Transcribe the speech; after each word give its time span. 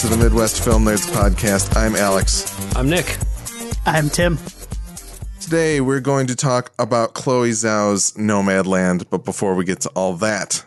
and 0.00 0.10
welcome 0.10 0.18
to 0.20 0.30
the 0.30 0.30
Midwest 0.30 0.64
Film 0.64 0.84
Nerds 0.84 1.10
podcast. 1.10 1.76
I'm 1.76 1.96
Alex. 1.96 2.76
I'm 2.76 2.88
Nick. 2.88 3.16
I'm 3.86 4.08
Tim. 4.08 4.38
Today 5.40 5.80
we're 5.80 6.00
going 6.00 6.26
to 6.26 6.36
talk 6.36 6.72
about 6.78 7.14
Chloe 7.14 7.50
Zhao's 7.50 8.12
Nomadland, 8.12 9.08
but 9.10 9.24
before 9.24 9.54
we 9.54 9.64
get 9.64 9.80
to 9.80 9.88
all 9.90 10.14
that, 10.14 10.64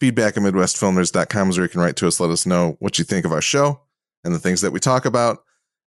feedback 0.00 0.36
at 0.36 0.42
MidwestFilmNerds.com 0.42 1.50
is 1.50 1.56
where 1.56 1.64
you 1.64 1.68
can 1.68 1.80
write 1.80 1.96
to 1.96 2.06
us, 2.06 2.20
let 2.20 2.30
us 2.30 2.46
know 2.46 2.76
what 2.80 2.98
you 2.98 3.04
think 3.04 3.24
of 3.24 3.32
our 3.32 3.40
show 3.40 3.80
and 4.24 4.34
the 4.34 4.38
things 4.38 4.60
that 4.60 4.72
we 4.72 4.80
talk 4.80 5.04
about. 5.04 5.38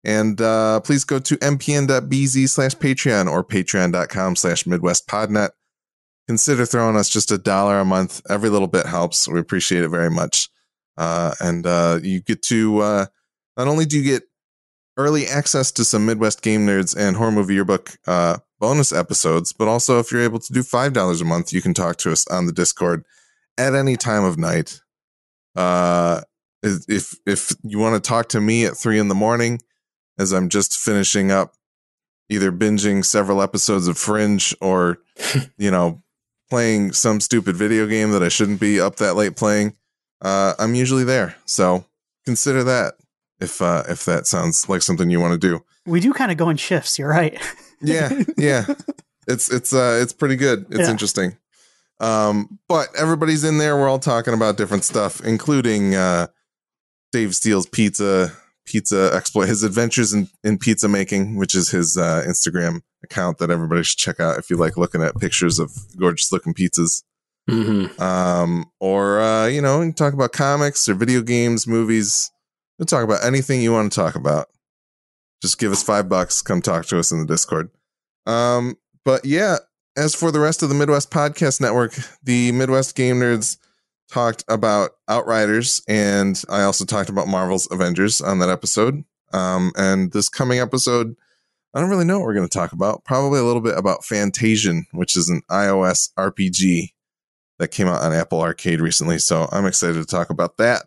And 0.03 0.39
uh, 0.39 0.79
please 0.81 1.03
go 1.03 1.19
to 1.19 1.37
mpn.bz 1.37 2.49
slash 2.49 2.75
Patreon 2.75 3.29
or 3.29 3.43
patreon.com 3.43 4.35
slash 4.35 4.63
MidwestPodnet. 4.63 5.49
Consider 6.27 6.65
throwing 6.65 6.95
us 6.95 7.09
just 7.09 7.31
a 7.31 7.37
dollar 7.37 7.79
a 7.79 7.85
month. 7.85 8.21
Every 8.29 8.49
little 8.49 8.67
bit 8.67 8.85
helps. 8.85 9.27
We 9.27 9.39
appreciate 9.39 9.83
it 9.83 9.89
very 9.89 10.09
much. 10.09 10.49
Uh, 10.97 11.33
and 11.39 11.65
uh, 11.65 11.99
you 12.01 12.21
get 12.21 12.41
to 12.43 12.79
uh, 12.79 13.05
not 13.57 13.67
only 13.67 13.85
do 13.85 13.97
you 13.97 14.03
get 14.03 14.23
early 14.97 15.27
access 15.27 15.71
to 15.73 15.85
some 15.85 16.05
Midwest 16.05 16.41
Game 16.41 16.65
Nerds 16.65 16.95
and 16.95 17.17
Horror 17.17 17.31
Movie 17.31 17.55
Yearbook 17.55 17.97
uh, 18.07 18.37
bonus 18.59 18.91
episodes, 18.91 19.51
but 19.51 19.67
also 19.67 19.99
if 19.99 20.11
you're 20.11 20.21
able 20.21 20.39
to 20.39 20.53
do 20.53 20.63
five 20.63 20.93
dollars 20.93 21.21
a 21.21 21.25
month, 21.25 21.51
you 21.51 21.61
can 21.61 21.73
talk 21.73 21.97
to 21.97 22.11
us 22.11 22.27
on 22.27 22.45
the 22.45 22.53
Discord 22.53 23.03
at 23.57 23.75
any 23.75 23.97
time 23.97 24.23
of 24.23 24.37
night. 24.37 24.81
Uh, 25.55 26.21
if 26.63 27.15
if 27.25 27.53
you 27.63 27.77
want 27.79 28.01
to 28.01 28.07
talk 28.07 28.29
to 28.29 28.41
me 28.41 28.65
at 28.65 28.77
three 28.77 28.99
in 28.99 29.07
the 29.07 29.15
morning, 29.15 29.59
as 30.17 30.31
I'm 30.31 30.49
just 30.49 30.77
finishing 30.77 31.31
up 31.31 31.53
either 32.29 32.51
binging 32.51 33.05
several 33.05 33.41
episodes 33.41 33.87
of 33.87 33.97
Fringe 33.97 34.53
or 34.61 34.99
you 35.57 35.71
know 35.71 36.01
playing 36.49 36.93
some 36.93 37.19
stupid 37.19 37.55
video 37.55 37.87
game 37.87 38.11
that 38.11 38.23
I 38.23 38.29
shouldn't 38.29 38.59
be 38.59 38.79
up 38.79 38.97
that 38.97 39.15
late 39.15 39.35
playing 39.35 39.75
uh, 40.25 40.55
I'm 40.57 40.73
usually 40.73 41.03
there. 41.03 41.35
So 41.45 41.85
consider 42.25 42.63
that 42.63 42.95
if 43.39 43.61
uh, 43.61 43.83
if 43.87 44.05
that 44.05 44.25
sounds 44.25 44.67
like 44.67 44.81
something 44.81 45.09
you 45.09 45.19
want 45.19 45.39
to 45.39 45.47
do. 45.47 45.63
We 45.85 45.99
do 45.99 46.13
kind 46.13 46.31
of 46.31 46.37
go 46.37 46.49
in 46.49 46.57
shifts. 46.57 46.97
You're 46.97 47.09
right. 47.09 47.39
yeah, 47.81 48.23
yeah. 48.37 48.65
It's 49.27 49.51
it's 49.51 49.73
uh 49.73 49.99
it's 50.01 50.13
pretty 50.13 50.35
good. 50.35 50.65
It's 50.69 50.79
yeah. 50.79 50.91
interesting. 50.91 51.37
Um, 51.99 52.59
but 52.67 52.89
everybody's 52.97 53.43
in 53.43 53.59
there. 53.59 53.77
We're 53.77 53.87
all 53.87 53.99
talking 53.99 54.33
about 54.33 54.57
different 54.57 54.83
stuff, 54.83 55.21
including 55.23 55.95
uh, 55.95 56.27
Dave 57.11 57.35
Steele's 57.35 57.67
pizza 57.67 58.33
pizza 58.65 59.11
exploit, 59.13 59.47
his 59.47 59.61
adventures 59.61 60.11
in, 60.11 60.27
in 60.43 60.57
pizza 60.57 60.87
making, 60.87 61.35
which 61.35 61.53
is 61.53 61.69
his 61.69 61.97
uh, 61.97 62.23
Instagram 62.27 62.81
account 63.03 63.37
that 63.37 63.51
everybody 63.51 63.83
should 63.83 63.99
check 63.99 64.19
out 64.19 64.39
if 64.39 64.49
you 64.49 64.57
like 64.57 64.75
looking 64.75 65.03
at 65.03 65.15
pictures 65.17 65.59
of 65.59 65.71
gorgeous 65.97 66.31
looking 66.31 66.53
pizzas. 66.53 67.03
Mm-hmm. 67.49 68.01
Um, 68.01 68.65
or 68.79 69.19
uh, 69.19 69.47
you 69.47 69.61
know, 69.61 69.91
talk 69.91 70.13
about 70.13 70.31
comics 70.31 70.89
or 70.89 70.95
video 70.95 71.21
games, 71.21 71.67
movies. 71.67 72.31
We'll 72.79 72.85
talk 72.85 73.03
about 73.03 73.23
anything 73.23 73.61
you 73.61 73.71
want 73.71 73.91
to 73.91 73.95
talk 73.95 74.15
about. 74.15 74.47
Just 75.41 75.59
give 75.59 75.71
us 75.71 75.83
five 75.83 76.09
bucks. 76.09 76.41
Come 76.41 76.61
talk 76.61 76.85
to 76.87 76.99
us 76.99 77.11
in 77.11 77.19
the 77.19 77.25
Discord. 77.25 77.69
Um, 78.25 78.77
but 79.03 79.25
yeah, 79.25 79.57
as 79.95 80.15
for 80.15 80.31
the 80.31 80.39
rest 80.39 80.63
of 80.63 80.69
the 80.69 80.75
Midwest 80.75 81.11
Podcast 81.11 81.61
Network, 81.61 81.93
the 82.23 82.51
Midwest 82.51 82.95
Game 82.95 83.17
Nerds 83.17 83.57
talked 84.11 84.43
about 84.47 84.91
Outriders, 85.07 85.81
and 85.87 86.41
I 86.49 86.63
also 86.63 86.85
talked 86.85 87.09
about 87.09 87.27
Marvel's 87.27 87.67
Avengers 87.71 88.21
on 88.21 88.39
that 88.39 88.49
episode. 88.49 89.03
Um, 89.33 89.71
and 89.75 90.11
this 90.11 90.29
coming 90.29 90.59
episode, 90.59 91.15
I 91.73 91.79
don't 91.79 91.89
really 91.89 92.05
know 92.05 92.19
what 92.19 92.25
we're 92.25 92.35
going 92.35 92.47
to 92.47 92.57
talk 92.57 92.71
about. 92.71 93.03
Probably 93.03 93.39
a 93.39 93.43
little 93.43 93.61
bit 93.61 93.77
about 93.77 94.01
Fantasian, 94.01 94.83
which 94.91 95.15
is 95.15 95.29
an 95.29 95.41
iOS 95.49 96.11
RPG 96.17 96.91
that 97.59 97.69
came 97.69 97.87
out 97.87 98.01
on 98.01 98.13
Apple 98.13 98.41
Arcade 98.41 98.81
recently. 98.81 99.19
So 99.19 99.47
I'm 99.51 99.65
excited 99.65 99.95
to 99.95 100.05
talk 100.05 100.29
about 100.29 100.57
that. 100.57 100.85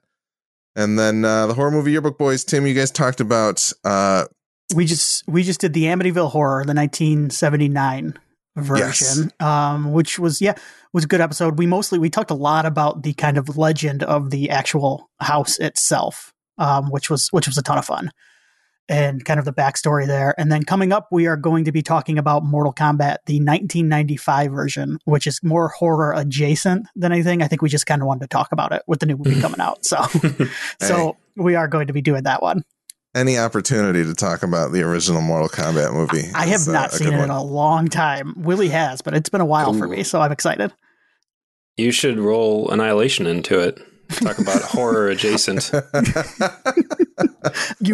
And 0.76 0.98
then 0.98 1.24
uh, 1.24 1.46
the 1.46 1.54
horror 1.54 1.70
movie 1.70 1.92
yearbook 1.92 2.18
boys, 2.18 2.44
Tim, 2.44 2.66
you 2.66 2.74
guys 2.74 2.90
talked 2.90 3.20
about. 3.20 3.72
Uh, 3.84 4.26
we 4.74 4.84
just 4.84 5.26
we 5.26 5.42
just 5.42 5.60
did 5.60 5.72
the 5.72 5.84
Amityville 5.84 6.30
Horror, 6.30 6.64
the 6.64 6.74
1979 6.74 8.18
version, 8.56 9.32
yes. 9.40 9.40
um, 9.40 9.92
which 9.92 10.18
was 10.18 10.40
yeah 10.40 10.54
was 10.92 11.04
a 11.04 11.08
good 11.08 11.20
episode. 11.20 11.58
We 11.58 11.66
mostly 11.66 11.98
we 11.98 12.10
talked 12.10 12.30
a 12.30 12.34
lot 12.34 12.66
about 12.66 13.02
the 13.02 13.14
kind 13.14 13.38
of 13.38 13.56
legend 13.56 14.02
of 14.02 14.30
the 14.30 14.50
actual 14.50 15.10
house 15.20 15.58
itself, 15.58 16.32
um, 16.58 16.90
which 16.90 17.10
was 17.10 17.28
which 17.28 17.48
was 17.48 17.56
a 17.58 17.62
ton 17.62 17.78
of 17.78 17.84
fun 17.84 18.10
and 18.88 19.24
kind 19.24 19.38
of 19.38 19.44
the 19.44 19.52
backstory 19.52 20.06
there. 20.06 20.34
And 20.38 20.50
then 20.50 20.64
coming 20.64 20.92
up, 20.92 21.08
we 21.10 21.26
are 21.26 21.36
going 21.36 21.64
to 21.64 21.72
be 21.72 21.82
talking 21.82 22.18
about 22.18 22.44
Mortal 22.44 22.72
Kombat, 22.72 23.18
the 23.26 23.38
1995 23.40 24.50
version, 24.50 24.98
which 25.04 25.26
is 25.26 25.42
more 25.42 25.68
horror 25.68 26.12
adjacent 26.12 26.86
than 26.96 27.12
anything. 27.12 27.42
I 27.42 27.48
think 27.48 27.62
we 27.62 27.68
just 27.68 27.86
kind 27.86 28.00
of 28.00 28.08
wanted 28.08 28.22
to 28.22 28.28
talk 28.28 28.50
about 28.52 28.72
it 28.72 28.82
with 28.86 29.00
the 29.00 29.06
new 29.06 29.16
movie 29.16 29.40
coming 29.40 29.60
out. 29.60 29.84
So, 29.84 29.98
so 30.80 31.16
we 31.36 31.54
are 31.54 31.68
going 31.68 31.88
to 31.88 31.92
be 31.92 32.02
doing 32.02 32.22
that 32.22 32.42
one. 32.42 32.64
Any 33.14 33.38
opportunity 33.38 34.04
to 34.04 34.14
talk 34.14 34.42
about 34.42 34.72
the 34.72 34.82
original 34.82 35.22
Mortal 35.22 35.48
Kombat 35.48 35.92
movie? 35.92 36.28
I 36.34 36.46
have 36.46 36.66
not 36.68 36.90
uh, 36.90 36.90
seen 36.90 37.08
it 37.08 37.16
one. 37.16 37.24
in 37.24 37.30
a 37.30 37.42
long 37.42 37.88
time. 37.88 38.34
Willie 38.36 38.68
has, 38.68 39.00
but 39.00 39.14
it's 39.14 39.30
been 39.30 39.40
a 39.40 39.46
while 39.46 39.74
Ooh. 39.74 39.78
for 39.78 39.88
me, 39.88 40.02
so 40.02 40.20
I'm 40.20 40.30
excited. 40.30 40.72
You 41.76 41.90
should 41.90 42.18
roll 42.18 42.70
Annihilation 42.70 43.26
into 43.26 43.58
it. 43.60 43.80
Talk 44.10 44.38
about 44.38 44.62
horror 44.62 45.08
adjacent. 45.08 45.70
you 45.72 45.80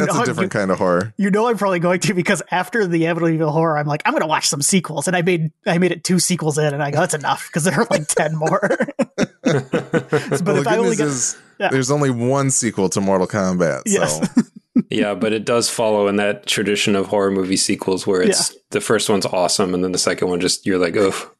That's 0.01 0.15
know, 0.15 0.23
a 0.23 0.25
different 0.25 0.55
you, 0.55 0.59
kind 0.59 0.71
of 0.71 0.79
horror. 0.79 1.13
You 1.17 1.31
know, 1.31 1.49
I'm 1.49 1.59
probably 1.59 1.81
going 1.81 2.01
to 2.01 2.15
because 2.15 2.43
after 2.51 2.87
the 2.87 3.03
Amityville 3.03 3.35
Evil 3.35 3.51
horror, 3.51 3.77
I'm 3.77 3.87
like, 3.87 4.03
I'm 4.05 4.13
going 4.13 4.23
to 4.23 4.29
watch 4.29 4.49
some 4.49 4.63
sequels, 4.63 5.09
and 5.09 5.17
I 5.17 5.23
made 5.23 5.51
I 5.67 5.79
made 5.79 5.93
it 5.93 6.05
two 6.05 6.21
sequels 6.21 6.57
in, 6.57 6.73
and 6.73 6.83
I 6.83 6.93
go, 6.93 7.01
that's 7.01 7.15
enough 7.15 7.49
because 7.49 7.65
there 7.65 7.75
are 7.75 7.87
like 7.91 8.07
ten 8.07 8.37
more. 8.37 8.61
but 9.43 10.45
well, 10.45 10.57
if 10.57 10.69
I 10.69 10.77
only 10.77 10.97
get, 10.97 11.09
is, 11.09 11.37
yeah. 11.59 11.69
there's 11.69 11.91
only 11.91 12.11
one 12.11 12.51
sequel 12.51 12.89
to 12.91 13.01
Mortal 13.01 13.27
Kombat. 13.27 13.89
So. 13.89 14.01
Yes. 14.01 14.51
yeah, 14.91 15.15
but 15.15 15.33
it 15.33 15.45
does 15.45 15.69
follow 15.69 16.07
in 16.07 16.17
that 16.17 16.47
tradition 16.47 16.95
of 16.95 17.07
horror 17.07 17.31
movie 17.31 17.57
sequels 17.57 18.07
where 18.07 18.23
it's 18.23 18.53
yeah. 18.53 18.59
the 18.71 18.81
first 18.81 19.11
one's 19.11 19.27
awesome, 19.27 19.75
and 19.75 19.83
then 19.83 19.93
the 19.93 19.99
second 19.99 20.29
one 20.29 20.41
just 20.41 20.65
you're 20.65 20.79
like, 20.79 20.95
oh. 20.97 21.33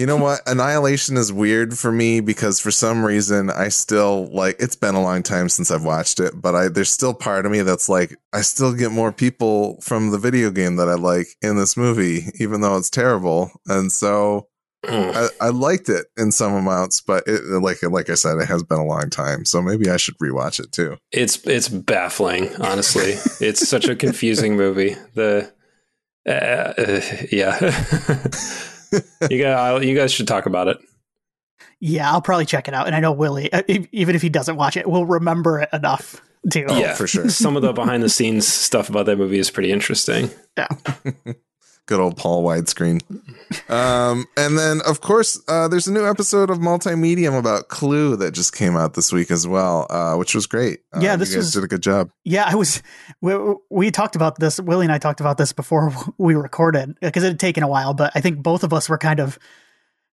You 0.00 0.06
know 0.06 0.16
what? 0.16 0.40
Annihilation 0.46 1.18
is 1.18 1.30
weird 1.30 1.76
for 1.76 1.92
me 1.92 2.20
because 2.20 2.58
for 2.58 2.70
some 2.70 3.04
reason 3.04 3.50
I 3.50 3.68
still 3.68 4.34
like 4.34 4.56
it's 4.58 4.74
been 4.74 4.94
a 4.94 5.02
long 5.02 5.22
time 5.22 5.50
since 5.50 5.70
I've 5.70 5.84
watched 5.84 6.20
it, 6.20 6.40
but 6.40 6.54
I 6.54 6.68
there's 6.68 6.90
still 6.90 7.12
part 7.12 7.44
of 7.44 7.52
me 7.52 7.60
that's 7.60 7.86
like 7.86 8.16
I 8.32 8.40
still 8.40 8.72
get 8.72 8.92
more 8.92 9.12
people 9.12 9.78
from 9.82 10.10
the 10.10 10.16
video 10.16 10.50
game 10.50 10.76
that 10.76 10.88
I 10.88 10.94
like 10.94 11.26
in 11.42 11.58
this 11.58 11.76
movie, 11.76 12.30
even 12.36 12.62
though 12.62 12.78
it's 12.78 12.88
terrible. 12.88 13.50
And 13.66 13.92
so 13.92 14.48
I, 14.88 15.28
I, 15.38 15.48
liked 15.50 15.90
it 15.90 16.06
in 16.16 16.32
some 16.32 16.54
amounts, 16.54 17.02
but 17.02 17.24
it, 17.26 17.42
like 17.60 17.82
like 17.82 18.08
I 18.08 18.14
said, 18.14 18.38
it 18.38 18.48
has 18.48 18.62
been 18.62 18.78
a 18.78 18.86
long 18.86 19.10
time, 19.10 19.44
so 19.44 19.60
maybe 19.60 19.90
I 19.90 19.98
should 19.98 20.16
rewatch 20.16 20.60
it 20.60 20.72
too. 20.72 20.96
It's 21.12 21.46
it's 21.46 21.68
baffling, 21.68 22.48
honestly. 22.56 23.16
it's 23.46 23.68
such 23.68 23.86
a 23.86 23.94
confusing 23.94 24.56
movie. 24.56 24.96
The 25.12 25.52
uh, 26.26 26.30
uh, 26.30 27.00
yeah. 27.30 28.64
you 29.30 29.42
guys, 29.42 29.84
you 29.84 29.96
guys 29.96 30.12
should 30.12 30.28
talk 30.28 30.46
about 30.46 30.68
it. 30.68 30.78
Yeah, 31.80 32.10
I'll 32.10 32.20
probably 32.20 32.46
check 32.46 32.68
it 32.68 32.74
out. 32.74 32.86
And 32.86 32.94
I 32.94 33.00
know 33.00 33.12
Willie, 33.12 33.52
uh, 33.52 33.62
even 33.68 34.14
if 34.14 34.22
he 34.22 34.28
doesn't 34.28 34.56
watch 34.56 34.76
it, 34.76 34.88
will 34.88 35.06
remember 35.06 35.60
it 35.60 35.70
enough 35.72 36.20
to. 36.52 36.60
Yeah, 36.68 36.94
for 36.94 37.06
sure. 37.06 37.28
Some 37.30 37.56
of 37.56 37.62
the 37.62 37.72
behind 37.72 38.02
the 38.02 38.08
scenes 38.08 38.46
stuff 38.46 38.88
about 38.88 39.06
that 39.06 39.16
movie 39.16 39.38
is 39.38 39.50
pretty 39.50 39.72
interesting. 39.72 40.30
Yeah. 40.56 40.68
Good 41.90 41.98
old 41.98 42.16
Paul 42.16 42.44
widescreen. 42.44 43.02
Um, 43.68 44.26
and 44.36 44.56
then, 44.56 44.80
of 44.86 45.00
course, 45.00 45.42
uh, 45.48 45.66
there's 45.66 45.88
a 45.88 45.92
new 45.92 46.08
episode 46.08 46.48
of 46.48 46.58
Multimedium 46.58 47.36
about 47.36 47.66
Clue 47.66 48.14
that 48.14 48.30
just 48.30 48.54
came 48.54 48.76
out 48.76 48.94
this 48.94 49.12
week 49.12 49.28
as 49.32 49.48
well, 49.48 49.88
uh, 49.90 50.14
which 50.14 50.32
was 50.32 50.46
great. 50.46 50.82
Uh, 50.94 51.00
yeah, 51.00 51.16
this 51.16 51.34
was, 51.34 51.52
did 51.52 51.64
a 51.64 51.66
good 51.66 51.82
job. 51.82 52.10
Yeah, 52.22 52.44
I 52.46 52.54
was. 52.54 52.80
We, 53.20 53.34
we 53.72 53.90
talked 53.90 54.14
about 54.14 54.38
this. 54.38 54.60
Willie 54.60 54.86
and 54.86 54.92
I 54.92 54.98
talked 54.98 55.18
about 55.18 55.36
this 55.36 55.52
before 55.52 55.92
we 56.16 56.36
recorded 56.36 56.96
because 57.00 57.24
it 57.24 57.30
had 57.30 57.40
taken 57.40 57.64
a 57.64 57.68
while, 57.68 57.92
but 57.92 58.12
I 58.14 58.20
think 58.20 58.40
both 58.40 58.62
of 58.62 58.72
us 58.72 58.88
were 58.88 58.96
kind 58.96 59.18
of 59.18 59.36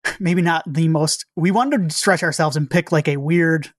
maybe 0.18 0.42
not 0.42 0.64
the 0.66 0.88
most. 0.88 1.26
We 1.36 1.52
wanted 1.52 1.90
to 1.90 1.94
stretch 1.94 2.24
ourselves 2.24 2.56
and 2.56 2.68
pick 2.68 2.90
like 2.90 3.06
a 3.06 3.18
weird 3.18 3.72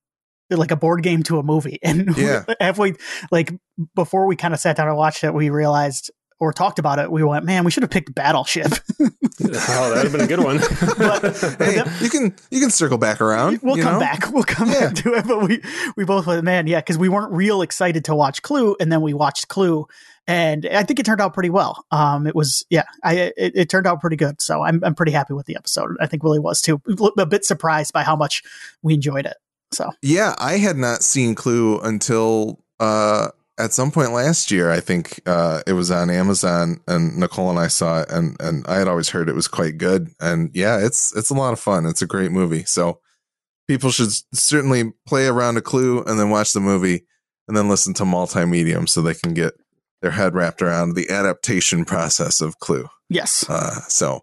like 0.49 0.71
a 0.71 0.75
board 0.75 1.03
game 1.03 1.23
to 1.23 1.37
a 1.37 1.43
movie. 1.43 1.79
And 1.89 2.15
yeah. 2.15 2.45
halfway, 2.59 2.93
like 3.29 3.51
before 3.93 4.25
we 4.25 4.35
kind 4.35 4.53
of 4.53 4.59
sat 4.59 4.77
down 4.77 4.87
and 4.87 4.97
watched 4.97 5.23
it, 5.23 5.33
we 5.33 5.49
realized 5.49 6.11
or 6.39 6.53
talked 6.53 6.79
about 6.79 6.99
it, 6.99 7.11
we 7.11 7.23
went, 7.23 7.43
man, 7.43 7.65
we 7.65 7.71
should 7.71 7.83
have 7.83 7.89
picked 7.89 8.15
Battleship. 8.15 8.71
oh, 8.99 9.07
that 9.09 9.91
would 9.95 10.03
have 10.03 10.11
been 10.11 10.21
a 10.21 10.27
good 10.27 10.39
one. 10.39 10.57
but, 10.97 11.57
hey, 11.59 11.83
you 12.01 12.09
can 12.09 12.33
you 12.49 12.61
can 12.61 12.71
circle 12.71 12.97
back 12.97 13.19
around. 13.19 13.59
We'll 13.61 13.77
come 13.77 13.93
know? 13.93 13.99
back. 13.99 14.29
We'll 14.39 14.43
come 14.43 14.69
yeah. 14.69 14.87
back 14.87 14.95
to 14.95 15.15
it. 15.15 15.27
But 15.27 15.47
we 15.47 15.61
we 15.97 16.05
both 16.05 16.27
went, 16.27 16.43
man, 16.43 16.67
yeah, 16.67 16.79
because 16.79 16.97
we 16.97 17.09
weren't 17.09 17.33
real 17.33 17.61
excited 17.61 18.05
to 18.05 18.15
watch 18.15 18.41
Clue, 18.41 18.75
and 18.79 18.91
then 18.91 19.01
we 19.01 19.13
watched 19.13 19.49
Clue, 19.49 19.85
and 20.27 20.65
I 20.65 20.83
think 20.83 20.99
it 20.99 21.05
turned 21.05 21.19
out 21.19 21.33
pretty 21.33 21.49
well. 21.49 21.83
Um, 21.91 22.25
it 22.25 22.35
was 22.35 22.65
yeah, 22.69 22.83
I 23.03 23.33
it, 23.35 23.53
it 23.55 23.69
turned 23.69 23.87
out 23.87 23.99
pretty 23.99 24.15
good. 24.15 24.41
So 24.41 24.61
I'm 24.61 24.81
I'm 24.83 24.95
pretty 24.95 25.11
happy 25.11 25.33
with 25.33 25.45
the 25.45 25.57
episode. 25.57 25.97
I 25.99 26.05
think 26.05 26.23
Willie 26.23 26.39
was 26.39 26.61
too. 26.61 26.81
A 27.17 27.25
bit 27.25 27.43
surprised 27.43 27.91
by 27.91 28.03
how 28.03 28.15
much 28.15 28.43
we 28.81 28.93
enjoyed 28.93 29.25
it. 29.25 29.35
So 29.71 29.91
yeah, 30.01 30.35
I 30.37 30.53
had 30.53 30.77
not 30.77 31.01
seen 31.01 31.35
Clue 31.35 31.79
until 31.79 32.63
uh 32.79 33.29
at 33.59 33.73
some 33.73 33.91
point 33.91 34.13
last 34.13 34.49
year, 34.51 34.71
I 34.71 34.79
think 34.79 35.21
uh, 35.25 35.61
it 35.67 35.73
was 35.73 35.91
on 35.91 36.09
Amazon, 36.09 36.79
and 36.87 37.17
Nicole 37.17 37.49
and 37.49 37.59
I 37.59 37.67
saw 37.67 38.01
it, 38.01 38.09
and 38.09 38.35
and 38.39 38.65
I 38.67 38.75
had 38.77 38.87
always 38.87 39.09
heard 39.09 39.29
it 39.29 39.35
was 39.35 39.47
quite 39.47 39.77
good, 39.77 40.09
and 40.19 40.49
yeah, 40.53 40.77
it's 40.83 41.15
it's 41.15 41.29
a 41.29 41.33
lot 41.35 41.53
of 41.53 41.59
fun. 41.59 41.85
It's 41.85 42.01
a 42.01 42.07
great 42.07 42.31
movie. 42.31 42.63
So 42.65 42.99
people 43.67 43.91
should 43.91 44.09
certainly 44.33 44.91
play 45.07 45.27
around 45.27 45.57
a 45.57 45.61
clue 45.61 46.03
and 46.03 46.19
then 46.19 46.29
watch 46.31 46.53
the 46.53 46.59
movie 46.59 47.05
and 47.47 47.55
then 47.55 47.69
listen 47.69 47.93
to 47.95 48.03
Multimedium 48.03 48.87
so 48.89 49.01
they 49.01 49.13
can 49.13 49.33
get 49.35 49.53
their 50.01 50.11
head 50.11 50.33
wrapped 50.33 50.61
around 50.61 50.95
the 50.95 51.09
adaptation 51.09 51.85
process 51.85 52.41
of 52.41 52.57
clue 52.59 52.87
Yes, 53.09 53.47
uh, 53.49 53.81
so 53.87 54.21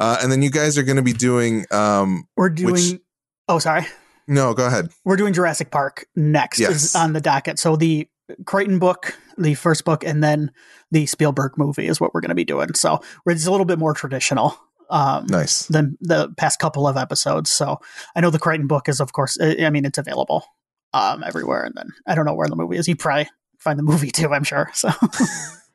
uh, 0.00 0.18
and 0.22 0.32
then 0.32 0.42
you 0.42 0.50
guys 0.50 0.76
are 0.78 0.82
going 0.82 0.96
to 0.96 1.02
be 1.02 1.12
doing 1.12 1.64
um, 1.70 2.24
we're 2.36 2.48
doing. 2.48 2.72
which- 2.72 3.00
oh, 3.46 3.58
sorry. 3.60 3.86
no 4.26 4.52
go 4.54 4.66
ahead 4.66 4.88
We're 5.04 5.16
doing 5.16 5.32
Jurassic 5.32 5.70
Park 5.70 6.06
next 6.16 6.58
Yes. 6.58 6.70
is 6.86 6.94
on 6.96 7.12
the 7.12 7.20
docket. 7.20 7.58
So 7.60 7.76
the 7.76 8.08
Crichton 8.44 8.78
book, 8.78 9.18
the 9.36 9.54
first 9.54 9.84
book, 9.84 10.04
and 10.04 10.22
then 10.22 10.50
the 10.90 11.06
Spielberg 11.06 11.56
movie 11.56 11.86
is 11.86 12.00
what 12.00 12.14
we're 12.14 12.20
going 12.20 12.30
to 12.30 12.34
be 12.34 12.44
doing. 12.44 12.74
So 12.74 13.00
we're 13.24 13.32
a 13.32 13.50
little 13.50 13.64
bit 13.64 13.78
more 13.78 13.94
traditional 13.94 14.58
um, 14.90 15.26
nice 15.26 15.66
than 15.66 15.98
the 16.00 16.32
past 16.36 16.58
couple 16.58 16.86
of 16.86 16.96
episodes. 16.96 17.52
So 17.52 17.80
I 18.16 18.20
know 18.20 18.30
the 18.30 18.38
Crichton 18.38 18.66
book 18.66 18.88
is, 18.88 19.00
of 19.00 19.12
course, 19.12 19.38
I 19.40 19.70
mean, 19.70 19.84
it's 19.84 19.98
available 19.98 20.44
um, 20.92 21.22
everywhere. 21.24 21.64
And 21.64 21.74
then 21.76 21.90
I 22.06 22.14
don't 22.14 22.24
know 22.24 22.34
where 22.34 22.48
the 22.48 22.56
movie 22.56 22.76
is. 22.76 22.88
You 22.88 22.96
probably 22.96 23.28
find 23.58 23.78
the 23.78 23.82
movie 23.82 24.10
too, 24.10 24.32
I'm 24.32 24.44
sure. 24.44 24.70
So 24.74 24.90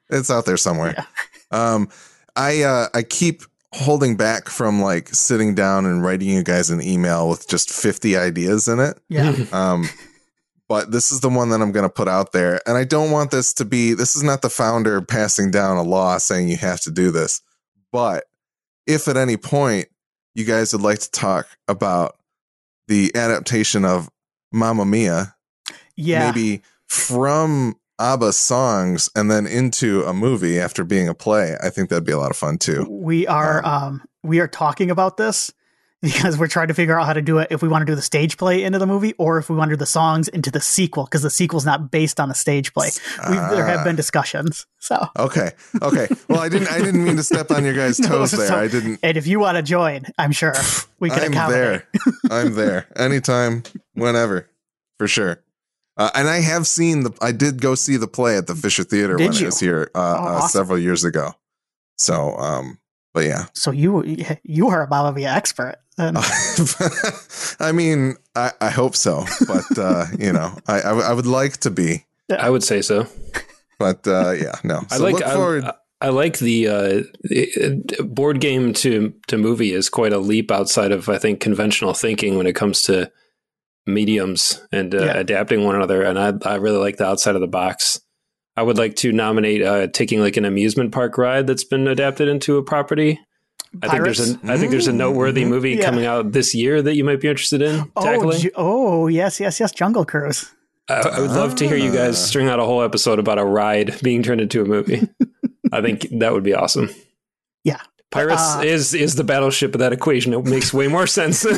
it's 0.10 0.30
out 0.30 0.46
there 0.46 0.58
somewhere 0.58 1.06
um 1.52 1.90
i 2.36 2.62
uh 2.64 2.88
i 2.94 3.02
keep 3.02 3.44
holding 3.74 4.16
back 4.16 4.48
from 4.48 4.82
like 4.82 5.10
sitting 5.10 5.56
down 5.56 5.86
and 5.86 6.04
writing 6.04 6.30
you 6.30 6.44
guys 6.44 6.70
an 6.70 6.82
email 6.82 7.28
with 7.28 7.48
just 7.48 7.72
50 7.72 8.16
ideas 8.16 8.68
in 8.68 8.80
it 8.80 9.00
yeah, 9.10 9.36
um 9.52 9.90
but 10.74 10.92
this 10.92 11.12
is 11.12 11.20
the 11.20 11.30
one 11.30 11.50
that 11.50 11.62
i'm 11.62 11.72
going 11.72 11.88
to 11.88 11.94
put 11.94 12.08
out 12.08 12.32
there 12.32 12.60
and 12.68 12.76
i 12.76 12.84
don't 12.84 13.12
want 13.12 13.30
this 13.30 13.54
to 13.54 13.64
be 13.64 13.94
this 13.94 14.16
is 14.16 14.24
not 14.24 14.42
the 14.42 14.50
founder 14.50 15.04
passing 15.04 15.52
down 15.52 15.78
a 15.78 15.84
law 15.84 16.18
saying 16.18 16.50
you 16.50 16.58
have 16.58 16.82
to 16.82 16.90
do 16.90 17.12
this 17.12 17.42
but 17.92 18.24
if 18.88 19.08
at 19.08 19.16
any 19.16 19.38
point 19.38 19.88
you 20.34 20.44
guys 20.46 20.74
would 20.74 20.82
like 20.82 20.98
to 20.98 21.12
talk 21.12 21.46
about 21.68 22.18
the 22.88 23.12
adaptation 23.14 23.86
of 23.86 24.10
mamma 24.52 24.84
mia 24.84 25.36
yeah. 25.96 26.32
maybe 26.32 26.64
from 26.88 27.76
ABBA 28.00 28.34
songs 28.34 29.12
and 29.16 29.30
then 29.30 29.46
into 29.46 30.04
a 30.06 30.14
movie 30.14 30.60
after 30.60 30.84
being 30.84 31.08
a 31.08 31.14
play. 31.14 31.56
I 31.64 31.70
think 31.70 31.90
that'd 31.90 32.04
be 32.04 32.12
a 32.12 32.18
lot 32.18 32.32
of 32.32 32.38
fun 32.38 32.58
too. 32.58 32.88
We 32.90 33.28
are 33.28 33.64
um, 33.64 34.04
we 34.24 34.40
are 34.40 34.48
talking 34.48 34.90
about 34.90 35.18
this 35.18 35.54
because 36.04 36.38
we're 36.38 36.48
trying 36.48 36.68
to 36.68 36.74
figure 36.76 37.00
out 37.00 37.08
how 37.08 37.14
to 37.14 37.22
do 37.24 37.40
it 37.40 37.48
if 37.50 37.62
we 37.64 37.68
want 37.68 37.82
to 37.82 37.86
do 37.92 37.96
the 37.96 38.02
stage 38.04 38.38
play 38.38 38.64
into 38.64 38.78
the 38.78 38.86
movie 38.86 39.14
or 39.18 39.40
if 39.40 39.50
we 39.50 39.56
want 39.56 39.70
to 39.70 39.76
do 39.76 39.80
the 39.80 39.86
songs 39.88 40.28
into 40.28 40.52
the 40.52 40.62
sequel 40.62 41.06
because 41.06 41.24
the 41.24 41.30
sequel's 41.32 41.66
not 41.66 41.90
based 41.90 42.20
on 42.20 42.30
a 42.30 42.36
stage 42.36 42.74
play. 42.74 42.90
We've, 43.28 43.40
there 43.50 43.66
have 43.66 43.80
Ah. 43.80 43.84
been 43.86 43.96
discussions. 43.96 44.68
So 44.80 45.08
Okay. 45.18 45.52
Okay. 45.82 46.08
Well, 46.30 46.40
I 46.42 46.50
didn't. 46.50 46.68
I 46.70 46.80
didn't 46.80 47.04
mean 47.04 47.16
to 47.16 47.24
step 47.24 47.50
on 47.50 47.64
your 47.66 47.74
guys' 47.74 48.00
No, 48.02 48.10
toes 48.10 48.32
so- 48.32 48.38
there. 48.38 48.54
I 48.56 48.68
didn't. 48.68 49.00
and 49.02 49.18
if 49.18 49.26
you 49.26 49.40
want 49.40 49.56
to 49.58 49.64
join, 49.64 50.06
I'm 50.20 50.32
sure 50.34 50.54
we 51.00 51.10
can 51.10 51.20
I'm 51.24 51.32
accommodate. 51.32 51.84
there. 51.94 52.14
I'm 52.30 52.54
there. 52.54 52.88
Anytime, 52.96 53.64
whenever, 53.94 54.50
for 55.00 55.08
sure. 55.08 55.40
Uh, 55.96 56.10
and 56.16 56.28
I 56.28 56.42
have 56.42 56.66
seen 56.68 57.04
the. 57.04 57.14
I 57.22 57.32
did 57.32 57.62
go 57.62 57.76
see 57.76 57.98
the 57.98 58.08
play 58.08 58.36
at 58.36 58.48
the 58.48 58.56
Fisher 58.56 58.84
Theater 58.84 59.16
Did 59.16 59.30
when 59.30 59.34
you? 59.38 59.44
it 59.44 59.46
was 59.46 59.60
here 59.60 59.92
uh, 59.96 60.00
Oh, 60.00 60.02
uh, 60.02 60.28
awesome. 60.38 60.50
several 60.50 60.80
years 60.80 61.04
ago. 61.06 61.34
So, 62.00 62.36
um, 62.38 62.80
but 63.14 63.26
yeah. 63.26 63.46
So 63.54 63.72
you 63.72 64.04
you 64.44 64.68
are 64.70 64.84
a 64.84 64.90
Mamma 64.90 65.14
Mia 65.14 65.30
expert. 65.32 65.78
And 65.98 66.18
I 67.60 67.72
mean, 67.72 68.16
I, 68.36 68.52
I 68.60 68.70
hope 68.70 68.96
so, 68.96 69.26
but 69.48 69.78
uh, 69.78 70.06
you 70.20 70.34
know, 70.34 70.58
I 70.68 70.82
I 70.82 71.14
would 71.14 71.28
like 71.28 71.58
to 71.58 71.70
be, 71.70 72.06
I 72.36 72.50
would 72.50 72.64
say 72.64 72.82
so. 72.82 73.06
but 73.78 74.08
uh, 74.08 74.32
yeah, 74.32 74.56
no. 74.64 74.82
I 74.90 74.98
like 74.98 75.14
look 75.16 75.24
forward. 75.24 75.64
I, 75.66 75.74
I 76.02 76.10
like 76.10 76.40
the 76.40 76.68
uh, 76.68 78.04
board 78.04 78.42
game 78.42 78.74
to 78.74 79.14
to 79.28 79.38
movie 79.38 79.72
is 79.72 79.88
quite 79.90 80.14
a 80.14 80.18
leap 80.18 80.52
outside 80.52 80.92
of 80.92 81.08
I 81.10 81.18
think 81.20 81.40
conventional 81.40 81.94
thinking 81.94 82.38
when 82.38 82.48
it 82.48 82.56
comes 82.56 82.82
to 82.84 83.12
mediums 83.86 84.62
and 84.72 84.96
uh, 84.96 85.06
Yeah. 85.06 85.18
adapting 85.18 85.64
one 85.64 85.76
another. 85.76 86.02
And 86.02 86.18
I 86.20 86.34
I 86.50 86.56
really 86.56 86.78
like 86.80 86.98
the 86.98 87.06
outside 87.06 87.36
of 87.36 87.42
the 87.42 87.48
box. 87.48 88.00
I 88.56 88.62
would 88.64 88.78
like 88.78 88.96
to 88.98 89.12
nominate 89.12 89.64
uh, 89.64 89.88
taking 89.88 90.20
like 90.20 90.38
an 90.38 90.46
amusement 90.46 90.92
park 90.92 91.18
ride 91.18 91.48
that's 91.48 91.64
been 91.64 91.88
adapted 91.88 92.28
into 92.28 92.58
a 92.58 92.64
property. 92.64 93.20
I 93.82 93.88
think 93.88 94.04
there's 94.04 94.20
Pirates? 94.20 94.44
a 94.44 94.52
I 94.52 94.58
think 94.58 94.70
there's 94.72 94.88
a 94.88 94.94
noteworthy 94.94 95.44
mhm. 95.44 95.50
movie 95.50 95.72
Yeah. 95.72 95.86
coming 95.86 96.06
out 96.06 96.32
this 96.32 96.54
year 96.54 96.80
that 96.84 96.96
you 96.96 97.04
might 97.04 97.20
be 97.20 97.28
interested 97.28 97.62
in 97.64 97.92
oh, 97.96 98.04
tackling. 98.04 98.40
Ju- 98.42 98.52
oh 98.56 99.08
yes, 99.08 99.40
yes, 99.40 99.60
yes, 99.60 99.72
Jungle 99.72 100.06
Cruise. 100.06 100.52
I, 100.90 101.00
I 101.00 101.20
would 101.22 101.32
love 101.32 101.56
to 101.56 101.68
hear 101.68 101.78
you 101.78 101.92
guys 101.92 102.16
Ah. 102.16 102.26
string 102.28 102.48
out 102.48 102.60
a 102.60 102.66
whole 102.66 102.84
episode 102.84 103.18
about 103.18 103.40
a 103.40 103.46
ride 103.46 104.00
being 104.04 104.22
turned 104.22 104.42
into 104.42 104.62
a 104.62 104.66
movie. 104.66 105.08
I 105.72 105.82
think 105.82 106.06
that 106.20 106.34
would 106.34 106.44
be 106.44 106.54
awesome. 106.54 106.90
Yeah. 107.64 107.80
Pirates 108.12 108.58
Uh, 108.58 108.62
is 108.64 108.94
is 108.94 109.16
the 109.16 109.24
battleship 109.24 109.74
of 109.74 109.80
that 109.80 109.92
equation. 109.92 110.34
It 110.36 110.46
makes 110.46 110.72
way 110.72 110.88
more 110.88 111.08
sense. 111.08 111.44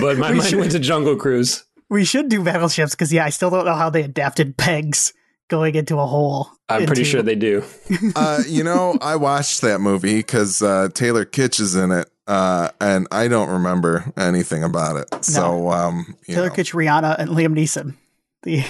but 0.00 0.16
my 0.16 0.30
We 0.30 0.38
mind 0.38 0.44
should- 0.44 0.58
went 0.58 0.72
to 0.72 0.78
Jungle 0.78 1.16
Cruise. 1.16 1.64
We 1.88 2.04
should 2.04 2.28
do 2.28 2.42
battleships 2.42 2.92
because 2.92 3.12
yeah, 3.12 3.24
I 3.24 3.30
still 3.30 3.50
don't 3.50 3.64
know 3.64 3.74
how 3.74 3.90
they 3.90 4.02
adapted 4.02 4.56
pegs 4.56 5.12
going 5.48 5.74
into 5.74 5.98
a 5.98 6.06
hole. 6.06 6.50
I'm 6.68 6.86
pretty 6.86 7.04
sure 7.04 7.22
they 7.22 7.36
do. 7.36 7.62
uh, 8.16 8.42
you 8.48 8.64
know, 8.64 8.98
I 9.00 9.16
watched 9.16 9.60
that 9.60 9.80
movie 9.80 10.16
because 10.16 10.62
uh, 10.62 10.88
Taylor 10.92 11.24
Kitsch 11.24 11.60
is 11.60 11.76
in 11.76 11.92
it, 11.92 12.10
uh, 12.26 12.70
and 12.80 13.06
I 13.12 13.28
don't 13.28 13.48
remember 13.48 14.12
anything 14.16 14.64
about 14.64 14.96
it. 14.96 15.24
So, 15.24 15.70
um, 15.70 16.16
you 16.26 16.34
Taylor 16.34 16.48
know. 16.48 16.54
Kitsch, 16.54 16.74
Rihanna, 16.74 17.18
and 17.18 17.30
Liam 17.30 17.54
Neeson. 17.54 17.94
The 18.42 18.64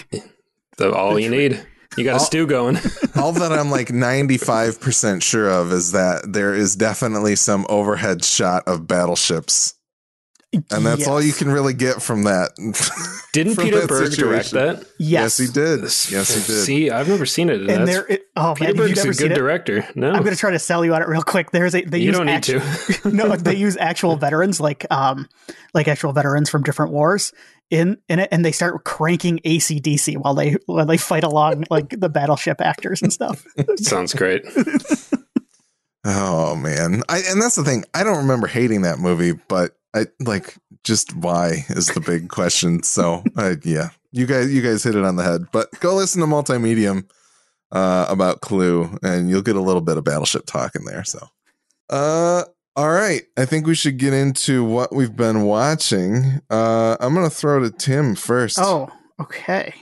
So 0.78 0.92
all 0.92 1.18
you 1.18 1.30
need. 1.30 1.66
You 1.96 2.04
got 2.04 2.16
a 2.16 2.20
stew 2.20 2.46
going. 2.46 2.76
all 3.16 3.32
that 3.32 3.52
I'm 3.52 3.70
like 3.70 3.88
95% 3.88 5.22
sure 5.22 5.50
of 5.50 5.72
is 5.72 5.92
that 5.92 6.30
there 6.30 6.54
is 6.54 6.76
definitely 6.76 7.36
some 7.36 7.64
overhead 7.68 8.22
shot 8.22 8.64
of 8.66 8.86
battleships. 8.86 9.75
And 10.70 10.84
that's 10.86 11.06
all 11.06 11.22
you 11.22 11.32
can 11.32 11.50
really 11.50 11.74
get 11.74 12.00
from 12.02 12.24
that. 12.24 12.50
Didn't 13.32 13.54
From 13.54 13.64
Peter 13.64 13.80
that 13.80 13.88
Berg 13.88 14.12
direct 14.12 14.52
that? 14.52 14.86
Yes, 14.98 15.36
he 15.36 15.46
did. 15.46 15.80
Yes, 15.82 16.08
he 16.08 16.52
did. 16.52 16.64
See, 16.64 16.90
I've 16.90 17.08
never 17.08 17.26
seen 17.26 17.50
it. 17.50 17.60
And 17.60 17.68
That's- 17.68 17.88
there, 17.88 18.06
it, 18.06 18.22
oh 18.36 18.54
Peter 18.56 18.72
man, 18.74 18.88
Berg's 18.88 19.00
a 19.04 19.06
good 19.08 19.16
seen 19.16 19.32
it? 19.32 19.34
director. 19.34 19.86
No, 19.94 20.08
I'm 20.10 20.22
going 20.22 20.34
to 20.34 20.40
try 20.40 20.52
to 20.52 20.58
sell 20.58 20.84
you 20.84 20.94
on 20.94 21.02
it 21.02 21.08
real 21.08 21.22
quick. 21.22 21.50
There's 21.50 21.74
a 21.74 21.82
they 21.82 21.98
you 21.98 22.06
use 22.06 22.16
don't 22.16 22.26
need 22.26 22.32
actu- 22.32 22.60
to. 22.60 23.10
no, 23.12 23.36
they 23.36 23.56
use 23.56 23.76
actual 23.76 24.16
veterans 24.16 24.58
like 24.60 24.86
um 24.90 25.28
like 25.74 25.86
actual 25.88 26.12
veterans 26.12 26.48
from 26.48 26.62
different 26.62 26.92
wars 26.92 27.32
in 27.70 27.98
in 28.08 28.20
it, 28.20 28.28
and 28.32 28.44
they 28.44 28.52
start 28.52 28.84
cranking 28.84 29.38
ACDC 29.44 30.16
while 30.16 30.34
they 30.34 30.56
while 30.66 30.86
they 30.86 30.96
fight 30.96 31.24
along 31.24 31.64
like 31.68 31.90
the 31.90 32.08
battleship 32.08 32.60
actors 32.60 33.02
and 33.02 33.12
stuff. 33.12 33.44
Sounds 33.76 34.14
great. 34.14 34.44
Oh 36.04 36.54
man, 36.54 37.02
I, 37.08 37.18
and 37.28 37.42
that's 37.42 37.56
the 37.56 37.64
thing. 37.64 37.84
I 37.92 38.04
don't 38.04 38.18
remember 38.18 38.46
hating 38.46 38.82
that 38.82 38.98
movie, 39.00 39.32
but 39.48 39.76
I 39.96 40.06
like 40.20 40.56
just 40.84 41.16
why 41.16 41.64
is 41.70 41.86
the 41.86 42.00
big 42.00 42.28
question. 42.28 42.82
So 42.82 43.24
uh, 43.36 43.56
yeah, 43.64 43.88
you 44.12 44.26
guys, 44.26 44.52
you 44.52 44.60
guys 44.60 44.84
hit 44.84 44.94
it 44.94 45.04
on 45.04 45.16
the 45.16 45.22
head. 45.22 45.46
But 45.52 45.68
go 45.80 45.94
listen 45.94 46.20
to 46.20 46.26
Multimedium 46.26 47.08
uh, 47.72 48.06
about 48.08 48.42
Clue, 48.42 48.98
and 49.02 49.30
you'll 49.30 49.42
get 49.42 49.56
a 49.56 49.60
little 49.60 49.80
bit 49.80 49.96
of 49.96 50.04
Battleship 50.04 50.44
talk 50.44 50.74
in 50.74 50.84
there. 50.84 51.02
So, 51.04 51.26
uh, 51.88 52.44
all 52.76 52.90
right, 52.90 53.22
I 53.38 53.46
think 53.46 53.66
we 53.66 53.74
should 53.74 53.96
get 53.96 54.12
into 54.12 54.64
what 54.64 54.94
we've 54.94 55.16
been 55.16 55.44
watching. 55.44 56.42
Uh, 56.50 56.98
I'm 57.00 57.14
gonna 57.14 57.30
throw 57.30 57.60
to 57.60 57.70
Tim 57.70 58.14
first. 58.14 58.58
Oh, 58.60 58.90
okay. 59.18 59.72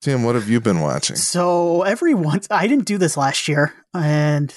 Tim, 0.00 0.22
what 0.22 0.36
have 0.36 0.48
you 0.48 0.60
been 0.60 0.80
watching? 0.80 1.16
So 1.16 1.82
every 1.82 2.14
once 2.14 2.46
I 2.52 2.68
didn't 2.68 2.84
do 2.84 2.98
this 2.98 3.16
last 3.16 3.48
year, 3.48 3.74
and 3.92 4.54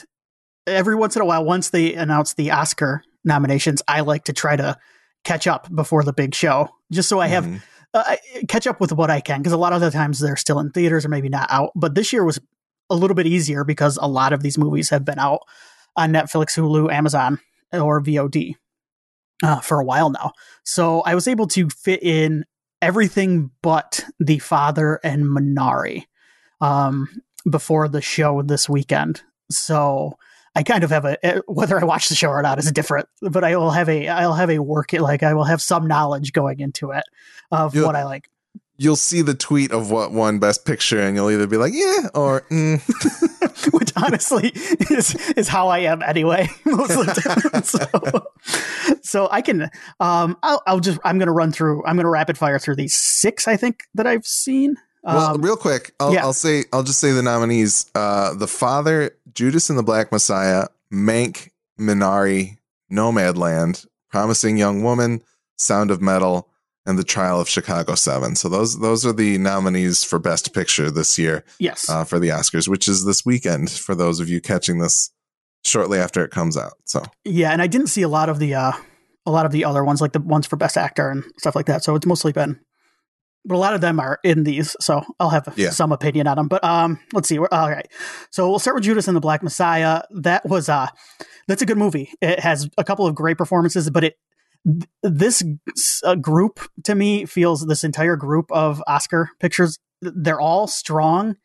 every 0.67 0.95
once 0.95 1.15
in 1.15 1.23
a 1.23 1.25
while, 1.25 1.43
once 1.43 1.71
they 1.71 1.95
announce 1.95 2.35
the 2.35 2.51
Oscar 2.51 3.03
nominations, 3.23 3.81
I 3.87 4.01
like 4.01 4.25
to 4.25 4.33
try 4.33 4.55
to 4.55 4.77
catch 5.23 5.47
up 5.47 5.73
before 5.73 6.03
the 6.03 6.13
big 6.13 6.33
show, 6.35 6.69
just 6.91 7.09
so 7.09 7.19
I 7.19 7.27
have 7.27 7.45
Mhm. 7.45 7.61
uh, 7.93 8.15
catch 8.47 8.67
up 8.67 8.79
with 8.79 8.91
what 8.93 9.09
I 9.09 9.19
can 9.19 9.39
because 9.39 9.53
a 9.53 9.57
lot 9.57 9.73
of 9.73 9.81
the 9.81 9.91
times 9.91 10.19
they're 10.19 10.35
still 10.35 10.59
in 10.59 10.71
theaters 10.71 11.05
or 11.05 11.09
maybe 11.09 11.29
not 11.29 11.47
out. 11.51 11.71
But 11.75 11.95
this 11.95 12.13
year 12.13 12.23
was 12.23 12.39
a 12.89 12.95
little 12.95 13.15
bit 13.15 13.27
easier 13.27 13.63
because 13.63 13.97
a 14.01 14.07
lot 14.07 14.33
of 14.33 14.41
these 14.43 14.57
movies 14.57 14.89
have 14.89 15.05
been 15.05 15.19
out 15.19 15.41
on 15.95 16.11
Netflix, 16.11 16.57
Hulu, 16.57 16.91
Amazon, 16.91 17.39
or 17.73 18.01
VOD 18.01 18.55
uh, 19.43 19.59
for 19.59 19.79
a 19.79 19.85
while 19.85 20.09
now. 20.09 20.31
So 20.63 21.01
I 21.01 21.15
was 21.15 21.27
able 21.27 21.47
to 21.47 21.69
fit 21.69 22.01
in 22.01 22.45
everything 22.81 23.51
but 23.61 24.05
The 24.19 24.39
Father 24.39 24.99
and 25.03 25.25
Minari 25.25 26.03
um, 26.61 27.07
before 27.49 27.87
the 27.87 28.01
show 28.01 28.41
this 28.41 28.67
weekend. 28.69 29.21
So 29.51 30.17
I 30.59 30.63
kind 30.63 30.83
of 30.83 30.89
have 30.89 31.05
a 31.05 31.25
eh, 31.25 31.39
whether 31.47 31.79
I 31.79 31.85
watch 31.85 32.09
the 32.09 32.15
show 32.15 32.27
or 32.27 32.41
not 32.41 32.59
is 32.59 32.69
different, 32.73 33.07
but 33.21 33.45
I 33.45 33.55
will 33.55 33.71
have 33.71 33.87
a 33.87 34.09
I'll 34.09 34.33
have 34.33 34.49
a 34.49 34.59
work 34.59 34.91
like 34.91 35.23
I 35.23 35.33
will 35.33 35.45
have 35.45 35.61
some 35.61 35.87
knowledge 35.87 36.33
going 36.33 36.59
into 36.59 36.91
it 36.91 37.05
of 37.49 37.73
Yeah. 37.73 37.85
what 37.85 37.95
I 37.95 38.03
like. 38.03 38.29
You'll 38.75 38.97
see 38.97 39.21
the 39.21 39.33
tweet 39.33 39.71
of 39.71 39.89
what 39.89 40.11
won 40.11 40.39
Best 40.39 40.65
Picture, 40.65 40.99
and 40.99 41.15
you'll 41.15 41.29
either 41.31 41.47
be 41.47 41.55
like, 41.55 41.71
"Yeah," 41.73 42.09
or 42.13 42.41
mm. 42.51 42.81
which 43.73 43.93
honestly 43.95 44.51
is 44.89 45.15
is 45.37 45.47
how 45.47 45.69
I 45.69 45.79
am 45.79 46.01
anyway 46.01 46.49
most 46.65 46.91
of 46.91 47.05
the 47.05 47.21
time. 47.21 47.63
So, 47.63 48.97
so 49.01 49.27
I 49.31 49.41
can 49.41 49.69
um 50.01 50.37
I'll, 50.43 50.61
I'll 50.67 50.79
just 50.81 50.99
I'm 51.05 51.19
gonna 51.19 51.31
run 51.31 51.53
through 51.53 51.85
I'm 51.85 51.95
gonna 51.95 52.09
rapid 52.09 52.37
fire 52.37 52.59
through 52.59 52.75
these 52.75 52.95
six 52.95 53.47
I 53.47 53.55
think 53.55 53.83
that 53.95 54.05
I've 54.07 54.25
seen. 54.27 54.75
Well, 55.03 55.35
Um, 55.35 55.41
real 55.41 55.55
quick, 55.55 55.93
I'll, 56.01 56.13
yeah. 56.13 56.23
I'll 56.23 56.33
say 56.33 56.65
I'll 56.73 56.83
just 56.83 56.99
say 56.99 57.11
the 57.13 57.23
nominees: 57.23 57.85
uh, 57.95 58.33
the 58.33 58.47
Father, 58.47 59.11
Judas 59.39 59.69
and 59.69 59.79
the 59.79 59.83
Black 59.83 60.11
Messiah, 60.11 60.67
Mank, 60.91 61.47
Minari, 61.79 62.57
Nomadland, 62.91 63.87
Promising 64.11 64.57
Young 64.57 64.83
Woman, 64.83 65.21
Sound 65.57 65.91
of 65.91 66.01
Metal, 66.01 66.49
and 66.85 66.99
The 66.99 67.05
Trial 67.05 67.39
of 67.39 67.47
Chicago 67.47 67.95
7. 67.95 68.35
So 68.35 68.49
those 68.49 68.79
those 68.81 69.05
are 69.05 69.13
the 69.13 69.37
nominees 69.37 70.03
for 70.03 70.19
Best 70.19 70.53
Picture 70.53 70.91
this 70.91 71.17
year 71.17 71.45
Yes. 71.57 71.87
uh, 71.89 72.03
for 72.03 72.19
the 72.19 72.27
Oscars, 72.27 72.67
which 72.67 72.89
is 72.89 73.05
this 73.05 73.25
weekend 73.25 73.69
for 73.71 73.95
those 73.95 74.19
of 74.19 74.27
you 74.27 74.41
catching 74.41 74.79
this 74.79 75.09
shortly 75.63 75.99
after 75.99 76.21
it 76.25 76.31
comes 76.31 76.57
out. 76.57 76.73
So 76.83 77.01
yeah, 77.23 77.51
and 77.51 77.61
I 77.61 77.67
didn't 77.67 77.87
see 77.87 78.01
a 78.01 78.09
lot 78.09 78.27
of 78.27 78.39
the 78.39 78.55
uh 78.55 78.73
a 79.25 79.31
lot 79.31 79.45
of 79.45 79.53
the 79.53 79.63
other 79.63 79.85
ones, 79.85 80.01
like 80.01 80.11
the 80.11 80.19
ones 80.19 80.47
for 80.47 80.57
best 80.57 80.75
actor 80.75 81.09
and 81.09 81.23
stuff 81.37 81.55
like 81.55 81.67
that. 81.67 81.85
So 81.85 81.95
it's 81.95 82.05
mostly 82.05 82.33
been 82.33 82.59
but 83.49 83.55
a 83.55 83.57
lot 83.57 83.73
of 83.73 83.81
them 83.81 83.99
are 83.99 84.19
in 84.23 84.43
these, 84.45 84.75
so 84.79 85.03
I'll 85.19 85.31
have 85.31 85.51
Yeah. 85.57 85.71
some 85.71 85.91
opinion 85.91 86.27
on 86.27 86.37
them. 86.37 86.47
But 86.47 86.63
um, 86.63 86.99
let's 87.11 87.27
see. 87.27 87.39
We're, 87.39 87.49
all 87.51 87.69
right, 87.69 87.87
so 88.29 88.49
we'll 88.49 88.59
start 88.59 88.75
with 88.75 88.85
Judas 88.85 89.07
and 89.09 89.17
the 89.17 89.21
Black 89.21 89.43
Messiah. 89.43 90.03
That 90.11 90.45
was 90.47 90.69
uh, 90.69 90.87
that's 91.47 91.61
a 91.61 91.65
good 91.65 91.77
movie. 91.77 92.11
It 92.21 92.39
has 92.39 92.69
a 92.77 92.83
couple 92.85 93.05
of 93.07 93.15
great 93.15 93.37
performances, 93.37 93.89
but 93.89 94.03
it 94.05 94.15
this 95.03 95.43
uh, 96.03 96.15
group 96.15 96.59
to 96.83 96.95
me 96.95 97.25
feels 97.25 97.65
this 97.65 97.83
entire 97.83 98.15
group 98.15 98.51
of 98.51 98.81
Oscar 98.87 99.29
pictures. 99.39 99.79
They're 100.01 100.39
all 100.39 100.67
strong, 100.67 101.35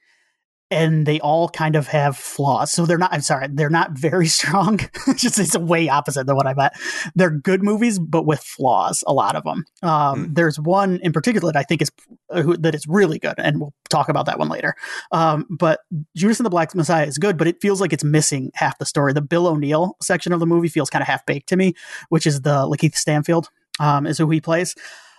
and 0.71 1.07
they 1.07 1.21
all 1.21 1.49
kind 1.49 1.77
of 1.77 1.87
have 1.89 2.17
flaws. 2.17 2.73
So 2.73 2.87
they're 2.87 2.99
not. 2.99 3.13
I'm 3.13 3.21
sorry, 3.21 3.47
they're 3.51 3.71
not 3.71 3.93
very 3.93 4.27
strong. 4.39 4.81
it's 5.07 5.23
just 5.23 5.39
it's 5.39 5.57
way 5.57 5.89
opposite 5.89 6.27
than 6.27 6.37
what 6.37 6.47
I 6.47 6.55
meant. 6.55 6.73
They're 7.15 7.31
good 7.31 7.63
movies, 7.63 7.99
but 7.99 8.27
with 8.27 8.41
flaws. 8.41 9.05
A 9.07 9.13
lot 9.13 9.37
of 9.37 9.45
them. 9.45 9.65
Um, 9.83 10.25
Hmm. 10.27 10.33
There's 10.35 10.59
one 10.59 10.99
in 11.03 11.13
particular 11.13 11.53
that 11.53 11.59
I 11.59 11.63
think 11.63 11.83
is 11.83 11.91
uh, 12.31 12.43
who- 12.43 12.57
that 12.57 12.75
is 12.75 12.87
really 12.89 13.19
good, 13.19 13.35
and 13.39 13.61
we'll 13.61 13.75
talk 13.91 14.09
about 14.09 14.27
that 14.27 14.39
one 14.39 14.49
later. 14.49 14.75
Um, 15.13 15.47
but 15.51 15.81
Judas 16.17 16.39
and 16.41 16.47
the 16.47 16.51
Black 16.51 16.75
Messiah 16.75 17.07
is 17.07 17.19
good, 17.19 17.37
but 17.37 17.47
it 17.47 17.61
feels 17.61 17.81
like 17.81 17.93
it's 17.93 18.05
missing 18.05 18.51
half 18.55 18.79
the 18.79 18.87
story. 18.87 19.13
The 19.13 19.21
Bill 19.23 19.47
O'Neal 19.47 19.97
section 20.03 20.33
of 20.33 20.41
the 20.41 20.47
movie 20.47 20.69
feels 20.69 20.91
kind 20.91 21.03
of 21.03 21.07
half 21.09 21.25
baked 21.27 21.49
to 21.51 21.57
me, 21.57 21.75
which 22.09 22.27
is 22.27 22.41
the 22.41 22.67
LaKeith 22.67 22.95
Stanfield 22.97 23.49
um, 23.81 24.07
is 24.07 24.19
who 24.19 24.29
he 24.31 24.41
plays. 24.41 24.75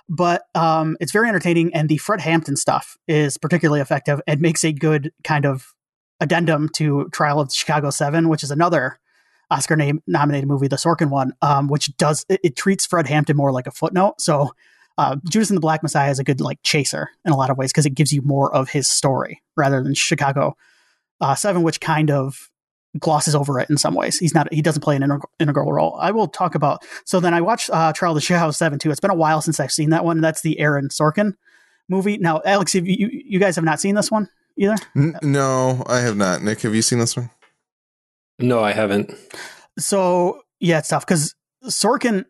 But 0.08 0.44
um, 0.54 0.98
it's 1.00 1.12
very 1.12 1.28
entertaining, 1.28 1.74
and 1.74 1.90
the 1.90 1.98
Fred 1.98 2.22
Hampton 2.22 2.56
stuff 2.56 2.98
is 3.08 3.38
particularly 3.38 3.82
effective 3.82 4.22
and 4.28 4.40
makes 4.40 4.64
a 4.64 4.72
good 4.72 5.12
kind 5.24 5.46
of 5.46 5.74
addendum 6.20 6.70
to 6.76 7.10
Trial 7.12 7.40
of 7.40 7.50
the 7.50 7.54
Chicago 7.54 7.90
Seven, 7.90 8.30
which 8.30 8.44
is 8.44 8.52
another 8.52 9.00
Oscar 9.50 9.76
name 9.76 10.02
nominated 10.08 10.48
movie, 10.48 10.68
the 10.68 10.76
Sorkin 10.76 11.10
one, 11.10 11.34
um, 11.42 11.68
which 11.68 11.96
does 11.98 12.26
it, 12.30 12.40
it 12.44 12.56
treats 12.56 12.86
Fred 12.86 13.08
Hampton 13.08 13.36
more 13.36 13.52
like 13.52 13.68
a 13.68 13.72
footnote. 13.72 14.22
So 14.22 14.52
uh, 14.98 15.18
Judas 15.30 15.50
and 15.50 15.58
the 15.58 15.62
Black 15.62 15.84
Messiah 15.84 16.12
is 16.12 16.20
a 16.20 16.24
good 16.24 16.42
like 16.42 16.60
chaser 16.64 17.10
in 17.26 17.32
a 17.32 17.38
lot 17.38 17.50
of 17.50 17.58
ways 17.58 17.72
because 17.72 17.86
it 17.86 17.96
gives 17.96 18.12
you 18.12 18.22
more 18.22 18.54
of 18.54 18.70
his 18.70 18.88
story 18.88 19.42
rather 19.56 19.84
than 19.84 19.94
Chicago 19.94 20.56
uh, 21.22 21.36
Seven, 21.36 21.64
which 21.64 21.80
kind 21.80 22.12
of 22.12 22.50
glosses 23.00 23.36
over 23.36 23.60
it 23.60 23.70
in 23.70 23.78
some 23.78 23.94
ways. 23.94 24.18
He's 24.18 24.34
not 24.34 24.52
he 24.54 24.62
doesn't 24.62 24.82
play 24.82 24.96
an 24.96 25.04
integral, 25.04 25.30
integral 25.40 25.72
role. 25.72 25.98
I 26.00 26.12
will 26.12 26.28
talk 26.28 26.56
about. 26.56 26.84
So 27.06 27.20
then 27.20 27.34
I 27.34 27.42
watched 27.42 27.70
uh, 27.72 27.94
Trial 27.94 28.12
of 28.12 28.16
the 28.16 28.22
Chicago 28.22 28.52
Seven 28.52 28.80
too. 28.80 28.92
It's 28.92 29.00
been 29.00 29.12
a 29.12 29.16
while 29.16 29.42
since 29.42 29.60
I've 29.60 29.72
seen 29.72 29.90
that 29.92 30.06
one. 30.06 30.22
That's 30.22 30.42
the 30.42 30.60
Aaron 30.60 30.90
Sorkin 30.90 31.34
movie. 31.90 32.18
Now, 32.18 32.42
Alex, 32.46 32.74
have 32.74 32.88
you 32.88 33.10
you 33.12 33.40
guys 33.40 33.56
have 33.56 33.66
not 33.66 33.80
seen 33.80 33.96
this 33.96 34.12
one 34.12 34.30
either? 34.58 34.76
N- 34.96 35.18
no, 35.22 35.84
I 35.88 36.00
have 36.00 36.18
not. 36.18 36.42
Nick, 36.42 36.62
have 36.62 36.76
you 36.76 36.82
seen 36.82 37.00
this 37.00 37.16
one? 37.16 37.30
No, 38.40 38.64
I 38.64 38.74
haven't. 38.74 39.14
So 39.80 40.42
yeah, 40.60 40.80
it's 40.80 40.90
tough 40.90 41.06
because 41.06 41.36
Sorkin, 41.66 42.26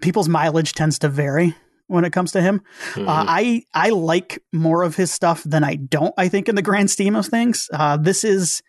people's 0.00 0.28
mileage 0.28 0.72
tends 0.72 0.98
to 1.00 1.08
vary 1.08 1.54
when 1.86 2.04
it 2.04 2.12
comes 2.12 2.32
to 2.32 2.40
him. 2.40 2.62
Mhm. 2.94 3.08
Uh, 3.08 3.24
I 3.28 3.64
I 3.74 3.90
like 3.90 4.42
more 4.52 4.82
of 4.82 4.96
his 4.96 5.10
stuff 5.12 5.42
than 5.44 5.64
I 5.64 5.76
don't. 5.76 6.14
I 6.16 6.28
think 6.28 6.48
in 6.48 6.54
the 6.54 6.62
grand 6.62 6.90
scheme 6.90 7.16
of 7.16 7.26
things, 7.26 7.68
uh, 7.72 7.96
this 7.96 8.24
is 8.24 8.62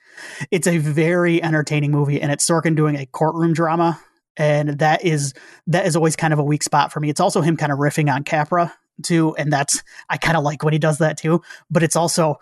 it's 0.51 0.67
a 0.67 0.77
very 0.77 1.41
entertaining 1.41 1.91
movie, 1.91 2.21
and 2.21 2.31
it's 2.31 2.45
Sorkin 2.45 2.75
doing 2.75 2.95
a 2.95 3.05
courtroom 3.05 3.53
drama, 3.53 3.99
and 4.37 4.79
that 4.79 5.03
is 5.05 5.33
that 5.67 5.85
is 5.85 5.95
always 5.95 6.15
kind 6.15 6.33
of 6.33 6.39
a 6.39 6.43
weak 6.43 6.63
spot 6.63 6.91
for 6.91 6.99
me. 6.99 7.09
It's 7.09 7.21
also 7.21 7.41
him 7.41 7.57
kind 7.57 7.71
of 7.71 7.79
riffing 7.79 8.13
on 8.13 8.23
Capra 8.23 8.73
too, 9.03 9.35
and 9.35 9.51
that's 9.51 9.81
I 10.09 10.17
kind 10.17 10.37
of 10.37 10.43
like 10.43 10.63
when 10.63 10.73
he 10.73 10.79
does 10.79 10.99
that 10.99 11.17
too. 11.17 11.41
But 11.69 11.83
it's 11.83 11.95
also 11.95 12.37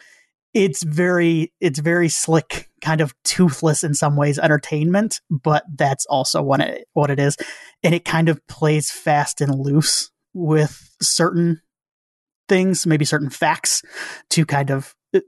it's 0.54 0.84
very 0.84 1.54
it's 1.62 1.80
very 1.80 2.10
slick, 2.10 2.70
kind 2.82 3.00
of 3.00 3.14
toothless 3.24 3.84
in 3.86 3.94
some 3.94 4.18
ways 4.18 4.38
entertainment, 4.38 5.22
but 5.30 5.64
that's 5.76 6.06
also 6.08 6.42
what 6.42 6.60
it 6.60 6.88
what 6.94 7.10
it 7.10 7.20
is, 7.20 7.38
and 7.84 7.96
it 7.96 8.04
kind 8.04 8.28
of 8.28 8.46
plays 8.48 8.92
fast 8.92 9.40
and 9.40 9.54
loose 9.56 10.11
with 10.34 10.90
certain 11.02 11.62
things, 12.50 12.86
maybe 12.86 13.06
certain 13.06 13.30
facts, 13.30 13.82
to 14.32 14.46
kind 14.46 14.72
of 14.72 14.94
uh, 15.16 15.20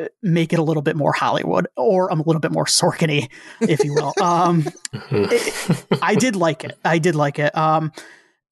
uh, 0.00 0.06
make 0.22 0.52
it 0.52 0.58
a 0.58 0.62
little 0.62 0.82
bit 0.82 0.96
more 0.96 1.12
Hollywood 1.12 1.66
or 1.76 2.08
a 2.08 2.14
little 2.14 2.40
bit 2.40 2.50
more 2.52 2.64
Sorkin-y, 2.66 3.28
if 3.60 3.84
you 3.84 3.94
will. 3.94 4.12
um, 4.20 4.62
Mhm. 4.92 5.98
I 6.02 6.14
did 6.14 6.36
like 6.36 6.64
it. 6.64 6.78
I 6.84 6.98
did 6.98 7.14
like 7.14 7.38
it. 7.38 7.56
Um, 7.56 7.92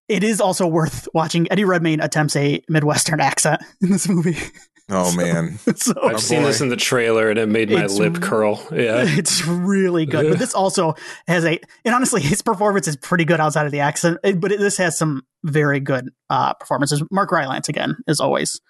it 0.08 0.24
is 0.24 0.40
also 0.40 0.66
worth 0.66 1.08
watching. 1.14 1.50
Eddie 1.52 1.64
Redmayne 1.64 2.00
attempts 2.00 2.34
a 2.36 2.62
Midwestern 2.68 3.20
accent 3.20 3.62
in 3.80 3.90
this 3.90 4.08
movie. 4.08 4.36
Oh 4.90 5.10
So- 5.10 5.16
man, 5.16 5.58
so 5.76 5.92
I've 6.02 6.14
Oh, 6.14 6.18
seen 6.18 6.40
boy. 6.42 6.46
this 6.48 6.60
in 6.60 6.68
the 6.68 6.76
trailer 6.76 7.30
and 7.30 7.38
it 7.38 7.48
made 7.48 7.70
my 7.70 7.84
It's 7.84 7.94
lip 7.98 8.20
curl. 8.20 8.56
Yeah. 8.72 9.04
it's 9.06 9.46
really 9.46 10.06
good. 10.06 10.28
But 10.30 10.38
this 10.38 10.54
also 10.62 10.94
has 11.28 11.44
a, 11.44 11.60
and 11.84 11.94
honestly, 11.94 12.20
his 12.20 12.42
performance 12.42 12.88
is 12.88 12.96
pretty 12.96 13.24
good 13.24 13.40
outside 13.40 13.66
of 13.66 13.72
the 13.72 13.80
accent. 13.80 14.18
But 14.22 14.52
it, 14.52 14.58
this 14.60 14.76
has 14.78 14.98
some 14.98 15.22
very 15.44 15.80
good 15.80 16.10
uh, 16.28 16.54
performances. 16.54 17.02
Mark 17.10 17.30
Rylance 17.32 17.68
again 17.68 17.96
is 18.06 18.20
always, 18.20 18.60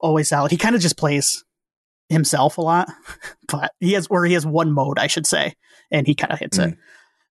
always 0.00 0.28
solid. 0.28 0.50
He 0.50 0.56
kind 0.56 0.74
of 0.74 0.80
just 0.82 0.96
plays 0.96 1.44
himself 2.08 2.58
a 2.58 2.60
lot, 2.60 2.88
but 3.48 3.72
he 3.80 3.92
has 3.92 4.10
where 4.10 4.24
he 4.24 4.34
has 4.34 4.44
one 4.44 4.72
mode, 4.72 4.98
I 4.98 5.06
should 5.06 5.26
say, 5.26 5.54
and 5.90 6.06
he 6.06 6.14
kind 6.14 6.32
of 6.32 6.38
hits 6.38 6.58
it. 6.58 6.76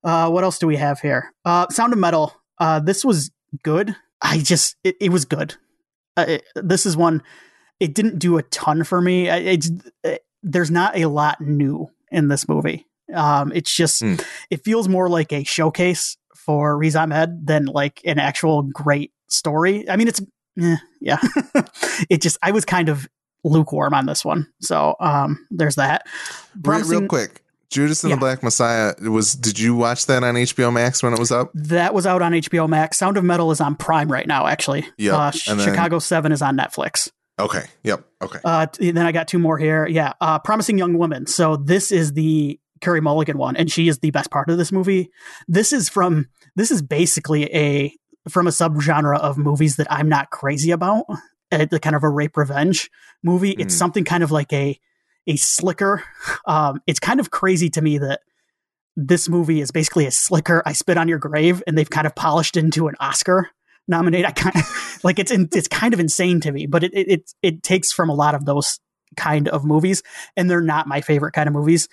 Uh, 0.03 0.29
what 0.31 0.43
else 0.43 0.57
do 0.57 0.65
we 0.65 0.77
have 0.77 0.99
here? 0.99 1.31
Uh, 1.45 1.67
Sound 1.69 1.93
of 1.93 1.99
Metal. 1.99 2.33
Uh, 2.57 2.79
this 2.79 3.05
was 3.05 3.29
good. 3.63 3.95
I 4.21 4.39
just 4.39 4.75
it, 4.83 4.95
it 4.99 5.11
was 5.11 5.25
good. 5.25 5.55
Uh, 6.17 6.25
it- 6.27 6.43
this 6.55 6.85
is 6.87 6.97
one. 6.97 7.21
It 7.81 7.93
didn't 7.95 8.19
do 8.19 8.37
a 8.37 8.43
ton 8.43 8.83
for 8.85 9.01
me. 9.01 9.29
I- 9.29 9.37
It's 9.37 9.69
it, 10.03 10.23
there's 10.43 10.71
not 10.71 10.95
a 10.95 11.05
lot 11.07 11.41
new 11.41 11.89
in 12.11 12.27
this 12.29 12.47
movie. 12.47 12.85
Um, 13.13 13.51
it's 13.53 13.75
just 13.75 13.99
Hmm. 14.01 14.15
it 14.49 14.63
feels 14.63 14.87
more 14.87 15.09
like 15.09 15.33
a 15.33 15.43
showcase 15.43 16.15
for 16.35 16.77
Riz 16.77 16.95
Ahmed 16.95 17.45
than 17.45 17.65
like 17.65 18.01
an 18.05 18.19
actual 18.19 18.61
great 18.63 19.11
story. 19.29 19.89
I 19.89 19.95
mean, 19.97 20.07
it's 20.07 20.21
eh, 20.61 20.77
yeah. 21.01 21.17
it 22.09 22.21
just 22.21 22.37
I 22.41 22.51
was 22.51 22.65
kind 22.65 22.89
of 22.89 23.07
lukewarm 23.43 23.93
on 23.93 24.05
this 24.05 24.23
one. 24.23 24.47
So 24.61 24.95
um, 24.99 25.45
there's 25.51 25.75
that. 25.75 26.05
Promising- 26.63 26.99
real 26.99 27.07
quick, 27.07 27.43
Judas 27.69 28.03
and 28.03 28.09
Yeah. 28.11 28.15
the 28.15 28.19
Black 28.19 28.43
Messiah 28.43 28.93
was. 29.01 29.35
Did 29.35 29.59
you 29.59 29.75
watch 29.75 30.05
that 30.07 30.23
on 30.23 30.35
HBO 30.35 30.71
Max 30.71 31.01
when 31.03 31.13
it 31.13 31.19
was 31.19 31.31
up? 31.31 31.51
That 31.53 31.93
was 31.93 32.05
out 32.05 32.21
on 32.21 32.33
HBO 32.33 32.67
Max. 32.69 32.97
Sound 32.97 33.17
of 33.17 33.23
Metal 33.23 33.51
is 33.51 33.59
on 33.61 33.75
Prime 33.75 34.11
right 34.11 34.27
now, 34.27 34.45
actually. 34.47 34.85
Yep. 34.97 35.13
Uh, 35.13 35.31
And 35.49 35.59
then- 35.59 35.67
Chicago 35.69 35.99
7 35.99 36.31
is 36.31 36.41
on 36.41 36.57
Netflix. 36.57 37.09
Okay. 37.41 37.63
Yep. 37.83 38.05
Okay. 38.21 38.39
Uh, 38.43 38.67
then 38.79 38.97
I 38.99 39.11
got 39.11 39.27
two 39.27 39.39
more 39.39 39.57
here. 39.57 39.87
Yeah. 39.87 40.13
Uh, 40.21 40.39
Promising 40.39 40.77
Young 40.77 40.97
Woman. 40.97 41.25
So 41.27 41.55
this 41.57 41.91
is 41.91 42.13
the 42.13 42.59
Carey 42.81 43.01
Mulligan 43.01 43.37
one, 43.37 43.55
and 43.57 43.71
she 43.71 43.87
is 43.87 43.99
the 43.99 44.11
best 44.11 44.31
part 44.31 44.49
of 44.49 44.57
this 44.57 44.71
movie. 44.71 45.09
This 45.47 45.73
is 45.73 45.89
from, 45.89 46.27
this 46.55 46.71
is 46.71 46.81
basically 46.81 47.45
a, 47.55 47.93
from 48.29 48.47
a 48.47 48.51
subgenre 48.51 49.19
of 49.19 49.37
movies 49.37 49.75
that 49.77 49.87
I'm 49.91 50.07
not 50.07 50.29
crazy 50.29 50.71
about. 50.71 51.05
The 51.51 51.79
kind 51.81 51.97
of 51.97 52.03
a 52.03 52.09
rape 52.09 52.37
revenge 52.37 52.89
movie. 53.23 53.51
It's 53.51 53.75
Mm. 53.75 53.77
something 53.79 54.05
kind 54.05 54.23
of 54.23 54.31
like 54.31 54.53
a, 54.53 54.79
a 55.27 55.35
slicker. 55.35 56.01
Um, 56.45 56.81
it's 56.87 56.99
kind 56.99 57.19
of 57.19 57.29
crazy 57.29 57.69
to 57.71 57.81
me 57.81 57.97
that 57.97 58.21
this 58.95 59.27
movie 59.27 59.59
is 59.61 59.69
basically 59.71 60.05
a 60.05 60.11
slicker. 60.11 60.63
I 60.65 60.71
spit 60.73 60.97
on 60.97 61.07
your 61.09 61.19
grave, 61.19 61.61
and 61.67 61.77
they've 61.77 61.89
kind 61.89 62.07
of 62.07 62.15
polished 62.15 62.55
into 62.55 62.87
an 62.87 62.95
Oscar 63.01 63.49
nominate. 63.87 64.25
I 64.25 64.31
kind 64.31 64.55
of 64.55 64.99
like 65.03 65.19
it's 65.19 65.31
in, 65.31 65.49
it's 65.53 65.67
kind 65.67 65.93
of 65.93 65.99
insane 65.99 66.39
to 66.41 66.51
me, 66.51 66.65
but 66.65 66.83
it, 66.83 66.91
it 66.93 67.31
it 67.41 67.63
takes 67.63 67.91
from 67.91 68.09
a 68.09 68.15
lot 68.15 68.35
of 68.35 68.45
those 68.45 68.79
kind 69.17 69.47
of 69.49 69.65
movies, 69.65 70.03
and 70.35 70.49
they're 70.49 70.61
not 70.61 70.87
my 70.87 71.01
favorite 71.01 71.33
kind 71.33 71.47
of 71.47 71.53
movies. 71.53 71.87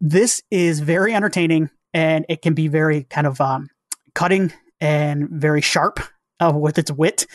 This 0.00 0.42
is 0.50 0.80
very 0.80 1.14
entertaining, 1.14 1.70
and 1.92 2.24
it 2.28 2.42
can 2.42 2.54
be 2.54 2.68
very 2.68 3.04
kind 3.04 3.26
of 3.26 3.40
um, 3.40 3.68
cutting 4.14 4.52
and 4.80 5.28
very 5.28 5.60
sharp 5.60 6.00
uh, 6.40 6.52
with 6.54 6.78
its 6.78 6.90
wit. 6.90 7.26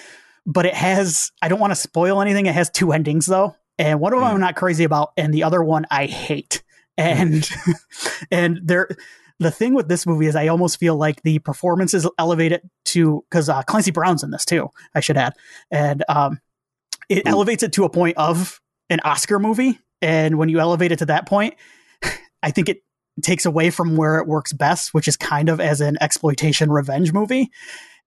But 0.46 0.66
it 0.66 0.74
has 0.74 1.32
I 1.42 1.48
don't 1.48 1.60
want 1.60 1.72
to 1.72 1.76
spoil 1.76 2.22
anything. 2.22 2.46
It 2.46 2.54
has 2.54 2.70
two 2.70 2.92
endings 2.92 3.26
though, 3.26 3.56
and 3.78 4.00
one 4.00 4.14
of 4.14 4.20
them 4.20 4.30
Mm. 4.30 4.34
I'm 4.34 4.40
not 4.40 4.56
crazy 4.56 4.84
about, 4.84 5.12
and 5.18 5.34
the 5.34 5.44
other 5.44 5.64
one 5.64 5.86
I 5.90 6.06
hate. 6.06 6.64
And 6.98 7.50
and 8.32 8.60
there 8.64 8.90
the 9.40 9.52
thing 9.52 9.74
with 9.74 9.88
this 9.88 10.06
movie 10.06 10.28
is 10.28 10.36
I 10.36 10.48
almost 10.48 10.80
feel 10.80 10.96
like 10.96 11.22
the 11.24 11.40
performances 11.40 12.08
elevate 12.18 12.52
it 12.52 12.64
to 12.86 13.24
because 13.30 13.50
uh, 13.50 13.64
Clancy 13.64 13.92
Brown's 13.92 14.24
in 14.24 14.32
this 14.32 14.46
too. 14.46 14.70
I 14.94 15.00
should 15.00 15.18
add, 15.18 15.34
and 15.72 16.04
um, 16.08 16.40
it 17.10 17.20
Ooh. 17.20 17.32
elevates 17.32 17.64
it 17.64 17.74
to 17.74 17.86
a 17.86 17.90
point 17.90 18.18
of 18.18 18.60
an 18.90 19.00
Oscar 19.04 19.40
movie. 19.40 19.80
And 20.02 20.38
when 20.38 20.50
you 20.50 20.60
elevate 20.60 20.92
it 20.92 21.00
to 21.00 21.06
that 21.08 21.28
point, 21.28 21.56
I 22.44 22.52
think 22.52 22.70
it 22.70 22.84
takes 23.22 23.46
away 23.46 23.70
from 23.70 23.96
where 23.96 24.20
it 24.20 24.28
works 24.28 24.54
best, 24.54 24.94
which 24.94 25.08
is 25.08 25.18
kind 25.18 25.50
of 25.50 25.60
as 25.60 25.82
an 25.82 25.98
exploitation 26.02 26.72
revenge 26.72 27.14
movie. 27.14 27.52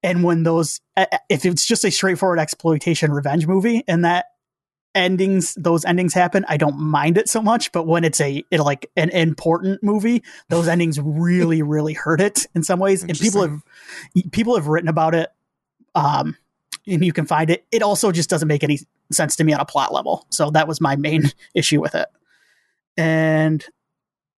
And 0.02 0.22
when 0.22 0.42
those, 0.42 0.80
if 1.28 1.44
it's 1.44 1.66
just 1.66 1.84
a 1.84 1.90
straightforward 1.90 2.38
exploitation 2.38 3.12
revenge 3.12 3.46
movie, 3.46 3.82
and 3.88 4.04
that 4.04 4.26
endings 4.96 5.54
those 5.54 5.84
endings 5.84 6.14
happen, 6.14 6.44
I 6.48 6.56
don't 6.56 6.78
mind 6.78 7.18
it 7.18 7.28
so 7.28 7.42
much. 7.42 7.70
But 7.70 7.86
when 7.86 8.04
it's 8.04 8.20
a 8.20 8.42
it, 8.50 8.60
like 8.60 8.90
an 8.96 9.10
important 9.10 9.82
movie, 9.82 10.22
those 10.48 10.66
endings 10.66 10.98
really 10.98 11.62
really 11.74 11.92
hurt 11.92 12.20
it 12.20 12.46
in 12.54 12.62
some 12.62 12.80
ways. 12.80 13.02
And 13.02 13.16
people 13.18 13.42
have 13.42 13.62
people 14.32 14.56
have 14.56 14.66
written 14.66 14.88
about 14.88 15.14
it. 15.14 15.30
Um, 15.94 16.36
and 16.86 17.04
you 17.04 17.12
can 17.12 17.26
find 17.26 17.50
it. 17.50 17.66
It 17.70 17.82
also 17.82 18.12
just 18.12 18.30
doesn't 18.30 18.48
make 18.48 18.64
any 18.64 18.80
sense 19.12 19.36
to 19.36 19.44
me 19.44 19.52
on 19.52 19.60
a 19.60 19.64
plot 19.64 19.92
level. 19.92 20.26
So 20.30 20.50
that 20.50 20.68
was 20.68 20.80
my 20.80 20.96
main 20.96 21.30
issue 21.54 21.80
with 21.80 21.94
it. 21.94 22.08
And 22.96 23.64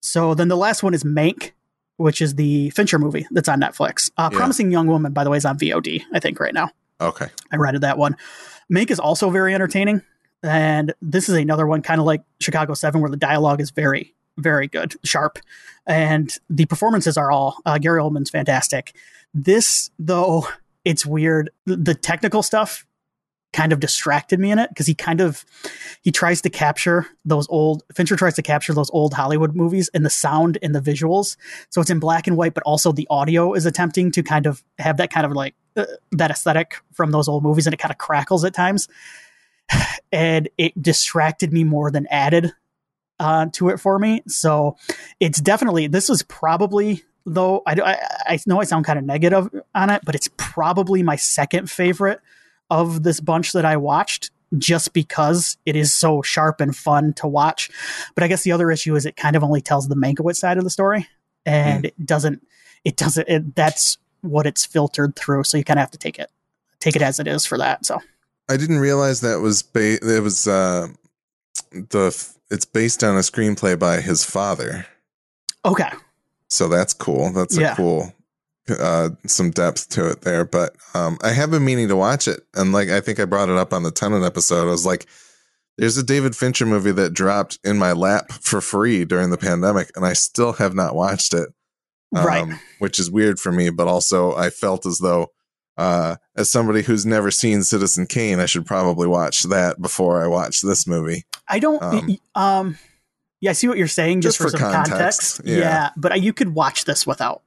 so 0.00 0.34
then 0.34 0.48
the 0.48 0.56
last 0.56 0.82
one 0.82 0.94
is 0.94 1.04
Mank, 1.04 1.52
which 1.96 2.22
is 2.22 2.36
the 2.36 2.70
Fincher 2.70 2.98
movie 2.98 3.26
that's 3.30 3.48
on 3.48 3.60
Netflix. 3.60 4.10
Uh, 4.16 4.28
Yeah. 4.32 4.38
Promising 4.38 4.70
Young 4.70 4.86
Woman, 4.86 5.12
by 5.12 5.24
the 5.24 5.30
way, 5.30 5.36
is 5.36 5.44
on 5.44 5.58
VOD, 5.58 6.02
I 6.12 6.20
think, 6.20 6.40
right 6.40 6.54
now. 6.54 6.70
Okay. 7.00 7.26
I 7.52 7.56
rented 7.56 7.82
that 7.82 7.98
one. 7.98 8.16
Mank 8.72 8.90
is 8.90 8.98
also 8.98 9.30
very 9.30 9.54
entertaining. 9.54 10.02
And 10.42 10.94
this 11.02 11.28
is 11.28 11.34
another 11.34 11.66
one, 11.66 11.82
kind 11.82 12.00
of 12.00 12.06
like 12.06 12.22
Chicago 12.40 12.74
7, 12.74 13.00
where 13.00 13.10
the 13.10 13.16
dialogue 13.16 13.60
is 13.60 13.70
very, 13.70 14.14
very 14.36 14.68
good, 14.68 14.94
sharp. 15.04 15.38
And 15.86 16.32
the 16.48 16.66
performances 16.66 17.16
are 17.16 17.30
all, 17.30 17.58
uh, 17.66 17.78
Gary 17.78 18.00
Oldman's 18.00 18.30
fantastic. 18.30 18.94
This, 19.34 19.90
though, 19.98 20.46
it's 20.84 21.04
weird. 21.04 21.50
The, 21.66 21.94
technical 21.94 22.42
stuff 22.42 22.86
kind 23.52 23.72
of 23.72 23.80
distracted 23.80 24.38
me 24.38 24.50
in 24.50 24.58
it 24.58 24.68
because 24.68 24.86
he 24.86 24.94
kind 24.94 25.20
of 25.20 25.44
he 26.02 26.12
tries 26.12 26.42
to 26.42 26.50
capture 26.50 27.06
those 27.24 27.46
old 27.48 27.82
Fincher 27.94 28.14
tries 28.14 28.34
to 28.34 28.42
capture 28.42 28.74
those 28.74 28.90
old 28.90 29.14
Hollywood 29.14 29.54
movies 29.54 29.88
and 29.94 30.04
the 30.04 30.10
sound 30.10 30.58
and 30.62 30.74
the 30.74 30.80
visuals. 30.80 31.36
So 31.70 31.80
it's 31.80 31.88
in 31.88 31.98
black 31.98 32.26
and 32.26 32.36
white, 32.36 32.52
but 32.52 32.62
also 32.64 32.92
the 32.92 33.06
audio 33.08 33.54
is 33.54 33.64
attempting 33.64 34.10
to 34.12 34.22
kind 34.22 34.46
of 34.46 34.62
have 34.78 34.98
that 34.98 35.10
kind 35.10 35.24
of 35.24 35.32
like 35.32 35.54
uh, 35.76 35.86
that 36.12 36.30
aesthetic 36.30 36.76
from 36.92 37.10
those 37.10 37.26
old 37.28 37.42
movies, 37.42 37.66
and 37.66 37.74
it 37.74 37.78
kind 37.78 37.92
of 37.92 37.98
crackles 37.98 38.44
at 38.44 38.54
times. 38.54 38.86
And 40.10 40.48
it 40.56 40.80
distracted 40.80 41.52
me 41.52 41.64
more 41.64 41.90
than 41.90 42.06
added 42.10 42.52
uh, 43.20 43.46
to 43.52 43.68
it 43.68 43.78
for 43.78 43.98
me. 43.98 44.22
So 44.26 44.76
it's 45.20 45.40
definitely 45.40 45.86
this 45.86 46.08
was 46.08 46.22
probably 46.22 47.02
though 47.26 47.62
I, 47.66 47.74
I, 47.74 48.32
I 48.34 48.38
know 48.46 48.60
I 48.60 48.64
sound 48.64 48.86
kind 48.86 48.98
of 48.98 49.04
negative 49.04 49.50
on 49.74 49.90
it, 49.90 50.02
but 50.04 50.14
it's 50.14 50.28
probably 50.36 51.02
my 51.02 51.16
second 51.16 51.70
favorite 51.70 52.20
of 52.70 53.02
this 53.02 53.20
bunch 53.20 53.52
that 53.52 53.64
I 53.64 53.76
watched 53.76 54.30
just 54.56 54.94
because 54.94 55.58
it 55.66 55.76
is 55.76 55.94
so 55.94 56.22
sharp 56.22 56.60
and 56.60 56.74
fun 56.74 57.12
to 57.14 57.26
watch. 57.26 57.70
But 58.14 58.24
I 58.24 58.28
guess 58.28 58.44
the 58.44 58.52
other 58.52 58.70
issue 58.70 58.96
is 58.96 59.04
it 59.04 59.16
kind 59.16 59.36
of 59.36 59.44
only 59.44 59.60
tells 59.60 59.88
the 59.88 59.94
Mankiewicz 59.94 60.36
side 60.36 60.56
of 60.58 60.64
the 60.64 60.70
story 60.70 61.06
and 61.44 61.86
it 61.86 62.06
doesn't 62.06 62.46
it 62.84 62.96
doesn't 62.96 63.28
it, 63.28 63.54
that's 63.54 63.98
what 64.20 64.46
it's 64.46 64.64
filtered 64.64 65.14
through 65.14 65.44
so 65.44 65.56
you 65.56 65.64
kind 65.64 65.78
of 65.78 65.82
have 65.82 65.90
to 65.90 65.98
take 65.98 66.18
it 66.18 66.30
take 66.80 66.96
it 66.96 67.02
as 67.02 67.20
it 67.20 67.26
is 67.26 67.44
for 67.44 67.58
that. 67.58 67.84
So 67.84 68.00
I 68.48 68.56
didn't 68.56 68.78
realize 68.78 69.20
that 69.20 69.40
was 69.40 69.62
ba- 69.62 69.98
it 70.02 70.22
was 70.22 70.46
uh 70.48 70.88
the 71.72 72.32
it's 72.50 72.64
based 72.64 73.04
on 73.04 73.16
a 73.16 73.20
screenplay 73.20 73.78
by 73.78 74.00
his 74.00 74.24
father. 74.24 74.86
okay. 75.64 75.90
So 76.50 76.68
that's 76.68 76.94
cool. 76.94 77.30
That's 77.32 77.56
a 77.72 77.76
cool 77.76 78.12
uh 78.80 79.10
some 79.26 79.50
depth 79.50 79.88
to 79.90 80.10
it 80.10 80.22
there, 80.22 80.44
but 80.44 80.76
um 80.94 81.18
I 81.22 81.30
have 81.30 81.50
been 81.50 81.64
meaning 81.64 81.88
to 81.88 81.96
watch 81.96 82.26
it 82.28 82.40
and 82.54 82.72
like 82.72 82.88
I 82.88 83.00
think 83.00 83.18
I 83.20 83.24
brought 83.26 83.48
it 83.50 83.56
up 83.58 83.72
on 83.72 83.82
the 83.82 83.90
Tenet 83.90 84.22
episode. 84.24 84.62
I 84.66 84.70
was 84.70 84.86
like 84.86 85.06
there's 85.76 85.96
a 85.98 86.02
David 86.02 86.34
Fincher 86.34 86.66
movie 86.66 86.90
that 86.92 87.14
dropped 87.14 87.58
in 87.64 87.78
my 87.78 87.92
lap 87.92 88.32
for 88.32 88.60
free 88.60 89.04
during 89.04 89.30
the 89.30 89.36
pandemic 89.38 89.90
and 89.94 90.04
I 90.04 90.12
still 90.14 90.54
have 90.54 90.74
not 90.74 90.94
watched 90.94 91.34
it. 91.34 91.48
Um, 92.16 92.24
Right. 92.26 92.58
which 92.78 92.98
is 92.98 93.10
weird 93.10 93.38
for 93.38 93.52
me, 93.52 93.68
but 93.70 93.86
also 93.86 94.34
I 94.34 94.48
felt 94.50 94.86
as 94.86 94.98
though 94.98 95.28
uh, 95.78 96.16
as 96.36 96.50
somebody 96.50 96.82
who's 96.82 97.06
never 97.06 97.30
seen 97.30 97.62
Citizen 97.62 98.06
Kane, 98.06 98.40
I 98.40 98.46
should 98.46 98.66
probably 98.66 99.06
watch 99.06 99.44
that 99.44 99.80
before 99.80 100.22
I 100.22 100.26
watch 100.26 100.60
this 100.60 100.86
movie. 100.86 101.24
I 101.48 101.58
don't 101.60 101.82
Um, 101.82 102.18
um, 102.34 102.78
yeah, 103.40 103.50
I 103.50 103.52
see 103.54 103.68
what 103.68 103.78
you're 103.78 103.86
saying 103.88 104.20
just, 104.20 104.38
Just 104.38 104.38
for, 104.38 104.50
for 104.50 104.58
some 104.62 104.72
context, 104.72 105.36
context. 105.36 105.40
yeah. 105.44 105.56
Yeah. 105.58 105.90
but 105.96 106.12
uh, 106.12 106.16
you 106.16 106.32
could 106.32 106.52
watch 106.54 106.84
this 106.84 107.06
without 107.06 107.42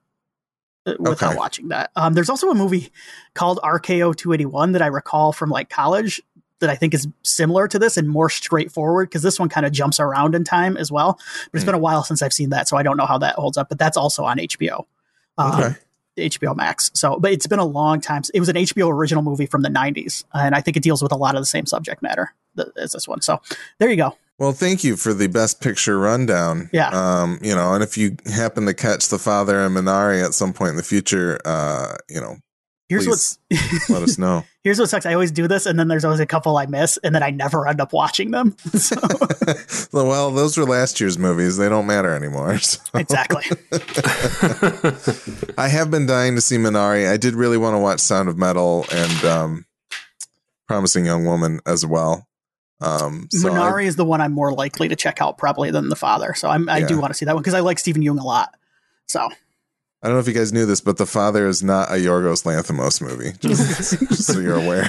uh, 0.87 0.93
without 0.99 1.29
Okay. 1.31 1.35
watching 1.37 1.67
that. 1.67 1.91
Um, 1.95 2.13
there's 2.13 2.29
also 2.29 2.49
a 2.49 2.55
movie 2.55 2.91
called 3.35 3.59
RKO 3.63 4.15
281 4.15 4.71
that 4.71 4.81
I 4.81 4.87
recall 4.87 5.33
from 5.33 5.49
like 5.51 5.69
college 5.69 6.21
that 6.59 6.69
I 6.69 6.75
think 6.75 6.93
is 6.93 7.07
similar 7.23 7.67
to 7.67 7.77
this 7.79 7.97
and 7.97 8.07
more 8.07 8.29
straightforward 8.29 9.09
because 9.09 9.21
this 9.23 9.39
one 9.39 9.49
kind 9.49 9.65
of 9.65 9.71
jumps 9.73 9.99
around 9.99 10.33
in 10.35 10.43
time 10.43 10.77
as 10.77 10.91
well. 10.91 11.19
But 11.51 11.57
it's 11.57 11.63
Hmm. 11.63 11.67
been 11.67 11.75
a 11.75 11.79
while 11.79 12.03
since 12.03 12.21
I've 12.21 12.33
seen 12.33 12.49
that, 12.51 12.67
so 12.67 12.77
I 12.77 12.83
don't 12.83 12.97
know 12.97 13.05
how 13.05 13.17
that 13.17 13.35
holds 13.35 13.57
up. 13.57 13.67
But 13.69 13.77
that's 13.79 13.97
also 13.97 14.23
on 14.23 14.37
HBO. 14.37 14.85
Um, 15.37 15.53
Okay. 15.59 15.75
HBO 16.17 16.55
Max. 16.55 16.91
So, 16.93 17.17
but 17.19 17.31
it's 17.31 17.47
been 17.47 17.59
a 17.59 17.65
long 17.65 18.01
time. 18.01 18.23
It 18.33 18.39
was 18.39 18.49
an 18.49 18.55
HBO 18.55 18.91
original 18.91 19.23
movie 19.23 19.45
from 19.45 19.61
the 19.61 19.69
90s, 19.69 20.23
and 20.33 20.55
I 20.55 20.61
think 20.61 20.77
it 20.77 20.83
deals 20.83 21.01
with 21.01 21.11
a 21.11 21.17
lot 21.17 21.35
of 21.35 21.41
the 21.41 21.45
same 21.45 21.65
subject 21.65 22.01
matter 22.01 22.33
as 22.77 22.91
this 22.91 23.07
one. 23.07 23.21
So, 23.21 23.41
there 23.79 23.89
you 23.89 23.97
go. 23.97 24.17
Well, 24.37 24.53
thank 24.53 24.83
you 24.83 24.95
for 24.95 25.13
the 25.13 25.27
best 25.27 25.61
picture 25.61 25.99
rundown. 25.99 26.69
Yeah. 26.73 26.89
Um, 26.89 27.37
you 27.43 27.53
know, 27.53 27.73
and 27.73 27.83
if 27.83 27.97
you 27.97 28.17
happen 28.25 28.65
to 28.65 28.73
catch 28.73 29.09
the 29.09 29.19
father 29.19 29.63
and 29.63 29.75
Minari 29.75 30.25
at 30.25 30.33
some 30.33 30.51
point 30.51 30.71
in 30.71 30.77
the 30.77 30.83
future, 30.83 31.39
uh, 31.45 31.95
you 32.09 32.19
know, 32.19 32.37
Here's 32.91 33.07
what's 33.07 33.39
let 33.89 34.01
us 34.01 34.17
know. 34.17 34.43
Here's 34.63 34.79
what 34.79 34.89
sucks. 34.89 35.07
I 35.07 35.13
always 35.13 35.31
do 35.31 35.47
this, 35.47 35.65
and 35.65 35.79
then 35.79 35.87
there's 35.87 36.05
always 36.05 36.19
a 36.19 36.25
couple 36.27 36.55
I 36.55 36.67
miss, 36.67 36.97
and 36.97 37.15
then 37.15 37.23
I 37.23 37.31
never 37.31 37.67
end 37.67 37.81
up 37.81 37.93
watching 37.93 38.31
them. 38.31 38.55
So, 38.81 38.95
well, 39.93 40.31
those 40.31 40.57
were 40.57 40.65
last 40.65 40.99
year's 40.99 41.17
movies. 41.17 41.57
They 41.57 41.69
don't 41.69 41.85
matter 41.87 42.13
anymore. 42.13 42.57
so. 42.59 42.79
exactly. 42.93 43.43
I 45.57 45.67
have 45.67 45.91
been 45.91 46.05
dying 46.05 46.35
to 46.35 46.41
see 46.41 46.57
Minari. 46.57 47.09
I 47.09 47.17
did 47.17 47.35
really 47.35 47.57
want 47.57 47.75
to 47.75 47.79
watch 47.79 47.99
Sound 47.99 48.29
of 48.29 48.37
Metal 48.37 48.85
and 48.91 49.25
um, 49.25 49.65
Promising 50.67 51.05
Young 51.05 51.25
Woman 51.25 51.59
as 51.65 51.85
well. 51.85 52.27
Um, 52.81 53.27
so 53.31 53.49
I- 53.49 53.51
Minari 53.51 53.85
is 53.85 53.95
the 53.95 54.05
one 54.05 54.21
I'm 54.21 54.33
more 54.33 54.53
likely 54.53 54.87
to 54.89 54.95
check 54.95 55.21
out 55.21 55.37
probably 55.37 55.71
than 55.71 55.89
the 55.89 55.95
father. 55.95 56.33
So 56.33 56.49
I'm, 56.49 56.67
I 56.69 56.81
do 56.81 56.99
want 56.99 57.11
to 57.11 57.17
see 57.17 57.25
that 57.25 57.35
one 57.35 57.41
because 57.41 57.53
I 57.53 57.59
like 57.59 57.79
Steven 57.79 58.01
Yeun 58.01 58.19
a 58.19 58.23
lot. 58.23 58.55
So 59.07 59.29
I 60.03 60.07
don't 60.07 60.15
know 60.15 60.19
if 60.19 60.27
you 60.27 60.33
guys 60.33 60.51
knew 60.51 60.65
this, 60.65 60.81
but 60.81 60.97
The 60.97 61.05
Father 61.05 61.47
is 61.47 61.61
not 61.61 61.89
a 61.89 61.95
Yorgos 61.95 62.43
Lanthimos 62.43 63.01
movie. 63.01 63.33
Just, 63.39 63.99
just 64.09 64.25
so 64.25 64.39
you're 64.39 64.55
aware. 64.55 64.87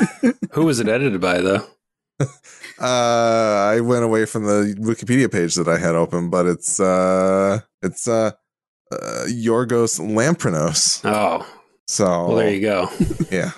Who 0.52 0.64
was 0.64 0.80
it 0.80 0.88
edited 0.88 1.20
by 1.20 1.40
though? 1.40 1.66
Uh, 2.78 3.70
I 3.76 3.80
went 3.80 4.02
away 4.02 4.24
from 4.24 4.44
the 4.44 4.74
Wikipedia 4.80 5.30
page 5.30 5.54
that 5.54 5.68
I 5.68 5.78
had 5.78 5.94
open, 5.94 6.30
but 6.30 6.46
it's 6.46 6.80
uh, 6.80 7.60
it's 7.80 8.08
uh, 8.08 8.32
uh 8.90 8.96
Yorgos 9.28 10.00
Lamprinos. 10.00 11.00
Oh, 11.04 11.46
So 11.86 12.04
well, 12.26 12.36
there 12.36 12.50
you 12.50 12.60
go. 12.60 12.88
yeah. 13.30 13.52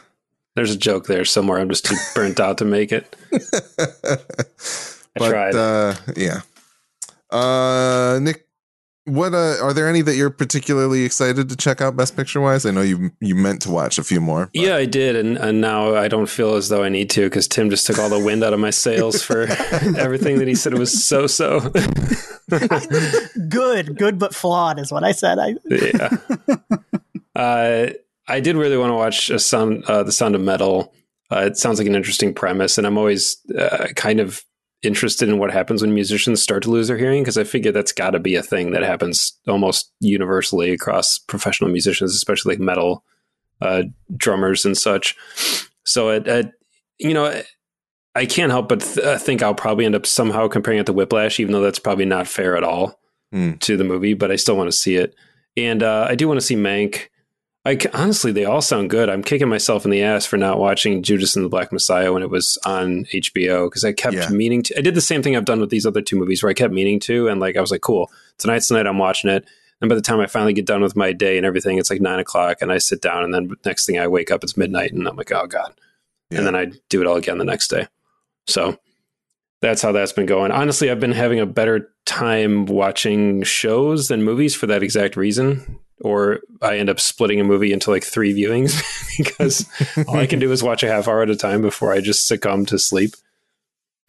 There's 0.57 0.75
a 0.75 0.77
joke 0.77 1.07
there 1.07 1.25
somewhere. 1.25 1.59
I'm 1.59 1.71
just 1.71 1.87
too 1.87 1.97
burnt 2.15 2.39
out 2.39 2.59
to 2.59 2.67
make 2.67 2.93
it. 2.93 3.17
but 3.31 5.29
tried. 5.31 5.55
uh, 5.55 5.95
yeah. 6.17 6.41
Uh, 7.31 8.19
Nick, 8.21 8.44
what 9.07 9.35
uh, 9.35 9.57
are 9.63 9.73
there 9.73 9.89
any 9.89 10.01
that 10.03 10.17
you're 10.17 10.31
particularly 10.31 11.05
excited 11.05 11.49
to 11.49 11.57
check 11.57 11.81
out 11.81 11.97
Best 11.97 12.17
Picture 12.17 12.41
wise? 12.41 12.65
I 12.67 12.71
know 12.71 12.81
you 12.83 13.11
you 13.21 13.35
meant 13.35 13.63
to 13.63 13.71
watch 13.71 13.99
a 13.99 14.05
few 14.05 14.21
more. 14.21 14.47
but- 14.47 14.55
Yeah, 14.63 14.77
I 14.77 14.87
did, 14.87 15.15
and, 15.17 15.37
and 15.37 15.61
now 15.61 15.95
I 15.95 16.09
don't 16.09 16.29
feel 16.29 16.55
as 16.55 16.69
though 16.71 16.83
I 16.83 16.89
need 16.89 17.11
to 17.11 17.23
because 17.25 17.47
Tim 17.47 17.69
just 17.71 17.87
took 17.87 17.99
all 17.99 18.09
the 18.09 18.19
wind 18.19 18.43
out 18.43 18.53
of 18.55 18.61
my 18.61 18.71
sails 18.71 19.23
for 19.23 19.43
everything 19.99 20.39
that 20.39 20.49
he 20.49 20.55
said 20.55 20.75
was 20.79 21.05
so 21.05 21.27
so. 21.27 21.61
good, 23.49 23.97
good 23.99 24.19
but 24.19 24.35
flawed 24.35 24.79
is 24.79 24.93
what 24.93 25.05
I 25.05 25.13
said. 25.13 25.39
I 25.39 25.55
yeah. 25.71 26.17
Uh, 27.35 27.91
I 28.29 28.41
did 28.41 28.57
really 28.57 28.77
want 28.79 28.91
to 28.91 28.95
watch 28.95 29.29
a 29.31 29.39
sound, 29.39 29.85
uh, 29.85 30.03
the 30.03 30.13
Sound 30.13 30.35
of 30.35 30.41
Metal. 30.41 30.95
Uh, 31.31 31.41
it 31.41 31.57
sounds 31.57 31.79
like 31.79 31.87
an 31.89 31.95
interesting 31.95 32.33
premise, 32.33 32.79
and 32.79 32.87
I'm 32.87 32.97
always 32.97 33.37
uh, 33.59 33.89
kind 33.97 34.21
of 34.21 34.43
interested 34.85 35.29
in 35.29 35.39
what 35.39 35.51
happens 35.51 35.83
when 35.83 35.95
musicians 35.95 36.43
start 36.43 36.63
to 36.65 36.71
lose 36.71 36.89
their 36.89 36.99
hearing 36.99 37.23
because 37.23 37.39
I 37.39 37.45
figure 37.45 37.73
that's 37.73 37.93
got 37.93 38.11
to 38.11 38.19
be 38.21 38.37
a 38.37 38.43
thing 38.43 38.73
that 38.73 38.83
happens 38.83 39.33
almost 39.49 39.93
universally 40.01 40.71
across 40.71 41.19
professional 41.19 41.71
musicians, 41.71 42.15
especially 42.15 42.55
like 42.55 42.61
metal 42.61 43.05
uh, 43.61 43.85
drummers 44.17 44.65
and 44.65 44.77
such. 44.77 45.17
So, 45.85 46.11
it, 46.11 46.27
it, 46.29 46.53
you 46.99 47.15
know, 47.15 47.43
I 48.15 48.27
can't 48.27 48.53
help 48.53 48.69
but 48.69 48.81
th- 48.81 48.99
uh, 49.05 49.19
think 49.19 49.43
I'll 49.43 49.55
probably 49.55 49.85
end 49.87 49.95
up 49.95 50.07
somehow 50.07 50.47
comparing 50.49 50.79
it 50.81 50.87
to 50.87 50.93
Whiplash, 50.93 51.41
even 51.41 51.53
though 51.53 51.63
that's 51.63 51.79
probably 51.79 52.05
not 52.05 52.29
fair 52.29 52.57
at 52.57 52.65
all 52.65 52.99
Hmm. 53.33 53.55
to 53.61 53.77
the 53.77 53.83
movie. 53.85 54.15
But 54.15 54.31
I 54.31 54.37
still 54.37 54.57
want 54.57 54.69
to 54.69 54.77
see 54.77 54.95
it, 54.97 55.15
and 55.57 55.83
uh, 55.83 56.07
I 56.09 56.15
do 56.15 56.29
want 56.29 56.39
to 56.39 56.47
see 56.47 56.55
Mank. 56.57 57.09
I 57.67 57.79
honestly, 57.95 58.31
they 58.31 58.45
all 58.45 58.61
sound 58.61 58.91
good. 58.91 59.09
I'm 59.09 59.23
kicking 59.23 59.49
myself 59.49 59.87
in 59.87 59.91
the 59.91 60.03
ass 60.03 60.27
for 60.27 60.37
not 60.37 60.59
watching 60.59 61.03
Judas 61.03 61.35
and 61.35 61.45
the 61.45 61.49
Black 61.49 61.73
Messiah 61.73 62.13
when 62.13 62.23
it 62.23 62.29
was 62.29 62.59
on 62.67 63.05
HBO 63.07 63.69
because 63.71 63.85
I 63.85 63.93
kept 63.93 64.15
Yeah. 64.15 64.29
meaning 64.29 64.63
to. 64.65 64.79
I 64.79 64.83
did 64.83 64.95
the 64.95 65.01
same 65.01 65.23
thing 65.23 65.35
I've 65.35 65.47
done 65.47 65.61
with 65.61 65.71
these 65.71 65.87
other 65.87 66.03
two 66.03 66.17
movies 66.17 66.43
where 66.43 66.51
I 66.51 66.55
kept 66.55 66.75
meaning 66.75 67.01
to, 67.01 67.29
and 67.29 67.41
like 67.41 67.57
I 67.57 67.63
was 67.63 67.71
like, 67.71 67.81
cool, 67.81 68.11
tonight's 68.37 68.69
the 68.69 68.75
night 68.75 68.87
I'm 68.87 68.99
watching 68.99 69.31
it. 69.31 69.47
And 69.81 69.89
by 69.89 69.95
the 69.95 70.03
time 70.03 70.21
I 70.21 70.27
finally 70.27 70.53
get 70.53 70.67
done 70.67 70.83
with 70.83 70.95
my 70.95 71.13
day 71.13 71.37
and 71.39 71.45
everything, 71.47 71.79
it's 71.79 71.91
like 71.91 72.01
nine 72.03 72.19
o'clock, 72.19 72.59
and 72.61 72.71
I 72.71 72.79
sit 72.79 73.01
down, 73.01 73.25
and 73.25 73.33
then 73.33 73.51
next 73.65 73.87
thing 73.87 73.99
I 73.99 74.09
wake 74.09 74.31
up, 74.31 74.45
it's 74.45 74.57
midnight, 74.57 74.93
and 74.93 75.09
I'm 75.09 75.17
like, 75.17 75.33
oh 75.33 75.47
god. 75.47 75.75
Yeah. 76.31 76.39
And 76.39 76.47
then 76.47 76.57
I 76.57 76.67
do 76.91 77.01
it 77.01 77.07
all 77.07 77.17
again 77.17 77.39
the 77.39 77.45
next 77.45 77.69
day. 77.69 77.87
So 78.47 78.79
that's 79.63 79.81
how 79.81 79.93
that's 79.93 80.13
been 80.13 80.27
going. 80.27 80.53
Honestly, 80.53 80.91
I've 80.91 81.01
been 81.01 81.13
having 81.13 81.41
a 81.41 81.47
better 81.47 81.91
time 82.05 82.67
watching 82.67 83.43
shows 83.43 84.09
than 84.09 84.23
movies 84.23 84.55
for 84.55 84.67
that 84.67 84.83
exact 84.83 85.17
reason. 85.17 85.79
Or 86.05 86.41
I 86.61 86.77
end 86.77 86.91
up 86.91 87.01
splitting 87.01 87.41
a 87.41 87.45
movie 87.45 87.73
into 87.73 87.91
like 87.91 88.05
three 88.05 88.35
viewings 88.35 88.83
because 89.19 89.67
all 90.07 90.17
I 90.17 90.27
can 90.27 90.39
do 90.39 90.53
is 90.53 90.63
watch 90.63 90.83
a 90.83 90.89
half 90.89 91.09
hour 91.09 91.23
at 91.23 91.31
a 91.31 91.37
time 91.37 91.63
before 91.63 91.93
I 91.93 92.01
just 92.01 92.29
succumb 92.29 92.67
to 92.67 92.79
sleep. 92.79 93.15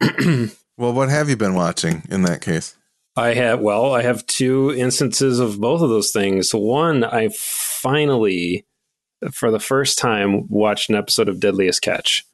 well, 0.76 0.92
what 0.92 1.08
have 1.08 1.30
you 1.30 1.36
been 1.36 1.54
watching 1.54 2.02
in 2.10 2.22
that 2.22 2.42
case? 2.42 2.76
I 3.16 3.32
have 3.32 3.60
well, 3.60 3.94
I 3.94 4.02
have 4.02 4.26
two 4.26 4.72
instances 4.72 5.40
of 5.40 5.58
both 5.58 5.80
of 5.80 5.88
those 5.88 6.10
things. 6.10 6.54
One, 6.54 7.02
I 7.02 7.30
finally, 7.32 8.66
for 9.32 9.50
the 9.50 9.58
first 9.58 9.98
time, 9.98 10.46
watched 10.48 10.90
an 10.90 10.96
episode 10.96 11.30
of 11.30 11.40
Deadliest 11.40 11.80
Catch, 11.80 12.26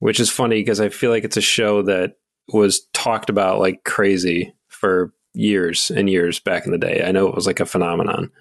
which 0.00 0.18
is 0.18 0.30
funny 0.30 0.60
because 0.60 0.80
I 0.80 0.88
feel 0.88 1.12
like 1.12 1.22
it's 1.22 1.36
a 1.36 1.42
show 1.42 1.82
that 1.82 2.16
was 2.52 2.88
talked 2.92 3.30
about 3.30 3.60
like 3.60 3.84
crazy 3.84 4.52
for 4.66 5.12
years 5.32 5.92
and 5.92 6.10
years 6.10 6.40
back 6.40 6.66
in 6.66 6.72
the 6.72 6.78
day. 6.78 7.04
I 7.06 7.12
know 7.12 7.28
it 7.28 7.34
was 7.34 7.46
like 7.46 7.60
a 7.60 7.66
phenomenon. 7.66 8.32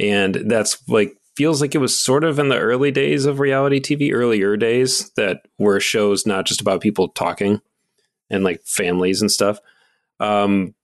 And 0.00 0.34
that's 0.46 0.82
like 0.88 1.16
feels 1.36 1.60
like 1.60 1.74
it 1.74 1.78
was 1.78 1.98
sort 1.98 2.24
of 2.24 2.38
in 2.38 2.48
the 2.48 2.58
early 2.58 2.90
days 2.90 3.26
of 3.26 3.38
reality 3.38 3.80
TV, 3.80 4.12
earlier 4.12 4.56
days 4.56 5.10
that 5.16 5.42
were 5.58 5.80
shows 5.80 6.26
not 6.26 6.46
just 6.46 6.60
about 6.60 6.80
people 6.80 7.08
talking 7.08 7.60
and 8.30 8.44
like 8.44 8.62
families 8.64 9.20
and 9.20 9.30
stuff. 9.30 9.58
Um, 10.18 10.74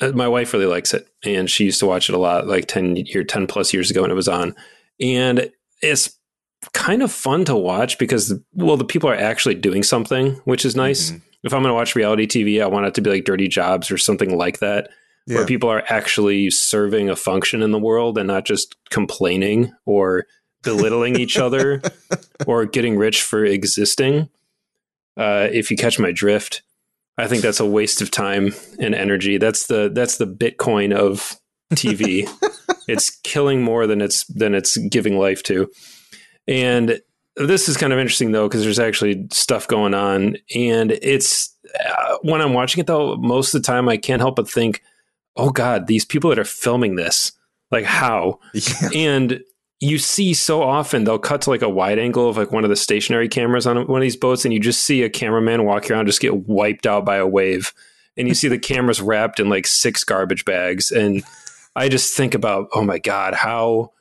uh, 0.00 0.12
my 0.12 0.28
wife 0.28 0.52
really 0.52 0.66
likes 0.66 0.92
it, 0.94 1.08
and 1.24 1.50
she 1.50 1.64
used 1.64 1.80
to 1.80 1.86
watch 1.86 2.08
it 2.08 2.14
a 2.14 2.18
lot, 2.18 2.46
like 2.46 2.66
ten 2.66 2.96
year, 2.96 3.24
ten 3.24 3.46
plus 3.46 3.72
years 3.72 3.90
ago 3.90 4.02
when 4.02 4.10
it 4.10 4.14
was 4.14 4.28
on, 4.28 4.54
and 5.00 5.50
it's 5.82 6.18
kind 6.72 7.02
of 7.02 7.12
fun 7.12 7.44
to 7.46 7.56
watch 7.56 7.98
because 7.98 8.34
well, 8.52 8.76
the 8.76 8.84
people 8.84 9.08
are 9.08 9.14
actually 9.14 9.54
doing 9.54 9.82
something, 9.82 10.32
which 10.44 10.64
is 10.64 10.76
nice. 10.76 11.10
Mm-hmm. 11.10 11.18
If 11.44 11.54
I'm 11.54 11.62
going 11.62 11.70
to 11.70 11.74
watch 11.74 11.94
reality 11.94 12.26
TV, 12.26 12.62
I 12.62 12.66
want 12.66 12.86
it 12.86 12.94
to 12.94 13.00
be 13.00 13.10
like 13.10 13.24
Dirty 13.24 13.48
Jobs 13.48 13.90
or 13.90 13.98
something 13.98 14.36
like 14.36 14.58
that, 14.58 14.90
yeah. 15.26 15.38
where 15.38 15.46
people 15.46 15.68
are 15.68 15.84
actually 15.88 16.50
serving 16.50 17.08
a 17.08 17.16
function 17.16 17.62
in 17.62 17.72
the 17.72 17.78
world 17.78 18.18
and 18.18 18.28
not 18.28 18.44
just 18.44 18.76
complaining 18.90 19.72
or 19.84 20.26
belittling 20.62 21.18
each 21.18 21.36
other 21.38 21.82
or 22.46 22.64
getting 22.64 22.96
rich 22.96 23.22
for 23.22 23.44
existing. 23.44 24.28
Uh, 25.16 25.48
if 25.50 25.70
you 25.70 25.76
catch 25.76 25.98
my 25.98 26.12
drift, 26.12 26.62
I 27.18 27.26
think 27.26 27.42
that's 27.42 27.60
a 27.60 27.66
waste 27.66 28.02
of 28.02 28.10
time 28.10 28.54
and 28.78 28.94
energy. 28.94 29.38
That's 29.38 29.66
the 29.66 29.90
that's 29.92 30.18
the 30.18 30.26
Bitcoin 30.26 30.94
of 30.94 31.36
TV. 31.74 32.28
it's 32.88 33.10
killing 33.20 33.62
more 33.62 33.86
than 33.86 34.00
it's 34.00 34.24
than 34.26 34.54
it's 34.54 34.76
giving 34.76 35.18
life 35.18 35.42
to. 35.44 35.70
And 36.46 37.00
this 37.36 37.68
is 37.68 37.76
kind 37.76 37.92
of 37.92 37.98
interesting 37.98 38.32
though 38.32 38.48
because 38.48 38.62
there's 38.62 38.78
actually 38.78 39.26
stuff 39.30 39.68
going 39.68 39.94
on 39.94 40.36
and 40.54 40.92
it's 41.02 41.54
uh, 41.84 42.16
when 42.22 42.40
I'm 42.40 42.54
watching 42.54 42.80
it 42.80 42.86
though 42.86 43.16
most 43.16 43.54
of 43.54 43.62
the 43.62 43.66
time 43.66 43.88
I 43.88 43.98
can't 43.98 44.22
help 44.22 44.36
but 44.36 44.48
think 44.48 44.82
oh 45.36 45.50
god 45.50 45.86
these 45.86 46.04
people 46.04 46.30
that 46.30 46.38
are 46.38 46.44
filming 46.44 46.96
this 46.96 47.32
like 47.70 47.84
how? 47.84 48.40
Yeah. 48.54 48.88
and 48.94 49.40
you 49.80 49.98
see 49.98 50.32
so 50.32 50.62
often 50.62 51.04
they'll 51.04 51.18
cut 51.18 51.42
to 51.42 51.50
like 51.50 51.62
a 51.62 51.68
wide 51.68 51.98
angle 51.98 52.28
of 52.28 52.36
like 52.38 52.50
one 52.50 52.64
of 52.64 52.70
the 52.70 52.76
stationary 52.76 53.28
cameras 53.28 53.66
on 53.66 53.86
one 53.86 54.00
of 54.00 54.02
these 54.02 54.16
boats 54.16 54.44
and 54.44 54.54
you 54.54 54.60
just 54.60 54.84
see 54.84 55.02
a 55.02 55.10
cameraman 55.10 55.64
walk 55.64 55.90
around 55.90 56.06
just 56.06 56.20
get 56.20 56.48
wiped 56.48 56.86
out 56.86 57.04
by 57.04 57.16
a 57.16 57.26
wave. 57.26 57.74
And 58.16 58.26
you 58.26 58.34
see 58.34 58.48
the 58.48 58.58
cameras 58.58 59.02
wrapped 59.02 59.38
in 59.38 59.50
like 59.50 59.66
six 59.66 60.02
garbage 60.02 60.44
bags. 60.44 60.90
And 60.90 61.22
i 61.74 61.90
just 61.90 62.16
think 62.16 62.34
about 62.34 62.68
oh 62.72 62.82
my 62.82 62.98
god 62.98 63.34
how 63.34 63.92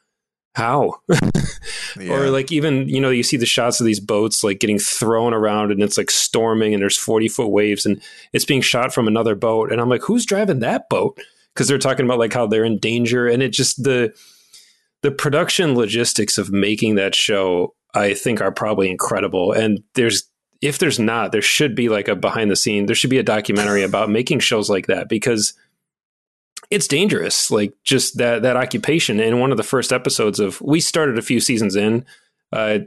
how 0.55 0.95
yeah. 1.99 2.13
or 2.13 2.29
like 2.29 2.51
even 2.51 2.87
you 2.87 2.99
know 2.99 3.09
you 3.09 3.23
see 3.23 3.37
the 3.37 3.45
shots 3.45 3.79
of 3.79 3.85
these 3.85 3.99
boats 3.99 4.43
like 4.43 4.59
getting 4.59 4.79
thrown 4.79 5.33
around 5.33 5.71
and 5.71 5.83
it's 5.83 5.97
like 5.97 6.09
storming 6.09 6.73
and 6.73 6.81
there's 6.81 6.97
40 6.97 7.27
foot 7.27 7.49
waves 7.49 7.85
and 7.85 8.01
it's 8.33 8.45
being 8.45 8.61
shot 8.61 8.93
from 8.93 9.07
another 9.07 9.35
boat 9.35 9.71
and 9.71 9.81
i'm 9.81 9.89
like 9.89 10.01
who's 10.03 10.25
driving 10.25 10.59
that 10.59 10.89
boat 10.89 11.19
because 11.53 11.67
they're 11.67 11.77
talking 11.77 12.05
about 12.05 12.19
like 12.19 12.33
how 12.33 12.47
they're 12.47 12.65
in 12.65 12.79
danger 12.79 13.27
and 13.27 13.43
it 13.43 13.49
just 13.49 13.83
the 13.83 14.13
the 15.05 15.11
production 15.11 15.75
logistics 15.75 16.39
of 16.39 16.51
making 16.51 16.95
that 16.95 17.13
show, 17.13 17.75
I 17.93 18.15
think, 18.15 18.41
are 18.41 18.51
probably 18.51 18.89
incredible. 18.89 19.51
And 19.51 19.83
there's 19.93 20.23
if 20.63 20.79
there's 20.79 20.97
not, 20.97 21.31
there 21.31 21.43
should 21.43 21.75
be 21.75 21.89
like 21.89 22.07
a 22.07 22.15
behind 22.15 22.49
the 22.49 22.55
scene. 22.55 22.87
There 22.87 22.95
should 22.95 23.11
be 23.11 23.19
a 23.19 23.23
documentary 23.23 23.83
about 23.83 24.09
making 24.09 24.39
shows 24.39 24.67
like 24.67 24.87
that 24.87 25.07
because 25.07 25.53
it's 26.69 26.87
dangerous. 26.87 27.51
Like 27.51 27.73
just 27.83 28.17
that 28.17 28.41
that 28.41 28.57
occupation. 28.57 29.19
In 29.19 29.39
one 29.39 29.51
of 29.51 29.57
the 29.57 29.63
first 29.63 29.93
episodes 29.93 30.39
of, 30.39 30.61
we 30.61 30.79
started 30.79 31.17
a 31.17 31.23
few 31.23 31.39
seasons 31.39 31.75
in. 31.75 32.05
Uh, 32.51 32.79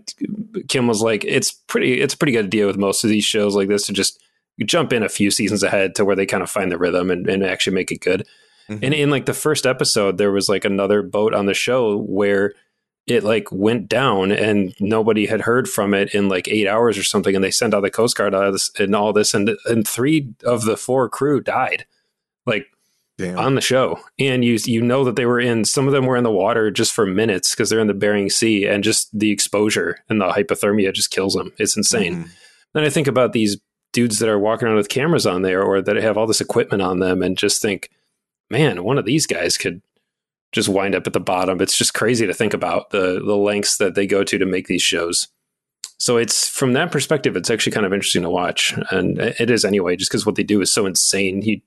Kim 0.69 0.87
was 0.87 1.03
like, 1.03 1.25
"It's 1.25 1.53
pretty. 1.53 2.01
It's 2.01 2.15
a 2.15 2.19
pretty 2.19 2.33
good 2.33 2.47
idea 2.47 2.67
with 2.67 2.77
most 2.77 3.05
of 3.05 3.11
these 3.11 3.25
shows 3.25 3.55
like 3.55 3.69
this 3.69 3.87
to 3.87 3.93
just 3.93 4.23
jump 4.65 4.93
in 4.93 5.03
a 5.03 5.09
few 5.09 5.31
seasons 5.31 5.63
ahead 5.63 5.95
to 5.95 6.05
where 6.05 6.17
they 6.17 6.27
kind 6.27 6.43
of 6.43 6.51
find 6.51 6.73
the 6.73 6.79
rhythm 6.79 7.11
and, 7.11 7.29
and 7.29 7.45
actually 7.45 7.75
make 7.75 7.93
it 7.93 8.01
good." 8.01 8.27
Mm-hmm. 8.69 8.85
And 8.85 8.95
in 8.95 9.11
like 9.11 9.27
the 9.27 9.35
first 9.35 9.67
episode, 9.67 10.19
there 10.19 10.33
was 10.33 10.49
like 10.49 10.65
another 10.65 11.03
boat 11.03 11.35
on 11.35 11.47
the 11.47 11.55
show 11.55 11.99
where 11.99 12.53
it 13.07 13.25
like 13.25 13.51
went 13.51 13.89
down 13.89 14.31
and 14.31 14.75
nobody 14.81 15.27
had 15.27 15.41
heard 15.41 15.67
from 15.69 15.95
it 15.95 16.15
in 16.15 16.29
like 16.29 16.47
eight 16.49 16.69
hours 16.69 16.99
or 16.99 17.05
something. 17.05 17.35
And 17.35 17.43
they 17.43 17.51
sent 17.51 17.73
out 17.73 17.81
the 17.81 17.91
Coast 17.91 18.17
Guard 18.17 18.35
out 18.35 18.55
and 18.79 18.95
all 18.95 19.13
this, 19.13 19.35
and 19.35 19.57
and 19.65 19.87
three 19.87 20.35
of 20.45 20.65
the 20.65 20.77
four 20.77 21.09
crew 21.09 21.41
died, 21.41 21.87
like 22.47 22.67
Damn. 23.19 23.37
on 23.37 23.55
the 23.57 23.61
show. 23.61 23.99
And 24.19 24.45
you 24.45 24.59
you 24.65 24.81
know 24.81 25.05
that 25.05 25.17
they 25.17 25.27
were 25.27 25.41
in 25.41 25.65
some 25.65 25.87
of 25.89 25.93
them 25.93 26.07
were 26.07 26.17
in 26.17 26.25
the 26.25 26.31
water 26.31 26.71
just 26.71 26.93
for 26.93 27.05
minutes 27.05 27.51
because 27.51 27.69
they're 27.69 27.81
in 27.81 27.89
the 27.89 27.95
Bering 27.95 28.31
Sea, 28.31 28.67
and 28.67 28.85
just 28.85 29.17
the 29.17 29.33
exposure 29.33 29.99
and 30.09 30.21
the 30.21 30.29
hypothermia 30.29 30.95
just 30.95 31.11
kills 31.11 31.35
them. 31.35 31.53
It's 31.59 31.77
insane. 31.77 32.15
Mm-hmm. 32.15 32.31
Then 32.75 32.85
I 32.85 32.91
think 32.91 33.09
about 33.09 33.33
these 33.33 33.59
dudes 33.93 34.21
that 34.21 34.29
are 34.29 34.39
walking 34.39 34.69
around 34.69 34.77
with 34.77 34.89
cameras 34.89 35.27
on 35.27 35.43
there 35.43 35.63
or 35.63 35.83
that 35.83 35.97
have 35.97 36.17
all 36.17 36.27
this 36.27 36.41
equipment 36.41 36.81
on 36.81 37.01
them, 37.01 37.23
and 37.23 37.37
just 37.37 37.61
think 37.61 37.91
man, 38.51 38.85
one 38.85 38.99
of 38.99 39.05
these 39.05 39.27
guys 39.27 39.59
could 39.59 39.83
just 40.53 40.69
wind 40.69 40.95
up 40.95 41.07
at 41.07 41.13
the 41.13 41.21
bottom. 41.21 41.61
It's 41.61 41.77
just 41.77 41.95
crazy 41.95 42.27
to 42.27 42.35
think 42.35 42.55
about 42.55 42.91
the 42.91 43.21
the 43.25 43.37
lengths 43.37 43.79
that 43.79 43.95
they 43.95 44.07
go 44.07 44.25
to 44.25 44.39
to 44.39 44.47
make 44.47 44.69
these 44.69 44.83
shows. 44.83 45.29
So 45.99 46.17
it's 46.17 46.49
from 46.49 46.75
that 46.75 46.93
perspective, 46.93 47.37
it's 47.37 47.51
actually 47.51 47.73
kind 47.73 47.85
of 47.85 47.93
interesting 47.93 48.23
to 48.23 48.31
watch, 48.31 48.75
and 48.91 49.19
it 49.19 49.51
is 49.51 49.65
anyway, 49.65 49.97
just 49.97 50.11
because 50.11 50.25
what 50.25 50.37
they 50.37 50.45
do 50.45 50.61
is 50.61 50.73
so 50.73 50.87
insane. 50.87 51.43
You 51.43 51.61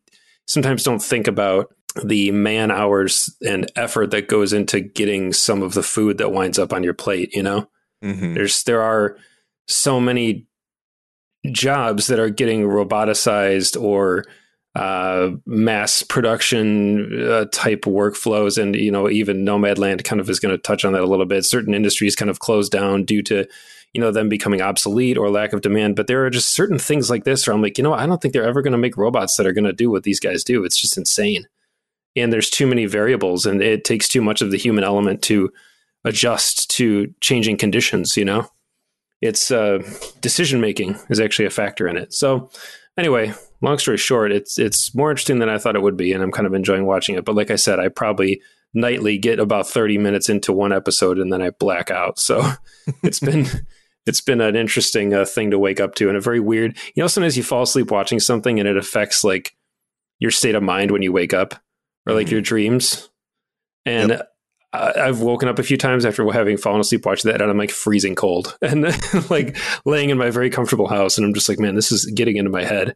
sometimes 0.51 0.83
don't 0.83 1.01
think 1.01 1.27
about 1.27 1.73
the 2.03 2.29
man 2.31 2.71
hours 2.71 3.33
and 3.41 3.71
effort 3.77 4.11
that 4.11 4.27
goes 4.27 4.51
into 4.51 4.81
getting 4.81 5.31
some 5.31 5.61
of 5.61 5.73
the 5.73 5.83
food 5.83 6.17
that 6.17 6.33
winds 6.33 6.59
up 6.59 6.73
on 6.73 6.83
your 6.83 6.93
plate. 6.93 7.33
You 7.33 7.43
know, 7.43 7.69
mm-hmm. 8.03 8.33
there's 8.33 8.63
there 8.63 8.81
are 8.81 9.17
so 9.67 9.99
many 9.99 10.45
jobs 11.51 12.07
that 12.07 12.19
are 12.19 12.29
getting 12.29 12.63
roboticized 12.63 13.81
or 13.81 14.25
uh, 14.75 15.31
mass 15.45 16.03
production 16.03 17.29
uh, 17.29 17.45
type 17.53 17.83
workflows, 17.83 18.61
and 18.61 18.75
you 18.75 18.91
know 18.91 19.09
even 19.09 19.45
Nomadland 19.45 20.03
kind 20.03 20.19
of 20.19 20.29
is 20.29 20.39
going 20.39 20.53
to 20.53 20.61
touch 20.61 20.83
on 20.83 20.91
that 20.93 21.01
a 21.01 21.07
little 21.07 21.25
bit. 21.25 21.45
Certain 21.45 21.73
industries 21.73 22.15
kind 22.15 22.29
of 22.29 22.39
close 22.39 22.67
down 22.67 23.05
due 23.05 23.21
to 23.23 23.47
you 23.93 24.01
know 24.01 24.11
them 24.11 24.29
becoming 24.29 24.61
obsolete 24.61 25.17
or 25.17 25.29
lack 25.29 25.53
of 25.53 25.61
demand. 25.61 25.95
But 25.95 26.07
there 26.07 26.25
are 26.25 26.29
just 26.29 26.53
certain 26.53 26.79
things 26.79 27.09
like 27.09 27.23
this 27.23 27.45
where 27.45 27.53
I'm 27.53 27.61
like, 27.61 27.77
you 27.77 27.83
know, 27.83 27.93
I 27.93 28.05
don't 28.05 28.21
think 28.21 28.33
they're 28.33 28.47
ever 28.47 28.61
going 28.61 28.71
to 28.71 28.77
make 28.77 28.97
robots 28.97 29.35
that 29.37 29.45
are 29.45 29.53
going 29.53 29.65
to 29.65 29.73
do 29.73 29.89
what 29.89 30.03
these 30.03 30.19
guys 30.19 30.43
do. 30.43 30.63
It's 30.63 30.79
just 30.79 30.97
insane, 30.97 31.47
and 32.15 32.31
there's 32.31 32.49
too 32.49 32.67
many 32.67 32.85
variables, 32.85 33.45
and 33.45 33.61
it 33.61 33.83
takes 33.83 34.07
too 34.07 34.21
much 34.21 34.41
of 34.41 34.51
the 34.51 34.57
human 34.57 34.83
element 34.83 35.21
to 35.23 35.51
adjust 36.03 36.69
to 36.71 37.13
changing 37.21 37.57
conditions. 37.57 38.15
You 38.15 38.25
know, 38.25 38.47
it's 39.21 39.51
uh, 39.51 39.79
decision 40.21 40.61
making 40.61 40.97
is 41.09 41.19
actually 41.19 41.45
a 41.45 41.51
factor 41.51 41.87
in 41.87 41.97
it. 41.97 42.13
So 42.13 42.49
anyway, 42.97 43.33
long 43.61 43.77
story 43.77 43.97
short, 43.97 44.31
it's 44.31 44.57
it's 44.57 44.95
more 44.95 45.11
interesting 45.11 45.39
than 45.39 45.49
I 45.49 45.57
thought 45.57 45.75
it 45.75 45.81
would 45.81 45.97
be, 45.97 46.13
and 46.13 46.23
I'm 46.23 46.31
kind 46.31 46.47
of 46.47 46.53
enjoying 46.53 46.85
watching 46.85 47.15
it. 47.15 47.25
But 47.25 47.35
like 47.35 47.51
I 47.51 47.55
said, 47.55 47.79
I 47.79 47.89
probably 47.89 48.41
nightly 48.73 49.17
get 49.17 49.39
about 49.39 49.67
30 49.67 49.97
minutes 49.97 50.29
into 50.29 50.53
one 50.53 50.71
episode 50.71 51.19
and 51.19 51.31
then 51.31 51.41
I 51.41 51.49
black 51.51 51.91
out. 51.91 52.19
So 52.19 52.41
it's 53.03 53.19
been 53.19 53.45
it's 54.05 54.21
been 54.21 54.41
an 54.41 54.55
interesting 54.55 55.13
uh, 55.13 55.25
thing 55.25 55.51
to 55.51 55.59
wake 55.59 55.79
up 55.79 55.95
to 55.95 56.07
and 56.07 56.17
a 56.17 56.21
very 56.21 56.39
weird. 56.39 56.77
You 56.95 57.03
know, 57.03 57.07
sometimes 57.07 57.37
you 57.37 57.43
fall 57.43 57.63
asleep 57.63 57.91
watching 57.91 58.19
something 58.19 58.59
and 58.59 58.67
it 58.67 58.77
affects 58.77 59.23
like 59.23 59.55
your 60.19 60.31
state 60.31 60.55
of 60.55 60.63
mind 60.63 60.91
when 60.91 61.01
you 61.01 61.11
wake 61.11 61.33
up 61.33 61.55
or 62.05 62.13
like 62.13 62.27
mm-hmm. 62.27 62.33
your 62.33 62.41
dreams. 62.41 63.09
And 63.85 64.11
yep. 64.11 64.27
I've 64.73 65.19
woken 65.19 65.49
up 65.49 65.59
a 65.59 65.63
few 65.63 65.77
times 65.77 66.05
after 66.05 66.29
having 66.31 66.55
fallen 66.55 66.79
asleep 66.79 67.05
watching 67.05 67.29
that, 67.29 67.41
and 67.41 67.51
I'm 67.51 67.57
like 67.57 67.71
freezing 67.71 68.15
cold 68.15 68.57
and 68.61 68.83
like 69.29 69.57
laying 69.85 70.11
in 70.11 70.17
my 70.17 70.29
very 70.29 70.49
comfortable 70.49 70.87
house, 70.87 71.17
and 71.17 71.25
I'm 71.25 71.33
just 71.33 71.49
like, 71.49 71.59
man, 71.59 71.75
this 71.75 71.91
is 71.91 72.05
getting 72.05 72.37
into 72.37 72.51
my 72.51 72.63
head. 72.63 72.95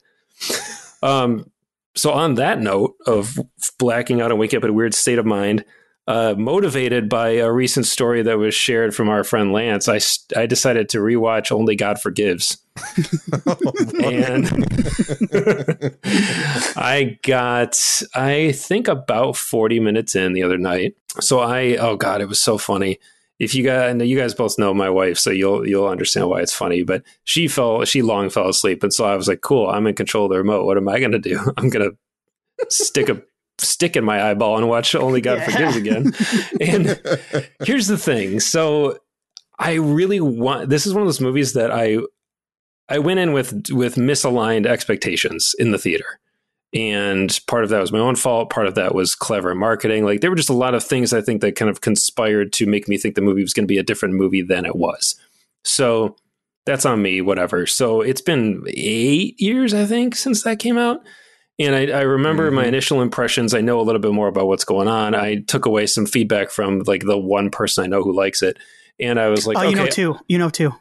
Um, 1.03 1.51
so 1.95 2.11
on 2.11 2.35
that 2.35 2.61
note 2.61 2.95
of 3.05 3.37
blacking 3.77 4.21
out 4.21 4.31
and 4.31 4.39
waking 4.39 4.57
up 4.57 4.63
in 4.63 4.69
a 4.69 4.73
weird 4.73 4.93
state 4.93 5.19
of 5.19 5.25
mind, 5.25 5.65
uh, 6.07 6.35
motivated 6.37 7.09
by 7.09 7.29
a 7.29 7.51
recent 7.51 7.85
story 7.85 8.21
that 8.21 8.37
was 8.37 8.53
shared 8.53 8.95
from 8.95 9.09
our 9.09 9.23
friend 9.23 9.51
Lance, 9.51 9.87
I, 9.87 9.99
I 10.39 10.45
decided 10.45 10.89
to 10.89 10.99
rewatch 10.99 11.51
Only 11.51 11.75
God 11.75 11.99
Forgives. 11.99 12.57
oh, 13.47 13.57
and 14.03 14.45
I 16.75 17.17
got, 17.23 17.79
I 18.13 18.51
think, 18.51 18.87
about 18.87 19.35
40 19.35 19.79
minutes 19.79 20.15
in 20.15 20.33
the 20.33 20.43
other 20.43 20.57
night. 20.57 20.95
So 21.21 21.39
I, 21.39 21.77
oh 21.77 21.95
God, 21.95 22.21
it 22.21 22.27
was 22.27 22.39
so 22.39 22.57
funny 22.57 22.99
if 23.39 23.53
you 23.53 23.63
guys, 23.63 23.91
and 23.91 24.01
you 24.07 24.17
guys 24.17 24.33
both 24.33 24.57
know 24.57 24.73
my 24.73 24.89
wife, 24.89 25.17
so 25.17 25.29
you'll 25.29 25.67
you'll 25.67 25.87
understand 25.87 26.29
why 26.29 26.41
it's 26.41 26.53
funny. 26.53 26.83
But 26.83 27.03
she 27.23 27.47
fell, 27.47 27.83
she 27.85 28.01
long 28.01 28.29
fell 28.29 28.49
asleep, 28.49 28.83
and 28.83 28.93
so 28.93 29.05
I 29.05 29.15
was 29.15 29.27
like, 29.27 29.41
"Cool, 29.41 29.69
I'm 29.69 29.87
in 29.87 29.95
control 29.95 30.25
of 30.25 30.31
the 30.31 30.37
remote. 30.37 30.65
What 30.65 30.77
am 30.77 30.87
I 30.87 30.99
going 30.99 31.11
to 31.11 31.19
do? 31.19 31.39
I'm 31.57 31.69
going 31.69 31.91
to 31.91 31.97
stick 32.69 33.09
a 33.09 33.21
stick 33.57 33.95
in 33.95 34.03
my 34.03 34.29
eyeball 34.29 34.57
and 34.57 34.67
watch 34.67 34.95
Only 34.95 35.21
God 35.21 35.39
yeah. 35.39 35.45
Forgives 35.45 35.75
again." 35.75 36.13
and 36.61 36.99
here's 37.65 37.87
the 37.87 37.97
thing: 37.97 38.39
so 38.39 38.99
I 39.59 39.73
really 39.73 40.19
want. 40.19 40.69
This 40.69 40.85
is 40.85 40.93
one 40.93 41.01
of 41.01 41.07
those 41.07 41.21
movies 41.21 41.53
that 41.53 41.71
I 41.71 41.99
I 42.89 42.99
went 42.99 43.19
in 43.19 43.33
with 43.33 43.71
with 43.71 43.95
misaligned 43.95 44.65
expectations 44.65 45.55
in 45.57 45.71
the 45.71 45.77
theater. 45.77 46.19
And 46.73 47.39
part 47.47 47.63
of 47.63 47.69
that 47.69 47.79
was 47.79 47.93
my 47.93 47.99
own 47.99 48.17
fault. 48.17 48.49
Part 48.49 48.67
of 48.67 48.75
that 48.75 48.93
was 48.93 49.15
clever 49.15 49.55
marketing. 49.55 50.03
Like 50.03 50.19
there 50.19 50.29
were 50.29 50.35
just 50.35 50.49
a 50.49 50.53
lot 50.53 50.75
of 50.75 50.83
things 50.83 51.13
I 51.13 51.21
think 51.21 51.39
that 51.41 51.55
kind 51.55 51.69
of 51.69 51.79
conspired 51.79 52.51
to 52.53 52.65
make 52.65 52.89
me 52.89 52.97
think 52.97 53.15
the 53.15 53.21
movie 53.21 53.41
was 53.41 53.53
going 53.53 53.63
to 53.63 53.71
be 53.71 53.77
a 53.77 53.83
different 53.83 54.15
movie 54.15 54.41
than 54.41 54.65
it 54.65 54.75
was. 54.75 55.15
So 55.63 56.17
that's 56.65 56.85
on 56.85 57.01
me, 57.01 57.21
whatever. 57.21 57.65
So 57.65 58.01
it's 58.01 58.21
been 58.21 58.63
eight 58.67 59.39
years, 59.39 59.73
I 59.73 59.85
think, 59.85 60.15
since 60.15 60.43
that 60.43 60.59
came 60.59 60.77
out. 60.77 61.01
And 61.57 61.75
I, 61.75 61.87
I 61.87 62.01
remember 62.01 62.47
mm-hmm. 62.47 62.55
my 62.55 62.65
initial 62.65 63.01
impressions. 63.01 63.53
I 63.53 63.61
know 63.61 63.79
a 63.79 63.83
little 63.83 64.01
bit 64.01 64.11
more 64.11 64.27
about 64.27 64.47
what's 64.47 64.65
going 64.65 64.87
on. 64.87 65.15
I 65.15 65.37
took 65.41 65.65
away 65.65 65.85
some 65.87 66.05
feedback 66.05 66.51
from 66.51 66.79
like 66.85 67.05
the 67.05 67.17
one 67.17 67.49
person 67.49 67.83
I 67.83 67.87
know 67.87 68.03
who 68.03 68.13
likes 68.13 68.43
it. 68.43 68.57
And 68.99 69.19
I 69.19 69.27
was 69.29 69.47
like, 69.47 69.57
oh, 69.57 69.61
okay. 69.61 69.69
you 69.69 69.75
know 69.75 69.87
two. 69.87 70.15
You 70.27 70.37
know 70.37 70.49
two. 70.49 70.73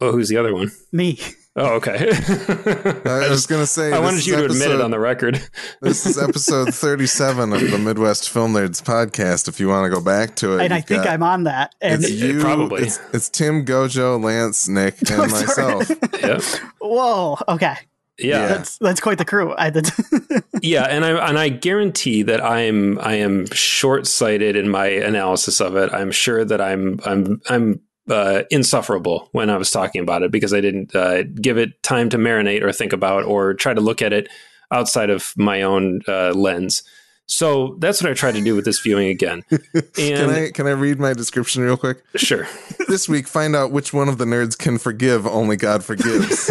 Oh, 0.00 0.12
who's 0.12 0.28
the 0.28 0.36
other 0.36 0.54
one? 0.54 0.70
Me. 0.92 1.18
Oh, 1.56 1.74
okay. 1.74 2.08
I 2.10 3.28
was 3.30 3.46
going 3.46 3.62
to 3.62 3.66
say. 3.66 3.92
I 3.92 4.00
wanted 4.00 4.26
you 4.26 4.34
to 4.36 4.44
episode, 4.44 4.64
admit 4.64 4.74
it 4.74 4.80
on 4.80 4.90
the 4.90 4.98
record. 4.98 5.40
this 5.80 6.04
is 6.04 6.18
episode 6.18 6.74
37 6.74 7.52
of 7.52 7.70
the 7.70 7.78
Midwest 7.78 8.28
Film 8.28 8.54
Nerds 8.54 8.82
podcast. 8.82 9.46
If 9.46 9.60
you 9.60 9.68
want 9.68 9.84
to 9.84 9.96
go 9.96 10.02
back 10.02 10.34
to 10.36 10.58
it, 10.58 10.64
and 10.64 10.74
I 10.74 10.80
think 10.80 11.04
got, 11.04 11.12
I'm 11.12 11.22
on 11.22 11.44
that. 11.44 11.74
And 11.80 12.02
it's 12.02 12.12
you, 12.12 12.40
probably 12.40 12.82
it's, 12.82 12.98
it's, 13.12 13.28
Tim, 13.28 13.64
Gojo, 13.64 14.20
Lance, 14.20 14.68
Nick, 14.68 14.98
and 15.10 15.30
myself. 15.30 15.88
yeah. 16.20 16.40
Whoa. 16.80 17.38
Okay. 17.46 17.76
Yeah, 18.18 18.46
that's 18.48 18.78
that's 18.78 19.00
quite 19.00 19.18
the 19.18 19.24
crew. 19.24 19.54
I 19.56 19.70
did. 19.70 19.90
yeah, 20.62 20.84
and 20.84 21.04
I 21.04 21.28
and 21.28 21.38
I 21.38 21.48
guarantee 21.48 22.22
that 22.22 22.42
I'm 22.42 22.98
I 23.00 23.14
am 23.14 23.46
short 23.46 24.06
sighted 24.06 24.56
in 24.56 24.68
my 24.68 24.86
analysis 24.86 25.60
of 25.60 25.76
it. 25.76 25.92
I'm 25.92 26.10
sure 26.10 26.44
that 26.44 26.60
I'm 26.60 27.00
I'm 27.04 27.40
I'm 27.48 27.80
uh, 28.08 28.42
insufferable 28.50 29.28
when 29.32 29.50
I 29.50 29.56
was 29.56 29.70
talking 29.70 30.02
about 30.02 30.22
it 30.22 30.30
because 30.30 30.52
I 30.52 30.60
didn't 30.60 30.94
uh, 30.94 31.22
give 31.22 31.58
it 31.58 31.82
time 31.82 32.08
to 32.10 32.18
marinate 32.18 32.62
or 32.62 32.72
think 32.72 32.92
about 32.92 33.24
or 33.24 33.54
try 33.54 33.74
to 33.74 33.80
look 33.80 34.02
at 34.02 34.12
it 34.12 34.28
outside 34.70 35.10
of 35.10 35.32
my 35.36 35.62
own 35.62 36.00
uh, 36.06 36.32
lens. 36.32 36.82
So 37.26 37.76
that's 37.78 38.02
what 38.02 38.10
I 38.10 38.14
tried 38.14 38.34
to 38.34 38.42
do 38.42 38.54
with 38.54 38.66
this 38.66 38.80
viewing 38.80 39.08
again. 39.08 39.44
And 39.50 39.92
can 39.94 40.30
I 40.30 40.50
can 40.50 40.66
I 40.66 40.72
read 40.72 41.00
my 41.00 41.14
description 41.14 41.62
real 41.62 41.78
quick? 41.78 42.04
Sure. 42.16 42.46
this 42.86 43.08
week, 43.08 43.26
find 43.26 43.56
out 43.56 43.72
which 43.72 43.94
one 43.94 44.10
of 44.10 44.18
the 44.18 44.26
nerds 44.26 44.58
can 44.58 44.76
forgive 44.76 45.26
only 45.26 45.56
God 45.56 45.82
forgives. 45.82 46.50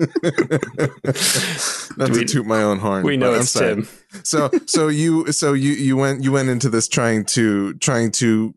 Not 1.96 2.10
we, 2.10 2.20
to 2.20 2.24
toot 2.24 2.46
my 2.46 2.62
own 2.62 2.78
horn. 2.78 3.04
We 3.04 3.16
know 3.16 3.34
it's 3.34 3.52
Tim. 3.52 3.86
So 4.22 4.50
so 4.66 4.88
you 4.88 5.30
so 5.32 5.52
you 5.52 5.72
you 5.72 5.96
went 5.96 6.24
you 6.24 6.32
went 6.32 6.48
into 6.48 6.70
this 6.70 6.88
trying 6.88 7.26
to 7.26 7.74
trying 7.74 8.12
to 8.12 8.54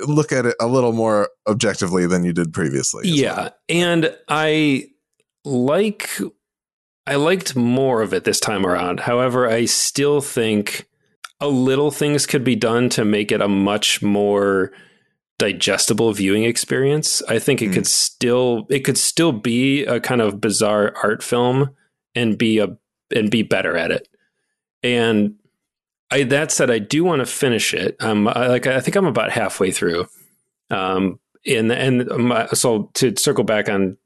look 0.00 0.32
at 0.32 0.46
it 0.46 0.56
a 0.60 0.66
little 0.66 0.92
more 0.92 1.30
objectively 1.46 2.06
than 2.06 2.24
you 2.24 2.32
did 2.32 2.52
previously. 2.52 3.08
Yeah. 3.08 3.36
Well. 3.36 3.56
And 3.68 4.16
I 4.28 4.88
like 5.44 6.10
I 7.06 7.14
liked 7.14 7.54
more 7.54 8.02
of 8.02 8.12
it 8.12 8.24
this 8.24 8.40
time 8.40 8.66
around. 8.66 9.00
However, 9.00 9.48
I 9.48 9.66
still 9.66 10.20
think 10.20 10.88
a 11.40 11.48
little 11.48 11.90
things 11.90 12.26
could 12.26 12.44
be 12.44 12.56
done 12.56 12.88
to 12.90 13.04
make 13.04 13.32
it 13.32 13.40
a 13.40 13.48
much 13.48 14.02
more 14.02 14.72
digestible 15.40 16.12
viewing 16.12 16.44
experience. 16.44 17.22
I 17.22 17.38
think 17.38 17.62
it 17.62 17.70
mm. 17.70 17.74
could 17.74 17.86
still 17.86 18.66
it 18.68 18.80
could 18.80 18.98
still 18.98 19.32
be 19.32 19.84
a 19.84 19.98
kind 19.98 20.20
of 20.20 20.40
bizarre 20.40 20.94
art 21.02 21.22
film 21.22 21.70
and 22.14 22.36
be 22.36 22.58
a 22.58 22.76
and 23.14 23.30
be 23.30 23.42
better 23.42 23.76
at 23.76 23.90
it. 23.90 24.06
And 24.82 25.36
I, 26.10 26.24
that 26.24 26.52
said, 26.52 26.70
I 26.70 26.78
do 26.78 27.04
want 27.04 27.20
to 27.20 27.26
finish 27.26 27.72
it. 27.72 27.96
Um, 28.00 28.28
I, 28.28 28.48
like 28.48 28.66
I 28.66 28.80
think 28.80 28.96
I'm 28.96 29.06
about 29.06 29.32
halfway 29.32 29.70
through. 29.70 30.06
Um, 30.68 31.18
and 31.46 31.72
and 31.72 32.06
my, 32.06 32.46
so 32.48 32.90
to 32.94 33.16
circle 33.16 33.44
back 33.44 33.70
on 33.70 33.96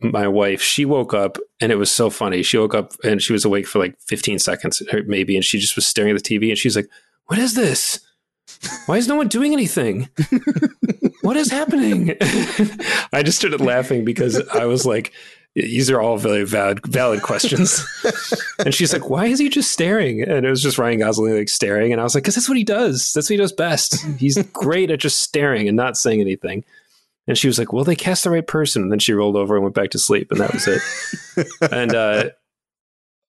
my 0.00 0.26
wife, 0.26 0.62
she 0.62 0.86
woke 0.86 1.12
up 1.12 1.36
and 1.60 1.70
it 1.70 1.76
was 1.76 1.92
so 1.92 2.08
funny. 2.08 2.42
She 2.42 2.56
woke 2.56 2.74
up 2.74 2.94
and 3.04 3.20
she 3.20 3.34
was 3.34 3.44
awake 3.44 3.66
for 3.66 3.80
like 3.80 4.00
15 4.00 4.38
seconds, 4.38 4.82
maybe, 5.06 5.36
and 5.36 5.44
she 5.44 5.58
just 5.58 5.76
was 5.76 5.86
staring 5.86 6.16
at 6.16 6.22
the 6.22 6.38
TV 6.38 6.48
and 6.48 6.56
she's 6.56 6.74
like, 6.74 6.88
"What 7.26 7.38
is 7.38 7.54
this? 7.54 8.00
Why 8.86 8.96
is 8.96 9.08
no 9.08 9.16
one 9.16 9.28
doing 9.28 9.52
anything? 9.52 10.08
what 11.22 11.36
is 11.36 11.50
happening?" 11.50 12.16
I 13.12 13.22
just 13.22 13.38
started 13.38 13.60
laughing 13.60 14.04
because 14.04 14.46
I 14.48 14.64
was 14.66 14.86
like, 14.86 15.12
these 15.54 15.90
are 15.90 16.00
all 16.00 16.16
very 16.16 16.44
valid 16.44 16.84
valid 16.86 17.22
questions. 17.22 17.84
and 18.58 18.74
she's 18.74 18.92
like, 18.92 19.10
why 19.10 19.26
is 19.26 19.38
he 19.38 19.48
just 19.48 19.72
staring? 19.72 20.22
And 20.22 20.46
it 20.46 20.50
was 20.50 20.62
just 20.62 20.78
Ryan 20.78 21.00
Gosling 21.00 21.36
like 21.36 21.48
staring. 21.48 21.92
And 21.92 22.00
I 22.00 22.04
was 22.04 22.14
like, 22.14 22.24
because 22.24 22.36
that's 22.36 22.48
what 22.48 22.58
he 22.58 22.64
does. 22.64 23.12
That's 23.12 23.28
what 23.28 23.34
he 23.34 23.36
does 23.36 23.52
best. 23.52 24.04
He's 24.18 24.40
great 24.52 24.90
at 24.90 25.00
just 25.00 25.20
staring 25.20 25.66
and 25.66 25.76
not 25.76 25.96
saying 25.96 26.20
anything. 26.20 26.64
And 27.26 27.36
she 27.36 27.48
was 27.48 27.58
like, 27.58 27.72
well, 27.72 27.84
they 27.84 27.96
cast 27.96 28.24
the 28.24 28.30
right 28.30 28.46
person. 28.46 28.82
And 28.82 28.92
then 28.92 28.98
she 28.98 29.12
rolled 29.12 29.36
over 29.36 29.54
and 29.54 29.62
went 29.62 29.74
back 29.74 29.90
to 29.90 29.98
sleep. 29.98 30.30
And 30.30 30.40
that 30.40 30.52
was 30.52 30.66
it. 30.68 31.72
and 31.72 31.94
uh, 31.94 32.30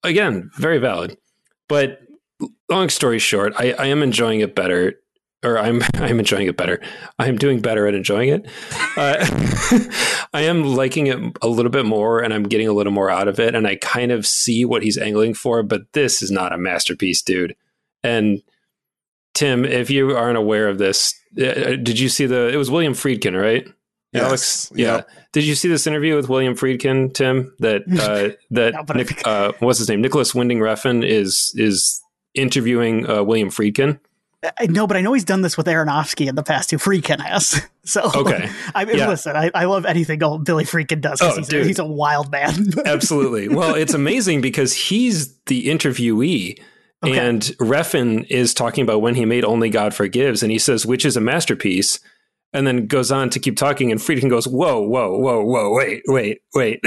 again, 0.04 0.50
very 0.58 0.78
valid. 0.78 1.18
But 1.68 2.02
long 2.70 2.90
story 2.90 3.20
short, 3.20 3.54
I, 3.58 3.74
I 3.74 3.86
am 3.88 4.04
enjoying 4.04 4.42
it 4.42 4.56
better 4.56 4.96
or 5.44 5.58
I'm 5.58 5.82
I'm 5.96 6.20
enjoying 6.20 6.48
it 6.48 6.58
better. 6.58 6.82
I 7.20 7.28
am 7.28 7.38
doing 7.38 7.62
better 7.62 7.88
at 7.88 7.94
enjoying 7.94 8.30
it. 8.30 8.46
Uh, 8.98 9.18
I 10.34 10.42
am 10.42 10.64
liking 10.64 11.08
it 11.08 11.38
a 11.42 11.48
little 11.48 11.72
bit 11.72 11.86
more, 11.86 12.20
and 12.22 12.34
I'm 12.34 12.44
getting 12.44 12.68
a 12.68 12.74
little 12.74 12.94
more 12.94 13.10
out 13.10 13.28
of 13.28 13.40
it. 13.40 13.56
And 13.56 13.68
I 13.68 13.76
kind 13.76 14.12
of 14.12 14.26
see 14.26 14.66
what 14.66 14.84
he's 14.84 14.98
angling 14.98 15.34
for, 15.34 15.64
but 15.64 15.92
this 15.94 16.22
is 16.22 16.32
not 16.32 16.54
a 16.54 16.58
masterpiece, 16.58 17.22
dude. 17.22 17.56
And 18.04 18.42
Tim, 19.34 19.66
if 19.66 19.90
you 19.90 20.16
aren't 20.16 20.38
aware 20.38 20.68
of 20.68 20.78
this, 20.78 21.14
uh, 21.40 21.46
uh 21.46 21.76
did 21.76 22.00
you 22.00 22.10
see 22.10 22.26
the? 22.26 22.50
It 22.50 22.58
was 22.58 22.70
William 22.70 22.94
Friedkin, 22.94 23.40
right? 23.40 23.68
Yes. 24.14 24.24
Alex, 24.24 24.72
yeah. 24.76 24.96
Yep. 24.96 25.10
Did 25.32 25.44
you 25.46 25.56
see 25.56 25.70
this 25.70 25.88
interview 25.88 26.18
with 26.18 26.28
William 26.28 26.56
Friedkin, 26.56 27.14
Tim? 27.14 27.54
That 27.60 27.84
uh, 27.88 28.36
that 28.52 28.74
no, 28.74 28.94
Nick, 28.94 29.26
uh, 29.26 29.54
what's 29.60 29.80
his 29.80 29.88
name? 29.88 30.02
Nicolas 30.02 30.36
Winding 30.36 30.60
Refn 30.60 31.06
is 31.08 31.54
is 31.56 32.02
interviewing 32.34 33.10
uh, 33.10 33.24
William 33.24 33.50
Friedkin. 33.50 34.00
I 34.60 34.66
know, 34.66 34.88
but 34.88 34.98
I 34.98 35.02
know 35.02 35.14
he's 35.14 35.24
done 35.24 35.42
this 35.42 35.56
with 35.56 35.68
Aronofsky 35.68 36.28
in 36.28 36.36
the 36.36 36.44
past 36.44 36.70
too. 36.70 36.78
Friedkin 36.78 37.20
has. 37.20 37.62
So 37.84 38.12
okay, 38.14 38.48
I 38.76 38.86
mean, 38.86 39.00
yeah. 39.00 39.10
listen, 39.10 39.36
I, 39.36 39.50
I 39.56 39.66
love 39.66 39.88
anything 39.88 40.20
Billy 40.20 40.66
Friedkin 40.66 41.02
does 41.02 41.20
because 41.20 41.34
oh, 41.34 41.38
he's, 41.38 41.48
dude. 41.48 41.66
he's 41.66 41.80
a 41.80 41.86
wild 41.86 42.32
man. 42.32 42.68
Absolutely. 42.86 43.48
Well, 43.48 43.74
it's 43.74 43.96
amazing 43.96 44.42
because 44.42 44.72
he's 44.72 45.36
the 45.46 45.66
interviewee. 45.66 46.62
Okay. 47.04 47.18
And 47.18 47.42
Refn 47.60 48.28
is 48.30 48.54
talking 48.54 48.84
about 48.84 49.02
when 49.02 49.16
he 49.16 49.26
made 49.26 49.44
Only 49.44 49.72
God 49.72 49.96
Forgives, 49.96 50.44
and 50.44 50.52
he 50.52 50.60
says, 50.60 50.86
which 50.86 51.04
is 51.06 51.18
a 51.18 51.22
masterpiece, 51.22 52.00
and 52.54 52.68
then 52.68 52.86
goes 52.86 53.12
on 53.12 53.32
to 53.32 53.40
keep 53.40 53.58
talking. 53.58 53.92
And 53.92 54.00
Friedkin 54.00 54.30
goes, 54.30 54.48
"Whoa, 54.48 54.80
whoa, 54.80 55.18
whoa, 55.18 55.44
whoa, 55.44 55.74
wait, 55.74 56.04
wait, 56.06 56.42
wait! 56.54 56.82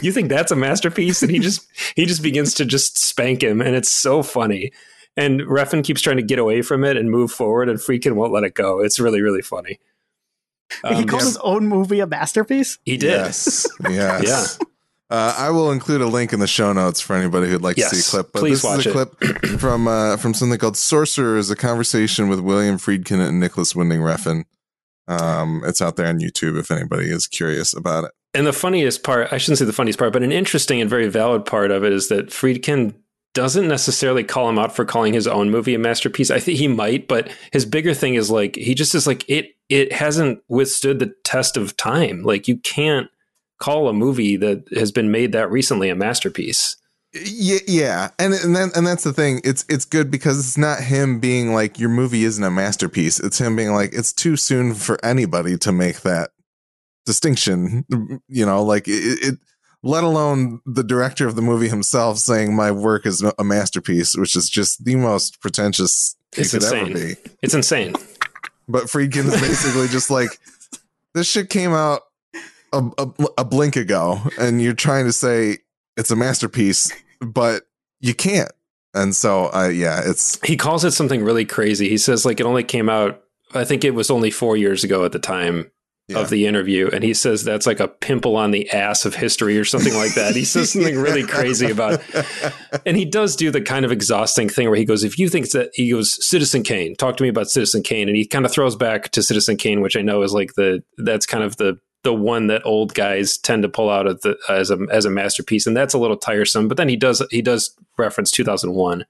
you 0.00 0.10
think 0.10 0.30
that's 0.30 0.52
a 0.52 0.56
masterpiece?" 0.56 1.22
And 1.22 1.30
he 1.30 1.38
just 1.38 1.68
he 1.96 2.06
just 2.06 2.22
begins 2.22 2.54
to 2.54 2.64
just 2.64 2.96
spank 2.96 3.42
him, 3.42 3.60
and 3.60 3.76
it's 3.76 3.90
so 3.90 4.22
funny. 4.22 4.72
And 5.16 5.42
Refn 5.42 5.84
keeps 5.84 6.00
trying 6.00 6.16
to 6.16 6.22
get 6.22 6.38
away 6.38 6.62
from 6.62 6.84
it 6.84 6.96
and 6.96 7.10
move 7.10 7.30
forward, 7.30 7.68
and 7.68 7.78
Friedkin 7.78 8.14
won't 8.14 8.32
let 8.32 8.42
it 8.44 8.54
go. 8.54 8.80
It's 8.80 8.98
really, 8.98 9.20
really 9.20 9.42
funny. 9.42 9.78
Um, 10.82 10.96
he 10.96 11.04
called 11.04 11.22
his 11.22 11.36
own 11.38 11.68
movie 11.68 12.00
a 12.00 12.06
masterpiece. 12.06 12.78
He 12.84 12.96
did. 12.96 13.10
Yes. 13.10 13.66
Yes. 13.88 14.58
yeah. 14.60 14.66
Uh, 15.10 15.34
I 15.36 15.50
will 15.50 15.70
include 15.70 16.00
a 16.00 16.06
link 16.06 16.32
in 16.32 16.40
the 16.40 16.46
show 16.46 16.72
notes 16.72 17.00
for 17.00 17.14
anybody 17.14 17.48
who'd 17.48 17.62
like 17.62 17.76
yes, 17.76 17.90
to 17.90 17.96
see 17.96 18.08
a 18.08 18.10
clip. 18.10 18.32
But 18.32 18.40
please 18.40 18.62
this 18.62 18.78
is 18.78 18.86
a 18.86 18.90
clip 18.90 19.20
from 19.60 19.86
uh, 19.86 20.16
from 20.16 20.34
something 20.34 20.58
called 20.58 20.76
"Sorcerers," 20.76 21.50
a 21.50 21.56
conversation 21.56 22.28
with 22.28 22.40
William 22.40 22.78
Friedkin 22.78 23.20
and 23.20 23.38
Nicolas 23.38 23.76
Winding 23.76 24.00
Refn. 24.00 24.44
Um, 25.06 25.62
it's 25.66 25.82
out 25.82 25.96
there 25.96 26.06
on 26.06 26.18
YouTube 26.18 26.58
if 26.58 26.70
anybody 26.70 27.10
is 27.10 27.26
curious 27.26 27.74
about 27.74 28.04
it. 28.04 28.12
And 28.32 28.46
the 28.46 28.52
funniest 28.52 29.04
part, 29.04 29.32
I 29.32 29.38
shouldn't 29.38 29.58
say 29.58 29.64
the 29.64 29.72
funniest 29.72 29.98
part, 29.98 30.12
but 30.12 30.22
an 30.22 30.32
interesting 30.32 30.80
and 30.80 30.90
very 30.90 31.08
valid 31.08 31.44
part 31.44 31.70
of 31.70 31.84
it 31.84 31.92
is 31.92 32.08
that 32.08 32.30
Friedkin 32.30 32.94
doesn't 33.34 33.68
necessarily 33.68 34.24
call 34.24 34.48
him 34.48 34.58
out 34.58 34.74
for 34.74 34.84
calling 34.84 35.12
his 35.12 35.26
own 35.26 35.50
movie 35.50 35.74
a 35.74 35.78
masterpiece. 35.78 36.30
I 36.30 36.38
think 36.38 36.58
he 36.58 36.68
might, 36.68 37.08
but 37.08 37.30
his 37.52 37.66
bigger 37.66 37.92
thing 37.92 38.14
is 38.14 38.30
like 38.30 38.56
he 38.56 38.74
just 38.74 38.94
is 38.94 39.06
like 39.06 39.28
it 39.28 39.56
it 39.68 39.92
hasn't 39.92 40.40
withstood 40.48 41.00
the 41.00 41.12
test 41.24 41.56
of 41.56 41.76
time. 41.76 42.22
Like 42.22 42.48
you 42.48 42.56
can't 42.58 43.10
call 43.60 43.88
a 43.88 43.92
movie 43.92 44.36
that 44.36 44.64
has 44.74 44.92
been 44.92 45.10
made 45.10 45.32
that 45.32 45.50
recently 45.50 45.88
a 45.88 45.94
masterpiece. 45.94 46.76
Yeah, 47.12 47.58
yeah, 47.68 48.10
and 48.18 48.34
and 48.34 48.56
then 48.56 48.70
and 48.74 48.86
that's 48.86 49.04
the 49.04 49.12
thing. 49.12 49.40
It's 49.44 49.64
it's 49.68 49.84
good 49.84 50.10
because 50.10 50.38
it's 50.38 50.58
not 50.58 50.80
him 50.80 51.20
being 51.20 51.52
like 51.52 51.78
your 51.78 51.88
movie 51.88 52.24
isn't 52.24 52.42
a 52.42 52.50
masterpiece. 52.50 53.20
It's 53.20 53.38
him 53.38 53.54
being 53.54 53.72
like 53.72 53.92
it's 53.92 54.12
too 54.12 54.36
soon 54.36 54.74
for 54.74 55.04
anybody 55.04 55.56
to 55.58 55.70
make 55.70 56.00
that 56.00 56.30
distinction. 57.06 57.84
You 58.28 58.46
know, 58.46 58.64
like 58.64 58.88
it, 58.88 59.18
it 59.22 59.38
let 59.84 60.02
alone 60.02 60.60
the 60.64 60.82
director 60.82 61.28
of 61.28 61.36
the 61.36 61.42
movie 61.42 61.68
himself 61.68 62.16
saying 62.16 62.56
my 62.56 62.70
work 62.70 63.04
is 63.04 63.22
a 63.38 63.44
masterpiece, 63.44 64.16
which 64.16 64.34
is 64.34 64.48
just 64.48 64.84
the 64.84 64.96
most 64.96 65.40
pretentious 65.40 66.16
it's 66.32 66.54
insane. 66.54 67.16
It's 67.42 67.54
insane. 67.54 67.94
But 68.66 68.84
Friedkin 68.84 69.26
is 69.26 69.38
basically 69.40 69.88
just 69.88 70.10
like 70.10 70.30
this 71.12 71.30
shit 71.30 71.50
came 71.50 71.72
out 71.72 72.00
a, 72.72 72.82
a, 72.96 73.08
a 73.38 73.44
blink 73.44 73.76
ago, 73.76 74.20
and 74.40 74.60
you're 74.60 74.72
trying 74.72 75.04
to 75.04 75.12
say 75.12 75.58
it's 75.98 76.10
a 76.10 76.16
masterpiece, 76.16 76.90
but 77.20 77.64
you 78.00 78.14
can't. 78.14 78.50
And 78.94 79.14
so, 79.14 79.52
uh, 79.52 79.68
yeah, 79.68 80.00
it's 80.04 80.40
he 80.46 80.56
calls 80.56 80.84
it 80.84 80.92
something 80.92 81.22
really 81.22 81.44
crazy. 81.44 81.90
He 81.90 81.98
says 81.98 82.24
like 82.24 82.40
it 82.40 82.46
only 82.46 82.64
came 82.64 82.88
out. 82.88 83.22
I 83.52 83.64
think 83.64 83.84
it 83.84 83.90
was 83.90 84.10
only 84.10 84.30
four 84.30 84.56
years 84.56 84.82
ago 84.82 85.04
at 85.04 85.12
the 85.12 85.18
time 85.18 85.70
Yeah. 86.06 86.18
of 86.18 86.28
the 86.28 86.46
interview, 86.46 86.90
and 86.92 87.02
he 87.02 87.14
says 87.14 87.44
that's 87.44 87.66
like 87.66 87.80
a 87.80 87.88
pimple 87.88 88.36
on 88.36 88.50
the 88.50 88.70
ass 88.70 89.06
of 89.06 89.14
history 89.14 89.58
or 89.58 89.64
something 89.64 89.94
like 89.94 90.14
that. 90.16 90.36
He 90.36 90.44
says 90.44 90.72
something 90.72 90.98
really 90.98 91.22
crazy 91.26 91.70
about 91.70 92.02
and 92.86 92.96
he 92.96 93.04
does 93.04 93.36
do 93.36 93.50
the 93.50 93.60
kind 93.60 93.84
of 93.84 93.92
exhausting 93.92 94.48
thing 94.48 94.68
where 94.68 94.78
he 94.78 94.84
goes, 94.84 95.04
if 95.04 95.18
you 95.18 95.28
think 95.28 95.50
that 95.50 95.70
he 95.74 95.90
goes, 95.90 96.24
Citizen 96.26 96.62
Kane, 96.62 96.94
talk 96.96 97.16
to 97.16 97.22
me 97.22 97.28
about 97.28 97.48
Citizen 97.48 97.82
Kane. 97.82 98.08
And 98.08 98.16
he 98.16 98.26
kind 98.26 98.44
of 98.44 98.52
throws 98.52 98.76
back 98.76 99.10
to 99.10 99.22
Citizen 99.22 99.56
Kane, 99.56 99.80
which 99.80 99.96
I 99.96 100.02
know 100.02 100.22
is 100.22 100.32
like 100.32 100.54
the, 100.54 100.82
that's 100.98 101.26
kind 101.26 101.44
of 101.44 101.56
the, 101.56 101.78
the 102.02 102.14
one 102.14 102.48
that 102.48 102.66
old 102.66 102.94
guys 102.94 103.38
tend 103.38 103.62
to 103.62 103.68
pull 103.68 103.88
out 103.88 104.06
of 104.06 104.20
the, 104.20 104.36
as 104.48 104.70
a, 104.70 104.78
as 104.90 105.04
a 105.06 105.10
masterpiece. 105.10 105.66
And 105.66 105.76
that's 105.76 105.94
a 105.94 105.98
little 105.98 106.16
tiresome, 106.16 106.68
but 106.68 106.76
then 106.76 106.88
he 106.88 106.96
does, 106.96 107.22
he 107.30 107.40
does 107.40 107.74
reference 107.96 108.30
2001 108.30 109.06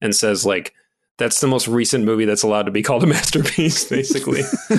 and 0.00 0.14
says 0.14 0.44
like, 0.44 0.74
that's 1.18 1.40
the 1.40 1.46
most 1.46 1.68
recent 1.68 2.04
movie 2.04 2.24
that's 2.24 2.42
allowed 2.42 2.62
to 2.64 2.70
be 2.70 2.82
called 2.82 3.02
a 3.02 3.06
masterpiece, 3.18 3.84
basically. 3.84 4.40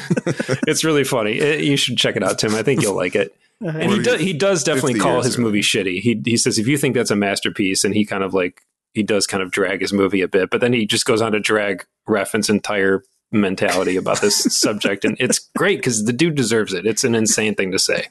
it's 0.68 0.84
really 0.84 1.04
funny. 1.04 1.34
It, 1.34 1.64
you 1.64 1.78
should 1.78 1.98
check 1.98 2.16
it 2.16 2.24
out, 2.24 2.40
Tim. 2.40 2.56
I 2.56 2.64
think 2.64 2.82
you'll 2.82 2.96
like 2.96 3.16
it. 3.16 3.36
Uh, 3.62 3.72
And 3.72 3.92
he, 3.92 4.00
do, 4.02 4.16
he 4.16 4.32
does 4.32 4.64
definitely 4.64 4.98
call 4.98 5.22
his 5.22 5.34
ago. 5.36 5.44
movie 5.44 5.60
shitty. 5.60 6.00
He 6.00 6.22
he 6.24 6.38
says 6.38 6.58
if 6.58 6.66
you 6.66 6.78
think 6.78 6.96
that's 6.96 7.12
a 7.12 7.16
masterpiece, 7.18 7.84
and 7.84 7.94
he 7.94 8.06
kind 8.06 8.24
of 8.24 8.34
like 8.34 8.62
he 8.94 9.04
does 9.04 9.28
kind 9.28 9.44
of 9.44 9.52
drag 9.52 9.82
his 9.82 9.92
movie 9.92 10.22
a 10.22 10.30
bit, 10.30 10.50
but 10.50 10.62
then 10.62 10.72
he 10.72 10.86
just 10.86 11.04
goes 11.04 11.22
on 11.22 11.34
to 11.34 11.42
drag 11.42 11.86
Refn's 12.08 12.50
entire 12.50 13.04
mentality 13.34 13.98
about 13.98 14.22
this 14.22 14.46
subject, 14.58 15.04
and 15.04 15.18
it's 15.20 15.40
great 15.58 15.80
because 15.80 16.06
the 16.06 16.14
dude 16.14 16.36
deserves 16.36 16.74
it. 16.74 16.86
It's 16.86 17.04
an 17.04 17.16
insane 17.16 17.54
thing 17.54 17.74
to 17.74 17.80
say. 17.80 18.08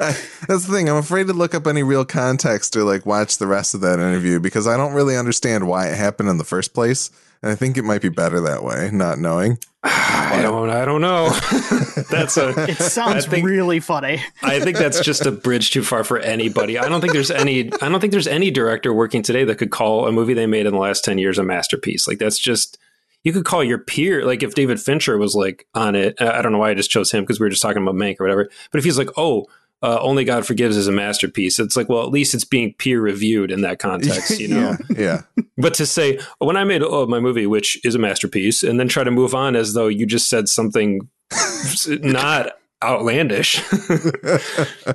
I, 0.00 0.16
that's 0.48 0.66
the 0.66 0.72
thing. 0.72 0.88
I'm 0.88 0.96
afraid 0.96 1.26
to 1.28 1.32
look 1.32 1.54
up 1.54 1.66
any 1.66 1.82
real 1.82 2.04
context 2.04 2.76
or 2.76 2.84
like 2.84 3.06
watch 3.06 3.38
the 3.38 3.46
rest 3.46 3.74
of 3.74 3.80
that 3.82 3.98
interview 3.98 4.40
because 4.40 4.66
I 4.66 4.76
don't 4.76 4.92
really 4.92 5.16
understand 5.16 5.66
why 5.68 5.88
it 5.88 5.96
happened 5.96 6.28
in 6.28 6.38
the 6.38 6.44
first 6.44 6.74
place. 6.74 7.10
And 7.42 7.52
I 7.52 7.54
think 7.56 7.76
it 7.76 7.82
might 7.84 8.00
be 8.00 8.08
better 8.08 8.40
that 8.40 8.62
way, 8.64 8.90
not 8.92 9.18
knowing. 9.18 9.58
I 9.84 10.40
don't 10.40 10.70
I 10.70 10.84
don't 10.86 11.02
know. 11.02 11.28
that's 12.10 12.36
a 12.38 12.54
it 12.70 12.78
sounds 12.78 13.26
think- 13.26 13.46
really 13.46 13.80
funny. 13.80 14.20
I 14.42 14.60
think 14.60 14.78
that's 14.78 15.00
just 15.00 15.26
a 15.26 15.30
bridge 15.32 15.70
too 15.70 15.82
far 15.82 16.04
for 16.04 16.18
anybody. 16.18 16.78
I 16.78 16.88
don't 16.88 17.00
think 17.02 17.12
there's 17.12 17.30
any 17.30 17.70
I 17.82 17.88
don't 17.88 18.00
think 18.00 18.12
there's 18.12 18.26
any 18.26 18.50
director 18.50 18.92
working 18.94 19.22
today 19.22 19.44
that 19.44 19.56
could 19.56 19.70
call 19.70 20.06
a 20.08 20.12
movie 20.12 20.32
they 20.34 20.46
made 20.46 20.64
in 20.66 20.72
the 20.72 20.78
last 20.80 21.04
10 21.04 21.18
years 21.18 21.38
a 21.38 21.42
masterpiece. 21.42 22.08
Like 22.08 22.18
that's 22.18 22.38
just 22.38 22.78
you 23.24 23.32
could 23.32 23.44
call 23.44 23.62
your 23.64 23.78
peer 23.78 24.24
like 24.24 24.42
if 24.42 24.54
David 24.54 24.80
Fincher 24.80 25.18
was 25.18 25.34
like 25.34 25.66
on 25.74 25.94
it. 25.94 26.20
uh, 26.20 26.32
I 26.34 26.40
don't 26.42 26.52
know 26.52 26.58
why 26.58 26.70
I 26.70 26.74
just 26.74 26.90
chose 26.90 27.10
him 27.10 27.22
because 27.24 27.38
we 27.40 27.44
were 27.44 27.50
just 27.50 27.62
talking 27.62 27.82
about 27.82 27.94
Mank 27.94 28.20
or 28.20 28.24
whatever. 28.24 28.48
But 28.70 28.78
if 28.78 28.84
he's 28.84 28.98
like, 28.98 29.08
"Oh, 29.16 29.46
uh, 29.84 29.98
Only 30.00 30.24
God 30.24 30.46
Forgives 30.46 30.76
is 30.76 30.88
a 30.88 30.92
masterpiece." 30.92 31.58
It's 31.58 31.76
like, 31.76 31.88
well, 31.88 32.02
at 32.02 32.10
least 32.10 32.34
it's 32.34 32.44
being 32.44 32.74
peer 32.78 33.00
reviewed 33.00 33.50
in 33.50 33.60
that 33.60 33.78
context, 33.78 34.40
you 34.40 34.48
know. 34.54 34.76
yeah, 34.90 34.96
yeah. 35.36 35.44
But 35.58 35.74
to 35.74 35.86
say 35.86 36.18
when 36.38 36.56
I 36.56 36.64
made 36.64 36.82
oh, 36.82 37.06
my 37.06 37.20
movie, 37.20 37.46
which 37.46 37.84
is 37.84 37.94
a 37.94 37.98
masterpiece, 37.98 38.62
and 38.62 38.80
then 38.80 38.88
try 38.88 39.04
to 39.04 39.10
move 39.10 39.34
on 39.34 39.54
as 39.56 39.74
though 39.74 39.88
you 39.88 40.06
just 40.06 40.28
said 40.30 40.48
something 40.48 41.08
not 41.88 42.52
outlandish, 42.82 43.62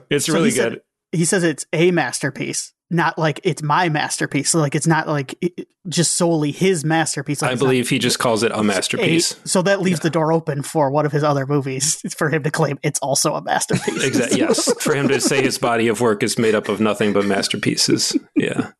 it's 0.10 0.26
So 0.26 0.34
really 0.34 0.50
he 0.50 0.56
said- 0.56 0.72
good. 0.74 0.82
He 1.12 1.26
says 1.26 1.44
it's 1.44 1.66
a 1.74 1.90
masterpiece, 1.90 2.72
not 2.92 3.18
like 3.18 3.40
it's 3.44 3.62
my 3.62 3.90
masterpiece. 3.90 4.54
Like 4.54 4.74
it's 4.76 4.88
not 4.88 5.08
like 5.08 5.36
it, 5.42 5.68
just 5.88 6.16
solely 6.16 6.52
his 6.52 6.84
masterpiece. 6.84 7.42
Like 7.42 7.50
I 7.50 7.54
it's 7.54 7.62
not- 7.62 7.66
believe 7.68 7.90
he 7.90 8.00
just 8.00 8.20
calls 8.20 8.44
it 8.44 8.52
a 8.54 8.64
masterpiece. 8.64 9.32
A- 9.44 9.48
so 9.48 9.62
that 9.62 9.82
leaves 9.82 10.00
the 10.02 10.10
door 10.10 10.32
open 10.34 10.62
for 10.64 10.90
one 10.92 11.06
of 11.06 11.12
his 11.12 11.24
other 11.24 11.46
movies 11.46 12.02
for 12.18 12.30
him 12.30 12.44
to 12.44 12.52
claim 12.52 12.80
it's 12.84 13.00
also 13.00 13.36
a 13.36 13.42
masterpiece. 13.42 14.04
Exactly. 14.04 14.40
Yes, 14.40 14.72
for 14.82 14.96
him 14.96 15.08
to 15.10 15.20
say 15.22 15.42
his 15.42 15.58
body 15.58 15.88
of 15.88 16.02
work 16.02 16.24
is 16.24 16.38
made 16.40 16.56
up 16.56 16.70
of 16.70 16.80
nothing 16.80 17.14
but 17.14 17.26
masterpieces. 17.26 18.16
Yeah. 18.36 18.72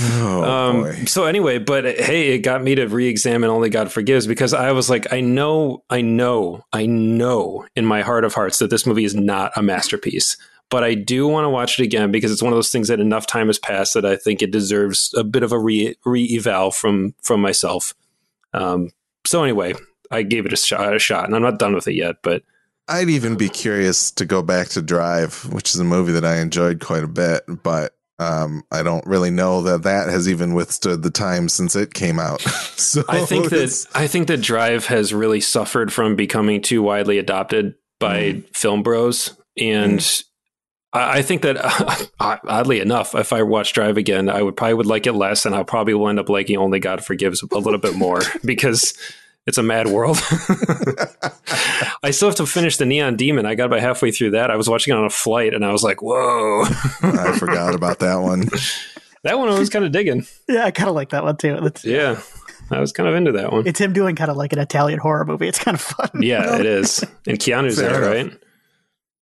Oh 0.00 0.42
Um, 0.42 0.82
boy. 0.82 1.04
so 1.04 1.24
anyway, 1.24 1.58
but 1.58 1.84
hey, 1.84 2.30
it 2.34 2.38
got 2.38 2.62
me 2.62 2.74
to 2.74 2.86
re-examine 2.86 3.50
Only 3.50 3.68
God 3.68 3.92
Forgives 3.92 4.26
because 4.26 4.54
I 4.54 4.72
was 4.72 4.88
like, 4.88 5.12
I 5.12 5.20
know, 5.20 5.84
I 5.90 6.00
know, 6.00 6.62
I 6.72 6.86
know 6.86 7.66
in 7.76 7.84
my 7.84 8.00
heart 8.02 8.24
of 8.24 8.34
hearts 8.34 8.58
that 8.58 8.70
this 8.70 8.86
movie 8.86 9.04
is 9.04 9.14
not 9.14 9.52
a 9.56 9.62
masterpiece. 9.62 10.36
But 10.70 10.84
I 10.84 10.94
do 10.94 11.26
want 11.26 11.44
to 11.44 11.48
watch 11.48 11.78
it 11.78 11.84
again 11.84 12.10
because 12.12 12.30
it's 12.30 12.42
one 12.42 12.52
of 12.52 12.56
those 12.56 12.70
things 12.70 12.88
that 12.88 13.00
enough 13.00 13.26
time 13.26 13.46
has 13.46 13.58
passed 13.58 13.94
that 13.94 14.04
I 14.04 14.16
think 14.16 14.42
it 14.42 14.50
deserves 14.50 15.14
a 15.16 15.24
bit 15.24 15.42
of 15.42 15.52
a 15.52 15.58
re 15.58 15.94
re-eval 16.04 16.72
from 16.72 17.14
from 17.22 17.40
myself. 17.40 17.94
Um, 18.52 18.90
so 19.26 19.42
anyway, 19.42 19.74
I 20.10 20.22
gave 20.22 20.46
it 20.46 20.52
a 20.52 20.56
shot, 20.56 20.94
a 20.94 20.98
shot, 20.98 21.24
and 21.24 21.34
I'm 21.34 21.42
not 21.42 21.58
done 21.58 21.74
with 21.74 21.88
it 21.88 21.94
yet. 21.94 22.16
But 22.22 22.42
I'd 22.88 23.10
even 23.10 23.36
be 23.36 23.48
curious 23.48 24.10
to 24.12 24.24
go 24.24 24.42
back 24.42 24.68
to 24.68 24.82
Drive, 24.82 25.46
which 25.52 25.74
is 25.74 25.80
a 25.80 25.84
movie 25.84 26.12
that 26.12 26.24
I 26.24 26.38
enjoyed 26.38 26.80
quite 26.80 27.04
a 27.04 27.08
bit, 27.08 27.44
but 27.62 27.94
um, 28.18 28.64
I 28.72 28.82
don't 28.82 29.06
really 29.06 29.30
know 29.30 29.62
that 29.62 29.84
that 29.84 30.08
has 30.08 30.28
even 30.28 30.54
withstood 30.54 31.02
the 31.02 31.10
time 31.10 31.48
since 31.48 31.76
it 31.76 31.94
came 31.94 32.18
out. 32.18 32.40
so 32.76 33.04
I 33.08 33.24
think 33.24 33.50
that 33.50 33.86
I 33.94 34.06
think 34.06 34.28
that 34.28 34.40
Drive 34.40 34.86
has 34.86 35.14
really 35.14 35.40
suffered 35.40 35.92
from 35.92 36.16
becoming 36.16 36.60
too 36.60 36.82
widely 36.82 37.18
adopted 37.18 37.74
by 38.00 38.42
film 38.54 38.82
bros, 38.82 39.36
and 39.56 40.00
I, 40.00 40.27
I 40.92 41.20
think 41.22 41.42
that 41.42 42.10
oddly 42.20 42.80
enough, 42.80 43.14
if 43.14 43.32
I 43.32 43.42
watch 43.42 43.72
Drive 43.74 43.96
again, 43.98 44.28
I 44.30 44.42
would 44.42 44.56
probably 44.56 44.74
would 44.74 44.86
like 44.86 45.06
it 45.06 45.12
less, 45.12 45.44
and 45.44 45.54
I 45.54 45.62
probably 45.62 45.94
will 45.94 46.08
end 46.08 46.18
up 46.18 46.28
liking 46.28 46.56
Only 46.56 46.80
God 46.80 47.04
Forgives 47.04 47.42
a 47.42 47.58
little 47.58 47.78
bit 47.78 47.94
more 47.94 48.20
because 48.44 48.96
it's 49.46 49.58
a 49.58 49.62
mad 49.62 49.88
world. 49.88 50.18
I 52.02 52.10
still 52.10 52.28
have 52.28 52.36
to 52.36 52.46
finish 52.46 52.76
the 52.76 52.86
Neon 52.86 53.16
Demon. 53.16 53.46
I 53.46 53.54
got 53.54 53.66
about 53.66 53.80
halfway 53.80 54.10
through 54.10 54.30
that. 54.32 54.50
I 54.50 54.56
was 54.56 54.68
watching 54.68 54.94
it 54.94 54.96
on 54.98 55.04
a 55.04 55.10
flight, 55.10 55.54
and 55.54 55.64
I 55.64 55.72
was 55.72 55.82
like, 55.82 56.00
"Whoa!" 56.02 56.62
I 57.02 57.36
forgot 57.38 57.74
about 57.74 57.98
that 58.00 58.16
one. 58.16 58.48
that 59.24 59.38
one 59.38 59.48
I 59.48 59.58
was 59.58 59.68
kind 59.68 59.84
of 59.84 59.92
digging. 59.92 60.26
yeah, 60.48 60.64
I 60.64 60.70
kind 60.70 60.88
of 60.88 60.94
like 60.94 61.10
that 61.10 61.22
one 61.24 61.36
too. 61.36 61.58
It's, 61.66 61.84
Yeah, 61.84 62.20
I 62.70 62.80
was 62.80 62.92
kind 62.92 63.08
of 63.08 63.14
into 63.14 63.32
that 63.32 63.52
one. 63.52 63.66
it's 63.66 63.80
him 63.80 63.92
doing 63.92 64.16
kind 64.16 64.30
of 64.30 64.36
like 64.36 64.52
an 64.52 64.58
Italian 64.58 64.98
horror 64.98 65.24
movie. 65.24 65.48
It's 65.48 65.58
kind 65.58 65.74
of 65.74 65.80
fun. 65.80 66.10
Yeah, 66.22 66.58
it 66.58 66.66
is. 66.66 67.04
And 67.26 67.38
Keanu's 67.38 67.78
Fair 67.78 67.90
there, 68.00 68.12
enough. 68.20 68.32
right? 68.32 68.42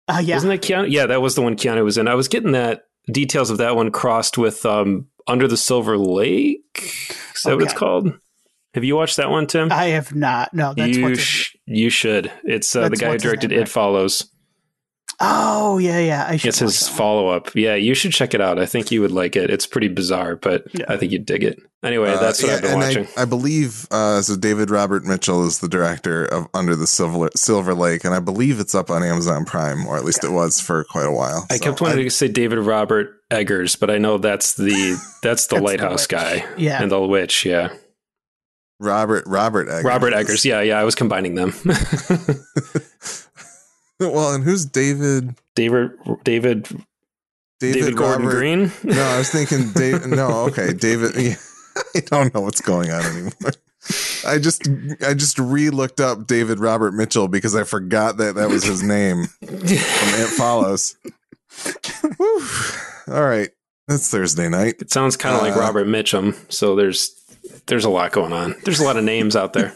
Uh, 0.10 0.20
yeah. 0.20 0.36
Wasn't 0.36 0.52
that 0.52 0.68
Keanu? 0.68 0.90
Yeah, 0.90 1.06
that 1.06 1.22
was 1.22 1.36
the 1.36 1.42
one 1.42 1.56
Keanu 1.56 1.84
was 1.84 1.98
in. 1.98 2.08
I 2.08 2.16
was 2.16 2.28
getting 2.28 2.54
that 2.54 2.86
details 3.12 3.50
of 3.50 3.60
that 3.60 3.76
one 3.76 3.92
crossed 3.92 4.38
with 4.38 4.66
um, 4.66 5.08
Under 5.28 5.48
the 5.48 5.58
Silver 5.58 5.98
Lake. 5.98 6.66
Is 7.36 7.44
that 7.44 7.56
what 7.56 7.64
it's 7.64 7.74
called? 7.74 8.12
Have 8.74 8.84
you 8.84 8.96
watched 8.96 9.18
that 9.18 9.30
one, 9.30 9.48
Tim? 9.48 9.72
I 9.72 9.86
have 9.86 10.14
not. 10.14 10.54
No, 10.54 10.74
that's 10.76 10.96
you 10.96 11.16
sh- 11.16 11.56
you 11.66 11.90
should. 11.90 12.32
It's 12.44 12.76
uh, 12.76 12.88
the 12.88 12.98
guy 12.98 13.12
who 13.12 13.18
directed 13.18 13.52
It 13.52 13.60
right? 13.60 13.70
Follows. 13.70 14.29
Oh 15.22 15.78
yeah, 15.80 16.00
yeah. 16.00 16.26
I 16.30 16.38
should. 16.38 16.48
It's 16.50 16.60
his 16.60 16.88
follow 16.88 17.28
up. 17.28 17.54
Yeah, 17.54 17.76
you 17.76 17.94
should 17.94 18.14
check 18.14 18.34
it 18.34 18.40
out. 18.40 18.58
I 18.58 18.66
think 18.66 18.90
you 18.90 19.02
would 19.02 19.12
like 19.12 19.36
it. 19.36 19.50
It's 19.50 19.66
pretty 19.68 19.90
bizarre, 19.90 20.38
but 20.38 20.64
Yeah. 20.74 20.86
I 20.88 20.96
think 20.98 21.12
you'd 21.12 21.26
dig 21.26 21.44
it. 21.44 21.60
Anyway, 21.84 22.10
Uh, 22.12 22.20
that's 22.20 22.42
what 22.42 22.50
yeah, 22.50 22.56
I've 22.56 22.62
been 22.62 22.72
and 22.72 22.80
watching. 22.82 23.08
I, 23.18 23.22
I 23.22 23.26
believe 23.26 23.86
uh, 23.92 24.22
so. 24.22 24.38
David 24.38 24.70
Robert 24.70 25.04
Mitchell 25.06 25.46
is 25.46 25.60
the 25.60 25.68
director 25.68 26.26
of 26.26 26.48
Under 26.54 26.74
the 26.76 26.88
Silver 26.88 27.30
Silver 27.36 27.74
Lake, 27.74 28.06
and 28.06 28.14
I 28.16 28.20
believe 28.20 28.60
it's 28.62 28.74
up 28.76 28.90
on 28.90 29.04
Amazon 29.04 29.44
Prime, 29.46 29.86
or 29.88 29.98
at 29.98 30.06
least 30.06 30.24
it 30.24 30.32
was 30.32 30.62
for 30.62 30.84
quite 30.86 31.06
a 31.06 31.12
while. 31.12 31.46
I 31.50 31.58
So 31.58 31.66
kept 31.66 31.82
wanting 31.82 32.04
to 32.06 32.10
say 32.10 32.28
David 32.30 32.60
Robert 32.60 33.16
Eggers, 33.30 33.76
but 33.78 33.90
I 33.90 33.98
know 33.98 34.18
that's 34.18 34.54
the 34.56 34.98
that's 35.22 35.48
the 35.48 35.56
That's 35.56 35.66
lighthouse 35.66 36.04
witch. 36.04 36.10
guy 36.10 36.46
Yeah. 36.58 36.82
and 36.82 36.90
the 36.92 37.00
witch. 37.02 37.46
Yeah, 37.46 37.74
Robert 38.80 39.26
Robert 39.28 39.68
Eggers. 39.68 39.84
Robert 39.84 40.14
Eggers. 40.14 40.46
Yeah, 40.46 40.62
yeah. 40.62 40.80
I 40.80 40.84
was 40.86 40.96
combining 40.96 41.36
them. 41.36 41.54
well, 44.14 44.34
and 44.34 44.44
who's 44.44 44.66
David? 44.66 45.36
David 45.56 45.92
David 46.24 46.68
David, 47.60 47.96
Gordon 47.98 48.26
Robert- 48.26 48.38
Green. 48.38 48.72
No, 48.84 49.02
I 49.04 49.18
was 49.18 49.30
thinking 49.30 49.72
Dave. 49.74 50.06
No, 50.08 50.46
okay, 50.48 50.74
David. 50.78 51.16
yeah, 51.18 51.36
I 51.96 52.00
don't 52.02 52.34
know 52.34 52.42
what's 52.42 52.62
going 52.62 52.92
on 52.92 53.04
anymore. 53.04 53.32
I 54.26 54.38
just 54.38 54.68
I 55.06 55.14
just 55.14 55.40
re-looked 55.40 56.00
up 56.00 56.28
David 56.28 56.60
Robert 56.60 56.94
Mitchell 56.94 57.28
because 57.28 57.56
I 57.56 57.64
forgot 57.64 58.18
that 58.18 58.36
that 58.36 58.50
was 58.50 58.64
his 58.64 58.84
name 58.84 59.26
from 59.26 59.58
It 59.64 60.28
Follows. 60.30 60.96
Whew. 62.18 62.48
All 63.08 63.24
right, 63.26 63.50
that's 63.88 64.10
Thursday 64.12 64.50
night. 64.50 64.76
It 64.80 64.92
sounds 64.92 65.18
kind 65.18 65.36
of 65.36 65.42
like 65.42 65.56
Uh, 65.56 65.60
Robert 65.60 65.88
Mitchum. 65.88 66.36
So 66.52 66.76
there's 66.76 67.12
there's 67.68 67.86
a 67.86 67.90
lot 67.90 68.12
going 68.12 68.34
on. 68.34 68.56
There's 68.64 68.80
a 68.80 68.84
lot 68.84 68.98
of 68.98 69.04
names 69.04 69.36
out 69.36 69.54
there. 69.54 69.74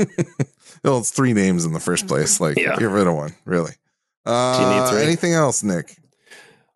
Well, 0.84 1.00
it's 1.00 1.12
three 1.12 1.34
names 1.34 1.66
in 1.66 1.72
the 1.74 1.80
first 1.80 2.08
place. 2.08 2.40
Like, 2.42 2.58
Yeah. 2.58 2.76
get 2.78 2.90
rid 2.90 3.08
of 3.08 3.16
one, 3.16 3.34
really. 3.46 3.72
Uh, 4.26 4.58
Do 4.58 4.64
you 4.64 4.82
need 4.82 4.90
three? 4.90 5.04
Anything 5.04 5.34
else, 5.34 5.64
Nick? 5.64 5.98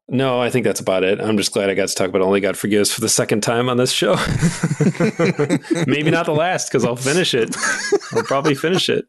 No, 0.09 0.39
I 0.41 0.49
think 0.49 0.63
that's 0.63 0.79
about 0.79 1.03
it. 1.03 1.19
I'm 1.19 1.35
just 1.37 1.51
glad 1.51 1.69
I 1.69 1.73
got 1.73 1.89
to 1.89 1.93
talk 1.95 2.07
about 2.07 2.21
Only 2.21 2.39
God 2.39 2.57
Forgives 2.57 2.93
for 2.93 3.01
the 3.01 3.09
second 3.09 3.41
time 3.41 3.67
on 3.67 3.75
this 3.77 3.91
show. 3.91 4.13
Maybe 5.87 6.09
not 6.11 6.25
the 6.25 6.33
last 6.35 6.69
because 6.69 6.85
I'll 6.85 6.95
finish 6.95 7.33
it. 7.33 7.55
I'll 8.13 8.23
probably 8.23 8.55
finish 8.55 8.89
it. 8.89 9.05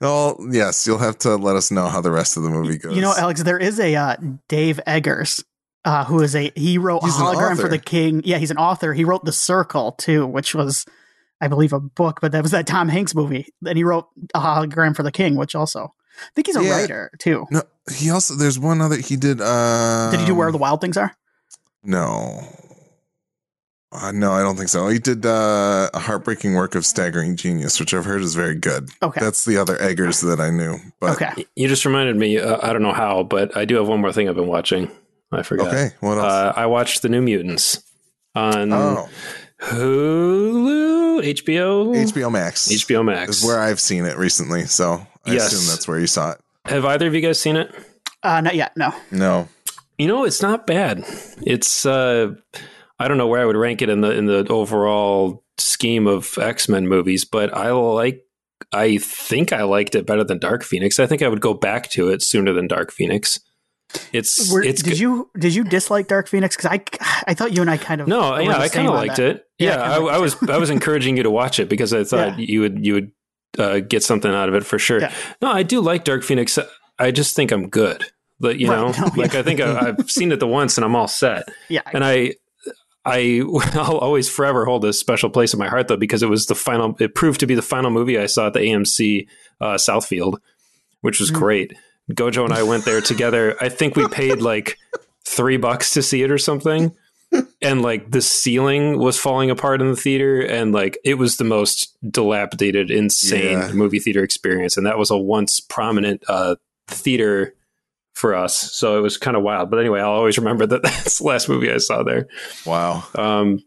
Oh, 0.00 0.36
yes. 0.50 0.86
You'll 0.86 0.98
have 0.98 1.18
to 1.18 1.36
let 1.36 1.56
us 1.56 1.70
know 1.70 1.88
how 1.88 2.00
the 2.00 2.10
rest 2.10 2.36
of 2.36 2.42
the 2.42 2.50
movie 2.50 2.78
goes. 2.78 2.94
You 2.96 3.02
know, 3.02 3.14
Alex, 3.16 3.42
there 3.42 3.58
is 3.58 3.78
a 3.78 3.94
uh, 3.94 4.16
Dave 4.48 4.80
Eggers, 4.86 5.44
uh, 5.84 6.04
who 6.04 6.20
is 6.22 6.34
a 6.34 6.50
he 6.56 6.78
wrote 6.78 7.02
He's 7.04 7.18
a 7.18 7.24
an 7.24 7.34
hologram 7.34 7.52
author. 7.52 7.62
for 7.62 7.68
the 7.68 7.78
king. 7.78 8.22
Yeah, 8.24 8.38
he's 8.38 8.50
an 8.50 8.58
author. 8.58 8.94
He 8.94 9.04
wrote 9.04 9.24
The 9.24 9.32
Circle 9.32 9.92
too, 9.92 10.26
which 10.26 10.54
was, 10.54 10.86
I 11.40 11.48
believe, 11.48 11.72
a 11.72 11.80
book, 11.80 12.20
but 12.20 12.32
that 12.32 12.42
was 12.42 12.52
that 12.52 12.66
Tom 12.66 12.88
Hanks 12.88 13.14
movie. 13.14 13.46
And 13.66 13.76
he 13.76 13.84
wrote 13.84 14.08
a 14.34 14.40
hologram 14.40 14.96
for 14.96 15.02
the 15.02 15.12
king, 15.12 15.36
which 15.36 15.54
also, 15.54 15.92
I 16.20 16.28
think 16.34 16.46
he's 16.48 16.56
a 16.56 16.64
Yeah. 16.64 16.70
writer 16.80 17.10
too. 17.18 17.46
no, 17.50 17.62
he 17.92 18.10
also 18.10 18.34
there's 18.34 18.58
one 18.58 18.80
other 18.80 18.96
he 18.96 19.16
did. 19.16 19.40
Uh, 19.40 20.10
Did 20.10 20.20
he 20.20 20.26
do 20.26 20.34
Where 20.34 20.50
the 20.52 20.58
Wild 20.58 20.80
Things 20.80 20.96
Are? 20.96 21.14
No, 21.84 22.40
Uh, 23.92 24.12
no, 24.12 24.32
I 24.32 24.42
don't 24.42 24.56
think 24.56 24.68
so. 24.68 24.88
He 24.88 24.98
did 24.98 25.24
uh, 25.24 25.88
a 25.94 25.98
heartbreaking 25.98 26.54
work 26.54 26.74
of 26.74 26.84
Staggering 26.84 27.36
Genius, 27.36 27.80
which 27.80 27.94
I've 27.94 28.04
heard 28.04 28.20
is 28.20 28.34
very 28.34 28.54
good. 28.54 28.90
Okay. 29.02 29.20
That's 29.20 29.44
the 29.46 29.56
other 29.56 29.80
Eggers 29.80 30.20
that 30.20 30.40
I 30.40 30.50
knew. 30.50 30.76
But 31.00 31.12
okay. 31.22 31.46
You 31.56 31.68
just 31.68 31.84
reminded 31.86 32.16
me. 32.16 32.38
Uh, 32.38 32.58
I 32.62 32.72
don't 32.72 32.82
know 32.82 32.92
how, 32.92 33.22
but 33.22 33.56
I 33.56 33.64
do 33.64 33.76
have 33.76 33.88
one 33.88 34.00
more 34.00 34.12
thing 34.12 34.28
I've 34.28 34.34
been 34.36 34.46
watching. 34.48 34.90
I 35.32 35.42
forgot. 35.42 35.68
okay, 35.68 35.90
what 36.00 36.18
else? 36.18 36.24
Uh, 36.32 36.52
I 36.56 36.66
watched 36.66 37.02
the 37.02 37.08
New 37.08 37.20
Mutants 37.22 37.82
on 38.34 38.72
oh, 38.72 39.08
Hulu, 39.60 41.20
HBO, 41.22 41.94
HBO 41.94 42.30
Max. 42.32 42.68
HBO 42.68 43.04
Max. 43.04 43.38
is 43.38 43.44
where 43.44 43.60
I've 43.60 43.80
seen 43.80 44.04
it 44.04 44.16
recently, 44.16 44.64
so 44.66 45.06
I 45.26 45.32
Yes. 45.34 45.52
assume 45.52 45.68
that's 45.70 45.86
where 45.88 45.98
you 45.98 46.06
saw 46.06 46.32
it. 46.32 46.40
Have 46.68 46.84
either 46.84 47.06
of 47.06 47.14
you 47.14 47.20
guys 47.20 47.40
seen 47.40 47.56
it? 47.56 47.74
Uh, 48.22 48.40
not 48.40 48.54
yet. 48.54 48.76
No. 48.76 48.92
No. 49.10 49.48
You 49.98 50.06
know, 50.06 50.24
it's 50.24 50.42
not 50.42 50.66
bad. 50.66 51.04
It's 51.42 51.84
uh 51.86 52.34
I 53.00 53.08
don't 53.08 53.18
know 53.18 53.26
where 53.26 53.40
I 53.40 53.44
would 53.44 53.56
rank 53.56 53.82
it 53.82 53.88
in 53.88 54.00
the 54.00 54.10
in 54.10 54.26
the 54.26 54.46
overall 54.48 55.44
scheme 55.58 56.06
of 56.06 56.36
X-Men 56.38 56.86
movies, 56.88 57.24
but 57.24 57.54
I 57.56 57.70
like 57.72 58.22
I 58.72 58.98
think 58.98 59.52
I 59.52 59.62
liked 59.64 59.94
it 59.94 60.06
better 60.06 60.24
than 60.24 60.38
Dark 60.38 60.62
Phoenix. 60.64 60.98
I 61.00 61.06
think 61.06 61.22
I 61.22 61.28
would 61.28 61.40
go 61.40 61.54
back 61.54 61.90
to 61.90 62.08
it 62.08 62.22
sooner 62.22 62.52
than 62.52 62.66
Dark 62.68 62.92
Phoenix. 62.92 63.40
It's 64.12 64.52
Were, 64.52 64.62
it's 64.62 64.82
did 64.82 64.90
good. 64.90 65.00
you 65.00 65.30
did 65.38 65.54
you 65.54 65.64
dislike 65.64 66.08
Dark 66.08 66.28
Phoenix? 66.28 66.54
Because 66.56 66.70
I 66.70 66.82
I 67.26 67.34
thought 67.34 67.52
you 67.54 67.62
and 67.62 67.70
I 67.70 67.76
kind 67.78 68.00
of 68.00 68.06
No, 68.08 68.36
yeah, 68.38 68.58
I 68.58 68.68
kind 68.68 68.86
of 68.86 68.94
liked 68.94 69.16
that. 69.16 69.26
it. 69.36 69.46
Yeah, 69.58 69.76
I 69.76 69.76
Yeah, 69.76 69.94
kinda 69.94 69.94
I, 69.94 69.98
liked 69.98 70.12
I 70.14 70.18
it 70.18 70.20
was 70.20 70.50
I 70.50 70.58
was 70.58 70.70
encouraging 70.78 71.16
you 71.16 71.22
to 71.22 71.30
watch 71.30 71.58
it 71.58 71.68
because 71.68 71.94
I 71.94 72.04
thought 72.04 72.38
Yeah. 72.38 72.46
you 72.46 72.60
would 72.60 72.84
you 72.84 72.94
would 72.94 73.12
uh, 73.58 73.78
get 73.80 74.02
something 74.02 74.30
out 74.32 74.48
of 74.48 74.54
it 74.54 74.64
for 74.64 74.78
sure. 74.78 75.00
Yeah. 75.00 75.12
No, 75.40 75.50
I 75.50 75.62
do 75.62 75.80
like 75.80 76.04
Dark 76.04 76.22
Phoenix. 76.22 76.58
I 76.98 77.10
just 77.10 77.36
think 77.36 77.52
I'm 77.52 77.68
good. 77.68 78.04
But 78.40 78.58
you 78.58 78.68
Right, 78.70 78.76
know, 78.76 78.90
no, 79.06 79.12
like 79.16 79.32
yeah. 79.32 79.40
I 79.40 79.42
think 79.42 79.60
I, 79.60 79.88
I've 79.88 80.10
seen 80.10 80.30
it 80.32 80.40
the 80.40 80.46
once 80.46 80.76
and 80.78 80.84
I'm 80.84 80.94
all 80.94 81.08
set. 81.08 81.48
Yeah, 81.68 81.82
and 81.92 82.04
I 82.04 82.34
I 83.04 83.42
I'll 83.74 83.98
always 83.98 84.28
forever 84.28 84.64
hold 84.64 84.84
a 84.84 84.92
special 84.92 85.30
place 85.30 85.52
in 85.52 85.58
my 85.58 85.68
heart 85.68 85.88
though 85.88 85.96
because 85.96 86.22
it 86.22 86.28
was 86.28 86.46
the 86.46 86.54
final 86.54 86.94
it 87.00 87.14
proved 87.14 87.40
to 87.40 87.46
be 87.46 87.54
the 87.54 87.62
final 87.62 87.90
movie 87.90 88.18
I 88.18 88.26
saw 88.26 88.46
at 88.48 88.52
the 88.52 88.60
AMC 88.60 89.26
uh, 89.60 89.74
Southfield, 89.74 90.38
which 91.00 91.18
was 91.20 91.30
Mm. 91.30 91.34
great. 91.34 91.72
Gojo 92.12 92.44
and 92.44 92.52
I 92.54 92.62
went 92.62 92.84
there 92.84 93.00
together. 93.00 93.56
I 93.60 93.68
think 93.68 93.96
we 93.96 94.06
paid 94.12 94.40
like 94.40 94.76
three 95.26 95.56
bucks 95.56 95.92
to 95.94 96.02
see 96.02 96.22
it 96.22 96.30
or 96.30 96.38
something. 96.38 96.94
And 97.60 97.82
like 97.82 98.10
the 98.10 98.22
ceiling 98.22 98.98
was 98.98 99.18
falling 99.18 99.50
apart 99.50 99.80
in 99.82 99.88
the 99.90 99.96
theater, 99.96 100.40
and 100.40 100.72
like 100.72 100.96
it 101.04 101.14
was 101.14 101.36
the 101.36 101.44
most 101.44 101.96
dilapidated, 102.10 102.90
insane 102.90 103.58
Yeah. 103.58 103.72
movie 103.72 103.98
theater 103.98 104.22
experience. 104.22 104.76
And 104.76 104.86
that 104.86 104.96
was 104.98 105.10
a 105.10 105.18
once 105.18 105.58
prominent 105.60 106.22
uh, 106.28 106.54
theater 106.86 107.54
for 108.14 108.34
us. 108.34 108.54
So 108.72 108.96
it 108.96 109.00
was 109.02 109.16
kind 109.18 109.36
of 109.36 109.42
wild. 109.42 109.70
But 109.70 109.80
anyway, 109.80 110.00
I'll 110.00 110.10
always 110.10 110.38
remember 110.38 110.66
that 110.66 110.82
that's 110.84 111.18
the 111.18 111.24
last 111.24 111.48
movie 111.48 111.70
I 111.72 111.78
saw 111.78 112.02
there. 112.02 112.28
Wow. 112.64 113.04
Um, 113.16 113.62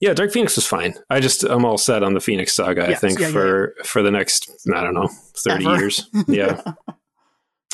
yeah, 0.00 0.12
Dark 0.12 0.32
Phoenix 0.32 0.56
was 0.56 0.66
fine. 0.66 0.94
I 1.08 1.20
just 1.20 1.44
I'm 1.44 1.64
all 1.64 1.78
set 1.78 2.02
on 2.02 2.12
the 2.14 2.20
Phoenix 2.20 2.52
Saga. 2.52 2.86
I 2.88 2.94
think 2.94 3.18
yeah, 3.20 3.28
yeah, 3.28 3.32
for 3.32 3.74
for 3.84 4.02
the 4.02 4.10
next 4.10 4.50
I 4.74 4.82
don't 4.82 4.92
know 4.94 5.08
thirty 5.36 5.64
Ever. 5.66 5.76
years. 5.78 6.10
Yeah. 6.28 6.60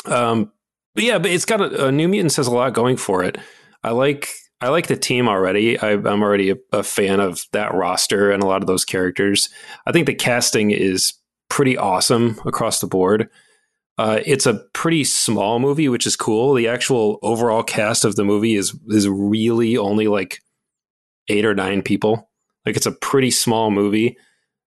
um, 0.04 0.52
but 0.94 1.04
yeah, 1.04 1.18
but 1.18 1.30
it's 1.30 1.44
got 1.44 1.60
a, 1.60 1.86
a 1.86 1.92
New 1.92 2.08
Mutants 2.08 2.36
has 2.36 2.46
a 2.46 2.50
lot 2.52 2.72
going 2.74 2.96
for 2.96 3.24
it. 3.24 3.38
I 3.82 3.90
like 3.92 4.28
I 4.60 4.68
like 4.68 4.88
the 4.88 4.96
team 4.96 5.28
already. 5.28 5.78
I, 5.78 5.92
I'm 5.92 6.22
already 6.22 6.50
a, 6.50 6.56
a 6.72 6.82
fan 6.82 7.20
of 7.20 7.44
that 7.52 7.72
roster 7.72 8.30
and 8.30 8.42
a 8.42 8.46
lot 8.46 8.62
of 8.62 8.66
those 8.66 8.84
characters. 8.84 9.48
I 9.86 9.92
think 9.92 10.06
the 10.06 10.14
casting 10.14 10.70
is 10.70 11.14
pretty 11.48 11.76
awesome 11.76 12.38
across 12.44 12.80
the 12.80 12.86
board. 12.86 13.28
Uh, 13.98 14.20
it's 14.24 14.46
a 14.46 14.62
pretty 14.72 15.04
small 15.04 15.58
movie, 15.58 15.88
which 15.88 16.06
is 16.06 16.16
cool. 16.16 16.54
The 16.54 16.68
actual 16.68 17.18
overall 17.22 17.62
cast 17.62 18.04
of 18.04 18.16
the 18.16 18.24
movie 18.24 18.54
is 18.54 18.74
is 18.88 19.06
really 19.06 19.76
only 19.76 20.08
like 20.08 20.40
eight 21.28 21.44
or 21.44 21.54
nine 21.54 21.82
people. 21.82 22.30
Like 22.64 22.76
it's 22.76 22.86
a 22.86 22.92
pretty 22.92 23.30
small 23.30 23.70
movie. 23.70 24.16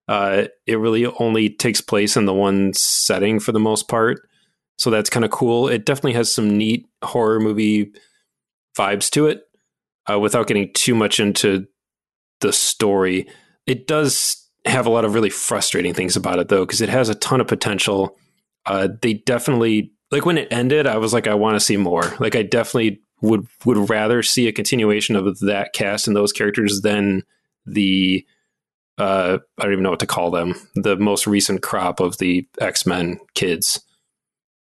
Uh, 0.08 0.46
it 0.68 0.76
really 0.76 1.06
only 1.06 1.50
takes 1.50 1.82
place 1.82 2.16
in 2.16 2.26
the 2.26 2.34
one 2.34 2.74
setting 2.74 3.40
for 3.40 3.54
the 3.54 3.60
most 3.60 3.88
part, 3.88 4.20
so 4.78 4.92
that's 4.92 5.10
kind 5.10 5.26
of 5.26 5.32
cool. 5.32 5.68
It 5.68 5.86
definitely 5.86 6.14
has 6.14 6.32
some 6.32 6.56
neat 6.56 6.86
horror 7.04 7.40
movie 7.40 7.92
vibes 8.78 9.10
to 9.12 9.28
it, 9.28 9.46
uh, 10.10 10.20
without 10.20 10.48
getting 10.48 10.72
too 10.74 10.96
much 10.96 11.20
into 11.20 11.68
the 12.42 12.54
story. 12.54 13.28
It 13.66 13.88
does 13.88 14.50
have 14.66 14.86
a 14.86 14.90
lot 14.90 15.06
of 15.06 15.14
really 15.14 15.30
frustrating 15.30 15.94
things 15.94 16.16
about 16.16 16.40
it 16.40 16.50
though, 16.50 16.66
because 16.66 16.82
it 16.82 16.90
has 16.90 17.10
a 17.10 17.16
ton 17.16 17.42
of 17.42 17.48
potential. 17.48 18.18
Uh, 18.66 18.88
they 19.02 19.14
definitely 19.14 19.92
like 20.12 20.26
when 20.26 20.38
it 20.38 20.48
ended. 20.52 20.88
I 20.88 20.98
was 20.98 21.14
like, 21.14 21.28
I 21.28 21.34
want 21.34 21.56
to 21.56 21.60
see 21.60 21.78
more. 21.78 22.14
Like 22.20 22.36
I 22.36 22.44
definitely 22.44 23.02
would 23.22 23.48
would 23.66 23.90
rather 23.90 24.22
see 24.22 24.48
a 24.48 24.54
continuation 24.54 25.16
of 25.16 25.40
that 25.40 25.74
cast 25.74 26.08
and 26.08 26.16
those 26.16 26.32
characters 26.32 26.82
than 26.82 27.24
the 27.66 28.26
uh, 28.98 29.40
I 29.58 29.64
don't 29.64 29.72
even 29.72 29.84
know 29.84 29.90
what 29.90 30.00
to 30.02 30.08
call 30.08 30.30
them. 30.30 30.56
The 30.76 30.96
most 30.96 31.26
recent 31.26 31.64
crop 31.64 32.00
of 32.00 32.18
the 32.18 32.48
X 32.60 32.86
Men 32.86 33.20
kids. 33.34 33.82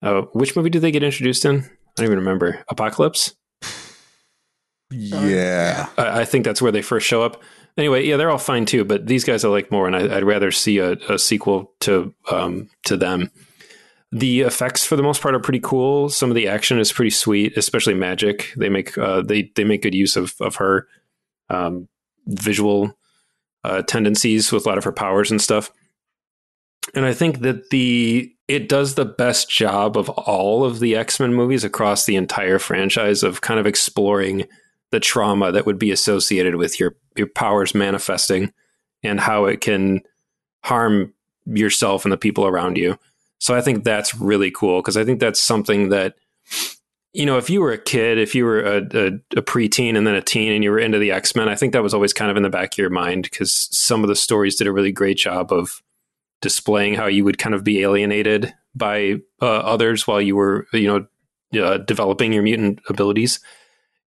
Uh, 0.02 0.24
which 0.34 0.56
movie 0.56 0.70
did 0.70 0.82
they 0.82 0.92
get 0.92 1.04
introduced 1.04 1.46
in? 1.46 1.62
I 1.62 1.68
don't 1.98 2.06
even 2.06 2.20
remember. 2.20 2.64
Apocalypse. 2.70 3.36
Yeah. 4.92 5.88
I, 5.98 6.22
I 6.22 6.26
think 6.26 6.46
that's 6.46 6.62
where 6.62 6.72
they 6.72 6.82
first 6.82 7.08
show 7.08 7.24
up. 7.24 7.42
Anyway, 7.78 8.06
yeah, 8.06 8.18
they're 8.18 8.30
all 8.30 8.38
fine 8.38 8.66
too, 8.66 8.84
but 8.84 9.08
these 9.08 9.24
guys 9.24 9.46
I 9.46 9.50
like 9.50 9.72
more, 9.72 9.88
and 9.88 9.96
I, 9.96 10.18
I'd 10.18 10.24
rather 10.24 10.52
see 10.52 10.80
a, 10.80 10.92
a 11.10 11.18
sequel 11.18 11.72
to 11.82 12.14
um, 12.30 12.70
to 12.86 12.98
them. 12.98 13.32
The 14.12 14.42
effects, 14.42 14.86
for 14.86 14.98
the 14.98 15.04
most 15.04 15.22
part, 15.22 15.36
are 15.36 15.40
pretty 15.40 15.62
cool. 15.62 16.10
Some 16.10 16.30
of 16.30 16.36
the 16.36 16.50
action 16.50 16.80
is 16.80 16.92
pretty 16.92 17.12
sweet, 17.12 17.58
especially 17.58 17.94
Magik. 17.94 18.54
They 18.56 18.68
make 18.68 18.98
uh, 18.98 19.22
they 19.22 19.52
they 19.56 19.64
make 19.64 19.84
good 19.84 19.96
use 19.96 20.18
of 20.18 20.36
of 20.42 20.56
her 20.56 20.88
um, 21.50 21.88
visual 22.28 22.98
uh, 23.64 23.84
tendencies 23.84 24.52
with 24.52 24.66
a 24.66 24.70
lot 24.70 24.78
of 24.78 24.84
her 24.84 24.92
powers 24.92 25.32
and 25.32 25.42
stuff. 25.42 25.72
And 26.94 27.06
I 27.06 27.14
think 27.14 27.40
that 27.40 27.70
the 27.70 28.36
it 28.50 28.68
does 28.68 28.96
the 28.96 29.06
best 29.06 29.50
job 29.50 29.96
of 29.96 30.10
all 30.10 30.66
of 30.66 30.80
the 30.80 30.98
X 30.98 31.22
Men 31.22 31.34
movies 31.34 31.64
across 31.64 32.06
the 32.06 32.18
entire 32.18 32.60
franchise 32.60 33.24
of 33.24 33.40
kind 33.40 33.62
of 33.62 33.66
exploring 33.66 34.46
the 34.92 35.00
trauma 35.00 35.52
that 35.52 35.66
would 35.66 35.80
be 35.80 35.92
associated 35.92 36.56
with 36.56 36.80
your 36.80 36.96
your 37.16 37.28
powers 37.28 37.74
manifesting 37.74 38.54
and 39.04 39.20
how 39.20 39.46
it 39.46 39.62
can 39.62 40.02
harm 40.64 41.14
yourself 41.46 42.06
and 42.06 42.12
the 42.12 42.18
people 42.18 42.46
around 42.46 42.78
you. 42.78 42.98
So 43.40 43.56
I 43.56 43.62
think 43.62 43.84
that's 43.84 44.14
really 44.16 44.52
cool 44.52 44.82
because 44.82 44.98
I 44.98 45.04
think 45.04 45.20
that's 45.20 45.42
something 45.42 45.90
that 45.90 46.16
you 47.14 47.26
know 47.26 47.38
if 47.38 47.50
you 47.50 47.62
were 47.62 47.72
a 47.72 47.78
kid, 47.78 48.20
if 48.20 48.36
you 48.36 48.46
were 48.46 48.62
a, 48.62 48.78
a, 48.78 49.08
a 49.38 49.42
preteen 49.42 49.98
and 49.98 50.06
then 50.06 50.16
a 50.16 50.22
teen 50.22 50.52
and 50.52 50.64
you 50.64 50.72
were 50.72 50.80
into 50.80 51.00
the 51.00 51.12
X 51.12 51.36
Men, 51.36 51.50
I 51.50 51.56
think 51.56 51.74
that 51.74 51.84
was 51.84 51.94
always 51.94 52.14
kind 52.14 52.30
of 52.30 52.38
in 52.38 52.44
the 52.44 52.50
back 52.50 52.74
of 52.74 52.78
your 52.78 52.90
mind 52.90 53.24
because 53.24 53.70
some 53.72 54.04
of 54.04 54.10
the 54.10 54.16
stories 54.16 54.56
did 54.56 54.68
a 54.68 54.72
really 54.72 54.92
great 54.92 55.18
job 55.18 55.52
of 55.52 55.82
displaying 56.42 56.96
how 56.96 57.08
you 57.08 57.24
would 57.24 57.38
kind 57.38 57.56
of 57.56 57.64
be 57.64 57.82
alienated 57.82 58.54
by 58.76 59.16
uh, 59.42 59.46
others 59.46 60.08
while 60.08 60.22
you 60.22 60.36
were 60.36 60.68
you 60.74 60.88
know 60.88 61.64
uh, 61.64 61.78
developing 61.80 62.34
your 62.34 62.44
mutant 62.44 62.80
abilities 62.88 63.40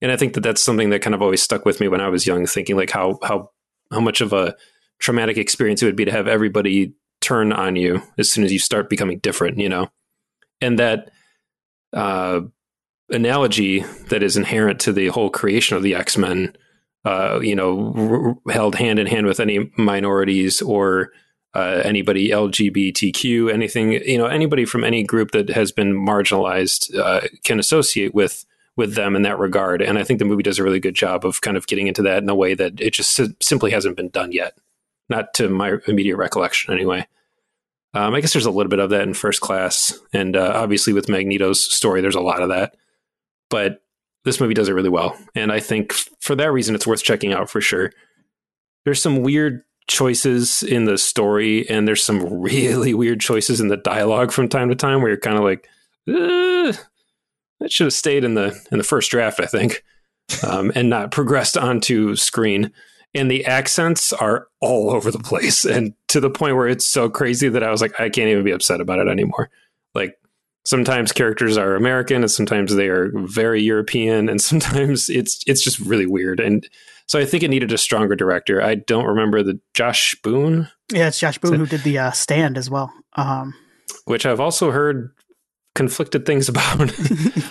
and 0.05 0.13
I 0.13 0.19
think 0.19 0.35
that 0.35 0.43
that's 0.43 0.63
something 0.63 0.91
that 0.91 1.01
kind 1.01 1.15
of 1.15 1.23
always 1.23 1.43
stuck 1.43 1.65
with 1.65 1.81
me 1.81 1.89
when 1.89 2.03
I 2.03 2.11
was 2.11 2.27
young, 2.27 2.45
thinking 2.45 2.77
like 2.77 2.91
how 2.91 3.19
how 3.23 3.51
how 3.91 4.01
much 4.01 4.21
of 4.21 4.35
a 4.35 4.55
traumatic 4.99 5.39
experience 5.39 5.83
it 5.83 5.87
would 5.87 5.97
be 5.97 6.05
to 6.05 6.13
have 6.13 6.29
everybody 6.29 6.93
turn 7.23 7.55
on 7.55 7.75
you 7.75 8.03
as 8.19 8.31
soon 8.31 8.45
as 8.45 8.53
you 8.53 8.59
start 8.59 8.91
becoming 8.91 9.19
different, 9.21 9.57
you 9.57 9.67
know, 9.67 9.89
and 10.61 10.79
that 10.79 11.11
uh, 11.95 12.43
analogy 13.09 13.81
that 14.11 14.23
is 14.23 14.37
inherent 14.37 14.79
to 14.81 14.93
the 14.93 15.07
whole 15.07 15.31
creation 15.31 15.75
of 15.75 15.83
the 15.83 15.95
X 15.95 16.19
Men, 16.19 16.55
uh, 17.07 17.41
you 17.43 17.57
know, 17.57 18.37
r- 18.47 18.53
held 18.53 18.75
hand 18.75 18.99
in 18.99 19.07
hand 19.07 19.27
with 19.27 19.41
any 19.41 19.73
minorities 19.79 20.61
or 20.61 21.13
uh, 21.55 21.81
anybody 21.83 22.29
LGBTQ, 22.29 23.51
anything, 23.51 23.93
you 23.93 24.19
know, 24.19 24.27
anybody 24.27 24.67
from 24.67 24.85
any 24.85 25.03
group 25.03 25.31
that 25.31 25.49
has 25.49 25.73
been 25.73 25.95
marginalized 25.95 26.95
uh, 26.95 27.23
can 27.43 27.59
associate 27.59 28.15
with 28.15 28.45
with 28.77 28.95
them 28.95 29.15
in 29.15 29.23
that 29.23 29.39
regard. 29.39 29.83
And 29.83 29.99
I 29.99 30.05
think 30.05 30.19
the 30.19 30.25
movie 30.25 30.43
does 30.43 30.59
a 30.59 30.65
really 30.65 30.81
good 30.81 30.95
job 30.95 31.25
of 31.25 31.41
kind 31.41 31.57
of 31.57 31.67
getting 31.67 31.87
into 31.87 32.03
that 32.03 32.23
in 32.23 32.29
a 32.29 32.35
way 32.35 32.55
that 32.55 32.81
it 32.81 32.93
just 32.93 33.21
simply 33.43 33.71
hasn't 33.71 33.97
been 33.97 34.09
done 34.09 34.33
yet. 34.33 34.57
Not 35.09 35.35
to 35.35 35.49
my 35.49 35.75
immediate 35.87 36.17
recollection, 36.17 36.73
anyway. 36.73 37.07
Um, 37.93 38.15
I 38.15 38.21
guess 38.21 38.33
there's 38.33 38.47
a 38.47 38.51
little 38.51 38.71
bit 38.71 38.81
of 38.81 38.91
that 38.91 39.03
in 39.03 39.15
First 39.15 39.41
Class, 39.41 39.97
and 40.13 40.37
uh, 40.37 40.53
obviously 40.55 40.93
with 40.93 41.09
Magneto's 41.09 41.63
story, 41.63 42.01
there's 42.01 42.17
a 42.17 42.21
lot 42.21 42.43
of 42.43 42.49
that. 42.49 42.75
But 43.51 43.83
this 44.25 44.41
movie 44.41 44.55
does 44.55 44.69
it 44.69 44.73
really 44.73 44.89
well, 44.89 45.17
and 45.37 45.53
I 45.53 45.61
think 45.61 45.93
for 46.19 46.35
that 46.35 46.51
reason, 46.51 46.75
it's 46.75 46.89
worth 46.89 47.05
checking 47.05 47.33
out 47.33 47.49
for 47.49 47.61
sure. 47.61 47.93
There's 48.85 49.01
some 49.01 49.23
weird 49.23 49.63
choices 49.87 50.65
in 50.65 50.87
the 50.87 50.99
story, 50.99 51.69
and 51.71 51.87
there's 51.87 52.03
some 52.03 52.25
really 52.41 52.95
weird 52.95 53.21
choices 53.21 53.61
in 53.61 53.69
the 53.69 53.77
dialogue 53.77 54.33
from 54.33 54.49
time 54.49 54.71
to 54.71 54.75
time, 54.75 55.01
where 55.01 55.11
you're 55.11 55.21
kind 55.21 55.37
of 55.37 55.45
like, 55.45 55.69
"Ugh, 56.09 56.77
that 57.65 57.73
should 57.73 57.87
have 57.87 57.95
stayed 57.95 58.25
in 58.25 58.35
the 58.35 58.49
in 58.71 58.77
the 58.77 58.85
first 58.85 59.11
draft, 59.11 59.41
I 59.41 59.47
think, 59.47 59.83
um, 60.47 60.71
and 60.75 60.91
not 60.91 61.11
progressed 61.11 61.57
onto 61.57 62.15
screen. 62.15 62.71
And 63.15 63.31
the 63.31 63.47
accents 63.47 64.13
are 64.13 64.49
all 64.61 64.91
over 64.91 65.11
the 65.11 65.19
place, 65.19 65.65
and 65.65 65.95
to 66.09 66.21
the 66.21 66.29
point 66.29 66.57
where 66.57 66.69
it's 66.69 66.85
so 66.85 67.09
crazy 67.09 67.49
that 67.49 67.63
I 67.63 67.71
was 67.71 67.81
like, 67.81 67.99
I 67.99 68.11
can't 68.11 68.29
even 68.29 68.45
be 68.45 68.51
upset 68.51 68.83
about 68.83 68.99
it 68.99 69.09
anymore. 69.09 69.49
Like 69.95 70.19
sometimes 70.67 71.11
characters 71.11 71.57
are 71.57 71.75
American 71.75 72.23
and 72.23 72.31
sometimes 72.31 72.75
they 72.75 72.89
are 72.89 73.13
very 73.15 73.63
European 73.63 74.29
and 74.29 74.43
sometimes 74.43 75.09
it's 75.09 75.43
it's 75.47 75.65
just 75.65 75.81
really 75.81 76.07
weird. 76.07 76.39
And 76.39 76.69
so 77.07 77.19
I 77.19 77.25
think 77.25 77.43
it 77.43 77.49
needed 77.49 77.73
a 77.73 77.79
stronger 77.79 78.15
director. 78.15 78.63
I 78.63 78.75
don't 78.75 79.07
remember 79.07 79.43
the 79.43 79.59
Josh 79.73 80.15
Boone. 80.23 80.69
Yeah, 80.93 81.09
it's 81.09 81.19
Josh 81.19 81.39
Boone 81.39 81.55
who 81.55 81.67
did 81.67 81.83
the 81.83 81.99
uh, 81.99 82.11
stand 82.11 82.59
as 82.59 82.69
well. 82.69 82.93
Um, 83.15 83.55
which 84.05 84.27
I've 84.27 84.41
also 84.41 84.71
heard 84.71 85.14
conflicted 85.75 86.25
things 86.27 86.49
about. 86.49 86.79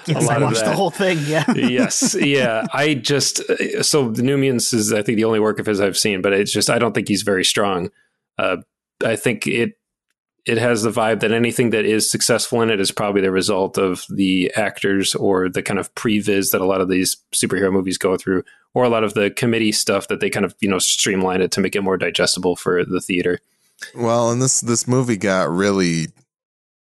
yes, 0.08 0.28
I 0.28 0.40
watched 0.40 0.66
the 0.66 0.74
whole 0.76 0.92
thing. 0.92 1.20
Yeah. 1.26 1.52
yes. 1.56 2.16
Yeah. 2.16 2.66
I 2.74 2.94
just 2.96 3.42
so 3.84 4.10
the 4.10 4.24
New 4.24 4.38
Mutants 4.38 4.74
is 4.74 4.94
I 4.94 5.02
think 5.02 5.18
the 5.18 5.26
only 5.26 5.40
work 5.40 5.60
of 5.60 5.66
his 5.66 5.82
I've 5.82 5.98
seen, 5.98 6.22
but 6.22 6.34
it's 6.34 6.52
just 6.52 6.70
I 6.70 6.80
don't 6.80 6.94
think 6.94 7.08
he's 7.08 7.24
very 7.24 7.46
strong. 7.46 7.92
Uh, 8.38 8.58
I 9.06 9.16
think 9.16 9.48
it 9.48 9.74
it 10.46 10.58
has 10.58 10.84
the 10.84 10.92
vibe 10.92 11.22
that 11.22 11.32
anything 11.32 11.70
that 11.70 11.86
is 11.86 12.10
successful 12.10 12.62
in 12.62 12.70
it 12.70 12.82
is 12.82 12.92
probably 12.92 13.22
the 13.22 13.32
result 13.32 13.78
of 13.78 14.06
the 14.10 14.52
actors 14.58 15.16
or 15.16 15.48
the 15.48 15.64
kind 15.64 15.80
of 15.80 15.94
previs 15.96 16.52
that 16.52 16.60
a 16.60 16.66
lot 16.66 16.82
of 16.82 16.90
these 16.90 17.16
superhero 17.34 17.72
movies 17.72 17.98
go 17.98 18.18
through, 18.18 18.44
or 18.74 18.84
a 18.84 18.90
lot 18.90 19.06
of 19.06 19.14
the 19.14 19.32
committee 19.32 19.72
stuff 19.72 20.10
that 20.10 20.20
they 20.20 20.30
kind 20.30 20.46
of 20.46 20.54
you 20.60 20.70
know 20.70 20.80
streamline 20.80 21.42
it 21.42 21.52
to 21.52 21.62
make 21.62 21.76
it 21.76 21.82
more 21.82 21.98
digestible 21.98 22.56
for 22.56 22.84
the 22.84 23.00
theater. 23.00 23.40
Well, 23.96 24.32
and 24.32 24.42
this 24.42 24.62
this 24.62 24.88
movie 24.88 25.18
got 25.18 25.50
really 25.50 26.08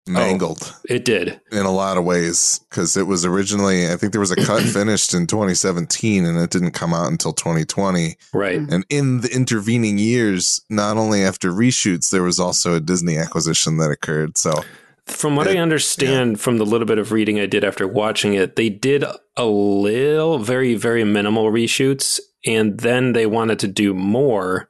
mangled. 0.09 0.59
Oh, 0.63 0.81
it 0.89 1.05
did 1.05 1.41
in 1.53 1.67
a 1.67 1.71
lot 1.71 1.97
of 1.97 2.05
ways 2.05 2.61
because 2.69 2.97
it 2.97 3.07
was 3.07 3.25
originally 3.25 3.91
I 3.91 3.97
think 3.97 4.13
there 4.13 4.21
was 4.21 4.31
a 4.31 4.37
cut 4.37 4.63
finished 4.75 5.15
in 5.15 5.27
2017 5.27 6.25
and 6.25 6.39
it 6.39 6.51
didn't 6.51 6.73
come 6.73 6.95
out 6.95 7.11
until 7.11 7.33
2020. 7.33 8.17
Right. 8.33 8.59
And 8.59 8.85
in 8.89 9.21
the 9.21 9.35
intervening 9.35 9.99
years, 9.99 10.61
not 10.69 10.97
only 10.97 11.23
after 11.23 11.51
reshoots, 11.51 12.11
there 12.11 12.23
was 12.23 12.41
also 12.41 12.75
a 12.75 12.81
Disney 12.81 13.17
acquisition 13.17 13.79
that 13.79 13.91
occurred. 13.91 14.39
So 14.39 14.65
from 15.07 15.37
what 15.37 15.47
it, 15.47 15.57
I 15.57 15.61
understand 15.61 16.33
yeah. 16.33 16.37
from 16.39 16.59
the 16.59 16.67
little 16.67 16.87
bit 16.87 16.99
of 16.99 17.13
reading 17.13 17.41
I 17.41 17.47
did 17.47 17.65
after 17.65 17.87
watching 17.87 18.35
it, 18.35 18.57
they 18.57 18.69
did 18.69 19.05
a 19.37 19.45
little 19.47 20.39
very 20.39 20.75
very 20.75 21.05
minimal 21.05 21.51
reshoots 21.51 22.21
and 22.47 22.79
then 22.81 23.13
they 23.13 23.27
wanted 23.27 23.59
to 23.61 23.69
do 23.69 23.95
more 23.95 24.69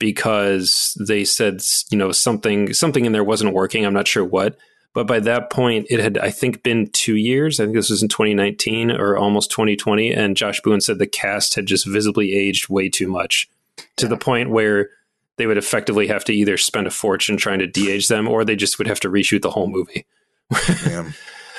because 0.00 0.96
they 1.06 1.24
said 1.24 1.60
you 1.92 1.98
know 1.98 2.10
something 2.10 2.72
something 2.72 3.04
in 3.04 3.12
there 3.12 3.22
wasn't 3.22 3.54
working. 3.54 3.86
I'm 3.86 3.92
not 3.92 4.08
sure 4.08 4.24
what, 4.24 4.56
but 4.92 5.06
by 5.06 5.20
that 5.20 5.50
point, 5.50 5.86
it 5.88 6.00
had, 6.00 6.18
I 6.18 6.30
think, 6.30 6.62
been 6.62 6.90
two 6.90 7.16
years. 7.16 7.60
I 7.60 7.64
think 7.64 7.76
this 7.76 7.90
was 7.90 8.02
in 8.02 8.08
2019 8.08 8.90
or 8.90 9.16
almost 9.16 9.50
2020. 9.50 10.12
And 10.12 10.36
Josh 10.36 10.60
Boone 10.62 10.80
said 10.80 10.98
the 10.98 11.06
cast 11.06 11.54
had 11.54 11.66
just 11.66 11.86
visibly 11.86 12.34
aged 12.34 12.68
way 12.68 12.88
too 12.88 13.06
much 13.06 13.48
to 13.96 14.06
yeah. 14.06 14.08
the 14.08 14.16
point 14.16 14.50
where 14.50 14.90
they 15.36 15.46
would 15.46 15.58
effectively 15.58 16.08
have 16.08 16.24
to 16.24 16.34
either 16.34 16.56
spend 16.56 16.86
a 16.88 16.90
fortune 16.90 17.36
trying 17.36 17.60
to 17.60 17.66
de-age 17.66 18.08
them 18.08 18.26
or 18.26 18.44
they 18.44 18.56
just 18.56 18.78
would 18.78 18.88
have 18.88 19.00
to 19.00 19.08
reshoot 19.08 19.42
the 19.42 19.50
whole 19.50 19.68
movie. 19.68 20.06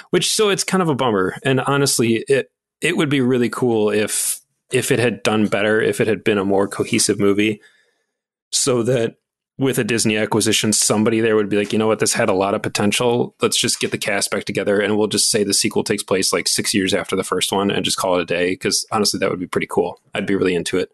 Which, 0.09 0.29
so 0.29 0.49
it's 0.49 0.65
kind 0.65 0.83
of 0.83 0.89
a 0.89 0.95
bummer. 0.95 1.37
And 1.45 1.61
honestly, 1.61 2.25
it, 2.27 2.51
it 2.81 2.97
would 2.97 3.09
be 3.09 3.21
really 3.21 3.49
cool 3.49 3.89
if, 3.89 4.41
if 4.73 4.91
it 4.91 4.99
had 4.99 5.23
done 5.23 5.47
better, 5.47 5.81
if 5.81 6.01
it 6.01 6.07
had 6.07 6.23
been 6.23 6.37
a 6.37 6.43
more 6.43 6.67
cohesive 6.67 7.17
movie 7.17 7.61
so 8.51 8.83
that 8.83 9.15
with 9.61 9.77
a 9.77 9.83
Disney 9.83 10.17
acquisition, 10.17 10.73
somebody 10.73 11.19
there 11.19 11.35
would 11.35 11.47
be 11.47 11.55
like, 11.55 11.71
you 11.71 11.77
know 11.77 11.85
what, 11.85 11.99
this 11.99 12.13
had 12.13 12.29
a 12.29 12.33
lot 12.33 12.55
of 12.55 12.63
potential. 12.63 13.35
Let's 13.43 13.61
just 13.61 13.79
get 13.79 13.91
the 13.91 13.97
cast 13.99 14.31
back 14.31 14.43
together 14.43 14.81
and 14.81 14.97
we'll 14.97 15.05
just 15.05 15.29
say 15.29 15.43
the 15.43 15.53
sequel 15.53 15.83
takes 15.83 16.01
place 16.01 16.33
like 16.33 16.47
six 16.47 16.73
years 16.73 16.95
after 16.95 17.15
the 17.15 17.23
first 17.23 17.51
one 17.51 17.69
and 17.69 17.85
just 17.85 17.95
call 17.95 18.17
it 18.17 18.23
a 18.23 18.25
day. 18.25 18.53
Because 18.53 18.87
honestly, 18.91 19.19
that 19.19 19.29
would 19.29 19.39
be 19.39 19.45
pretty 19.45 19.67
cool. 19.67 20.01
I'd 20.15 20.25
be 20.25 20.35
really 20.35 20.55
into 20.55 20.79
it. 20.79 20.91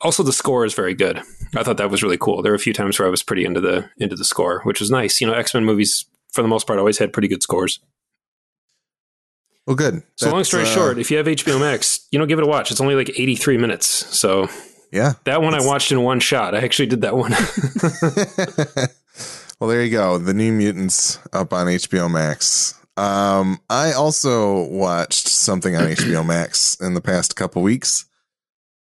Also, 0.00 0.24
the 0.24 0.32
score 0.32 0.64
is 0.64 0.74
very 0.74 0.94
good. 0.94 1.22
I 1.54 1.62
thought 1.62 1.76
that 1.76 1.92
was 1.92 2.02
really 2.02 2.18
cool. 2.18 2.42
There 2.42 2.50
were 2.50 2.56
a 2.56 2.58
few 2.58 2.72
times 2.72 2.98
where 2.98 3.06
I 3.06 3.10
was 3.10 3.22
pretty 3.22 3.44
into 3.44 3.60
the 3.60 3.88
into 3.98 4.16
the 4.16 4.24
score, 4.24 4.60
which 4.64 4.80
was 4.80 4.90
nice. 4.90 5.20
You 5.20 5.28
know, 5.28 5.32
X 5.32 5.54
Men 5.54 5.64
movies 5.64 6.06
for 6.32 6.42
the 6.42 6.48
most 6.48 6.66
part 6.66 6.80
always 6.80 6.98
had 6.98 7.12
pretty 7.12 7.28
good 7.28 7.44
scores. 7.44 7.78
Well, 9.64 9.76
good. 9.76 10.02
So, 10.16 10.26
That's, 10.26 10.32
long 10.32 10.42
story 10.42 10.64
uh, 10.64 10.66
short, 10.66 10.98
if 10.98 11.12
you 11.12 11.18
have 11.18 11.26
HBO 11.26 11.60
Max, 11.60 12.08
you 12.10 12.18
know, 12.18 12.26
give 12.26 12.40
it 12.40 12.44
a 12.44 12.48
watch. 12.48 12.72
It's 12.72 12.80
only 12.80 12.96
like 12.96 13.10
eighty 13.16 13.36
three 13.36 13.58
minutes, 13.58 13.86
so 13.86 14.48
yeah. 14.92 15.14
That 15.24 15.42
one 15.42 15.54
I 15.54 15.64
watched 15.64 15.90
in 15.90 16.02
one 16.02 16.20
shot. 16.20 16.54
I 16.54 16.58
actually 16.58 16.86
did 16.86 17.00
that 17.00 17.16
one. 17.16 17.32
well, 19.60 19.68
there 19.68 19.82
you 19.82 19.90
go. 19.90 20.18
The 20.18 20.34
New 20.34 20.52
Mutants 20.52 21.18
up 21.32 21.52
on 21.52 21.66
HBO 21.66 22.10
Max. 22.10 22.78
Um, 22.96 23.58
I 23.70 23.92
also 23.92 24.64
watched 24.64 25.28
something 25.28 25.74
on 25.74 25.84
HBO 25.84 26.24
Max 26.26 26.78
in 26.80 26.94
the 26.94 27.00
past 27.00 27.36
couple 27.36 27.62
weeks. 27.62 28.04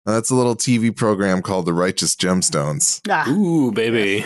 That's 0.06 0.30
a 0.30 0.36
little 0.36 0.56
TV 0.56 0.96
program 0.96 1.42
called 1.42 1.66
The 1.66 1.74
Righteous 1.74 2.16
Gemstones. 2.16 3.02
Ah. 3.10 3.28
Ooh, 3.28 3.72
baby. 3.72 4.24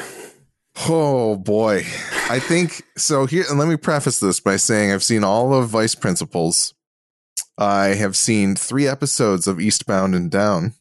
Oh 0.88 1.38
boy. 1.38 1.86
I 2.30 2.40
think 2.40 2.84
so 2.98 3.26
here 3.26 3.46
and 3.50 3.58
let 3.58 3.70
me 3.70 3.78
preface 3.78 4.20
this 4.20 4.40
by 4.40 4.58
saying 4.58 4.92
I've 4.92 5.04
seen 5.04 5.24
all 5.24 5.54
of 5.54 5.70
Vice 5.70 5.96
Principals. 5.96 6.74
I 7.58 7.88
have 7.88 8.16
seen 8.16 8.56
3 8.56 8.88
episodes 8.88 9.48
of 9.48 9.60
Eastbound 9.60 10.16
and 10.16 10.30
Down. 10.30 10.74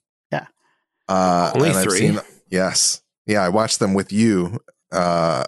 Uh, 1.08 1.52
Only 1.54 1.72
three. 1.72 1.98
Seen, 1.98 2.20
yes. 2.50 3.02
Yeah, 3.26 3.42
I 3.42 3.48
watched 3.48 3.78
them 3.78 3.94
with 3.94 4.12
you 4.12 4.60
uh, 4.90 5.44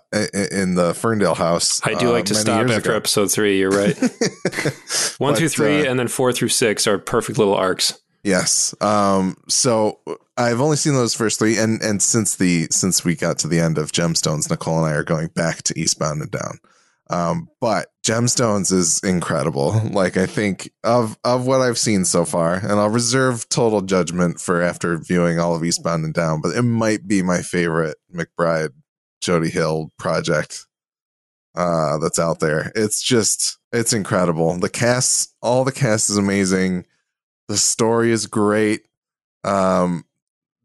in 0.52 0.74
the 0.74 0.94
Ferndale 0.94 1.34
house. 1.34 1.80
I 1.84 1.94
do 1.94 2.10
like 2.10 2.24
uh, 2.24 2.28
to 2.28 2.34
stop 2.34 2.68
after 2.68 2.90
ago. 2.90 2.96
episode 2.96 3.32
three. 3.32 3.58
You're 3.58 3.70
right. 3.70 3.96
One 5.18 5.32
but, 5.32 5.38
through 5.38 5.48
three, 5.48 5.86
uh, 5.86 5.90
and 5.90 5.98
then 5.98 6.08
four 6.08 6.32
through 6.32 6.48
six 6.48 6.86
are 6.86 6.98
perfect 6.98 7.38
little 7.38 7.54
arcs. 7.54 7.98
Yes. 8.22 8.74
Um, 8.82 9.36
so 9.48 10.00
I've 10.36 10.60
only 10.60 10.76
seen 10.76 10.94
those 10.94 11.14
first 11.14 11.38
three, 11.38 11.58
and 11.58 11.80
and 11.82 12.02
since 12.02 12.36
the 12.36 12.68
since 12.70 13.04
we 13.04 13.14
got 13.14 13.38
to 13.38 13.48
the 13.48 13.60
end 13.60 13.78
of 13.78 13.92
Gemstones, 13.92 14.50
Nicole 14.50 14.78
and 14.78 14.86
I 14.86 14.92
are 14.92 15.04
going 15.04 15.28
back 15.28 15.62
to 15.64 15.78
Eastbound 15.78 16.20
and 16.20 16.30
Down. 16.30 16.58
Um, 17.10 17.48
but 17.60 17.88
Gemstones 18.06 18.72
is 18.72 19.00
incredible. 19.02 19.80
Like 19.90 20.16
I 20.16 20.26
think 20.26 20.70
of 20.84 21.18
of 21.24 21.46
what 21.46 21.60
I've 21.60 21.78
seen 21.78 22.04
so 22.04 22.24
far, 22.24 22.54
and 22.54 22.72
I'll 22.72 22.88
reserve 22.88 23.48
total 23.48 23.82
judgment 23.82 24.40
for 24.40 24.62
after 24.62 24.96
viewing 24.96 25.40
all 25.40 25.54
of 25.54 25.64
Eastbound 25.64 26.04
and 26.04 26.14
Down, 26.14 26.40
but 26.40 26.56
it 26.56 26.62
might 26.62 27.08
be 27.08 27.22
my 27.22 27.42
favorite 27.42 27.96
McBride 28.14 28.70
Jody 29.20 29.50
Hill 29.50 29.90
project 29.98 30.66
uh 31.56 31.98
that's 31.98 32.18
out 32.18 32.38
there. 32.40 32.70
It's 32.74 33.02
just 33.02 33.58
it's 33.72 33.92
incredible. 33.92 34.56
The 34.58 34.70
cast 34.70 35.34
all 35.42 35.64
the 35.64 35.72
cast 35.72 36.10
is 36.10 36.16
amazing. 36.16 36.86
The 37.48 37.56
story 37.56 38.12
is 38.12 38.26
great. 38.26 38.82
Um 39.42 40.04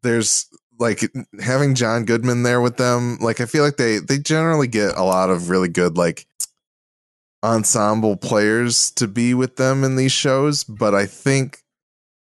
there's 0.04 0.48
like 0.78 1.02
having 1.42 1.74
John 1.74 2.06
Goodman 2.06 2.44
there 2.44 2.62
with 2.62 2.78
them, 2.78 3.18
like 3.20 3.42
I 3.42 3.46
feel 3.46 3.64
like 3.64 3.78
they 3.78 3.98
they 3.98 4.20
generally 4.20 4.68
get 4.68 4.96
a 4.96 5.04
lot 5.04 5.30
of 5.30 5.50
really 5.50 5.70
good 5.70 5.98
like 5.98 6.28
ensemble 7.46 8.18
players 8.18 8.90
to 8.92 9.08
be 9.08 9.34
with 9.34 9.56
them 9.58 9.84
in 9.84 9.96
these 9.96 10.12
shows, 10.12 10.64
but 10.64 10.96
I 10.96 11.06
think 11.06 11.60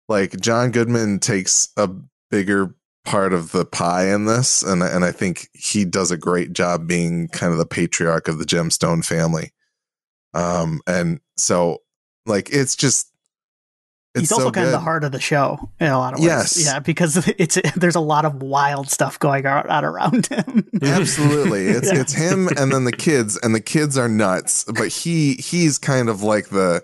like 0.07 0.39
John 0.39 0.71
Goodman 0.71 1.19
takes 1.19 1.69
a 1.75 1.89
bigger 2.29 2.75
part 3.03 3.33
of 3.33 3.51
the 3.51 3.65
pie 3.65 4.13
in 4.13 4.25
this 4.25 4.61
and 4.61 4.83
and 4.83 5.05
I 5.05 5.11
think 5.11 5.47
he 5.53 5.85
does 5.85 6.11
a 6.11 6.17
great 6.17 6.51
job 6.51 6.87
being 6.87 7.29
kind 7.29 7.53
of 7.53 7.57
the 7.57 7.65
patriarch 7.65 8.27
of 8.27 8.37
the 8.37 8.45
Gemstone 8.45 9.03
family. 9.03 9.51
Um 10.33 10.81
and 10.85 11.21
so 11.37 11.79
like 12.25 12.49
it's 12.51 12.75
just 12.75 13.09
He's 14.19 14.31
also 14.31 14.45
so 14.45 14.51
kind 14.51 14.65
good. 14.65 14.67
of 14.67 14.71
the 14.71 14.79
heart 14.79 15.03
of 15.03 15.11
the 15.11 15.19
show 15.19 15.69
in 15.79 15.87
a 15.87 15.97
lot 15.97 16.13
of 16.13 16.19
ways. 16.19 16.27
Yes. 16.27 16.65
Yeah, 16.65 16.79
because 16.79 17.27
it's 17.37 17.57
there's 17.75 17.95
a 17.95 18.01
lot 18.01 18.25
of 18.25 18.41
wild 18.41 18.89
stuff 18.89 19.19
going 19.19 19.45
on 19.45 19.85
around 19.85 20.27
him. 20.27 20.67
Absolutely. 20.81 21.67
It's 21.67 21.91
yeah. 21.91 22.01
it's 22.01 22.13
him 22.13 22.49
and 22.57 22.71
then 22.71 22.83
the 22.83 22.91
kids 22.91 23.37
and 23.37 23.53
the 23.53 23.61
kids 23.61 23.97
are 23.97 24.09
nuts, 24.09 24.65
but 24.65 24.89
he 24.89 25.33
he's 25.35 25.77
kind 25.77 26.09
of 26.09 26.23
like 26.23 26.49
the 26.49 26.83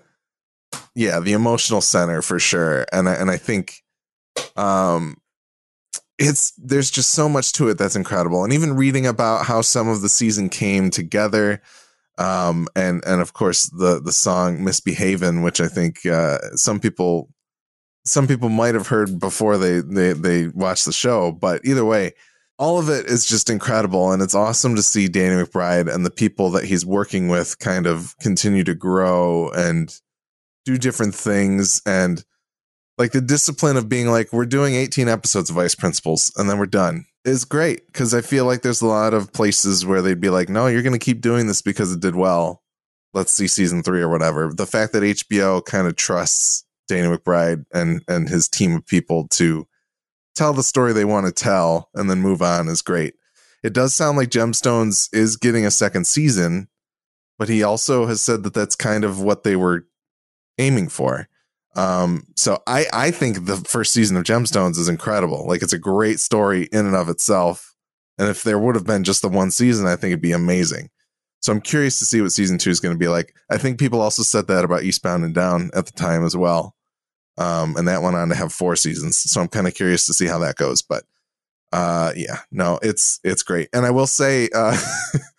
yeah, 0.95 1.19
the 1.19 1.33
emotional 1.33 1.81
center 1.81 2.21
for 2.21 2.39
sure. 2.39 2.85
And 2.91 3.07
I, 3.07 3.13
and 3.13 3.29
I 3.29 3.37
think 3.37 3.83
um 4.55 5.17
it's 6.19 6.51
there's 6.51 6.91
just 6.91 7.11
so 7.11 7.27
much 7.27 7.53
to 7.53 7.69
it 7.69 7.77
that's 7.77 7.95
incredible. 7.95 8.43
And 8.43 8.53
even 8.53 8.75
reading 8.75 9.05
about 9.05 9.45
how 9.45 9.61
some 9.61 9.87
of 9.87 10.01
the 10.01 10.09
season 10.09 10.49
came 10.49 10.89
together 10.89 11.61
um, 12.17 12.67
and 12.75 13.03
and 13.05 13.21
of 13.21 13.33
course 13.33 13.65
the 13.69 13.99
the 13.99 14.11
song 14.11 14.59
"Misbehavin'," 14.59 15.43
which 15.43 15.59
I 15.61 15.67
think 15.67 16.05
uh, 16.05 16.37
some 16.55 16.79
people 16.79 17.29
some 18.05 18.27
people 18.27 18.49
might 18.49 18.75
have 18.75 18.87
heard 18.87 19.19
before 19.19 19.57
they 19.57 19.79
they 19.79 20.13
they 20.13 20.47
watched 20.47 20.85
the 20.85 20.93
show, 20.93 21.31
but 21.31 21.61
either 21.65 21.85
way, 21.85 22.13
all 22.59 22.79
of 22.79 22.89
it 22.89 23.05
is 23.07 23.25
just 23.25 23.49
incredible, 23.49 24.11
and 24.11 24.21
it's 24.21 24.35
awesome 24.35 24.75
to 24.75 24.83
see 24.83 25.07
Danny 25.07 25.43
McBride 25.43 25.93
and 25.93 26.05
the 26.05 26.11
people 26.11 26.51
that 26.51 26.65
he's 26.65 26.85
working 26.85 27.27
with 27.29 27.59
kind 27.59 27.87
of 27.87 28.15
continue 28.19 28.63
to 28.63 28.75
grow 28.75 29.49
and 29.51 29.99
do 30.65 30.77
different 30.77 31.15
things 31.15 31.81
and 31.85 32.23
like 32.97 33.11
the 33.11 33.21
discipline 33.21 33.77
of 33.77 33.89
being 33.89 34.07
like 34.07 34.31
we're 34.31 34.45
doing 34.45 34.75
18 34.75 35.09
episodes 35.09 35.49
of 35.49 35.55
vice 35.55 35.75
principals 35.75 36.31
and 36.37 36.49
then 36.49 36.57
we're 36.57 36.65
done 36.65 37.05
is 37.25 37.45
great 37.45 37.85
because 37.87 38.13
I 38.13 38.21
feel 38.21 38.45
like 38.45 38.61
there's 38.61 38.81
a 38.81 38.87
lot 38.87 39.13
of 39.13 39.31
places 39.33 39.85
where 39.85 40.01
they'd 40.01 40.19
be 40.19 40.29
like, 40.29 40.49
no, 40.49 40.67
you're 40.67 40.81
going 40.81 40.97
to 40.97 41.03
keep 41.03 41.21
doing 41.21 41.47
this 41.47 41.61
because 41.61 41.91
it 41.91 42.01
did 42.01 42.15
well. 42.15 42.61
Let's 43.13 43.31
see 43.31 43.47
season 43.47 43.83
three 43.83 44.01
or 44.01 44.09
whatever. 44.09 44.51
The 44.53 44.65
fact 44.65 44.93
that 44.93 45.03
HBO 45.03 45.63
kind 45.63 45.87
of 45.87 45.95
trusts 45.95 46.65
Danny 46.87 47.07
McBride 47.15 47.65
and 47.73 48.01
and 48.07 48.27
his 48.27 48.47
team 48.49 48.75
of 48.75 48.85
people 48.85 49.27
to 49.29 49.67
tell 50.35 50.53
the 50.53 50.63
story 50.63 50.93
they 50.93 51.05
want 51.05 51.27
to 51.27 51.31
tell 51.31 51.89
and 51.93 52.09
then 52.09 52.19
move 52.21 52.41
on 52.41 52.67
is 52.67 52.81
great. 52.81 53.13
It 53.63 53.73
does 53.73 53.95
sound 53.95 54.17
like 54.17 54.29
Gemstones 54.29 55.07
is 55.13 55.37
getting 55.37 55.65
a 55.65 55.71
second 55.71 56.07
season. 56.07 56.67
but 57.39 57.49
he 57.49 57.63
also 57.63 58.05
has 58.05 58.21
said 58.21 58.43
that 58.43 58.53
that's 58.53 58.75
kind 58.75 59.03
of 59.03 59.21
what 59.21 59.43
they 59.43 59.55
were 59.55 59.87
aiming 60.57 60.89
for. 60.89 61.27
Um, 61.75 62.27
so 62.35 62.61
I 62.67 62.85
I 62.93 63.11
think 63.11 63.45
the 63.45 63.57
first 63.57 63.93
season 63.93 64.17
of 64.17 64.23
Gemstones 64.23 64.77
is 64.77 64.89
incredible. 64.89 65.47
Like 65.47 65.61
it's 65.61 65.73
a 65.73 65.79
great 65.79 66.19
story 66.19 66.69
in 66.71 66.85
and 66.85 66.95
of 66.95 67.09
itself. 67.09 67.75
And 68.17 68.29
if 68.29 68.43
there 68.43 68.59
would 68.59 68.75
have 68.75 68.85
been 68.85 69.03
just 69.03 69.21
the 69.21 69.29
one 69.29 69.49
season, 69.49 69.87
I 69.87 69.95
think 69.95 70.11
it'd 70.11 70.21
be 70.21 70.33
amazing. 70.33 70.89
So 71.41 71.51
I'm 71.51 71.61
curious 71.61 71.99
to 71.99 72.05
see 72.05 72.21
what 72.21 72.31
season 72.31 72.57
two 72.57 72.69
is 72.69 72.79
going 72.79 72.95
to 72.95 72.99
be 72.99 73.07
like. 73.07 73.33
I 73.49 73.57
think 73.57 73.79
people 73.79 74.01
also 74.01 74.23
said 74.23 74.47
that 74.47 74.63
about 74.63 74.83
Eastbound 74.83 75.25
and 75.25 75.33
Down 75.33 75.71
at 75.73 75.87
the 75.87 75.91
time 75.91 76.23
as 76.23 76.37
well. 76.37 76.75
Um, 77.37 77.75
and 77.75 77.87
that 77.87 78.03
went 78.03 78.15
on 78.15 78.29
to 78.29 78.35
have 78.35 78.53
four 78.53 78.75
seasons. 78.75 79.17
So 79.17 79.41
I'm 79.41 79.47
kind 79.47 79.67
of 79.67 79.73
curious 79.73 80.05
to 80.05 80.13
see 80.13 80.27
how 80.27 80.39
that 80.39 80.55
goes. 80.55 80.83
But 80.83 81.03
uh, 81.71 82.13
yeah, 82.15 82.37
no, 82.51 82.79
it's 82.83 83.19
it's 83.23 83.41
great. 83.41 83.69
And 83.73 83.85
I 83.85 83.89
will 83.89 84.07
say, 84.07 84.47
uh, 84.53 84.77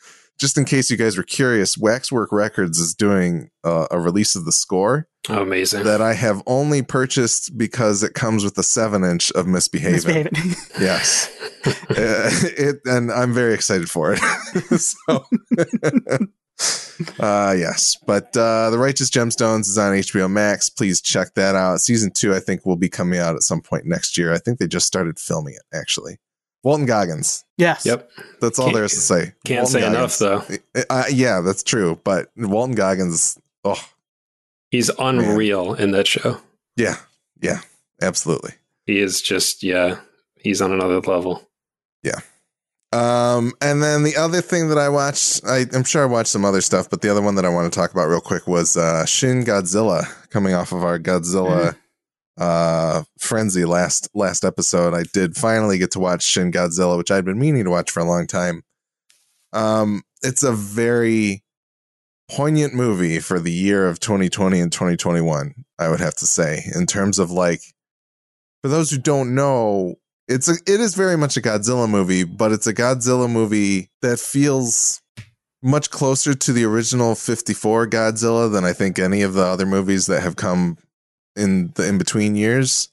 just 0.45 0.59
in 0.59 0.67
case 0.67 0.91
you 0.91 0.99
guys 0.99 1.17
were 1.17 1.23
curious, 1.23 1.79
Waxwork 1.79 2.31
Records 2.31 2.79
is 2.79 2.95
doing 2.95 3.49
uh, 3.65 3.87
a 3.91 3.99
release 3.99 4.37
of 4.37 4.45
the 4.45 4.53
score. 4.53 5.09
Oh, 5.31 5.41
amazing! 5.41 5.85
That 5.85 6.03
I 6.03 6.13
have 6.13 6.43
only 6.47 6.83
purchased 6.83 7.57
because 7.57 8.03
it 8.03 8.13
comes 8.13 8.45
with 8.45 8.59
a 8.59 8.63
seven 8.63 9.05
inch 9.05 9.33
of 9.33 9.47
Misbehaving. 9.47 10.25
Misbehaving. 10.25 10.55
yes, 10.79 11.35
uh, 11.67 12.29
it, 12.59 12.81
and 12.85 13.11
I'm 13.11 13.33
very 13.33 13.55
excited 13.55 13.89
for 13.89 14.13
it. 14.13 14.19
so, 14.79 15.25
uh, 17.25 17.55
yes, 17.57 17.97
but 18.07 18.37
uh, 18.37 18.69
the 18.69 18.77
Righteous 18.77 19.09
Gemstones 19.09 19.61
is 19.61 19.79
on 19.79 19.95
HBO 19.95 20.31
Max. 20.31 20.69
Please 20.69 21.01
check 21.01 21.33
that 21.37 21.55
out. 21.55 21.81
Season 21.81 22.11
two, 22.15 22.35
I 22.35 22.41
think, 22.41 22.67
will 22.67 22.77
be 22.77 22.91
coming 22.91 23.19
out 23.19 23.35
at 23.35 23.45
some 23.45 23.63
point 23.63 23.87
next 23.87 24.19
year. 24.19 24.31
I 24.31 24.37
think 24.37 24.59
they 24.59 24.67
just 24.67 24.87
started 24.87 25.19
filming 25.19 25.55
it 25.55 25.63
actually. 25.75 26.19
Walton 26.65 26.87
Goggins. 26.87 27.45
Yes. 27.59 27.85
Yep. 27.85 28.11
That's 28.41 28.59
all 28.59 28.67
can't, 28.67 28.75
there 28.75 28.85
is 28.85 28.95
to 28.95 29.01
say. 29.01 29.33
Can't 29.45 29.63
Walton 29.65 29.73
say 29.73 29.81
Goggins. 29.81 30.21
enough 30.21 30.49
though. 30.73 30.85
Uh, 30.91 31.05
yeah, 31.13 31.41
that's 31.43 31.63
true. 31.63 32.01
But 32.03 32.31
Walton 32.37 32.75
Goggins, 32.75 33.39
oh, 33.65 33.81
he's 34.71 34.91
unreal 34.99 35.75
man. 35.75 35.83
in 35.83 35.91
that 35.93 36.07
show. 36.07 36.41
Yeah. 36.77 36.97
Yeah. 37.41 37.61
Absolutely. 38.03 38.53
He 38.87 38.99
is 38.99 39.23
just 39.23 39.63
yeah. 39.63 39.99
He's 40.41 40.61
on 40.61 40.73
another 40.73 41.01
level. 41.01 41.49
Yeah. 42.03 42.21
Um, 42.93 43.53
and 43.61 43.83
then 43.83 44.05
the 44.05 44.17
other 44.17 44.41
thing 44.41 44.69
that 44.69 44.79
I 44.79 44.89
watched, 44.89 45.45
I, 45.45 45.67
am 45.73 45.83
sure 45.83 46.03
I 46.03 46.07
watched 46.07 46.29
some 46.29 46.45
other 46.45 46.61
stuff, 46.61 46.89
but 46.89 47.01
the 47.01 47.11
other 47.11 47.23
one 47.23 47.35
that 47.35 47.45
I 47.45 47.49
want 47.49 47.73
to 47.73 47.77
talk 47.77 47.91
about 47.91 48.07
real 48.07 48.21
quick 48.21 48.47
was 48.47 48.77
uh, 48.77 49.05
Shin 49.05 49.43
Godzilla 49.43 50.07
coming 50.31 50.55
off 50.55 50.71
of 50.71 50.85
our 50.85 50.99
Godzilla. 50.99 51.75
Uh 52.37 53.05
frenzy 53.19 53.65
last 53.65 54.09
last 54.13 54.45
episode 54.45 54.93
i 54.93 55.05
did 55.13 55.37
finally 55.37 55.79
get 55.79 55.93
to 55.93 56.01
watch 56.01 56.25
shin 56.25 56.51
godzilla 56.51 56.99
which 56.99 57.13
i'd 57.13 57.25
been 57.25 57.39
meaning 57.39 57.63
to 57.63 57.71
watch 57.71 57.91
for 57.91 58.01
a 58.01 58.05
long 58.05 58.27
time. 58.27 58.63
Um 59.53 60.03
it's 60.23 60.43
a 60.43 60.53
very 60.53 61.45
poignant 62.29 62.75
movie 62.75 63.21
for 63.21 63.39
the 63.39 63.53
year 63.53 63.87
of 63.87 64.01
2020 64.01 64.59
and 64.59 64.73
2021 64.73 65.55
i 65.79 65.89
would 65.89 66.01
have 66.01 66.15
to 66.15 66.27
say 66.27 66.65
in 66.75 66.87
terms 66.87 67.19
of 67.19 67.31
like 67.31 67.61
for 68.63 68.69
those 68.69 68.91
who 68.91 68.99
don't 68.99 69.35
know 69.35 69.95
it's 70.27 70.49
a 70.49 70.55
it 70.67 70.81
is 70.81 70.95
very 70.95 71.17
much 71.17 71.37
a 71.37 71.41
godzilla 71.41 71.89
movie 71.89 72.25
but 72.25 72.51
it's 72.51 72.67
a 72.67 72.75
godzilla 72.75 73.31
movie 73.31 73.91
that 74.01 74.19
feels 74.19 75.03
much 75.63 75.91
closer 75.91 76.35
to 76.35 76.53
the 76.53 76.65
original 76.65 77.15
54 77.15 77.89
godzilla 77.89 78.51
than 78.51 78.65
i 78.65 78.73
think 78.73 78.99
any 78.99 79.21
of 79.21 79.35
the 79.35 79.45
other 79.45 79.67
movies 79.67 80.07
that 80.07 80.23
have 80.23 80.37
come 80.37 80.79
in 81.37 81.73
the 81.75 81.89
in 81.89 81.99
between 81.99 82.37
years 82.37 82.89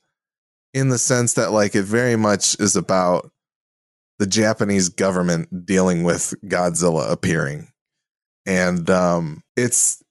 in 0.73 0.89
the 0.89 0.97
sense 0.97 1.33
that 1.33 1.51
like 1.51 1.75
it 1.75 1.83
very 1.83 2.15
much 2.15 2.59
is 2.59 2.75
about 2.75 3.31
the 4.19 4.27
Japanese 4.27 4.89
government 4.89 5.65
dealing 5.65 6.03
with 6.03 6.33
Godzilla 6.45 7.11
appearing. 7.11 7.69
And 8.45 8.89
um 8.89 9.43
it's 9.55 10.03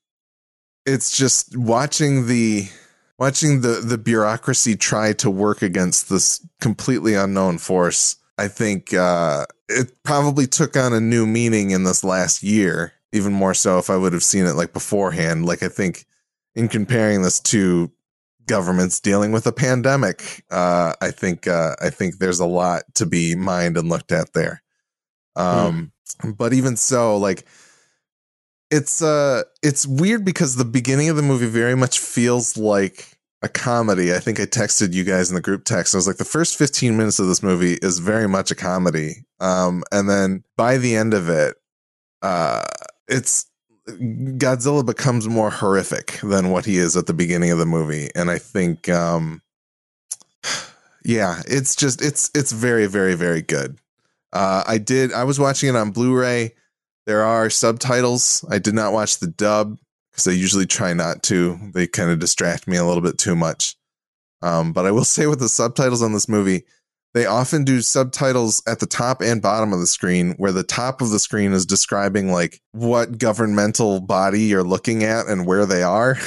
it's 0.85 1.15
just 1.15 1.55
watching 1.57 2.27
the 2.27 2.69
watching 3.17 3.61
the 3.61 3.81
the 3.83 3.97
bureaucracy 3.97 4.75
try 4.75 5.13
to 5.13 5.29
work 5.29 5.61
against 5.61 6.09
this 6.09 6.45
completely 6.59 7.13
unknown 7.13 7.57
force. 7.57 8.17
I 8.37 8.47
think 8.47 8.93
uh 8.93 9.45
it 9.69 10.03
probably 10.03 10.47
took 10.47 10.75
on 10.75 10.93
a 10.93 10.99
new 10.99 11.25
meaning 11.25 11.71
in 11.71 11.83
this 11.83 12.03
last 12.03 12.43
year, 12.43 12.93
even 13.13 13.33
more 13.33 13.53
so 13.53 13.79
if 13.79 13.89
I 13.89 13.97
would 13.97 14.13
have 14.13 14.23
seen 14.23 14.45
it 14.45 14.53
like 14.53 14.73
beforehand. 14.73 15.45
Like 15.45 15.63
I 15.63 15.69
think 15.69 16.05
in 16.55 16.67
comparing 16.67 17.21
this 17.21 17.39
to 17.39 17.91
governments 18.51 18.99
dealing 18.99 19.31
with 19.31 19.47
a 19.47 19.51
pandemic. 19.53 20.43
Uh, 20.51 20.93
I 21.01 21.11
think 21.11 21.47
uh, 21.47 21.75
I 21.81 21.89
think 21.89 22.17
there's 22.17 22.41
a 22.41 22.45
lot 22.45 22.83
to 22.95 23.05
be 23.05 23.33
mined 23.33 23.77
and 23.77 23.87
looked 23.87 24.11
at 24.11 24.33
there. 24.33 24.61
Um, 25.37 25.93
mm. 26.21 26.37
But 26.37 26.51
even 26.51 26.75
so, 26.75 27.15
like 27.15 27.45
it's 28.69 29.01
uh 29.01 29.43
it's 29.63 29.87
weird 29.87 30.25
because 30.25 30.55
the 30.55 30.65
beginning 30.65 31.09
of 31.09 31.15
the 31.15 31.21
movie 31.21 31.47
very 31.47 31.75
much 31.75 31.99
feels 31.99 32.57
like 32.57 33.17
a 33.41 33.49
comedy. 33.49 34.13
I 34.13 34.19
think 34.19 34.39
I 34.39 34.45
texted 34.45 34.93
you 34.93 35.03
guys 35.03 35.29
in 35.29 35.35
the 35.35 35.41
group 35.41 35.63
text. 35.63 35.95
I 35.95 35.97
was 35.97 36.07
like, 36.07 36.17
the 36.17 36.25
first 36.25 36.57
15 36.57 36.95
minutes 36.95 37.19
of 37.19 37.27
this 37.27 37.41
movie 37.41 37.73
is 37.81 37.97
very 37.99 38.27
much 38.27 38.51
a 38.51 38.55
comedy. 38.55 39.25
Um, 39.39 39.83
and 39.91 40.09
then 40.09 40.43
by 40.57 40.77
the 40.77 40.95
end 40.95 41.13
of 41.13 41.27
it, 41.27 41.55
uh, 42.21 42.65
it's 43.07 43.47
Godzilla 43.91 44.85
becomes 44.85 45.27
more 45.27 45.49
horrific 45.49 46.19
than 46.23 46.49
what 46.49 46.65
he 46.65 46.77
is 46.77 46.95
at 46.95 47.07
the 47.07 47.13
beginning 47.13 47.51
of 47.51 47.57
the 47.57 47.65
movie, 47.65 48.09
and 48.15 48.29
I 48.29 48.37
think, 48.37 48.89
um, 48.89 49.41
yeah, 51.03 51.41
it's 51.47 51.75
just 51.75 52.01
it's 52.01 52.29
it's 52.35 52.51
very 52.51 52.87
very 52.87 53.15
very 53.15 53.41
good. 53.41 53.77
Uh, 54.33 54.63
I 54.67 54.77
did 54.77 55.13
I 55.13 55.23
was 55.23 55.39
watching 55.39 55.69
it 55.69 55.75
on 55.75 55.91
Blu-ray. 55.91 56.53
There 57.05 57.23
are 57.23 57.49
subtitles. 57.49 58.45
I 58.49 58.59
did 58.59 58.75
not 58.75 58.93
watch 58.93 59.17
the 59.19 59.27
dub 59.27 59.77
because 60.11 60.27
I 60.27 60.31
usually 60.31 60.65
try 60.65 60.93
not 60.93 61.23
to. 61.23 61.57
They 61.73 61.87
kind 61.87 62.11
of 62.11 62.19
distract 62.19 62.67
me 62.67 62.77
a 62.77 62.85
little 62.85 63.01
bit 63.01 63.17
too 63.17 63.35
much. 63.35 63.75
Um, 64.41 64.73
but 64.73 64.85
I 64.85 64.91
will 64.91 65.05
say 65.05 65.27
with 65.27 65.39
the 65.39 65.49
subtitles 65.49 66.01
on 66.01 66.13
this 66.13 66.29
movie, 66.29 66.63
they 67.13 67.25
often 67.25 67.63
do 67.63 67.81
subtitles 67.81 68.63
at 68.67 68.79
the 68.79 68.85
top 68.85 69.21
and 69.21 69.41
bottom 69.41 69.73
of 69.73 69.79
the 69.79 69.87
screen 69.87 70.33
where 70.37 70.51
the 70.51 70.63
top 70.63 71.01
of 71.01 71.09
the 71.09 71.19
screen 71.19 71.51
is 71.51 71.65
describing 71.65 72.31
like 72.31 72.61
what 72.71 73.17
governmental 73.17 73.99
body 73.99 74.43
you're 74.43 74.63
looking 74.63 75.03
at 75.03 75.27
and 75.27 75.45
where 75.45 75.65
they 75.65 75.83
are. 75.83 76.17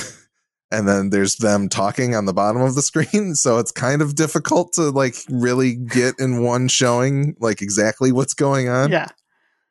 And 0.71 0.89
then 0.89 1.11
there's 1.11 1.37
them 1.37 1.69
talking 1.69 2.17
on 2.17 2.25
the 2.25 2.33
bottom 2.33 2.61
of 2.61 2.75
the 2.75 2.83
screen. 2.83 3.35
So 3.37 3.59
it's 3.59 3.71
kind 3.71 4.03
of 4.03 4.17
difficult 4.17 4.73
to 4.73 4.91
like 4.91 5.15
really 5.31 5.77
get 5.77 6.19
in 6.19 6.43
one 6.43 6.67
showing 6.67 7.37
like 7.39 7.63
exactly 7.63 8.11
what's 8.11 8.35
going 8.35 8.69
on. 8.69 8.91
Yeah. 8.91 9.07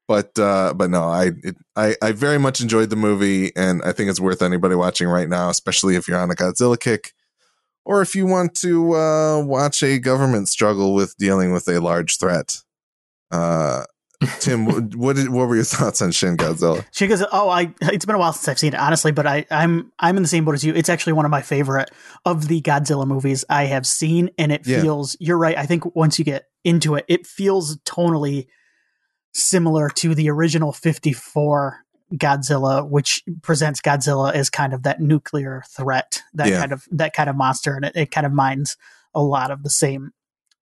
But 0.07 0.37
uh 0.39 0.73
but 0.75 0.89
no 0.89 1.03
i 1.03 1.31
it, 1.43 1.55
i 1.75 1.95
i 2.01 2.11
very 2.11 2.37
much 2.37 2.61
enjoyed 2.61 2.89
the 2.89 2.97
movie 2.97 3.55
and 3.55 3.81
i 3.83 3.93
think 3.93 4.09
it's 4.09 4.19
worth 4.19 4.41
anybody 4.41 4.75
watching 4.75 5.07
right 5.07 5.29
now 5.29 5.49
especially 5.49 5.95
if 5.95 6.09
you're 6.09 6.19
on 6.19 6.29
a 6.29 6.35
godzilla 6.35 6.77
kick 6.77 7.13
or 7.85 8.01
if 8.01 8.15
you 8.15 8.25
want 8.25 8.55
to 8.55 8.95
uh, 8.95 9.43
watch 9.43 9.83
a 9.83 9.99
government 9.99 10.47
struggle 10.47 10.93
with 10.93 11.15
dealing 11.17 11.51
with 11.51 11.67
a 11.67 11.79
large 11.79 12.17
threat. 12.17 12.57
Uh, 13.31 13.83
Tim, 14.39 14.65
what 14.97 15.15
did, 15.15 15.29
what 15.29 15.47
were 15.47 15.55
your 15.55 15.63
thoughts 15.63 16.01
on 16.01 16.11
Shin 16.11 16.37
Godzilla? 16.37 16.85
Shin 16.91 17.09
Godzilla. 17.09 17.29
Oh, 17.31 17.49
I 17.49 17.73
it's 17.81 18.05
been 18.05 18.15
a 18.15 18.19
while 18.19 18.33
since 18.33 18.47
I've 18.47 18.59
seen 18.59 18.73
it, 18.73 18.79
honestly, 18.79 19.11
but 19.11 19.27
I 19.27 19.45
I'm 19.51 19.91
I'm 19.99 20.17
in 20.17 20.23
the 20.23 20.29
same 20.29 20.45
boat 20.45 20.55
as 20.55 20.63
you. 20.63 20.73
It's 20.73 20.89
actually 20.89 21.13
one 21.13 21.25
of 21.25 21.31
my 21.31 21.41
favorite 21.41 21.91
of 22.25 22.47
the 22.47 22.61
Godzilla 22.61 23.05
movies 23.05 23.43
I 23.49 23.65
have 23.65 23.85
seen, 23.85 24.29
and 24.37 24.51
it 24.51 24.65
yeah. 24.65 24.81
feels. 24.81 25.17
You're 25.19 25.37
right. 25.37 25.57
I 25.57 25.65
think 25.65 25.95
once 25.95 26.19
you 26.19 26.25
get 26.25 26.45
into 26.63 26.95
it, 26.95 27.05
it 27.07 27.27
feels 27.27 27.77
tonally 27.79 28.47
similar 29.33 29.89
to 29.89 30.13
the 30.13 30.29
original 30.29 30.71
54 30.71 31.82
Godzilla, 32.15 32.87
which 32.87 33.23
presents 33.41 33.81
Godzilla 33.81 34.33
as 34.33 34.49
kind 34.49 34.73
of 34.73 34.83
that 34.83 35.01
nuclear 35.01 35.63
threat, 35.69 36.21
that 36.33 36.47
yeah. 36.47 36.59
kind 36.59 36.71
of 36.71 36.87
that 36.91 37.13
kind 37.13 37.29
of 37.29 37.35
monster, 37.35 37.75
and 37.75 37.85
it, 37.85 37.95
it, 37.95 38.11
kind 38.11 38.25
of 38.25 38.33
mines 38.33 38.77
a 39.15 39.21
lot 39.21 39.51
of 39.51 39.63
the 39.63 39.69
same 39.69 40.11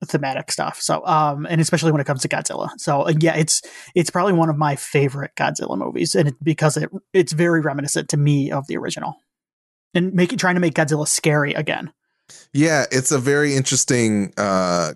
thematic 0.05 0.51
stuff. 0.51 0.81
So, 0.81 1.05
um, 1.05 1.45
and 1.49 1.59
especially 1.61 1.91
when 1.91 2.01
it 2.01 2.07
comes 2.07 2.21
to 2.21 2.29
Godzilla. 2.29 2.69
So, 2.77 3.03
uh, 3.03 3.13
yeah, 3.19 3.35
it's 3.35 3.61
it's 3.95 4.09
probably 4.09 4.33
one 4.33 4.49
of 4.49 4.57
my 4.57 4.75
favorite 4.75 5.31
Godzilla 5.35 5.77
movies, 5.77 6.15
and 6.15 6.29
it, 6.29 6.35
because 6.41 6.77
it 6.77 6.89
it's 7.13 7.33
very 7.33 7.61
reminiscent 7.61 8.09
to 8.09 8.17
me 8.17 8.51
of 8.51 8.67
the 8.67 8.77
original, 8.77 9.15
and 9.93 10.13
making 10.13 10.37
trying 10.37 10.55
to 10.55 10.61
make 10.61 10.73
Godzilla 10.73 11.07
scary 11.07 11.53
again. 11.53 11.91
Yeah, 12.53 12.85
it's 12.91 13.11
a 13.11 13.19
very 13.19 13.55
interesting. 13.55 14.33
uh 14.37 14.93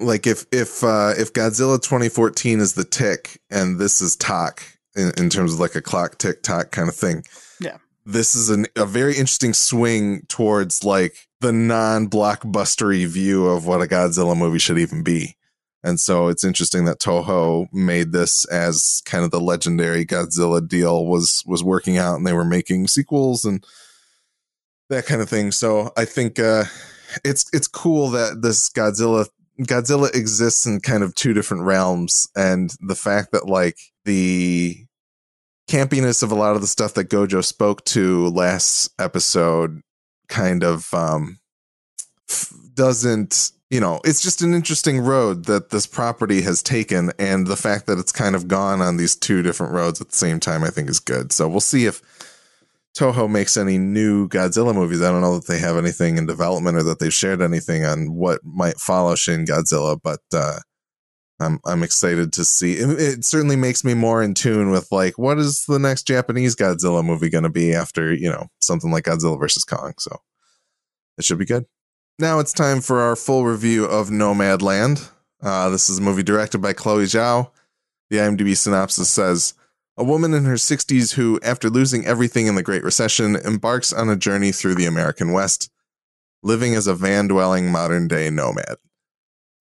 like 0.00 0.26
if 0.26 0.44
if 0.50 0.82
uh 0.82 1.14
if 1.16 1.32
Godzilla 1.32 1.80
2014 1.80 2.58
is 2.60 2.74
the 2.74 2.84
tick 2.84 3.40
and 3.48 3.78
this 3.78 4.00
is 4.00 4.16
Tak, 4.16 4.73
in, 4.96 5.12
in 5.16 5.30
terms 5.30 5.54
of 5.54 5.60
like 5.60 5.74
a 5.74 5.82
clock 5.82 6.18
tick 6.18 6.42
tock 6.42 6.70
kind 6.70 6.88
of 6.88 6.94
thing. 6.96 7.24
Yeah. 7.60 7.78
This 8.06 8.34
is 8.34 8.50
an, 8.50 8.66
a 8.76 8.84
very 8.84 9.12
interesting 9.12 9.54
swing 9.54 10.22
towards 10.28 10.84
like 10.84 11.16
the 11.40 11.52
non 11.52 12.08
blockbustery 12.08 13.06
view 13.06 13.46
of 13.46 13.66
what 13.66 13.82
a 13.82 13.86
Godzilla 13.86 14.36
movie 14.36 14.58
should 14.58 14.78
even 14.78 15.02
be. 15.02 15.36
And 15.82 16.00
so 16.00 16.28
it's 16.28 16.44
interesting 16.44 16.86
that 16.86 16.98
Toho 16.98 17.66
made 17.70 18.12
this 18.12 18.46
as 18.46 19.02
kind 19.04 19.22
of 19.24 19.30
the 19.30 19.40
legendary 19.40 20.06
Godzilla 20.06 20.66
deal 20.66 21.04
was 21.04 21.42
was 21.46 21.62
working 21.62 21.98
out 21.98 22.16
and 22.16 22.26
they 22.26 22.32
were 22.32 22.44
making 22.44 22.88
sequels 22.88 23.44
and 23.44 23.64
that 24.88 25.04
kind 25.04 25.20
of 25.20 25.28
thing. 25.28 25.52
So 25.52 25.92
I 25.96 26.06
think 26.06 26.38
uh 26.38 26.64
it's 27.22 27.46
it's 27.52 27.68
cool 27.68 28.08
that 28.10 28.40
this 28.40 28.70
Godzilla 28.70 29.28
Godzilla 29.60 30.12
exists 30.14 30.66
in 30.66 30.80
kind 30.80 31.02
of 31.02 31.14
two 31.14 31.34
different 31.34 31.64
realms 31.64 32.28
and 32.34 32.74
the 32.80 32.96
fact 32.96 33.32
that 33.32 33.46
like 33.46 33.78
the 34.04 34.83
campiness 35.68 36.22
of 36.22 36.30
a 36.30 36.34
lot 36.34 36.54
of 36.54 36.60
the 36.60 36.66
stuff 36.66 36.94
that 36.94 37.08
Gojo 37.08 37.44
spoke 37.44 37.84
to 37.86 38.28
last 38.28 38.90
episode 38.98 39.80
kind 40.28 40.62
of 40.62 40.92
um, 40.92 41.38
doesn't 42.74 43.52
you 43.70 43.80
know 43.80 44.00
it's 44.04 44.22
just 44.22 44.42
an 44.42 44.54
interesting 44.54 45.00
road 45.00 45.46
that 45.46 45.70
this 45.70 45.86
property 45.86 46.42
has 46.42 46.62
taken 46.62 47.12
and 47.18 47.46
the 47.46 47.56
fact 47.56 47.86
that 47.86 47.98
it's 47.98 48.12
kind 48.12 48.34
of 48.34 48.48
gone 48.48 48.80
on 48.80 48.96
these 48.96 49.16
two 49.16 49.42
different 49.42 49.72
roads 49.72 50.00
at 50.00 50.08
the 50.10 50.16
same 50.16 50.40
time 50.40 50.62
i 50.62 50.70
think 50.70 50.88
is 50.88 51.00
good. 51.00 51.32
So 51.32 51.48
we'll 51.48 51.60
see 51.60 51.86
if 51.86 52.02
toho 52.96 53.28
makes 53.28 53.56
any 53.56 53.76
new 53.76 54.28
godzilla 54.28 54.74
movies. 54.74 55.02
I 55.02 55.10
don't 55.10 55.20
know 55.20 55.34
that 55.38 55.48
they 55.48 55.58
have 55.58 55.76
anything 55.76 56.16
in 56.16 56.26
development 56.26 56.76
or 56.76 56.84
that 56.84 57.00
they've 57.00 57.12
shared 57.12 57.42
anything 57.42 57.84
on 57.84 58.14
what 58.14 58.40
might 58.44 58.76
follow 58.76 59.14
shin 59.14 59.44
godzilla 59.44 59.98
but 60.02 60.20
uh 60.32 60.58
I'm 61.40 61.58
I'm 61.64 61.82
excited 61.82 62.32
to 62.34 62.44
see. 62.44 62.74
It, 62.74 63.00
it, 63.00 63.24
certainly 63.24 63.56
makes 63.56 63.84
me 63.84 63.94
more 63.94 64.22
in 64.22 64.34
tune 64.34 64.70
with 64.70 64.92
like 64.92 65.18
what 65.18 65.38
is 65.38 65.64
the 65.66 65.78
next 65.78 66.06
Japanese 66.06 66.54
Godzilla 66.54 67.04
movie 67.04 67.28
going 67.28 67.44
to 67.44 67.50
be 67.50 67.74
after 67.74 68.14
you 68.14 68.30
know 68.30 68.48
something 68.60 68.90
like 68.90 69.04
Godzilla 69.04 69.38
versus 69.38 69.64
Kong. 69.64 69.94
So 69.98 70.20
it 71.18 71.24
should 71.24 71.38
be 71.38 71.44
good. 71.44 71.66
Now 72.18 72.38
it's 72.38 72.52
time 72.52 72.80
for 72.80 73.00
our 73.00 73.16
full 73.16 73.44
review 73.44 73.84
of 73.84 74.08
Nomadland. 74.08 75.10
Uh, 75.42 75.68
this 75.68 75.90
is 75.90 75.98
a 75.98 76.02
movie 76.02 76.22
directed 76.22 76.58
by 76.58 76.72
Chloe 76.72 77.04
Zhao. 77.04 77.50
The 78.10 78.18
IMDb 78.18 78.56
synopsis 78.56 79.10
says 79.10 79.54
A 79.96 80.04
woman 80.04 80.32
in 80.32 80.44
her 80.44 80.54
60s 80.54 81.14
who, 81.14 81.40
after 81.42 81.68
losing 81.68 82.06
everything 82.06 82.46
in 82.46 82.54
the 82.54 82.62
Great 82.62 82.84
Recession, 82.84 83.34
embarks 83.34 83.92
on 83.92 84.08
a 84.08 84.16
journey 84.16 84.52
through 84.52 84.76
the 84.76 84.86
American 84.86 85.32
West, 85.32 85.70
living 86.42 86.74
as 86.76 86.86
a 86.86 86.94
van 86.94 87.26
dwelling 87.26 87.72
modern 87.72 88.06
day 88.06 88.30
nomad. 88.30 88.76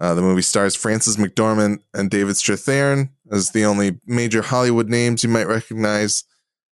Uh, 0.03 0.13
the 0.13 0.21
movie 0.21 0.41
stars 0.41 0.75
Frances 0.75 1.15
McDormand 1.15 1.79
and 1.93 2.09
David 2.09 2.35
Strathairn 2.35 3.07
as 3.31 3.51
the 3.51 3.63
only 3.63 4.01
major 4.05 4.41
Hollywood 4.41 4.89
names 4.89 5.23
you 5.23 5.29
might 5.29 5.47
recognize. 5.47 6.25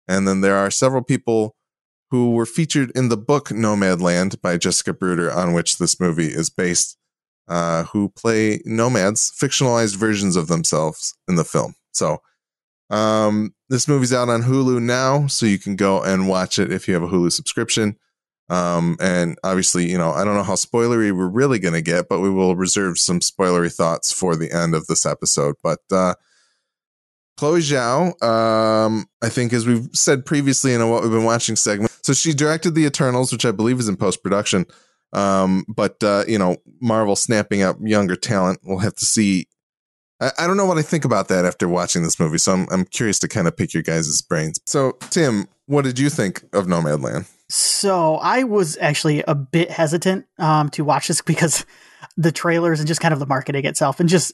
And 0.09 0.27
then 0.27 0.41
there 0.41 0.57
are 0.57 0.71
several 0.71 1.03
people 1.03 1.55
who 2.11 2.31
were 2.31 2.47
featured 2.47 2.91
in 2.93 3.11
the 3.11 3.19
book 3.19 3.51
Nomadland 3.51 4.41
by 4.41 4.57
Jessica 4.57 4.95
Bruder, 4.95 5.31
on 5.31 5.53
which 5.53 5.77
this 5.77 6.01
movie 6.01 6.29
is 6.29 6.49
based, 6.49 6.97
uh, 7.49 7.85
who 7.85 8.09
play 8.09 8.63
nomads, 8.65 9.31
fictionalized 9.39 9.97
versions 9.97 10.35
of 10.35 10.47
themselves 10.47 11.15
in 11.29 11.35
the 11.35 11.45
film. 11.45 11.75
So, 11.93 12.23
um, 12.89 13.55
this 13.69 13.87
movie's 13.87 14.15
out 14.15 14.31
on 14.31 14.45
Hulu 14.45 14.81
now, 14.81 15.27
so 15.27 15.45
you 15.45 15.59
can 15.59 15.77
go 15.77 16.03
and 16.03 16.31
watch 16.31 16.59
it 16.59 16.73
if 16.73 16.89
you 16.89 16.95
have 16.95 17.03
a 17.03 17.09
Hulu 17.09 17.31
subscription. 17.31 17.99
Um, 18.49 18.97
and 19.01 19.39
obviously, 19.45 19.91
you 19.91 19.99
know, 19.99 20.13
I 20.13 20.25
don't 20.25 20.35
know 20.35 20.43
how 20.43 20.55
spoilery 20.55 21.15
we're 21.17 21.29
really 21.29 21.59
going 21.59 21.75
to 21.75 21.83
get, 21.83 22.09
but 22.09 22.21
we 22.21 22.31
will 22.31 22.57
reserve 22.57 22.99
some 22.99 23.21
spoilery 23.21 23.75
thoughts 23.75 24.11
for 24.13 24.37
the 24.37 24.51
end 24.51 24.75
of 24.75 24.87
this 24.87 25.05
episode. 25.05 25.57
But, 25.63 25.81
uh, 25.91 26.15
Chloe 27.37 27.61
Zhao, 27.61 28.21
um, 28.21 29.07
I 29.23 29.29
think, 29.29 29.53
as 29.53 29.65
we've 29.65 29.89
said 29.93 30.27
previously 30.27 30.75
in 30.75 30.81
a 30.81 30.89
what 30.89 31.03
we've 31.03 31.13
been 31.13 31.25
watching 31.25 31.55
segment, 31.55 31.97
so 32.03 32.13
she 32.13 32.35
directed 32.35 32.75
the 32.75 32.85
Eternals, 32.85 33.31
which 33.31 33.45
I 33.45 33.53
believe 33.53 33.79
is 33.79 33.89
in 33.89 33.97
post 33.97 34.25
production. 34.25 34.67
Um, 35.13 35.65
but 35.69 36.03
uh, 36.03 36.25
you 36.27 36.37
know, 36.37 36.57
Marvel 36.81 37.15
snapping 37.15 37.63
up 37.63 37.77
younger 37.81 38.17
talent. 38.17 38.61
We'll 38.65 38.79
have 38.79 38.97
to 38.97 39.07
see. 39.07 39.47
I, 40.21 40.49
don't 40.49 40.57
know 40.57 40.67
what 40.67 40.79
I 40.79 40.83
think 40.83 41.05
about 41.05 41.29
that 41.29 41.45
after 41.45 41.69
watching 41.69 42.03
this 42.03 42.19
movie, 42.19 42.39
so 42.39 42.53
I'm 42.53 42.67
I'm 42.73 42.85
curious 42.85 43.21
to 43.21 43.29
kind 43.29 43.47
of 43.47 43.57
pick 43.57 43.73
your 43.73 43.85
guys' 43.85 44.21
brains. 44.21 44.59
So, 44.67 44.93
Tim, 45.11 45.47
what 45.67 45.85
did 45.85 45.99
you 45.99 46.11
think 46.11 46.43
of 46.53 46.67
Nomadland? 46.67 47.31
So 47.49 48.17
I 48.17 48.45
was 48.45 48.77
actually 48.81 49.23
a 49.27 49.35
bit 49.35 49.71
hesitant 49.71 50.27
um, 50.39 50.69
to 50.71 50.85
watch 50.85 51.09
this 51.09 51.23
because 51.27 51.65
the 52.17 52.33
trailers 52.33 52.81
and 52.81 52.89
just 52.89 53.01
kind 53.01 53.15
of 53.15 53.21
the 53.21 53.27
marketing 53.27 53.65
itself, 53.65 54.01
and 54.01 54.09
just 54.09 54.33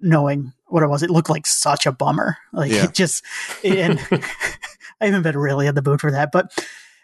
knowing 0.00 0.52
what 0.66 0.82
it 0.82 0.88
was, 0.88 1.02
it 1.02 1.10
looked 1.10 1.30
like 1.30 1.46
such 1.46 1.86
a 1.86 1.92
bummer. 1.92 2.36
Like 2.52 2.70
yeah. 2.70 2.84
it 2.84 2.94
just, 2.94 3.24
and 3.64 3.98
I 5.00 5.06
haven't 5.06 5.22
been 5.22 5.36
really 5.36 5.66
in 5.66 5.74
the 5.74 5.82
mood 5.82 6.00
for 6.00 6.10
that. 6.10 6.30
But, 6.32 6.52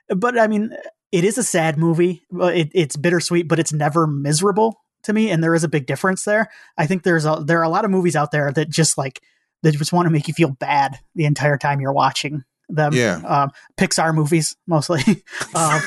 but 0.09 0.39
I 0.39 0.47
mean, 0.47 0.77
it 1.13 1.25
is 1.25 1.39
a 1.39 1.43
sad 1.43 1.79
movie. 1.79 2.25
It, 2.33 2.71
it's 2.75 2.97
bittersweet, 2.97 3.49
but 3.49 3.59
it's 3.59 3.73
never 3.73 4.07
miserable 4.07 4.81
to 5.05 5.13
me. 5.13 5.31
And 5.31 5.43
there 5.43 5.55
is 5.55 5.65
a 5.65 5.69
big 5.69 5.87
difference 5.87 6.25
there. 6.25 6.49
I 6.77 6.87
think 6.87 7.03
there's 7.03 7.25
a, 7.25 7.43
there 7.45 7.61
are 7.61 7.65
a 7.65 7.69
lot 7.69 7.85
of 7.85 7.91
movies 7.91 8.17
out 8.17 8.31
there 8.31 8.53
that 8.53 8.71
just 8.71 8.99
like, 8.99 9.21
that 9.63 9.73
just 9.73 9.93
want 9.93 10.07
to 10.07 10.13
make 10.13 10.29
you 10.29 10.35
feel 10.35 10.51
bad 10.51 10.99
the 11.15 11.25
entire 11.25 11.57
time 11.57 11.81
you're 11.81 11.93
watching 11.93 12.45
them. 12.69 12.93
Yeah. 12.93 13.17
Um, 13.27 13.51
Pixar 13.79 14.15
movies 14.15 14.57
mostly. 14.67 15.03
um, 15.55 15.81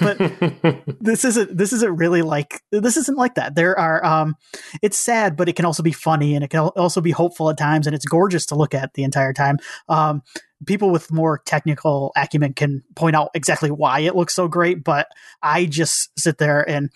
but 0.00 0.18
this 1.00 1.24
isn't 1.24 1.56
this 1.56 1.72
isn't 1.72 1.96
really 1.96 2.22
like 2.22 2.62
this 2.70 2.96
isn't 2.96 3.18
like 3.18 3.34
that 3.34 3.54
there 3.54 3.78
are 3.78 4.04
um 4.04 4.36
it's 4.82 4.98
sad 4.98 5.36
but 5.36 5.48
it 5.48 5.56
can 5.56 5.64
also 5.64 5.82
be 5.82 5.92
funny 5.92 6.34
and 6.34 6.44
it 6.44 6.48
can 6.48 6.60
also 6.60 7.00
be 7.00 7.10
hopeful 7.10 7.50
at 7.50 7.58
times 7.58 7.86
and 7.86 7.94
it's 7.94 8.04
gorgeous 8.04 8.46
to 8.46 8.54
look 8.54 8.74
at 8.74 8.94
the 8.94 9.02
entire 9.04 9.32
time 9.32 9.58
um 9.88 10.22
people 10.66 10.90
with 10.90 11.12
more 11.12 11.38
technical 11.44 12.12
acumen 12.16 12.52
can 12.52 12.82
point 12.94 13.14
out 13.14 13.30
exactly 13.34 13.70
why 13.70 14.00
it 14.00 14.16
looks 14.16 14.34
so 14.34 14.48
great 14.48 14.82
but 14.82 15.08
i 15.42 15.64
just 15.64 16.10
sit 16.18 16.38
there 16.38 16.68
and 16.68 16.90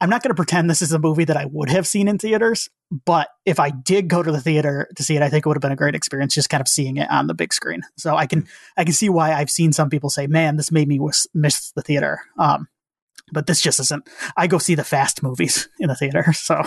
I'm 0.00 0.10
not 0.10 0.22
going 0.22 0.30
to 0.30 0.34
pretend 0.34 0.68
this 0.68 0.82
is 0.82 0.92
a 0.92 0.98
movie 0.98 1.24
that 1.24 1.36
I 1.36 1.46
would 1.46 1.70
have 1.70 1.86
seen 1.86 2.06
in 2.06 2.18
theaters, 2.18 2.68
but 2.90 3.28
if 3.46 3.58
I 3.58 3.70
did 3.70 4.08
go 4.08 4.22
to 4.22 4.30
the 4.30 4.40
theater 4.40 4.88
to 4.94 5.02
see 5.02 5.16
it, 5.16 5.22
I 5.22 5.30
think 5.30 5.46
it 5.46 5.48
would 5.48 5.56
have 5.56 5.62
been 5.62 5.72
a 5.72 5.76
great 5.76 5.94
experience 5.94 6.34
just 6.34 6.50
kind 6.50 6.60
of 6.60 6.68
seeing 6.68 6.98
it 6.98 7.10
on 7.10 7.28
the 7.28 7.34
big 7.34 7.54
screen. 7.54 7.80
So 7.96 8.14
I 8.14 8.26
can 8.26 8.46
I 8.76 8.84
can 8.84 8.92
see 8.92 9.08
why 9.08 9.32
I've 9.32 9.50
seen 9.50 9.72
some 9.72 9.88
people 9.88 10.10
say, 10.10 10.26
"Man, 10.26 10.56
this 10.56 10.70
made 10.70 10.86
me 10.86 11.00
miss 11.32 11.70
the 11.72 11.82
theater." 11.82 12.20
Um, 12.38 12.68
but 13.32 13.46
this 13.46 13.60
just 13.60 13.80
isn't. 13.80 14.06
I 14.36 14.46
go 14.46 14.58
see 14.58 14.74
the 14.74 14.84
fast 14.84 15.22
movies 15.22 15.68
in 15.80 15.88
the 15.88 15.96
theater, 15.96 16.32
so. 16.34 16.62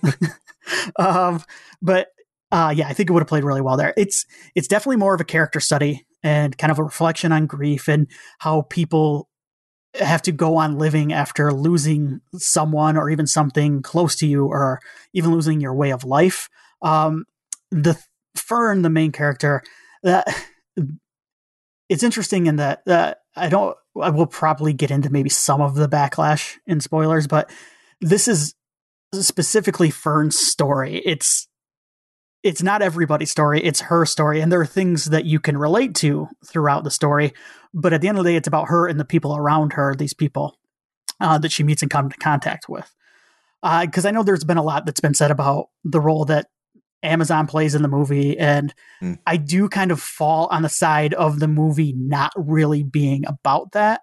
um, 0.98 1.42
but 1.80 2.08
uh, 2.52 2.72
yeah, 2.76 2.88
I 2.88 2.92
think 2.92 3.10
it 3.10 3.12
would 3.12 3.22
have 3.22 3.28
played 3.28 3.44
really 3.44 3.60
well 3.60 3.76
there. 3.76 3.92
It's 3.96 4.24
it's 4.54 4.68
definitely 4.68 4.96
more 4.96 5.14
of 5.14 5.20
a 5.20 5.24
character 5.24 5.60
study 5.60 6.06
and 6.22 6.56
kind 6.56 6.70
of 6.70 6.78
a 6.78 6.84
reflection 6.84 7.32
on 7.32 7.46
grief 7.46 7.88
and 7.88 8.06
how 8.38 8.62
people 8.62 9.28
have 9.98 10.22
to 10.22 10.32
go 10.32 10.56
on 10.56 10.78
living 10.78 11.12
after 11.12 11.52
losing 11.52 12.20
someone 12.34 12.96
or 12.96 13.10
even 13.10 13.26
something 13.26 13.82
close 13.82 14.16
to 14.16 14.26
you 14.26 14.46
or 14.46 14.80
even 15.12 15.32
losing 15.32 15.60
your 15.60 15.74
way 15.74 15.90
of 15.90 16.04
life. 16.04 16.48
Um, 16.82 17.24
the 17.70 17.98
Fern, 18.36 18.82
the 18.82 18.90
main 18.90 19.12
character, 19.12 19.62
that 20.02 20.26
it's 21.88 22.02
interesting 22.02 22.46
in 22.46 22.56
that 22.56 22.82
uh, 22.86 23.14
I 23.34 23.48
don't. 23.48 23.76
I 24.00 24.10
will 24.10 24.26
probably 24.26 24.74
get 24.74 24.90
into 24.90 25.10
maybe 25.10 25.30
some 25.30 25.62
of 25.62 25.74
the 25.74 25.88
backlash 25.88 26.56
in 26.66 26.80
spoilers, 26.80 27.26
but 27.26 27.50
this 28.00 28.28
is 28.28 28.54
specifically 29.14 29.90
Fern's 29.90 30.38
story. 30.38 31.00
It's 31.04 31.48
it's 32.42 32.62
not 32.62 32.82
everybody's 32.82 33.30
story, 33.30 33.62
it's 33.62 33.80
her 33.80 34.06
story. 34.06 34.40
And 34.40 34.52
there 34.52 34.60
are 34.60 34.66
things 34.66 35.06
that 35.06 35.24
you 35.24 35.40
can 35.40 35.56
relate 35.56 35.94
to 35.96 36.28
throughout 36.44 36.84
the 36.84 36.90
story. 36.90 37.32
But 37.74 37.92
at 37.92 38.00
the 38.00 38.08
end 38.08 38.18
of 38.18 38.24
the 38.24 38.30
day, 38.30 38.36
it's 38.36 38.48
about 38.48 38.68
her 38.68 38.86
and 38.86 38.98
the 39.00 39.04
people 39.04 39.36
around 39.36 39.72
her, 39.74 39.94
these 39.94 40.14
people 40.14 40.58
uh, 41.20 41.38
that 41.38 41.52
she 41.52 41.62
meets 41.62 41.82
and 41.82 41.90
comes 41.90 42.06
into 42.06 42.18
contact 42.18 42.68
with. 42.68 42.94
Because 43.62 44.04
uh, 44.04 44.08
I 44.08 44.10
know 44.12 44.22
there's 44.22 44.44
been 44.44 44.58
a 44.58 44.62
lot 44.62 44.86
that's 44.86 45.00
been 45.00 45.14
said 45.14 45.30
about 45.30 45.70
the 45.82 46.00
role 46.00 46.24
that 46.26 46.46
Amazon 47.02 47.46
plays 47.46 47.74
in 47.74 47.82
the 47.82 47.88
movie. 47.88 48.38
And 48.38 48.72
mm. 49.02 49.18
I 49.26 49.36
do 49.36 49.68
kind 49.68 49.90
of 49.90 50.00
fall 50.00 50.46
on 50.50 50.62
the 50.62 50.68
side 50.68 51.14
of 51.14 51.40
the 51.40 51.48
movie 51.48 51.92
not 51.96 52.32
really 52.36 52.82
being 52.82 53.24
about 53.26 53.72
that. 53.72 54.02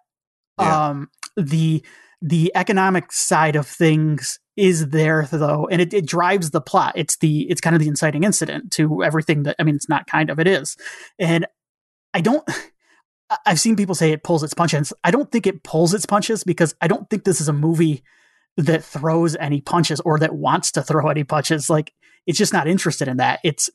Yeah. 0.60 0.90
Um, 0.90 1.10
the 1.36 1.84
the 2.22 2.52
economic 2.56 3.12
side 3.12 3.56
of 3.56 3.68
things 3.68 4.40
is 4.56 4.90
there 4.90 5.28
though 5.32 5.68
and 5.72 5.82
it, 5.82 5.94
it 5.94 6.06
drives 6.06 6.52
the 6.52 6.62
plot. 6.62 6.94
It's 6.96 7.18
the 7.18 7.50
it's 7.50 7.62
kind 7.62 7.76
of 7.76 7.82
the 7.82 7.88
inciting 7.88 8.24
incident 8.24 8.72
to 8.74 9.04
everything 9.04 9.44
that 9.44 9.56
i 9.60 9.64
mean 9.64 9.76
it's 9.76 9.90
not 9.90 10.08
kind 10.08 10.30
of 10.30 10.40
it 10.40 10.48
is. 10.48 10.78
And 11.18 11.46
i 12.14 12.22
don't 12.22 12.48
i've 13.46 13.60
seen 13.60 13.76
people 13.76 13.96
say 13.96 14.12
it 14.12 14.24
pulls 14.24 14.44
its 14.44 14.54
punches. 14.54 14.94
I 15.04 15.12
don't 15.12 15.32
think 15.32 15.48
it 15.48 15.64
pulls 15.64 15.94
its 15.94 16.06
punches 16.06 16.44
because 16.44 16.76
i 16.82 16.88
don't 16.88 17.10
think 17.10 17.24
this 17.24 17.42
is 17.42 17.48
a 17.48 17.54
movie 17.54 18.04
that 18.58 18.84
throws 18.84 19.36
any 19.38 19.62
punches 19.62 20.00
or 20.02 20.20
that 20.20 20.36
wants 20.36 20.72
to 20.74 20.84
throw 20.84 21.10
any 21.10 21.24
punches. 21.24 21.70
Like 21.70 21.94
it's 22.26 22.38
just 22.38 22.54
not 22.54 22.68
interested 22.68 23.08
in 23.08 23.18
that. 23.18 23.40
It's 23.44 23.70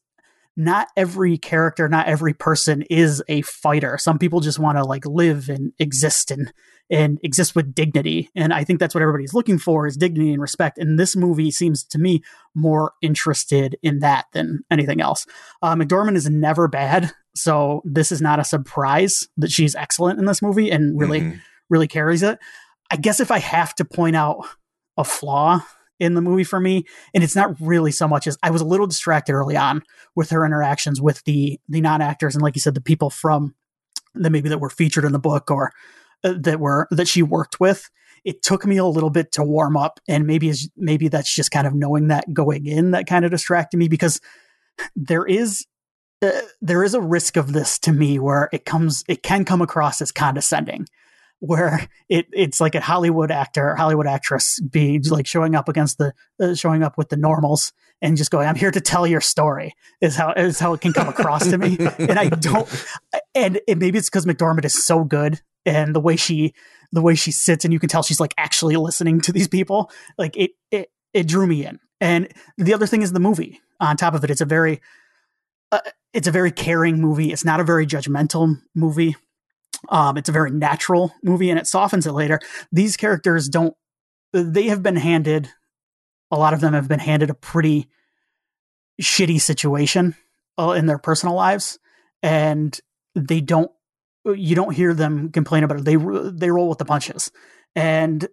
not 0.56 0.88
every 0.96 1.38
character, 1.38 1.88
not 1.88 2.08
every 2.08 2.34
person 2.34 2.82
is 2.90 3.22
a 3.28 3.42
fighter. 3.42 3.96
Some 3.98 4.18
people 4.18 4.40
just 4.40 4.58
want 4.58 4.76
to 4.76 4.84
like 4.84 5.06
live 5.06 5.48
and 5.48 5.72
exist 5.78 6.30
and 6.30 6.52
and 6.90 7.18
exist 7.22 7.54
with 7.54 7.74
dignity. 7.74 8.30
And 8.34 8.52
I 8.52 8.64
think 8.64 8.80
that's 8.80 8.94
what 8.94 9.02
everybody's 9.02 9.34
looking 9.34 9.58
for 9.58 9.86
is 9.86 9.96
dignity 9.96 10.32
and 10.32 10.40
respect. 10.40 10.78
And 10.78 10.98
this 10.98 11.14
movie 11.16 11.50
seems 11.50 11.84
to 11.84 11.98
me 11.98 12.22
more 12.54 12.92
interested 13.02 13.76
in 13.82 13.98
that 14.00 14.26
than 14.32 14.60
anything 14.70 15.00
else. 15.00 15.26
Uh, 15.62 15.74
McDormand 15.74 16.16
is 16.16 16.28
never 16.28 16.68
bad, 16.68 17.12
so 17.34 17.82
this 17.84 18.10
is 18.10 18.20
not 18.20 18.40
a 18.40 18.44
surprise 18.44 19.28
that 19.36 19.50
she's 19.50 19.74
excellent 19.74 20.18
in 20.18 20.24
this 20.24 20.42
movie 20.42 20.70
and 20.70 20.98
really 20.98 21.20
mm-hmm. 21.20 21.38
really 21.68 21.88
carries 21.88 22.22
it. 22.22 22.38
I 22.90 22.96
guess 22.96 23.20
if 23.20 23.30
I 23.30 23.38
have 23.38 23.74
to 23.76 23.84
point 23.84 24.16
out 24.16 24.46
a 24.96 25.04
flaw 25.04 25.62
in 26.00 26.14
the 26.14 26.22
movie 26.22 26.44
for 26.44 26.60
me 26.60 26.84
and 27.12 27.24
it's 27.24 27.36
not 27.36 27.54
really 27.60 27.90
so 27.90 28.06
much 28.06 28.26
as 28.28 28.38
i 28.42 28.50
was 28.50 28.60
a 28.60 28.64
little 28.64 28.86
distracted 28.86 29.32
early 29.32 29.56
on 29.56 29.82
with 30.14 30.30
her 30.30 30.44
interactions 30.44 31.00
with 31.00 31.22
the 31.24 31.58
the 31.68 31.80
non-actors 31.80 32.34
and 32.34 32.42
like 32.42 32.54
you 32.54 32.60
said 32.60 32.74
the 32.74 32.80
people 32.80 33.10
from 33.10 33.54
that 34.14 34.30
maybe 34.30 34.48
that 34.48 34.60
were 34.60 34.70
featured 34.70 35.04
in 35.04 35.12
the 35.12 35.18
book 35.18 35.50
or 35.50 35.72
that 36.22 36.60
were 36.60 36.88
that 36.90 37.08
she 37.08 37.22
worked 37.22 37.60
with 37.60 37.88
it 38.24 38.42
took 38.42 38.66
me 38.66 38.76
a 38.76 38.84
little 38.84 39.10
bit 39.10 39.32
to 39.32 39.42
warm 39.44 39.76
up 39.76 40.00
and 40.08 40.26
maybe 40.26 40.48
is 40.48 40.70
maybe 40.76 41.08
that's 41.08 41.34
just 41.34 41.50
kind 41.50 41.66
of 41.66 41.74
knowing 41.74 42.08
that 42.08 42.32
going 42.32 42.66
in 42.66 42.90
that 42.90 43.06
kind 43.06 43.24
of 43.24 43.30
distracted 43.30 43.76
me 43.76 43.88
because 43.88 44.20
there 44.96 45.24
is 45.24 45.66
uh, 46.20 46.30
there 46.60 46.82
is 46.82 46.94
a 46.94 47.00
risk 47.00 47.36
of 47.36 47.52
this 47.52 47.78
to 47.78 47.92
me 47.92 48.18
where 48.18 48.48
it 48.52 48.64
comes 48.64 49.04
it 49.08 49.22
can 49.22 49.44
come 49.44 49.62
across 49.62 50.00
as 50.00 50.12
condescending 50.12 50.86
where 51.40 51.88
it 52.08 52.26
it's 52.32 52.60
like 52.60 52.74
a 52.74 52.80
Hollywood 52.80 53.30
actor, 53.30 53.74
Hollywood 53.76 54.06
actress 54.06 54.60
be 54.60 55.00
like 55.08 55.26
showing 55.26 55.54
up 55.54 55.68
against 55.68 55.98
the 55.98 56.12
uh, 56.40 56.54
showing 56.54 56.82
up 56.82 56.98
with 56.98 57.08
the 57.08 57.16
normals 57.16 57.72
and 58.00 58.16
just 58.16 58.30
going, 58.30 58.48
"I'm 58.48 58.54
here 58.54 58.70
to 58.70 58.80
tell 58.80 59.06
your 59.06 59.20
story." 59.20 59.74
Is 60.00 60.16
how 60.16 60.32
is 60.32 60.58
how 60.58 60.72
it 60.74 60.80
can 60.80 60.92
come 60.92 61.08
across 61.08 61.48
to 61.48 61.58
me, 61.58 61.76
and 61.98 62.18
I 62.18 62.28
don't. 62.40 62.68
And 63.34 63.60
it, 63.66 63.78
maybe 63.78 63.98
it's 63.98 64.08
because 64.08 64.26
McDormand 64.26 64.64
is 64.64 64.84
so 64.84 65.04
good, 65.04 65.40
and 65.64 65.94
the 65.94 66.00
way 66.00 66.16
she 66.16 66.54
the 66.92 67.02
way 67.02 67.14
she 67.14 67.32
sits, 67.32 67.64
and 67.64 67.72
you 67.72 67.80
can 67.80 67.88
tell 67.88 68.02
she's 68.02 68.20
like 68.20 68.34
actually 68.38 68.76
listening 68.76 69.20
to 69.22 69.32
these 69.32 69.48
people. 69.48 69.90
Like 70.16 70.36
it 70.36 70.52
it 70.70 70.90
it 71.12 71.26
drew 71.26 71.46
me 71.46 71.64
in. 71.66 71.80
And 72.00 72.28
the 72.56 72.74
other 72.74 72.86
thing 72.86 73.02
is 73.02 73.12
the 73.12 73.20
movie. 73.20 73.60
On 73.80 73.96
top 73.96 74.14
of 74.14 74.22
it, 74.24 74.30
it's 74.30 74.40
a 74.40 74.44
very 74.46 74.80
uh, 75.72 75.80
it's 76.12 76.28
a 76.28 76.32
very 76.32 76.52
caring 76.52 77.00
movie. 77.00 77.32
It's 77.32 77.44
not 77.44 77.60
a 77.60 77.64
very 77.64 77.86
judgmental 77.86 78.60
movie 78.74 79.16
um, 79.88 80.16
it's 80.16 80.28
a 80.28 80.32
very 80.32 80.50
natural 80.50 81.12
movie 81.22 81.50
and 81.50 81.58
it 81.58 81.66
softens 81.66 82.06
it 82.06 82.12
later. 82.12 82.40
These 82.72 82.96
characters 82.96 83.48
don't, 83.48 83.74
they 84.32 84.64
have 84.64 84.82
been 84.82 84.96
handed, 84.96 85.50
a 86.30 86.38
lot 86.38 86.54
of 86.54 86.60
them 86.60 86.74
have 86.74 86.88
been 86.88 86.98
handed 86.98 87.30
a 87.30 87.34
pretty 87.34 87.88
shitty 89.00 89.40
situation 89.40 90.14
uh, 90.58 90.70
in 90.70 90.86
their 90.86 90.98
personal 90.98 91.34
lives. 91.34 91.78
And 92.22 92.78
they 93.14 93.40
don't, 93.40 93.70
you 94.24 94.54
don't 94.54 94.74
hear 94.74 94.94
them 94.94 95.30
complain 95.30 95.64
about 95.64 95.78
it. 95.78 95.84
They, 95.84 95.96
they 95.96 96.50
roll 96.50 96.68
with 96.68 96.78
the 96.78 96.84
punches. 96.84 97.30
And 97.74 98.28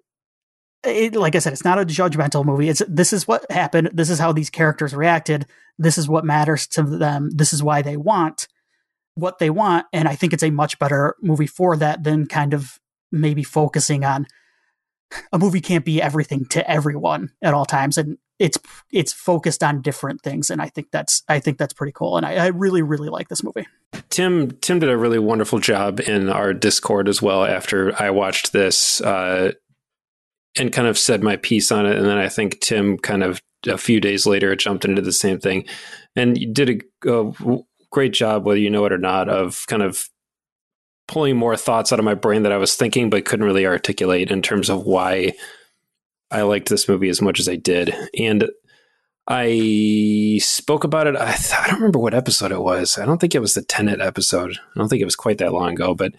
it, 0.83 1.15
like 1.15 1.35
I 1.35 1.39
said, 1.39 1.53
it's 1.53 1.63
not 1.63 1.79
a 1.79 1.85
judgmental 1.85 2.45
movie. 2.45 2.69
It's 2.69 2.81
this 2.87 3.13
is 3.13 3.27
what 3.27 3.49
happened. 3.51 3.91
This 3.93 4.09
is 4.09 4.19
how 4.19 4.31
these 4.31 4.49
characters 4.49 4.93
reacted. 4.93 5.45
This 5.77 5.97
is 5.97 6.07
what 6.07 6.25
matters 6.25 6.67
to 6.67 6.83
them. 6.83 7.29
This 7.33 7.53
is 7.53 7.63
why 7.63 7.81
they 7.81 7.97
want 7.97 8.47
what 9.15 9.39
they 9.39 9.49
want. 9.49 9.87
And 9.91 10.07
I 10.07 10.15
think 10.15 10.33
it's 10.33 10.43
a 10.43 10.51
much 10.51 10.77
better 10.77 11.15
movie 11.21 11.47
for 11.47 11.75
that 11.77 12.03
than 12.03 12.27
kind 12.27 12.53
of 12.53 12.79
maybe 13.11 13.43
focusing 13.43 14.03
on 14.03 14.27
a 15.31 15.39
movie 15.39 15.61
can't 15.61 15.85
be 15.85 16.01
everything 16.01 16.45
to 16.45 16.69
everyone 16.69 17.31
at 17.41 17.53
all 17.53 17.65
times. 17.65 17.97
And 17.97 18.17
it's 18.39 18.57
it's 18.91 19.13
focused 19.13 19.63
on 19.63 19.81
different 19.81 20.21
things. 20.21 20.49
And 20.49 20.61
I 20.61 20.69
think 20.69 20.87
that's 20.91 21.23
I 21.27 21.39
think 21.39 21.57
that's 21.57 21.73
pretty 21.73 21.93
cool. 21.93 22.17
And 22.17 22.25
I, 22.25 22.35
I 22.35 22.47
really, 22.47 22.81
really 22.81 23.09
like 23.09 23.29
this 23.29 23.43
movie. 23.43 23.65
Tim 24.09 24.51
Tim 24.61 24.79
did 24.79 24.89
a 24.89 24.97
really 24.97 25.19
wonderful 25.19 25.59
job 25.59 25.99
in 26.01 26.29
our 26.29 26.53
Discord 26.53 27.07
as 27.07 27.21
well 27.21 27.45
after 27.45 27.99
I 28.01 28.09
watched 28.09 28.51
this 28.51 28.99
uh, 29.01 29.53
and 30.57 30.71
kind 30.71 30.87
of 30.87 30.97
said 30.97 31.23
my 31.23 31.37
piece 31.37 31.71
on 31.71 31.85
it. 31.85 31.97
And 31.97 32.05
then 32.05 32.17
I 32.17 32.29
think 32.29 32.59
Tim 32.59 32.97
kind 32.97 33.23
of 33.23 33.41
a 33.67 33.77
few 33.77 33.99
days 33.99 34.25
later 34.25 34.55
jumped 34.55 34.85
into 34.85 35.01
the 35.01 35.13
same 35.13 35.39
thing 35.39 35.65
and 36.15 36.53
did 36.53 36.83
a, 37.05 37.09
a 37.09 37.59
great 37.89 38.13
job, 38.13 38.45
whether 38.45 38.59
you 38.59 38.69
know 38.69 38.85
it 38.85 38.91
or 38.91 38.97
not, 38.97 39.29
of 39.29 39.65
kind 39.67 39.81
of 39.81 40.07
pulling 41.07 41.37
more 41.37 41.55
thoughts 41.55 41.91
out 41.91 41.99
of 41.99 42.05
my 42.05 42.15
brain 42.15 42.43
that 42.43 42.51
I 42.51 42.57
was 42.57 42.75
thinking 42.75 43.09
but 43.09 43.25
couldn't 43.25 43.45
really 43.45 43.65
articulate 43.65 44.31
in 44.31 44.41
terms 44.41 44.69
of 44.69 44.85
why 44.85 45.33
I 46.31 46.41
liked 46.41 46.69
this 46.69 46.87
movie 46.87 47.09
as 47.09 47.21
much 47.21 47.39
as 47.39 47.47
I 47.47 47.55
did. 47.55 47.93
And 48.17 48.49
I 49.27 50.39
spoke 50.41 50.83
about 50.83 51.07
it. 51.07 51.15
I, 51.15 51.33
th- 51.33 51.59
I 51.59 51.67
don't 51.67 51.79
remember 51.79 51.99
what 51.99 52.13
episode 52.13 52.51
it 52.51 52.61
was. 52.61 52.97
I 52.97 53.05
don't 53.05 53.19
think 53.19 53.35
it 53.35 53.39
was 53.39 53.53
the 53.53 53.61
Tenet 53.61 54.01
episode. 54.01 54.51
I 54.51 54.79
don't 54.79 54.87
think 54.87 55.01
it 55.01 55.05
was 55.05 55.15
quite 55.15 55.39
that 55.39 55.53
long 55.53 55.73
ago. 55.73 55.95
But 55.95 56.13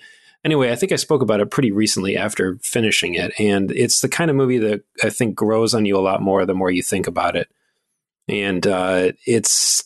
anyway, 0.44 0.72
I 0.72 0.76
think 0.76 0.92
I 0.92 0.96
spoke 0.96 1.22
about 1.22 1.40
it 1.40 1.50
pretty 1.50 1.70
recently 1.70 2.16
after 2.16 2.58
finishing 2.62 3.14
it. 3.14 3.32
And 3.38 3.70
it's 3.70 4.00
the 4.00 4.08
kind 4.08 4.30
of 4.30 4.36
movie 4.36 4.58
that 4.58 4.82
I 5.02 5.10
think 5.10 5.34
grows 5.34 5.74
on 5.74 5.86
you 5.86 5.96
a 5.96 6.00
lot 6.00 6.22
more 6.22 6.44
the 6.44 6.54
more 6.54 6.70
you 6.70 6.82
think 6.82 7.06
about 7.06 7.36
it. 7.36 7.48
And 8.28 8.66
uh, 8.66 9.12
it's 9.24 9.84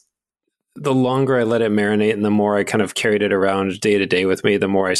the 0.76 0.94
longer 0.94 1.38
I 1.38 1.44
let 1.44 1.62
it 1.62 1.72
marinate 1.72 2.12
and 2.12 2.24
the 2.24 2.30
more 2.30 2.56
I 2.56 2.64
kind 2.64 2.82
of 2.82 2.94
carried 2.94 3.22
it 3.22 3.32
around 3.32 3.80
day 3.80 3.98
to 3.98 4.06
day 4.06 4.24
with 4.24 4.44
me, 4.44 4.56
the 4.56 4.68
more 4.68 4.90
I 4.90 4.94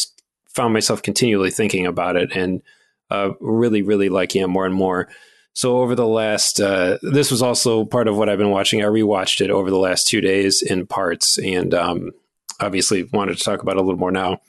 found 0.48 0.74
myself 0.74 1.02
continually 1.02 1.50
thinking 1.50 1.86
about 1.86 2.16
it 2.16 2.30
and 2.34 2.62
uh, 3.10 3.30
really, 3.40 3.82
really 3.82 4.08
liking 4.08 4.42
it 4.42 4.48
more 4.48 4.66
and 4.66 4.74
more. 4.74 5.08
So 5.52 5.78
over 5.78 5.94
the 5.94 6.06
last, 6.06 6.60
uh, 6.60 6.98
this 7.02 7.30
was 7.30 7.42
also 7.42 7.84
part 7.84 8.08
of 8.08 8.16
what 8.16 8.28
I've 8.28 8.38
been 8.38 8.50
watching. 8.50 8.82
I 8.82 8.86
rewatched 8.86 9.40
it 9.40 9.50
over 9.50 9.70
the 9.70 9.78
last 9.78 10.06
two 10.06 10.20
days 10.20 10.62
in 10.62 10.86
parts, 10.86 11.38
and 11.38 11.74
um, 11.74 12.12
obviously 12.60 13.04
wanted 13.12 13.36
to 13.36 13.44
talk 13.44 13.62
about 13.62 13.76
it 13.76 13.78
a 13.78 13.82
little 13.82 13.98
more 13.98 14.12
now. 14.12 14.40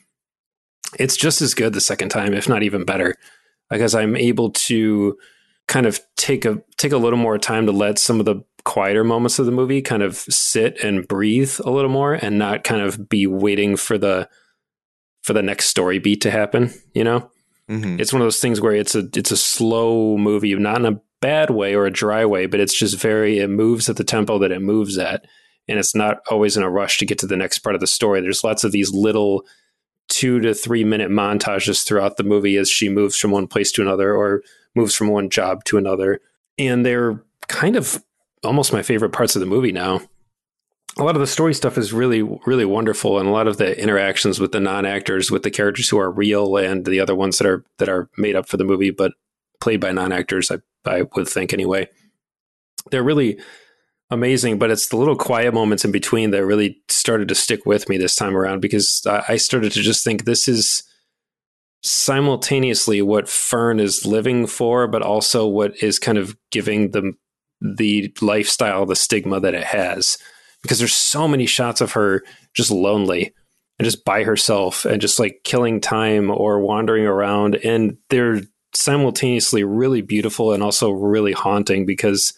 It's 0.99 1.17
just 1.17 1.41
as 1.41 1.53
good 1.53 1.73
the 1.73 1.81
second 1.81 2.09
time, 2.09 2.33
if 2.33 2.47
not 2.47 2.63
even 2.63 2.85
better, 2.85 3.15
because 3.69 3.95
I'm 3.95 4.15
able 4.15 4.51
to 4.51 5.17
kind 5.67 5.85
of 5.85 5.99
take 6.17 6.45
a 6.45 6.61
take 6.77 6.91
a 6.91 6.97
little 6.97 7.17
more 7.17 7.37
time 7.37 7.65
to 7.65 7.71
let 7.71 7.97
some 7.97 8.19
of 8.19 8.25
the 8.25 8.43
quieter 8.63 9.03
moments 9.03 9.39
of 9.39 9.45
the 9.45 9.51
movie 9.51 9.81
kind 9.81 10.03
of 10.03 10.15
sit 10.17 10.83
and 10.83 11.07
breathe 11.07 11.53
a 11.63 11.71
little 11.71 11.89
more 11.89 12.13
and 12.13 12.37
not 12.37 12.63
kind 12.63 12.81
of 12.81 13.09
be 13.09 13.25
waiting 13.25 13.75
for 13.75 13.97
the 13.97 14.27
for 15.23 15.33
the 15.33 15.41
next 15.41 15.65
story 15.65 15.99
beat 15.99 16.21
to 16.21 16.31
happen 16.31 16.71
you 16.93 17.03
know 17.03 17.29
mm-hmm. 17.69 17.99
it's 17.99 18.13
one 18.13 18.21
of 18.21 18.25
those 18.25 18.39
things 18.39 18.61
where 18.61 18.73
it's 18.73 18.95
a 18.95 19.07
it's 19.15 19.31
a 19.31 19.37
slow 19.37 20.17
movie 20.17 20.53
not 20.55 20.79
in 20.79 20.85
a 20.85 21.01
bad 21.21 21.49
way 21.51 21.75
or 21.75 21.85
a 21.85 21.91
dry 21.91 22.25
way 22.25 22.45
but 22.45 22.59
it's 22.59 22.77
just 22.77 22.99
very 22.99 23.39
it 23.39 23.49
moves 23.49 23.89
at 23.89 23.97
the 23.97 24.03
tempo 24.03 24.39
that 24.39 24.51
it 24.51 24.61
moves 24.61 24.97
at 24.97 25.25
and 25.67 25.77
it's 25.77 25.95
not 25.95 26.17
always 26.29 26.57
in 26.57 26.63
a 26.63 26.69
rush 26.69 26.97
to 26.97 27.05
get 27.05 27.19
to 27.19 27.27
the 27.27 27.37
next 27.37 27.59
part 27.59 27.75
of 27.75 27.81
the 27.81 27.87
story 27.87 28.21
there's 28.21 28.43
lots 28.43 28.63
of 28.63 28.71
these 28.71 28.91
little 28.91 29.45
two 30.09 30.39
to 30.39 30.53
three 30.53 30.83
minute 30.83 31.09
montages 31.09 31.85
throughout 31.85 32.17
the 32.17 32.23
movie 32.23 32.57
as 32.57 32.69
she 32.69 32.89
moves 32.89 33.17
from 33.17 33.31
one 33.31 33.47
place 33.47 33.71
to 33.71 33.81
another 33.81 34.13
or 34.15 34.41
moves 34.75 34.95
from 34.95 35.07
one 35.07 35.29
job 35.29 35.63
to 35.63 35.77
another 35.77 36.19
and 36.57 36.85
they're 36.85 37.23
kind 37.47 37.75
of 37.75 38.03
almost 38.43 38.73
my 38.73 38.81
favorite 38.81 39.11
parts 39.11 39.35
of 39.35 39.39
the 39.39 39.45
movie 39.45 39.71
now. 39.71 40.01
A 40.97 41.03
lot 41.03 41.15
of 41.15 41.21
the 41.21 41.27
story 41.27 41.53
stuff 41.53 41.77
is 41.77 41.93
really, 41.93 42.21
really 42.45 42.65
wonderful, 42.65 43.17
and 43.17 43.27
a 43.27 43.31
lot 43.31 43.47
of 43.47 43.57
the 43.57 43.81
interactions 43.81 44.39
with 44.39 44.51
the 44.51 44.59
non-actors, 44.59 45.31
with 45.31 45.43
the 45.43 45.51
characters 45.51 45.87
who 45.87 45.97
are 45.97 46.11
real, 46.11 46.57
and 46.57 46.85
the 46.85 46.99
other 46.99 47.15
ones 47.15 47.37
that 47.37 47.47
are 47.47 47.63
that 47.77 47.87
are 47.87 48.09
made 48.17 48.35
up 48.35 48.47
for 48.47 48.57
the 48.57 48.65
movie, 48.65 48.91
but 48.91 49.13
played 49.61 49.79
by 49.79 49.91
non-actors. 49.91 50.51
I 50.51 50.57
I 50.85 51.03
would 51.15 51.29
think 51.29 51.53
anyway. 51.53 51.87
They're 52.89 53.03
really 53.03 53.39
amazing, 54.09 54.59
but 54.59 54.69
it's 54.69 54.89
the 54.89 54.97
little 54.97 55.15
quiet 55.15 55.53
moments 55.53 55.85
in 55.85 55.91
between 55.91 56.31
that 56.31 56.45
really 56.45 56.81
started 56.89 57.29
to 57.29 57.35
stick 57.35 57.65
with 57.65 57.87
me 57.87 57.97
this 57.97 58.15
time 58.15 58.35
around 58.35 58.59
because 58.59 59.05
I 59.07 59.37
started 59.37 59.71
to 59.71 59.81
just 59.81 60.03
think 60.03 60.25
this 60.25 60.47
is 60.47 60.83
simultaneously 61.83 63.01
what 63.01 63.29
Fern 63.29 63.79
is 63.79 64.05
living 64.05 64.45
for, 64.45 64.87
but 64.87 65.01
also 65.01 65.47
what 65.47 65.81
is 65.81 65.97
kind 65.97 66.17
of 66.17 66.35
giving 66.51 66.91
the 66.91 67.13
the 67.61 68.13
lifestyle, 68.21 68.85
the 68.85 68.95
stigma 68.95 69.39
that 69.39 69.55
it 69.55 69.63
has. 69.63 70.17
Because 70.61 70.79
there's 70.79 70.93
so 70.93 71.27
many 71.27 71.45
shots 71.45 71.81
of 71.81 71.93
her 71.93 72.23
just 72.53 72.71
lonely 72.71 73.33
and 73.79 73.85
just 73.85 74.05
by 74.05 74.23
herself 74.23 74.85
and 74.85 75.01
just 75.01 75.19
like 75.19 75.41
killing 75.43 75.81
time 75.81 76.29
or 76.29 76.59
wandering 76.59 77.05
around. 77.05 77.55
And 77.55 77.97
they're 78.09 78.41
simultaneously 78.73 79.63
really 79.63 80.01
beautiful 80.01 80.53
and 80.53 80.61
also 80.63 80.91
really 80.91 81.33
haunting 81.33 81.85
because 81.85 82.33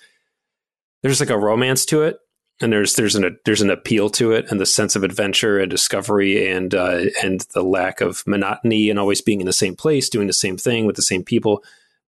there's 1.02 1.20
like 1.20 1.30
a 1.30 1.38
romance 1.38 1.86
to 1.86 2.04
it 2.04 2.18
and 2.62 2.72
there's 2.72 2.94
there's 2.94 3.16
an 3.16 3.38
there's 3.46 3.62
an 3.62 3.70
appeal 3.70 4.10
to 4.10 4.32
it 4.32 4.50
and 4.50 4.60
the 4.60 4.66
sense 4.66 4.96
of 4.96 5.04
adventure 5.04 5.60
and 5.60 5.70
discovery 5.70 6.50
and 6.50 6.74
uh, 6.74 7.06
and 7.22 7.42
the 7.54 7.64
lack 7.64 8.02
of 8.02 8.24
monotony 8.26 8.90
and 8.90 9.00
always 9.00 9.22
being 9.22 9.40
in 9.40 9.46
the 9.46 9.54
same 9.54 9.76
place 9.76 10.10
doing 10.10 10.28
the 10.28 10.34
same 10.34 10.58
thing 10.58 10.86
with 10.86 10.96
the 10.96 11.02
same 11.02 11.24
people 11.24 11.64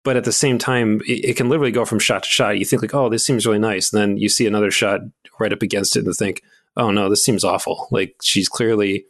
but 0.06 0.16
at 0.16 0.22
the 0.22 0.30
same 0.30 0.56
time, 0.56 1.00
it, 1.00 1.30
it, 1.30 1.36
can 1.36 1.48
literally 1.48 1.72
go 1.72 1.84
from 1.84 1.98
shot 1.98 2.22
to 2.22 2.28
shot. 2.28 2.60
You 2.60 2.64
think 2.64 2.80
like, 2.80 2.94
oh, 2.94 3.08
this 3.08 3.26
seems 3.26 3.44
really 3.44 3.58
nice, 3.58 3.92
and 3.92 4.00
then 4.00 4.16
you 4.16 4.28
see 4.28 4.46
another 4.46 4.70
shot 4.70 5.00
right 5.40 5.52
up 5.52 5.62
against 5.62 5.96
it, 5.96 6.04
and 6.04 6.14
think, 6.14 6.42
oh 6.76 6.92
no, 6.92 7.10
this 7.10 7.24
seems 7.24 7.42
awful. 7.42 7.88
Like 7.90 8.14
she's 8.22 8.48
clearly 8.48 9.06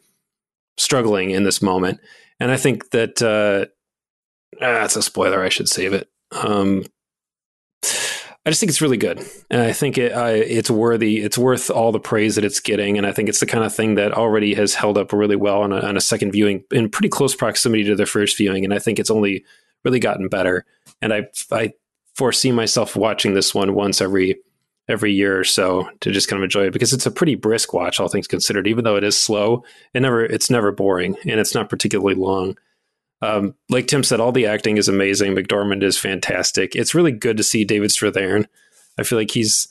struggling 0.75 1.29
in 1.29 1.43
this 1.43 1.61
moment, 1.61 1.99
and 2.39 2.49
I 2.49 2.57
think 2.57 2.89
that 2.89 3.21
uh, 3.21 3.67
ah, 4.55 4.79
that's 4.79 4.95
a 4.95 5.03
spoiler. 5.03 5.43
I 5.43 5.49
should 5.49 5.69
save 5.69 5.93
it. 5.93 6.09
Um, 6.31 6.83
I 7.83 8.49
just 8.49 8.59
think 8.59 8.71
it's 8.71 8.81
really 8.81 8.97
good, 8.97 9.23
and 9.51 9.61
I 9.61 9.73
think 9.73 9.99
it 9.99 10.13
uh, 10.13 10.31
it's 10.33 10.71
worthy. 10.71 11.19
It's 11.19 11.37
worth 11.37 11.69
all 11.69 11.91
the 11.91 11.99
praise 11.99 12.33
that 12.37 12.43
it's 12.43 12.59
getting, 12.59 12.97
and 12.97 13.05
I 13.05 13.11
think 13.11 13.29
it's 13.29 13.39
the 13.39 13.45
kind 13.45 13.63
of 13.63 13.71
thing 13.71 13.95
that 13.95 14.13
already 14.13 14.55
has 14.55 14.73
held 14.73 14.97
up 14.97 15.13
really 15.13 15.35
well 15.35 15.61
on 15.61 15.71
a, 15.71 15.79
on 15.81 15.95
a 15.95 16.01
second 16.01 16.31
viewing 16.31 16.63
in 16.71 16.89
pretty 16.89 17.09
close 17.09 17.35
proximity 17.35 17.83
to 17.83 17.95
the 17.95 18.07
first 18.07 18.35
viewing, 18.35 18.65
and 18.65 18.73
I 18.73 18.79
think 18.79 18.97
it's 18.97 19.11
only 19.11 19.45
really 19.85 19.99
gotten 19.99 20.27
better. 20.27 20.65
And 21.01 21.13
I 21.13 21.27
I 21.51 21.73
foresee 22.15 22.51
myself 22.51 22.95
watching 22.95 23.33
this 23.33 23.53
one 23.53 23.73
once 23.73 24.01
every 24.01 24.39
every 24.89 25.11
year 25.11 25.37
or 25.37 25.43
so 25.43 25.89
to 25.99 26.11
just 26.11 26.27
kind 26.27 26.39
of 26.39 26.45
enjoy 26.45 26.65
it 26.65 26.71
because 26.71 26.93
it's 26.93 27.05
a 27.05 27.11
pretty 27.11 27.35
brisk 27.35 27.73
watch, 27.73 27.99
all 27.99 28.07
things 28.07 28.27
considered. 28.27 28.67
Even 28.67 28.83
though 28.83 28.95
it 28.95 29.03
is 29.03 29.19
slow, 29.19 29.63
it 29.93 30.01
never 30.01 30.23
it's 30.23 30.49
never 30.49 30.71
boring 30.71 31.15
and 31.23 31.39
it's 31.39 31.53
not 31.53 31.69
particularly 31.69 32.15
long. 32.15 32.57
Um, 33.21 33.55
like 33.69 33.87
Tim 33.87 34.03
said, 34.03 34.19
all 34.19 34.31
the 34.31 34.45
acting 34.45 34.77
is 34.77 34.87
amazing. 34.87 35.35
McDormand 35.35 35.83
is 35.83 35.97
fantastic. 35.97 36.75
It's 36.75 36.93
really 36.93 37.11
good 37.11 37.37
to 37.37 37.43
see 37.43 37.65
David 37.65 37.89
Strathairn. 37.89 38.45
I 38.99 39.03
feel 39.03 39.17
like 39.17 39.31
he's 39.31 39.67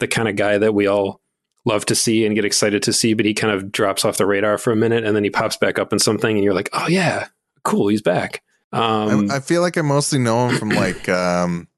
the 0.00 0.08
kind 0.08 0.28
of 0.28 0.36
guy 0.36 0.58
that 0.58 0.74
we 0.74 0.86
all 0.86 1.20
love 1.64 1.84
to 1.86 1.94
see 1.94 2.24
and 2.24 2.34
get 2.34 2.44
excited 2.44 2.82
to 2.82 2.92
see, 2.92 3.14
but 3.14 3.26
he 3.26 3.34
kind 3.34 3.52
of 3.52 3.70
drops 3.70 4.04
off 4.04 4.16
the 4.16 4.26
radar 4.26 4.58
for 4.58 4.72
a 4.72 4.76
minute 4.76 5.04
and 5.04 5.14
then 5.14 5.24
he 5.24 5.30
pops 5.30 5.56
back 5.56 5.78
up 5.78 5.92
in 5.92 5.98
something 5.98 6.36
and 6.36 6.44
you're 6.44 6.54
like, 6.54 6.70
oh 6.72 6.88
yeah, 6.88 7.28
cool, 7.62 7.88
he's 7.88 8.02
back. 8.02 8.42
Um, 8.72 9.30
I, 9.30 9.36
I, 9.36 9.40
feel 9.40 9.62
like 9.62 9.78
I 9.78 9.82
mostly 9.82 10.18
know 10.18 10.48
him 10.48 10.58
from 10.58 10.68
like 10.70 11.08
um, 11.08 11.68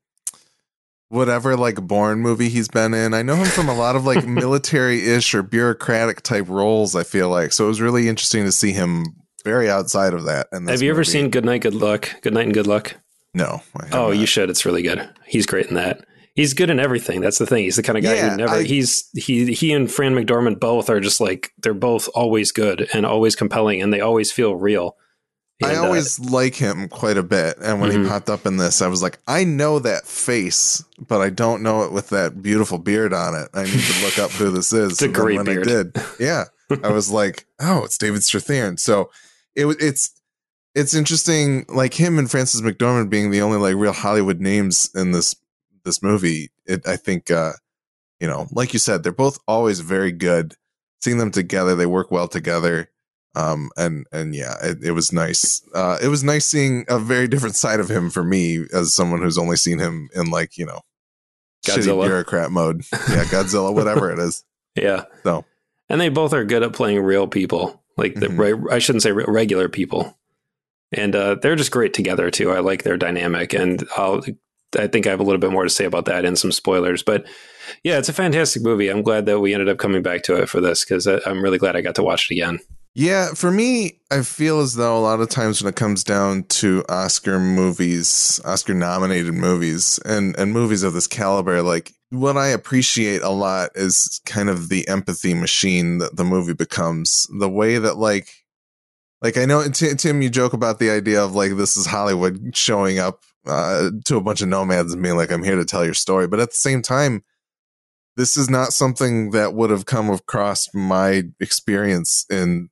whatever 1.09 1.57
like 1.57 1.77
Bourne 1.77 2.21
movie 2.21 2.49
he's 2.49 2.69
been 2.69 2.95
in. 2.95 3.15
I 3.15 3.23
know 3.23 3.37
him 3.37 3.47
from 3.47 3.69
a 3.69 3.75
lot 3.75 3.97
of 3.97 4.05
like 4.05 4.27
military-ish 4.27 5.35
or 5.35 5.43
bureaucratic 5.43 6.23
type 6.23 6.49
roles, 6.49 6.97
I 6.97 7.05
feel 7.05 7.29
like. 7.29 7.53
So 7.53 7.65
it 7.67 7.69
was 7.69 7.81
really 7.81 8.09
interesting 8.09 8.45
to 8.45 8.53
see 8.53 8.73
him 8.73 9.05
very 9.45 9.71
outside 9.71 10.15
of 10.15 10.25
that. 10.25 10.49
And 10.53 10.69
Have 10.69 10.83
you 10.83 10.91
ever 10.91 11.05
seen 11.05 11.31
Good 11.31 11.45
Night, 11.45 11.63
Good 11.63 11.75
Luck? 11.75 12.11
Good 12.23 12.35
Night 12.35 12.47
and 12.47 12.55
Good 12.55 12.67
Luck? 12.67 12.97
No. 13.35 13.63
Oh, 13.93 14.09
not. 14.09 14.11
you 14.11 14.27
should. 14.27 14.51
It's 14.51 14.67
really 14.67 14.83
good. 14.83 15.09
He's 15.27 15.47
great 15.47 15.67
in 15.67 15.75
that. 15.75 16.05
He's 16.35 16.55
good 16.55 16.71
in 16.71 16.81
everything. 16.81 17.21
That's 17.21 17.39
the 17.39 17.47
thing. 17.47 17.65
He's 17.65 17.77
the 17.77 17.83
kind 17.83 17.99
of 17.99 18.05
guy 18.05 18.15
yeah, 18.15 18.31
who 18.31 18.37
never. 18.37 18.55
I, 18.55 18.63
he's 18.63 19.09
he 19.15 19.53
he 19.53 19.73
and 19.73 19.91
Fran 19.91 20.15
McDormand 20.15 20.61
both 20.61 20.89
are 20.89 21.01
just 21.01 21.21
like 21.21 21.53
they're 21.59 21.75
both 21.75 22.09
always 22.15 22.53
good 22.53 22.89
and 22.95 23.05
always 23.05 23.35
compelling, 23.35 23.83
and 23.83 23.93
they 23.93 24.01
always 24.01 24.31
feel 24.33 24.55
real. 24.55 24.97
And, 25.61 25.73
I 25.73 25.77
uh, 25.77 25.85
always 25.85 26.19
uh, 26.19 26.31
like 26.31 26.55
him 26.55 26.89
quite 26.89 27.17
a 27.17 27.23
bit. 27.23 27.57
And 27.63 27.81
when 27.81 27.91
mm-hmm. 27.91 28.05
he 28.05 28.09
popped 28.09 28.31
up 28.31 28.47
in 28.47 28.57
this, 28.57 28.81
I 28.81 28.89
was 28.89 29.03
like, 29.03 29.19
I 29.27 29.45
know 29.45 29.79
that 29.79 30.07
face, 30.07 30.83
but 30.99 31.21
I 31.21 31.31
don't 31.31 31.63
know 31.63 31.83
it 31.83 31.93
with 31.93 32.09
that 32.11 32.43
beautiful 32.43 32.79
beard 32.79 33.13
on 33.13 33.35
it. 33.35 33.49
I 33.53 33.65
need 33.65 33.81
to 33.81 34.05
look 34.05 34.19
up 34.19 34.31
who 34.31 34.51
this 34.51 34.73
is. 34.73 34.93
it's 34.93 35.03
a 35.03 35.09
great 35.09 35.37
when 35.37 35.47
beard. 35.47 35.69
I 35.69 35.71
did, 35.71 35.97
yeah, 36.19 36.45
I 36.83 36.91
was 36.91 37.11
like, 37.11 37.47
oh, 37.61 37.85
it's 37.85 37.99
David 37.99 38.23
Strathairn. 38.23 38.79
So 38.79 39.11
it 39.55 39.67
it's 39.81 40.21
it's 40.75 40.95
interesting, 40.95 41.67
like 41.69 41.95
him 41.95 42.19
and 42.19 42.31
Frances 42.31 42.63
McDormand 42.63 43.11
being 43.11 43.31
the 43.31 43.43
only 43.43 43.59
like 43.59 43.75
real 43.75 43.93
Hollywood 43.93 44.41
names 44.41 44.91
in 44.95 45.11
this 45.11 45.37
this 45.85 46.03
movie. 46.03 46.51
It, 46.67 46.87
I 46.87 46.97
think, 46.97 47.31
uh, 47.31 47.53
you 48.21 48.29
know, 48.29 48.47
like 48.53 48.73
you 48.73 48.79
said, 48.79 49.03
they're 49.03 49.13
both 49.13 49.39
always 49.49 49.81
very 49.81 50.13
good. 50.13 50.55
Seeing 51.01 51.19
them 51.19 51.31
together, 51.31 51.75
they 51.75 51.87
work 51.87 52.11
well 52.11 52.29
together 52.29 52.91
um 53.35 53.71
and 53.77 54.07
and 54.13 54.35
yeah 54.35 54.55
it, 54.63 54.83
it 54.83 54.91
was 54.93 55.13
nice. 55.13 55.63
Uh 55.75 55.99
it 56.03 56.09
was 56.09 56.25
nice 56.25 56.47
seeing 56.47 56.85
a 56.89 56.99
very 56.99 57.29
different 57.29 57.57
side 57.65 57.81
of 57.81 57.91
him 57.91 58.11
for 58.11 58.25
me 58.25 58.65
as 58.73 58.95
someone 58.95 59.23
who's 59.23 59.39
only 59.39 59.57
seen 59.57 59.79
him 59.79 60.09
in 60.15 60.31
like 60.31 60.57
you 60.57 60.67
know 60.67 60.81
Godzilla. 61.67 62.05
bureaucrat 62.05 62.51
mode. 62.51 62.83
Yeah 62.93 63.25
Godzilla 63.25 63.75
whatever 63.75 64.11
it 64.11 64.19
is. 64.19 64.45
Yeah. 64.77 65.07
So. 65.25 65.45
And 65.89 66.01
they 66.01 66.11
both 66.11 66.33
are 66.33 66.45
good 66.45 66.63
at 66.63 66.73
playing 66.73 67.03
real 67.03 67.27
people. 67.27 67.83
Like 67.97 68.15
the 68.15 68.29
mm-hmm. 68.29 68.73
I 68.73 68.79
shouldn't 68.79 69.03
say 69.03 69.11
regular 69.11 69.69
people. 69.69 70.17
And 70.93 71.15
uh 71.17 71.35
they're 71.43 71.57
just 71.57 71.73
great 71.73 71.93
together 71.93 72.31
too. 72.31 72.53
I 72.53 72.61
like 72.61 72.85
their 72.85 72.97
dynamic. 72.97 73.53
And 73.53 73.85
I'll 73.97 74.23
I 74.79 74.87
think 74.87 75.09
I 75.09 75.11
have 75.11 75.19
a 75.19 75.25
little 75.25 75.41
bit 75.41 75.51
more 75.51 75.65
to 75.65 75.71
say 75.71 75.85
about 75.85 76.05
that 76.05 76.25
and 76.25 76.39
some 76.39 76.53
spoilers. 76.53 77.03
But 77.03 77.27
yeah 77.83 77.99
it's 77.99 78.09
a 78.09 78.13
fantastic 78.13 78.63
movie. 78.63 78.89
I'm 78.89 79.03
glad 79.03 79.27
that 79.27 79.41
we 79.41 79.53
ended 79.53 79.69
up 79.69 79.79
coming 79.79 80.03
back 80.03 80.23
to 80.23 80.41
it 80.41 80.49
for 80.49 80.61
this 80.61 80.85
because 80.85 81.07
I'm 81.09 81.43
really 81.43 81.59
glad 81.59 81.75
I 81.75 81.81
got 81.81 81.97
to 81.97 82.05
watch 82.05 82.31
it 82.31 82.35
again 82.35 82.61
yeah, 82.95 83.35
for 83.35 83.51
me, 83.51 84.01
I 84.11 84.23
feel 84.23 84.61
as 84.61 84.75
though 84.75 84.99
a 84.99 85.01
lot 85.01 85.21
of 85.21 85.29
times 85.29 85.63
when 85.63 85.69
it 85.69 85.77
comes 85.77 86.03
down 86.03 86.45
to 86.45 86.85
Oscar 86.89 87.39
movies, 87.39 88.41
Oscar 88.45 88.75
nominated 88.75 89.35
movies, 89.35 90.01
and, 90.05 90.37
and 90.37 90.53
movies 90.53 90.83
of 90.83 90.93
this 90.93 91.07
caliber, 91.07 91.63
like 91.63 91.93
what 92.11 92.37
I 92.37 92.49
appreciate 92.49 93.23
a 93.23 93.31
lot 93.31 93.71
is 93.77 94.21
kind 94.27 94.49
of 94.49 94.69
the 94.69 94.89
empathy 94.89 95.35
machine 95.35 95.99
that 95.99 96.17
the 96.17 96.25
movie 96.25 96.55
becomes. 96.55 97.29
The 97.39 97.49
way 97.49 97.79
that, 97.79 97.97
like, 97.97 98.29
like 99.23 99.37
I 99.37 99.45
know, 99.45 99.63
Tim, 99.69 100.21
you 100.21 100.31
joke 100.31 100.53
about 100.53 100.81
the 100.81 100.91
idea 100.91 101.23
of 101.23 101.35
like 101.35 101.57
this 101.57 101.77
is 101.77 101.87
Hollywood 101.87 102.57
showing 102.57 102.99
up 102.99 103.21
uh, 103.47 103.91
to 104.07 104.17
a 104.17 104.21
bunch 104.21 104.43
of 104.43 104.49
nomads 104.49 104.93
and 104.93 105.03
being 105.03 105.17
like, 105.17 105.31
I'm 105.31 105.45
here 105.45 105.57
to 105.57 105.65
tell 105.65 105.85
your 105.85 105.95
story. 105.95 106.27
But 106.27 106.41
at 106.41 106.51
the 106.51 106.57
same 106.57 106.83
time, 106.83 107.23
this 108.17 108.37
is 108.37 108.51
not 108.51 108.73
something 108.73 109.31
that 109.31 109.55
would 109.55 109.71
have 109.71 109.87
come 109.87 110.11
across 110.11 110.69
my 110.75 111.25
experience 111.39 112.27
in 112.29 112.69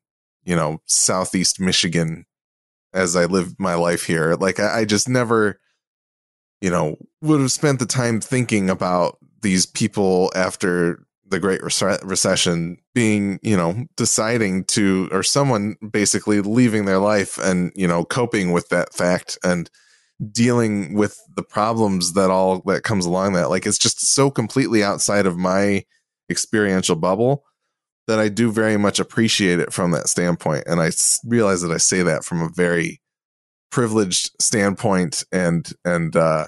you 0.49 0.57
know, 0.57 0.81
Southeast 0.87 1.61
Michigan 1.61 2.25
as 2.95 3.17
I 3.17 3.27
lived 3.27 3.57
my 3.59 3.75
life 3.75 4.07
here. 4.07 4.35
Like 4.35 4.59
I, 4.59 4.81
I 4.81 4.85
just 4.87 5.07
never, 5.07 5.61
you 6.63 6.71
know, 6.71 6.97
would 7.21 7.41
have 7.41 7.53
spent 7.53 7.81
the 7.81 7.87
time 7.87 8.19
thinking 8.19 8.71
about 8.71 9.19
these 9.43 9.67
people 9.67 10.33
after 10.35 11.05
the 11.27 11.39
Great 11.39 11.61
Recession 11.63 12.79
being, 12.95 13.39
you 13.43 13.59
know, 13.59 13.85
deciding 13.99 14.65
to, 14.65 15.11
or 15.13 15.23
someone 15.23 15.77
basically 15.93 16.41
leaving 16.41 16.87
their 16.87 16.99
life 16.99 17.37
and, 17.37 17.71
you 17.77 17.87
know, 17.87 18.07
coping 18.07 18.51
with 18.51 18.71
that 18.71 18.95
fact 18.95 19.37
and 19.45 19.71
dealing 20.33 20.95
with 20.95 21.21
the 21.37 21.43
problems 21.43 22.15
that 22.15 22.31
all 22.31 22.61
that 22.61 22.85
comes 22.85 23.05
along 23.05 23.35
that. 23.35 23.51
Like 23.51 23.67
it's 23.67 23.77
just 23.77 24.01
so 24.01 24.31
completely 24.31 24.83
outside 24.83 25.27
of 25.27 25.37
my 25.37 25.85
experiential 26.31 26.97
bubble 26.97 27.45
that 28.09 28.19
I 28.19 28.29
do 28.29 28.51
very 28.51 28.79
much 28.79 28.99
appreciate 28.99 29.61
it 29.61 29.73
from 29.73 29.93
that 29.93 30.09
standpoint. 30.09 30.65
And 30.67 30.81
I 30.81 30.91
realize 31.25 31.61
that 31.61 31.71
I 31.71 31.77
say 31.77 32.03
that 32.03 32.25
from 32.25 32.41
a 32.41 32.49
very 32.49 33.01
privileged 33.71 34.31
standpoint 34.41 35.25
and, 35.31 35.71
and, 35.85 36.17
uh, 36.17 36.47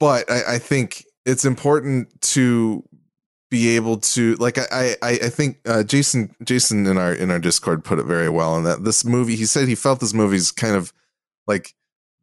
but 0.00 0.30
I, 0.30 0.54
I 0.54 0.58
think 0.58 1.04
it's 1.24 1.44
important 1.44 2.20
to 2.22 2.82
be 3.50 3.76
able 3.76 3.98
to 3.98 4.34
like 4.34 4.58
I 4.58 4.96
I, 5.02 5.10
I 5.10 5.28
think 5.30 5.58
uh, 5.66 5.82
Jason 5.82 6.34
Jason 6.44 6.86
in 6.86 6.98
our 6.98 7.12
in 7.12 7.30
our 7.30 7.38
Discord 7.38 7.82
put 7.82 7.98
it 7.98 8.04
very 8.04 8.28
well 8.28 8.56
in 8.56 8.64
that 8.64 8.84
this 8.84 9.04
movie 9.04 9.36
he 9.36 9.46
said 9.46 9.68
he 9.68 9.74
felt 9.74 10.00
this 10.00 10.12
movie's 10.12 10.52
kind 10.52 10.76
of 10.76 10.92
like 11.46 11.74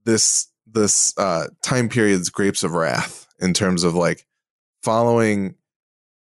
this 0.03 0.47
this 0.67 1.17
uh 1.17 1.47
time 1.63 1.89
period's 1.89 2.29
grapes 2.29 2.63
of 2.63 2.73
wrath 2.73 3.27
in 3.39 3.53
terms 3.53 3.83
of 3.83 3.95
like 3.95 4.25
following 4.83 5.55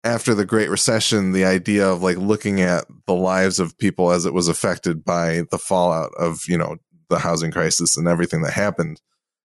after 0.09 0.35
the 0.35 0.47
Great 0.47 0.71
Recession, 0.71 1.33
the 1.33 1.45
idea 1.45 1.87
of 1.87 2.03
like 2.03 2.17
looking 2.17 2.63
at 2.63 2.87
the 3.07 3.15
lives 3.15 3.61
of 3.61 3.77
people 3.77 4.11
as 4.11 4.25
it 4.25 4.33
was 4.33 4.49
affected 4.49 5.05
by 5.05 5.43
the 5.51 5.59
fallout 5.59 6.13
of, 6.19 6.41
you 6.49 6.57
know, 6.57 6.77
the 7.11 7.19
housing 7.19 7.51
crisis 7.51 7.97
and 7.97 8.09
everything 8.09 8.41
that 8.41 8.55
happened 8.55 9.03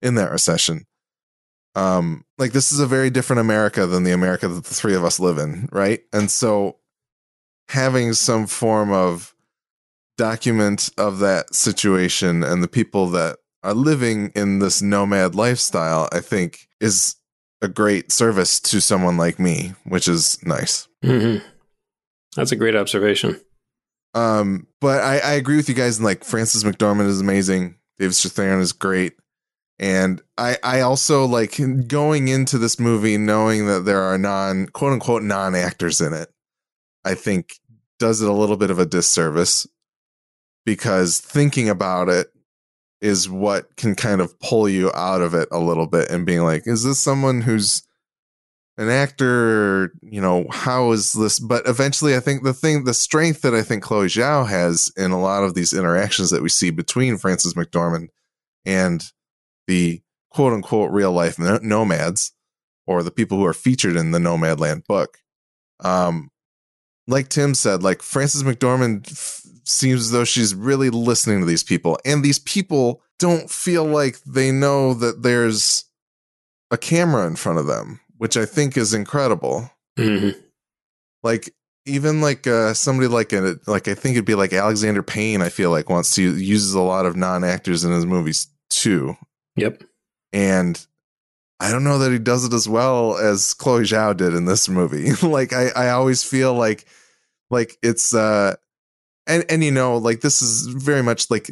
in 0.02 0.16
that 0.16 0.32
recession. 0.32 0.86
Um, 1.76 2.26
like 2.40 2.54
this 2.54 2.72
is 2.72 2.80
a 2.80 2.88
very 2.88 3.12
different 3.12 3.40
America 3.40 3.86
than 3.86 4.04
the 4.04 4.12
America 4.12 4.48
that 4.48 4.64
the 4.64 4.74
three 4.74 4.96
of 4.96 5.06
us 5.06 5.20
live 5.20 5.38
in, 5.38 5.70
right? 5.72 6.02
And 6.12 6.32
so 6.32 6.78
having 7.70 8.14
some 8.14 8.48
form 8.48 8.92
of 8.92 9.36
document 10.18 10.90
of 10.98 11.20
that 11.20 11.54
situation 11.54 12.44
and 12.44 12.64
the 12.64 12.68
people 12.68 13.08
that 13.12 13.38
are 13.62 13.76
living 13.76 14.32
in 14.36 14.58
this 14.58 14.82
nomad 14.82 15.36
lifestyle, 15.36 16.10
I 16.12 16.20
think 16.20 16.68
is 16.82 17.16
a 17.62 17.68
great 17.68 18.12
service 18.12 18.60
to 18.60 18.82
someone 18.82 19.18
like 19.18 19.40
me, 19.40 19.74
which 19.86 20.08
is 20.08 20.44
nice. 20.46 20.88
Mm-hmm. 21.04 21.46
That's 22.36 22.52
a 22.52 22.56
great 22.56 22.76
observation. 22.76 23.40
Um, 24.14 24.68
but 24.80 25.02
I, 25.02 25.20
I 25.20 25.32
agree 25.34 25.58
with 25.58 25.70
you 25.70 25.76
guys. 25.76 25.98
And 25.98 26.06
like 26.06 26.24
Frances 26.24 26.64
McDormand 26.64 27.08
is 27.08 27.22
amazing. 27.22 27.76
David 27.98 28.14
Strathairn 28.14 28.62
is 28.62 28.74
great. 28.74 29.14
And 29.80 30.22
I, 30.38 30.58
I 30.64 30.82
also 30.82 31.26
like 31.26 31.60
going 31.88 32.28
into 32.28 32.58
this 32.58 32.80
movie 32.80 33.18
knowing 33.18 33.68
that 33.68 33.86
there 33.86 34.02
are 34.02 34.18
non 34.18 34.68
quote 34.68 34.94
unquote 34.94 35.24
non 35.24 35.56
actors 35.56 36.02
in 36.02 36.14
it. 36.14 36.30
I 37.06 37.14
think 37.14 37.60
does 38.00 38.22
it 38.22 38.30
a 38.30 38.34
little 38.34 38.58
bit 38.58 38.72
of 38.72 38.80
a 38.80 38.86
disservice 38.86 39.68
because 40.66 41.20
thinking 41.20 41.70
about 41.70 42.10
it 42.10 42.28
is 43.02 43.30
what 43.30 43.76
can 43.76 43.96
kind 43.96 44.22
of 44.22 44.40
pull 44.40 44.68
you 44.68 44.92
out 44.94 45.22
of 45.22 45.34
it 45.34 45.48
a 45.52 45.60
little 45.60 45.88
bit 45.88 46.10
and 46.10 46.26
being 46.26 46.44
like, 46.44 46.66
is 46.66 46.84
this 46.84 47.00
someone 47.00 47.42
who's 47.42 47.84
an 48.78 48.90
actor? 48.90 49.94
You 50.02 50.22
know, 50.22 50.48
how 50.50 50.92
is 50.92 51.14
this? 51.14 51.40
But 51.40 51.68
eventually, 51.68 52.16
I 52.16 52.20
think 52.20 52.44
the 52.44 52.54
thing, 52.54 52.86
the 52.86 52.94
strength 52.94 53.42
that 53.42 53.54
I 53.54 53.62
think 53.62 53.84
Chloe 53.84 54.08
Zhao 54.08 54.48
has 54.48 54.92
in 54.98 55.12
a 55.12 55.22
lot 55.22 55.44
of 55.44 55.54
these 55.54 55.74
interactions 55.74 56.32
that 56.32 56.42
we 56.42 56.50
see 56.50 56.72
between 56.72 57.18
Frances 57.18 57.54
McDormand 57.54 58.08
and 58.66 59.04
the 59.68 60.02
quote 60.32 60.54
unquote 60.54 60.92
real 60.92 61.12
life 61.12 61.38
nomads 61.40 62.34
or 62.86 63.04
the 63.04 63.12
people 63.12 63.38
who 63.38 63.46
are 63.46 63.54
featured 63.54 63.96
in 63.96 64.12
the 64.12 64.20
Nomadland 64.20 64.86
book. 64.88 65.20
Um, 65.82 66.30
like 67.08 67.30
Tim 67.30 67.54
said, 67.54 67.84
like 67.84 68.02
Frances 68.02 68.44
McDormand 68.44 69.46
seems 69.68 70.02
as 70.02 70.12
though 70.12 70.24
she's 70.24 70.56
really 70.56 70.90
listening 70.90 71.40
to 71.40 71.46
these 71.46 71.64
people, 71.64 72.00
and 72.06 72.24
these 72.24 72.40
people 72.40 73.02
don't 73.20 73.50
feel 73.50 73.86
like 73.86 74.20
they 74.24 74.52
know 74.52 74.94
that 74.94 75.24
there's 75.24 75.86
a 76.72 76.78
camera 76.78 77.28
in 77.28 77.36
front 77.36 77.60
of 77.60 77.68
them, 77.68 78.00
which 78.18 78.38
I 78.38 78.46
think 78.46 78.78
is 78.78 78.94
incredible. 78.94 79.70
Mm-hmm. 79.98 80.40
Like 81.24 81.54
even 81.86 82.22
like 82.22 82.46
uh, 82.46 82.74
somebody 82.74 83.08
like 83.08 83.34
a 83.34 83.58
like 83.66 83.88
I 83.88 83.96
think 83.96 84.16
it'd 84.16 84.26
be 84.26 84.36
like 84.36 84.54
Alexander 84.54 85.04
Payne. 85.04 85.42
I 85.42 85.50
feel 85.50 85.72
like 85.72 85.90
wants 85.90 86.16
to 86.16 86.22
uses 86.22 86.74
a 86.74 86.82
lot 86.82 87.06
of 87.06 87.16
non 87.16 87.44
actors 87.44 87.84
in 87.84 87.92
his 87.92 88.06
movies 88.06 88.48
too. 88.70 89.16
Yep, 89.56 89.84
and 90.32 90.86
I 91.60 91.72
don't 91.72 91.84
know 91.84 92.00
that 92.00 92.12
he 92.12 92.20
does 92.20 92.46
it 92.46 92.54
as 92.54 92.70
well 92.70 93.18
as 93.18 93.54
Chloe 93.54 93.84
Zhao 93.84 94.16
did 94.16 94.34
in 94.34 94.46
this 94.46 94.70
movie. 94.70 95.12
like 95.28 95.54
I, 95.54 95.70
I 95.70 95.90
always 95.90 96.24
feel 96.24 96.54
like 96.54 96.86
like 97.50 97.78
it's 97.82 98.14
uh 98.14 98.56
and 99.28 99.46
and 99.50 99.64
you 99.64 99.72
know, 99.72 99.98
like 99.98 100.22
this 100.22 100.42
is 100.42 100.68
very 100.68 101.04
much 101.04 101.30
like 101.30 101.52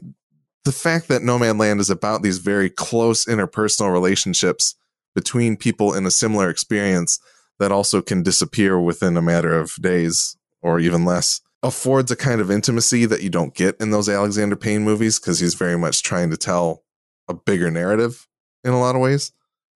the 0.63 0.71
fact 0.71 1.07
that 1.09 1.21
No 1.21 1.37
Man 1.37 1.57
Nomadland 1.57 1.79
is 1.79 1.89
about 1.89 2.23
these 2.23 2.39
very 2.39 2.69
close 2.69 3.25
interpersonal 3.25 3.91
relationships 3.91 4.75
between 5.13 5.55
people 5.55 5.93
in 5.93 6.05
a 6.05 6.11
similar 6.11 6.49
experience 6.49 7.19
that 7.59 7.71
also 7.71 8.01
can 8.01 8.23
disappear 8.23 8.79
within 8.79 9.15
a 9.15 9.21
matter 9.21 9.57
of 9.57 9.75
days 9.75 10.35
or 10.61 10.79
even 10.79 11.05
less 11.05 11.41
affords 11.63 12.11
a 12.11 12.15
kind 12.15 12.41
of 12.41 12.51
intimacy 12.51 13.05
that 13.05 13.23
you 13.23 13.29
don't 13.29 13.55
get 13.55 13.75
in 13.79 13.89
those 13.89 14.07
Alexander 14.07 14.55
Payne 14.55 14.83
movies 14.83 15.19
because 15.19 15.39
he's 15.39 15.55
very 15.55 15.77
much 15.77 16.03
trying 16.03 16.29
to 16.29 16.37
tell 16.37 16.83
a 17.27 17.33
bigger 17.33 17.71
narrative 17.71 18.27
in 18.63 18.71
a 18.71 18.79
lot 18.79 18.95
of 18.95 19.01
ways. 19.01 19.31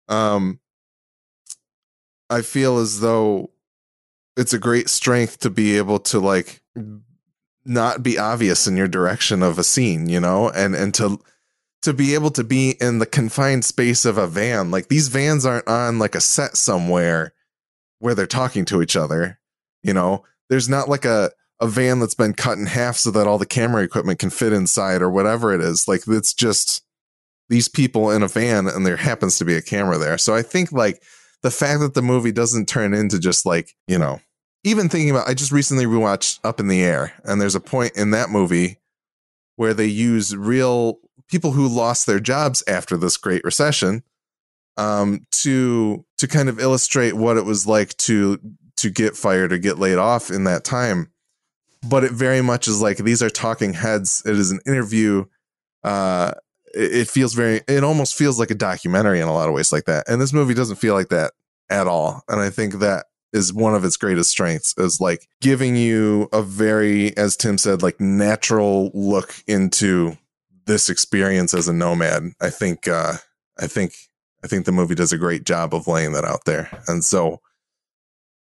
Um, 0.09 0.61
I 2.29 2.43
feel 2.43 2.79
as 2.79 3.01
though 3.01 3.51
it's 4.37 4.53
a 4.53 4.59
great 4.59 4.89
strength 4.89 5.41
to 5.41 5.51
be 5.51 5.79
able 5.79 5.99
to 6.01 6.21
like 6.21 6.61
not 7.69 8.03
be 8.03 8.19
obvious 8.19 8.67
in 8.67 8.77
your 8.77 8.89
direction 8.89 9.43
of 9.43 9.59
a 9.59 9.65
scene, 9.65 10.09
you 10.09 10.19
know, 10.19 10.49
and 10.51 10.75
and 10.75 10.95
to 10.95 11.21
to 11.83 11.93
be 11.93 12.15
able 12.15 12.31
to 12.31 12.43
be 12.43 12.77
in 12.81 12.99
the 12.99 13.07
confined 13.07 13.65
space 13.65 14.05
of 14.05 14.19
a 14.19 14.27
van. 14.27 14.71
Like 14.71 14.89
these 14.89 15.09
vans 15.09 15.47
aren't 15.47 15.69
on 15.69 15.99
like 15.99 16.15
a 16.15 16.21
set 16.21 16.57
somewhere 16.57 17.35
where 18.01 18.15
they're 18.15 18.27
talking 18.27 18.65
to 18.67 18.83
each 18.83 18.97
other, 18.97 19.39
you 19.83 19.93
know. 19.93 20.25
There's 20.49 20.69
not 20.69 20.89
like 20.89 21.05
a 21.05 21.31
a 21.61 21.69
van 21.69 22.01
that's 22.01 22.15
been 22.15 22.35
cut 22.35 22.59
in 22.59 22.67
half 22.67 22.97
so 22.97 23.11
that 23.11 23.27
all 23.27 23.39
the 23.39 23.47
camera 23.47 23.83
equipment 23.83 24.19
can 24.19 24.31
fit 24.31 24.53
inside 24.53 25.03
or 25.03 25.11
whatever 25.11 25.53
it 25.53 25.61
is. 25.61 25.87
Like 25.87 26.03
it's 26.09 26.33
just 26.33 26.83
these 27.49 27.69
people 27.69 28.11
in 28.11 28.23
a 28.23 28.29
van 28.29 28.67
and 28.67 28.87
there 28.87 28.97
happens 28.97 29.39
to 29.39 29.45
be 29.45 29.55
a 29.55 29.63
camera 29.63 29.99
there. 29.99 30.19
So 30.19 30.35
I 30.35 30.43
think 30.43 30.73
like 30.73 31.03
the 31.43 31.51
fact 31.51 31.81
that 31.81 31.95
the 31.95 32.03
movie 32.03 32.33
doesn't 32.33 32.67
turn 32.67 32.95
into 32.95 33.19
just 33.19 33.45
like, 33.45 33.75
you 33.87 33.99
know, 33.99 34.21
even 34.69 34.89
thinking 34.89 35.11
about 35.11 35.29
I 35.29 35.35
just 35.35 35.53
recently 35.53 35.87
rewatched 35.87 36.41
Up 36.45 36.61
in 36.61 36.69
the 36.69 36.83
Air 36.83 37.13
and 37.25 37.41
there's 37.41 37.55
a 37.55 37.61
point 37.61 37.97
in 37.97 38.11
that 38.13 38.31
movie 38.31 38.79
where 39.57 39.75
they 39.75 39.87
use 39.87 40.37
real 40.37 40.99
people 41.29 41.53
who 41.53 41.69
lost 41.69 42.07
their 42.07 42.21
jobs 42.21 42.63
after 42.67 42.97
this 42.97 43.17
great 43.17 43.45
recession 43.45 44.03
um, 44.77 45.27
to 45.33 46.05
to 46.19 46.29
kind 46.29 46.49
of 46.49 46.61
illustrate 46.61 47.15
what 47.15 47.37
it 47.37 47.45
was 47.45 47.67
like 47.67 47.97
to 47.99 48.39
to 48.77 48.91
get 48.91 49.17
fired 49.17 49.53
or 49.53 49.59
get 49.59 49.79
laid 49.79 49.99
off 49.99 50.31
in 50.31 50.45
that 50.45 50.65
time 50.65 51.11
but 51.87 52.05
it 52.05 52.13
very 52.13 52.43
much 52.43 52.69
is 52.69 52.81
like 52.81 52.99
these 52.99 53.23
are 53.23 53.31
talking 53.31 53.73
heads. 53.73 54.23
It 54.27 54.37
is 54.37 54.51
an 54.51 54.61
interview. 54.67 55.27
Uh, 55.85 56.33
it, 56.75 56.95
it 56.95 57.09
feels 57.09 57.35
very. 57.35 57.61
It 57.69 57.85
almost 57.85 58.17
feels 58.17 58.39
like 58.39 58.51
a 58.51 58.57
documentary 58.57 59.21
in 59.21 59.29
a 59.29 59.33
lot 59.33 59.49
of 59.49 59.55
ways, 59.55 59.73
like 59.73 59.85
that. 59.85 60.09
And 60.09 60.21
this 60.21 60.33
movie 60.33 60.55
doesn't 60.55 60.77
feel 60.77 60.95
like 60.95 61.09
that 61.09 61.33
at 61.71 61.87
all. 61.87 62.23
And 62.29 62.41
I 62.41 62.51
think 62.51 62.75
that 62.75 63.07
is 63.33 63.53
one 63.53 63.75
of 63.75 63.85
its 63.85 63.97
greatest 63.97 64.31
strengths 64.31 64.75
is 64.79 65.01
like 65.01 65.29
giving 65.41 65.77
you 65.77 66.29
a 66.33 66.43
very, 66.43 67.17
as 67.17 67.37
Tim 67.37 67.59
said, 67.59 67.83
like 67.83 68.01
natural 68.01 68.91
look 68.95 69.35
into 69.47 70.17
this 70.67 70.89
experience 70.89 71.55
as 71.55 71.69
a 71.69 71.73
nomad. 71.73 72.33
I 72.41 72.51
think. 72.51 72.89
Uh, 72.89 73.15
I 73.59 73.67
think. 73.67 73.93
I 74.43 74.47
think 74.47 74.67
the 74.67 74.73
movie 74.73 74.95
does 74.95 75.13
a 75.13 75.19
great 75.19 75.43
job 75.43 75.75
of 75.75 75.89
laying 75.89 76.13
that 76.13 76.25
out 76.25 76.45
there. 76.45 76.71
And 76.87 77.05
so 77.05 77.41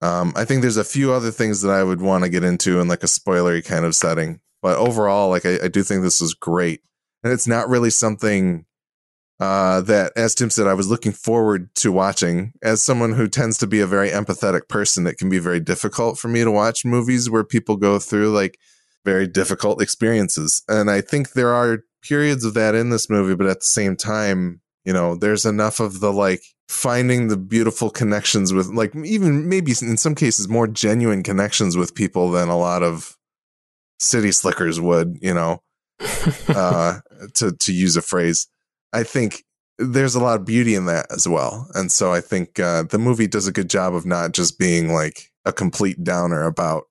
um, 0.01 0.33
I 0.35 0.45
think 0.45 0.61
there's 0.61 0.77
a 0.77 0.83
few 0.83 1.11
other 1.11 1.31
things 1.31 1.61
that 1.61 1.71
I 1.71 1.83
would 1.83 2.01
want 2.01 2.23
to 2.23 2.29
get 2.29 2.43
into 2.43 2.79
in 2.79 2.87
like 2.87 3.03
a 3.03 3.07
spoilery 3.07 3.65
kind 3.65 3.85
of 3.85 3.95
setting, 3.95 4.39
but 4.61 4.77
overall, 4.77 5.29
like 5.29 5.45
I, 5.45 5.57
I 5.63 5.67
do 5.67 5.83
think 5.83 6.01
this 6.03 6.21
is 6.21 6.33
great, 6.33 6.81
and 7.23 7.31
it's 7.31 7.47
not 7.47 7.69
really 7.69 7.89
something 7.89 8.65
uh, 9.39 9.81
that, 9.81 10.13
as 10.15 10.33
Tim 10.33 10.49
said, 10.49 10.67
I 10.67 10.73
was 10.73 10.89
looking 10.89 11.11
forward 11.11 11.73
to 11.75 11.91
watching. 11.91 12.53
As 12.63 12.81
someone 12.81 13.13
who 13.13 13.27
tends 13.27 13.57
to 13.59 13.67
be 13.67 13.81
a 13.81 13.87
very 13.87 14.09
empathetic 14.09 14.69
person, 14.69 15.07
it 15.07 15.17
can 15.17 15.29
be 15.29 15.39
very 15.39 15.59
difficult 15.59 16.17
for 16.17 16.27
me 16.27 16.43
to 16.43 16.51
watch 16.51 16.85
movies 16.85 17.29
where 17.29 17.43
people 17.43 17.75
go 17.75 17.99
through 17.99 18.31
like 18.31 18.57
very 19.03 19.27
difficult 19.27 19.81
experiences, 19.81 20.63
and 20.67 20.89
I 20.89 21.01
think 21.01 21.33
there 21.33 21.53
are 21.53 21.79
periods 22.01 22.45
of 22.45 22.53
that 22.53 22.75
in 22.75 22.89
this 22.89 23.09
movie, 23.09 23.35
but 23.35 23.47
at 23.47 23.59
the 23.59 23.65
same 23.65 23.95
time, 23.95 24.61
you 24.83 24.93
know, 24.93 25.15
there's 25.15 25.45
enough 25.45 25.79
of 25.79 25.99
the 25.99 26.13
like 26.13 26.41
finding 26.67 27.27
the 27.27 27.37
beautiful 27.37 27.89
connections 27.89 28.51
with 28.51 28.67
like 28.67 28.95
even 28.95 29.47
maybe 29.47 29.71
in 29.81 29.97
some 29.97 30.15
cases 30.15 30.47
more 30.47 30.67
genuine 30.67 31.21
connections 31.21 31.77
with 31.77 31.93
people 31.93 32.31
than 32.31 32.49
a 32.49 32.57
lot 32.57 32.81
of 32.81 33.15
city 33.99 34.31
slickers 34.31 34.81
would 34.81 35.15
you 35.21 35.33
know 35.33 35.61
uh 36.49 36.99
to 37.35 37.51
to 37.59 37.71
use 37.71 37.95
a 37.95 38.01
phrase 38.01 38.47
i 38.93 39.03
think 39.03 39.43
there's 39.77 40.15
a 40.15 40.19
lot 40.19 40.39
of 40.39 40.45
beauty 40.45 40.75
in 40.75 40.85
that 40.85 41.05
as 41.11 41.27
well 41.27 41.67
and 41.75 41.91
so 41.91 42.13
i 42.13 42.21
think 42.21 42.59
uh 42.59 42.83
the 42.83 42.99
movie 42.99 43.27
does 43.27 43.47
a 43.47 43.51
good 43.51 43.69
job 43.69 43.93
of 43.93 44.05
not 44.05 44.31
just 44.31 44.57
being 44.57 44.93
like 44.93 45.31
a 45.45 45.51
complete 45.51 46.03
downer 46.03 46.45
about 46.45 46.85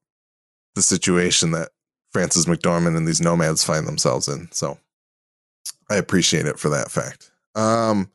the 0.74 0.82
situation 0.82 1.50
that 1.50 1.70
frances 2.12 2.46
mcdormand 2.46 2.96
and 2.96 3.08
these 3.08 3.20
nomads 3.20 3.64
find 3.64 3.86
themselves 3.86 4.28
in 4.28 4.48
so 4.52 4.78
i 5.90 5.96
appreciate 5.96 6.46
it 6.46 6.58
for 6.58 6.68
that 6.68 6.90
fact 6.90 7.30
um 7.54 8.10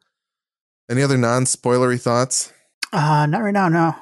any 0.89 1.03
other 1.03 1.17
non 1.17 1.43
spoilery 1.43 2.01
thoughts? 2.01 2.51
Uh, 2.91 3.27
not 3.27 3.43
right 3.43 3.53
now, 3.53 3.69
no. 3.69 3.95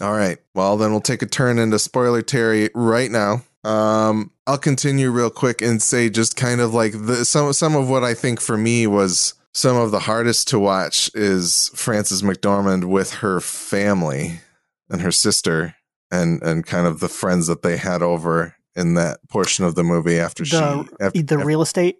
All 0.00 0.14
right. 0.14 0.38
Well, 0.54 0.78
then 0.78 0.90
we'll 0.90 1.02
take 1.02 1.20
a 1.20 1.26
turn 1.26 1.58
into 1.58 1.78
spoiler 1.78 2.22
Terry 2.22 2.70
right 2.74 3.10
now. 3.10 3.42
Um, 3.62 4.30
I'll 4.50 4.58
continue 4.58 5.12
real 5.12 5.30
quick 5.30 5.62
and 5.62 5.80
say 5.80 6.10
just 6.10 6.34
kind 6.34 6.60
of 6.60 6.74
like 6.74 6.92
the 6.92 7.24
some 7.24 7.52
some 7.52 7.76
of 7.76 7.88
what 7.88 8.02
I 8.02 8.14
think 8.14 8.40
for 8.40 8.56
me 8.56 8.84
was 8.88 9.34
some 9.54 9.76
of 9.76 9.92
the 9.92 10.00
hardest 10.00 10.48
to 10.48 10.58
watch 10.58 11.08
is 11.14 11.70
Frances 11.76 12.22
McDormand 12.22 12.86
with 12.86 13.14
her 13.14 13.38
family 13.38 14.40
and 14.88 15.02
her 15.02 15.12
sister 15.12 15.76
and 16.10 16.42
and 16.42 16.66
kind 16.66 16.88
of 16.88 16.98
the 16.98 17.08
friends 17.08 17.46
that 17.46 17.62
they 17.62 17.76
had 17.76 18.02
over 18.02 18.56
in 18.74 18.94
that 18.94 19.20
portion 19.28 19.64
of 19.64 19.76
the 19.76 19.84
movie 19.84 20.18
after 20.18 20.42
the, 20.42 20.84
she 20.88 21.04
after, 21.04 21.22
the 21.22 21.38
real 21.38 21.62
estate 21.62 21.98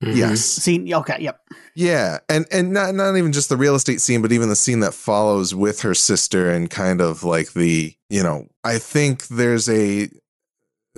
Mm-hmm. 0.00 0.16
Yes. 0.16 0.42
Scene. 0.42 0.94
Okay. 0.94 1.16
Yep. 1.18 1.40
Yeah, 1.74 2.18
and 2.28 2.46
and 2.52 2.72
not 2.72 2.94
not 2.94 3.16
even 3.16 3.32
just 3.32 3.48
the 3.48 3.56
real 3.56 3.74
estate 3.74 4.00
scene, 4.00 4.22
but 4.22 4.30
even 4.30 4.48
the 4.48 4.54
scene 4.54 4.78
that 4.78 4.94
follows 4.94 5.56
with 5.56 5.80
her 5.80 5.92
sister 5.92 6.52
and 6.52 6.70
kind 6.70 7.00
of 7.00 7.24
like 7.24 7.54
the 7.54 7.96
you 8.08 8.22
know 8.22 8.46
I 8.62 8.78
think 8.78 9.26
there's 9.26 9.68
a 9.68 10.08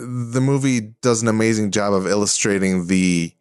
the 0.00 0.40
movie 0.40 0.80
does 1.02 1.22
an 1.22 1.28
amazing 1.28 1.70
job 1.70 1.92
of 1.92 2.06
illustrating 2.06 2.86
the 2.86 3.32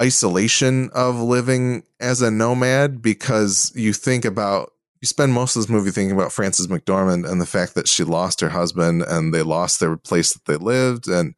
isolation 0.00 0.90
of 0.94 1.16
living 1.16 1.82
as 2.00 2.22
a 2.22 2.30
nomad 2.30 3.02
because 3.02 3.72
you 3.74 3.92
think 3.92 4.24
about 4.24 4.72
you 5.00 5.06
spend 5.06 5.32
most 5.32 5.56
of 5.56 5.62
this 5.62 5.70
movie 5.70 5.90
thinking 5.90 6.14
about 6.14 6.32
Frances 6.32 6.66
McDormand 6.66 7.30
and 7.30 7.40
the 7.40 7.46
fact 7.46 7.74
that 7.74 7.88
she 7.88 8.04
lost 8.04 8.40
her 8.40 8.50
husband 8.50 9.02
and 9.02 9.32
they 9.32 9.42
lost 9.42 9.80
their 9.80 9.96
place 9.96 10.34
that 10.34 10.44
they 10.44 10.56
lived 10.56 11.08
and 11.08 11.34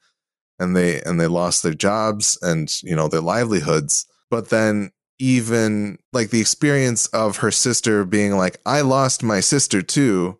and 0.59 0.77
they 0.77 1.01
and 1.03 1.21
they 1.21 1.29
lost 1.29 1.63
their 1.63 1.75
jobs 1.75 2.39
and 2.43 2.83
you 2.83 2.97
know 2.97 3.09
their 3.09 3.21
livelihoods. 3.21 4.07
But 4.31 4.49
then 4.51 4.93
even 5.23 5.99
like 6.13 6.31
the 6.31 6.41
experience 6.41 7.07
of 7.09 7.39
her 7.39 7.51
sister 7.53 8.05
being 8.05 8.37
like 8.37 8.59
i 8.67 8.81
lost 8.81 9.23
my 9.23 9.39
sister 9.39 9.81
too 9.81 10.37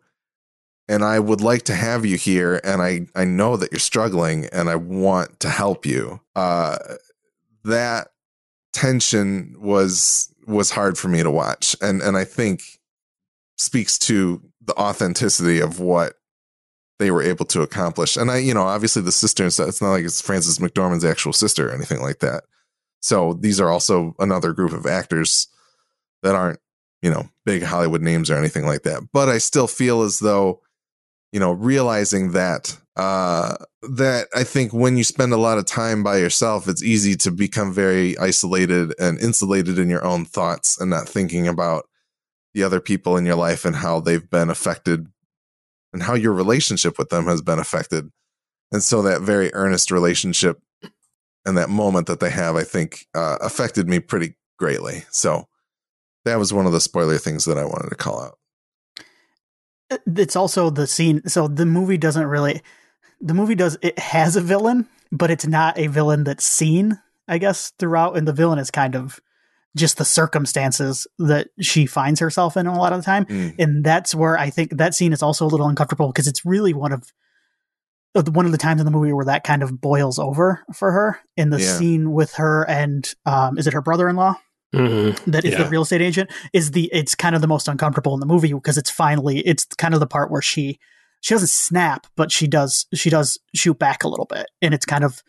and 0.89 1.05
i 1.05 1.19
would 1.19 1.41
like 1.41 1.63
to 1.63 1.75
have 1.75 2.05
you 2.05 2.17
here 2.17 2.61
and 2.65 2.83
i 2.83 3.07
i 3.15 3.25
know 3.25 3.57
that 3.57 3.73
you're 3.73 3.79
struggling 3.79 4.47
and 4.47 4.69
i 4.69 4.75
want 4.77 5.41
to 5.41 5.49
help 5.49 5.87
you 5.87 6.21
uh 6.37 6.79
that 7.65 8.09
tension 8.73 9.55
was 9.59 10.33
was 10.47 10.71
hard 10.71 10.99
for 10.99 11.09
me 11.09 11.23
to 11.23 11.31
watch 11.31 11.77
and 11.81 12.03
and 12.03 12.17
i 12.17 12.25
think 12.25 12.63
speaks 13.57 13.99
to 13.99 14.43
the 14.65 14.75
authenticity 14.75 15.61
of 15.61 15.81
what 15.81 16.15
they 16.99 17.11
were 17.11 17.23
able 17.23 17.45
to 17.47 17.63
accomplish. 17.63 18.17
And 18.17 18.31
I, 18.31 18.39
you 18.39 18.55
know, 18.55 18.63
obviously 18.63 19.03
the 19.03 19.13
sister, 19.13 19.47
it's 19.47 19.59
not 19.59 19.91
like 19.91 20.05
it's 20.05 20.21
Frances 20.21 20.59
McDormand's 20.59 21.05
actual 21.05 21.33
sister 21.33 21.69
or 21.69 21.75
anything 21.75 22.01
like 22.01 22.21
that. 22.21 22.45
So 23.01 23.33
these 23.33 23.61
are 23.61 23.71
also 23.71 24.15
another 24.21 24.53
group 24.53 24.73
of 24.73 24.87
actors 24.87 25.49
that 26.23 26.37
aren't, 26.37 26.61
you 27.03 27.11
know, 27.11 27.29
big 27.45 27.65
Hollywood 27.65 28.03
names 28.03 28.31
or 28.31 28.37
anything 28.37 28.65
like 28.65 28.83
that. 28.83 29.09
But 29.13 29.29
I 29.29 29.39
still 29.39 29.67
feel 29.67 30.03
as 30.03 30.21
though, 30.21 30.61
you 31.33 31.41
know, 31.41 31.53
realizing 31.53 32.33
that, 32.33 32.79
uh, 32.97 33.57
that 33.83 34.29
I 34.35 34.45
think 34.45 34.73
when 34.73 34.97
you 34.97 35.05
spend 35.05 35.33
a 35.33 35.39
lot 35.39 35.59
of 35.59 35.65
time 35.65 36.03
by 36.03 36.19
yourself, 36.19 36.69
it's 36.69 36.83
easy 36.83 37.17
to 37.17 37.31
become 37.31 37.73
very 37.73 38.17
isolated 38.19 38.95
and 39.01 39.19
insulated 39.19 39.79
in 39.79 39.89
your 39.89 40.05
own 40.05 40.27
thoughts 40.27 40.79
and 40.81 40.91
not 40.91 41.09
thinking 41.09 41.49
about 41.49 41.89
the 42.55 42.63
other 42.63 42.81
people 42.81 43.17
in 43.17 43.25
your 43.25 43.37
life 43.37 43.65
and 43.65 43.77
how 43.77 43.99
they've 43.99 44.29
been 44.29 44.51
affected 44.51 45.07
and 45.93 46.03
how 46.03 46.15
your 46.15 46.33
relationship 46.33 46.99
with 46.99 47.09
them 47.09 47.25
has 47.25 47.41
been 47.41 47.59
affected. 47.59 48.11
And 48.71 48.83
so 48.83 49.03
that 49.03 49.23
very 49.23 49.53
earnest 49.55 49.91
relationship 49.91 50.61
and 51.45 51.57
that 51.57 51.71
moment 51.71 52.07
that 52.07 52.21
they 52.21 52.31
have, 52.31 52.57
I 52.57 52.65
think, 52.65 53.07
uh, 53.15 53.39
affected 53.41 53.89
me 53.89 54.01
pretty 54.01 54.37
greatly. 54.59 55.05
So 55.11 55.49
that 56.25 56.39
was 56.39 56.53
one 56.53 56.67
of 56.67 56.73
the 56.73 56.81
spoiler 56.81 57.19
things 57.19 57.45
that 57.47 57.59
I 57.59 57.65
wanted 57.65 57.89
to 57.89 57.97
call 57.97 58.23
out. 58.23 58.39
It's 60.07 60.37
also 60.37 60.71
the 60.71 60.87
scene. 60.87 61.27
So 61.29 61.49
the 61.49 61.67
movie 61.67 61.99
doesn't 61.99 62.27
really, 62.27 62.63
the 63.21 63.35
movie 63.35 63.55
does, 63.55 63.79
it 63.83 63.99
has 63.99 64.37
a 64.37 64.41
villain, 64.41 64.89
but 65.11 65.31
it's 65.31 65.47
not 65.47 65.79
a 65.79 65.87
villain 65.87 66.25
that's 66.25 66.45
seen, 66.45 66.99
I 67.29 67.39
guess, 67.39 67.73
throughout. 67.79 68.17
And 68.17 68.27
the 68.27 68.33
villain 68.33 68.59
is 68.59 68.71
kind 68.71 68.95
of 68.95 69.21
just 69.77 69.99
the 69.99 70.05
circumstances 70.05 71.07
that 71.19 71.49
she 71.61 71.87
finds 71.87 72.21
herself 72.21 72.57
in 72.57 72.67
a 72.67 72.79
lot 72.79 72.93
of 72.93 73.01
the 73.01 73.05
time. 73.05 73.25
Mm. 73.25 73.55
And 73.59 73.85
that's 73.85 74.15
where 74.15 74.39
I 74.39 74.51
think 74.51 74.77
that 74.77 74.95
scene 74.95 75.13
is 75.13 75.23
also 75.23 75.47
a 75.47 75.49
little 75.49 75.69
uncomfortable 75.69 76.09
because 76.09 76.27
it's 76.27 76.45
really 76.45 76.75
one 76.75 76.93
of 76.93 77.11
one 78.15 78.45
of 78.45 78.53
the 78.53 78.59
times 78.59 78.79
in 78.81 78.85
the 78.85 78.91
movie 78.91 79.13
where 79.13 79.25
that 79.25 79.43
kind 79.43 79.63
of 79.63 79.81
boils 79.81 80.19
over 80.19 80.63
for 80.75 80.93
her 80.93 81.19
in 81.37 81.49
the 81.49 81.59
yeah. 81.59 81.79
scene 81.79 82.13
with 82.13 82.35
her 82.35 82.69
and 82.69 83.15
um, 83.25 83.57
is 83.57 83.67
it 83.67 83.73
her 83.73 83.81
brother-in-law 83.81 84.39
mm-hmm. 84.75 85.31
that 85.31 85.45
is 85.45 85.53
yeah. 85.53 85.63
the 85.63 85.69
real 85.69 85.83
estate 85.83 86.01
agent 86.01 86.31
is 86.53 86.73
the 86.73 86.89
it's 86.93 87.15
kind 87.15 87.35
of 87.35 87.41
the 87.41 87.49
most 87.49 87.69
uncomfortable 87.69 88.15
in 88.15 88.21
the 88.21 88.27
movie 88.27 88.53
because 88.53 88.79
it's 88.79 88.91
finally 88.91 89.41
it's 89.41 89.65
kind 89.65 89.95
of 89.95 90.01
the 90.01 90.07
part 90.07 90.31
where 90.31 90.43
she 90.43 90.79
she 91.21 91.35
doesn't 91.35 91.51
snap 91.51 92.07
but 92.17 92.33
she 92.33 92.47
does 92.47 92.87
she 92.95 93.11
does 93.11 93.39
shoot 93.55 93.79
back 93.79 94.05
a 94.05 94.09
little 94.09 94.27
bit 94.27 94.47
and 94.61 94.75
it's 94.75 94.87
kind 94.87 95.05
of 95.05 95.23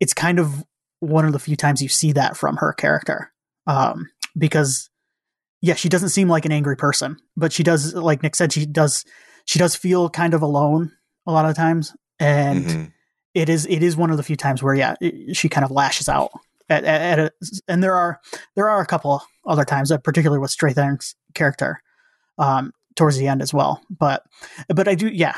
it's 0.00 0.14
kind 0.14 0.38
of 0.38 0.64
one 1.00 1.24
of 1.24 1.32
the 1.32 1.38
few 1.38 1.56
times 1.56 1.82
you 1.82 1.88
see 1.88 2.12
that 2.12 2.36
from 2.36 2.56
her 2.56 2.72
character 2.72 3.32
um, 3.66 4.10
because 4.36 4.90
yeah, 5.64 5.74
she 5.74 5.88
doesn't 5.88 6.10
seem 6.10 6.28
like 6.28 6.44
an 6.44 6.52
angry 6.52 6.76
person, 6.76 7.16
but 7.38 7.50
she 7.50 7.62
does, 7.62 7.94
like 7.94 8.22
Nick 8.22 8.36
said, 8.36 8.52
she 8.52 8.66
does, 8.66 9.02
she 9.46 9.58
does 9.58 9.74
feel 9.74 10.10
kind 10.10 10.34
of 10.34 10.42
alone 10.42 10.92
a 11.26 11.32
lot 11.32 11.48
of 11.48 11.56
times, 11.56 11.96
and 12.20 12.66
mm-hmm. 12.66 12.84
it 13.32 13.48
is, 13.48 13.64
it 13.64 13.82
is 13.82 13.96
one 13.96 14.10
of 14.10 14.18
the 14.18 14.22
few 14.22 14.36
times 14.36 14.62
where, 14.62 14.74
yeah, 14.74 14.94
it, 15.00 15.34
she 15.34 15.48
kind 15.48 15.64
of 15.64 15.70
lashes 15.70 16.06
out 16.06 16.32
at, 16.68 16.84
at, 16.84 17.00
at 17.00 17.18
a, 17.18 17.32
and 17.68 17.82
there 17.82 17.94
are, 17.94 18.20
there 18.56 18.68
are 18.68 18.80
a 18.80 18.86
couple 18.86 19.22
other 19.46 19.64
times, 19.64 19.90
uh, 19.90 19.98
particularly 19.98 20.40
with 20.40 20.50
Strathairn's 20.50 21.14
character, 21.34 21.82
um, 22.38 22.72
towards 22.96 23.16
the 23.18 23.28
end 23.28 23.42
as 23.42 23.52
well. 23.52 23.82
But, 23.90 24.24
but 24.68 24.88
I 24.88 24.94
do, 24.94 25.08
yeah, 25.08 25.36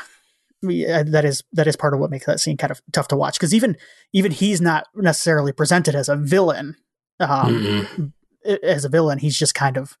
that 0.61 1.23
is 1.23 1.43
that 1.53 1.67
is 1.67 1.75
part 1.75 1.93
of 1.93 1.99
what 1.99 2.09
makes 2.09 2.25
that 2.25 2.39
scene 2.39 2.57
kind 2.57 2.71
of 2.71 2.81
tough 2.91 3.07
to 3.09 3.15
watch 3.15 3.35
because 3.35 3.53
even 3.53 3.77
even 4.13 4.31
he's 4.31 4.59
not 4.59 4.87
necessarily 4.95 5.51
presented 5.51 5.95
as 5.95 6.09
a 6.09 6.15
villain 6.15 6.75
um, 7.19 7.53
mm-hmm. 7.53 8.55
as 8.63 8.83
a 8.83 8.89
villain 8.89 9.19
he's 9.19 9.37
just 9.37 9.53
kind 9.53 9.77
of 9.77 9.97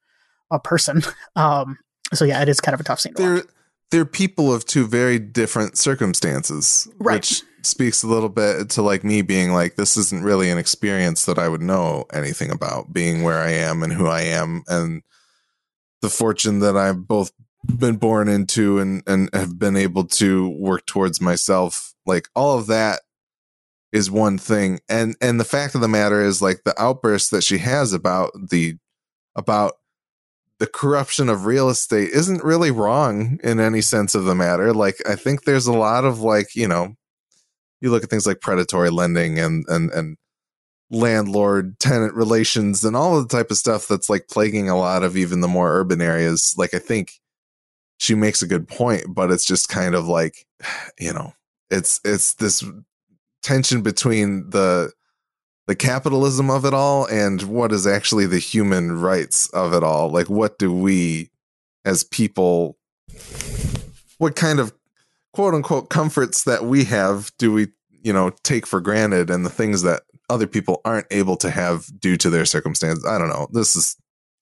a 0.51 0.59
person 0.59 1.01
um, 1.35 1.77
so 2.13 2.25
yeah 2.25 2.41
it 2.41 2.49
is 2.49 2.59
kind 2.59 2.73
of 2.73 2.79
a 2.79 2.83
tough 2.83 2.99
scene 2.99 3.13
they're 3.15 3.43
they're 3.91 4.05
people 4.05 4.53
of 4.53 4.65
two 4.65 4.87
very 4.87 5.19
different 5.19 5.77
circumstances 5.77 6.87
right. 6.99 7.15
which 7.15 7.43
speaks 7.67 8.03
a 8.03 8.07
little 8.07 8.29
bit 8.29 8.69
to 8.69 8.81
like 8.81 9.03
me 9.03 9.21
being 9.21 9.53
like 9.53 9.75
this 9.75 9.97
isn't 9.97 10.23
really 10.23 10.49
an 10.49 10.57
experience 10.57 11.25
that 11.25 11.37
i 11.37 11.47
would 11.47 11.61
know 11.61 12.05
anything 12.13 12.51
about 12.51 12.91
being 12.91 13.23
where 13.23 13.39
i 13.39 13.51
am 13.51 13.83
and 13.83 13.93
who 13.93 14.07
i 14.07 14.21
am 14.21 14.63
and 14.67 15.03
the 16.01 16.09
fortune 16.09 16.59
that 16.59 16.75
i've 16.75 17.07
both 17.07 17.31
been 17.65 17.97
born 17.97 18.27
into 18.27 18.79
and 18.79 19.03
and 19.07 19.29
have 19.33 19.59
been 19.59 19.75
able 19.75 20.05
to 20.05 20.49
work 20.49 20.85
towards 20.85 21.19
myself. 21.19 21.93
Like 22.05 22.29
all 22.35 22.57
of 22.57 22.67
that 22.67 23.01
is 23.91 24.09
one 24.09 24.37
thing. 24.37 24.79
And 24.87 25.15
and 25.21 25.39
the 25.39 25.45
fact 25.45 25.75
of 25.75 25.81
the 25.81 25.87
matter 25.87 26.21
is 26.21 26.41
like 26.41 26.63
the 26.63 26.79
outburst 26.81 27.31
that 27.31 27.43
she 27.43 27.57
has 27.59 27.93
about 27.93 28.31
the 28.49 28.77
about 29.35 29.73
the 30.59 30.67
corruption 30.67 31.29
of 31.29 31.45
real 31.45 31.69
estate 31.69 32.09
isn't 32.09 32.43
really 32.43 32.71
wrong 32.71 33.39
in 33.43 33.59
any 33.59 33.81
sense 33.81 34.15
of 34.15 34.25
the 34.25 34.35
matter. 34.35 34.73
Like 34.73 34.97
i 35.07 35.15
think 35.15 35.43
there's 35.43 35.67
a 35.67 35.73
lot 35.73 36.05
of 36.05 36.21
like 36.21 36.55
you 36.55 36.67
know 36.67 36.95
you 37.81 37.91
look 37.91 38.03
at 38.03 38.09
things 38.09 38.27
like 38.27 38.41
predatory 38.41 38.89
lending 38.89 39.39
and 39.39 39.65
and 39.67 39.91
and 39.91 40.17
landlord 40.89 41.77
tenant 41.79 42.13
relations 42.13 42.85
and 42.85 42.95
all 42.95 43.21
the 43.21 43.27
type 43.27 43.51
of 43.51 43.57
stuff 43.57 43.87
that's 43.87 44.09
like 44.09 44.27
plaguing 44.29 44.69
a 44.69 44.77
lot 44.77 45.03
of 45.03 45.17
even 45.17 45.41
the 45.41 45.47
more 45.47 45.77
urban 45.77 46.01
areas 46.01 46.55
like 46.57 46.73
i 46.73 46.79
think 46.79 47.19
she 47.97 48.15
makes 48.15 48.41
a 48.41 48.47
good 48.47 48.67
point, 48.67 49.03
but 49.13 49.31
it's 49.31 49.45
just 49.45 49.69
kind 49.69 49.95
of 49.95 50.07
like, 50.07 50.45
you 50.99 51.13
know, 51.13 51.33
it's 51.69 51.99
it's 52.05 52.35
this 52.35 52.63
tension 53.43 53.81
between 53.81 54.49
the 54.49 54.91
the 55.67 55.75
capitalism 55.75 56.49
of 56.49 56.63
it 56.63 56.73
all 56.73 57.05
and 57.07 57.41
what 57.43 57.73
is 57.73 57.85
actually 57.85 58.25
the 58.25 58.39
human 58.39 59.01
rights 59.01 59.49
of 59.49 59.73
it 59.73 59.83
all. 59.83 60.09
Like 60.09 60.29
what 60.29 60.57
do 60.57 60.71
we 60.71 61.29
as 61.83 62.03
people 62.03 62.77
what 64.17 64.35
kind 64.35 64.59
of 64.59 64.73
quote 65.33 65.53
unquote 65.53 65.89
comforts 65.89 66.43
that 66.43 66.65
we 66.65 66.85
have 66.85 67.31
do 67.37 67.51
we, 67.51 67.67
you 67.91 68.13
know, 68.13 68.31
take 68.43 68.65
for 68.65 68.81
granted 68.81 69.29
and 69.29 69.45
the 69.45 69.49
things 69.49 69.81
that 69.83 70.03
other 70.29 70.47
people 70.47 70.81
aren't 70.83 71.07
able 71.11 71.37
to 71.37 71.49
have 71.49 71.87
due 71.99 72.17
to 72.17 72.29
their 72.29 72.45
circumstances. 72.45 73.05
I 73.05 73.17
don't 73.17 73.29
know. 73.29 73.47
This 73.51 73.75
is 73.75 73.95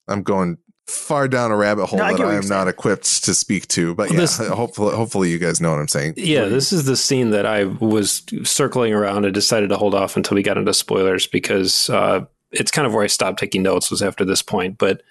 I'm 0.08 0.22
going 0.22 0.58
far 0.86 1.26
down 1.26 1.50
a 1.50 1.56
rabbit 1.56 1.86
hole 1.86 1.98
no, 1.98 2.16
that 2.16 2.24
I 2.24 2.34
am 2.36 2.46
not 2.46 2.68
equipped 2.68 3.24
to 3.24 3.34
speak 3.34 3.66
to. 3.68 3.94
But 3.94 4.10
yeah, 4.10 4.18
this, 4.18 4.38
hopefully, 4.48 4.94
hopefully 4.94 5.30
you 5.30 5.38
guys 5.38 5.60
know 5.60 5.70
what 5.70 5.80
I'm 5.80 5.88
saying. 5.88 6.14
Yeah, 6.16 6.46
this 6.46 6.72
is 6.72 6.84
the 6.84 6.96
scene 6.96 7.30
that 7.30 7.46
I 7.46 7.64
was 7.64 8.22
circling 8.44 8.92
around 8.92 9.24
and 9.24 9.34
decided 9.34 9.70
to 9.70 9.76
hold 9.76 9.94
off 9.94 10.16
until 10.16 10.36
we 10.36 10.42
got 10.42 10.58
into 10.58 10.72
spoilers 10.74 11.26
because 11.26 11.90
uh, 11.90 12.24
it's 12.52 12.70
kind 12.70 12.86
of 12.86 12.94
where 12.94 13.04
I 13.04 13.08
stopped 13.08 13.38
taking 13.38 13.62
notes 13.62 13.90
was 13.90 14.02
after 14.02 14.24
this 14.24 14.42
point. 14.42 14.78
But 14.78 15.02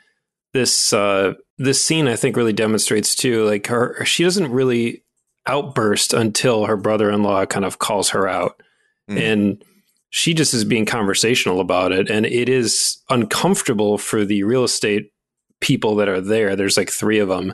this 0.53 0.93
uh, 0.93 1.33
this 1.57 1.83
scene 1.83 2.07
I 2.07 2.15
think 2.15 2.37
really 2.37 2.53
demonstrates 2.53 3.15
too, 3.15 3.45
like 3.45 3.67
her 3.67 4.03
she 4.05 4.23
doesn't 4.23 4.51
really 4.51 5.03
outburst 5.47 6.13
until 6.13 6.65
her 6.65 6.77
brother-in-law 6.77 7.45
kind 7.47 7.65
of 7.65 7.79
calls 7.79 8.09
her 8.09 8.27
out, 8.27 8.61
mm. 9.09 9.19
and 9.19 9.63
she 10.09 10.33
just 10.33 10.53
is 10.53 10.63
being 10.63 10.85
conversational 10.85 11.59
about 11.59 11.91
it, 11.91 12.09
and 12.09 12.25
it 12.25 12.49
is 12.49 12.97
uncomfortable 13.09 13.97
for 13.97 14.25
the 14.25 14.43
real 14.43 14.63
estate 14.63 15.11
people 15.59 15.95
that 15.95 16.09
are 16.09 16.21
there. 16.21 16.55
There's 16.55 16.77
like 16.77 16.89
three 16.89 17.19
of 17.19 17.29
them 17.29 17.53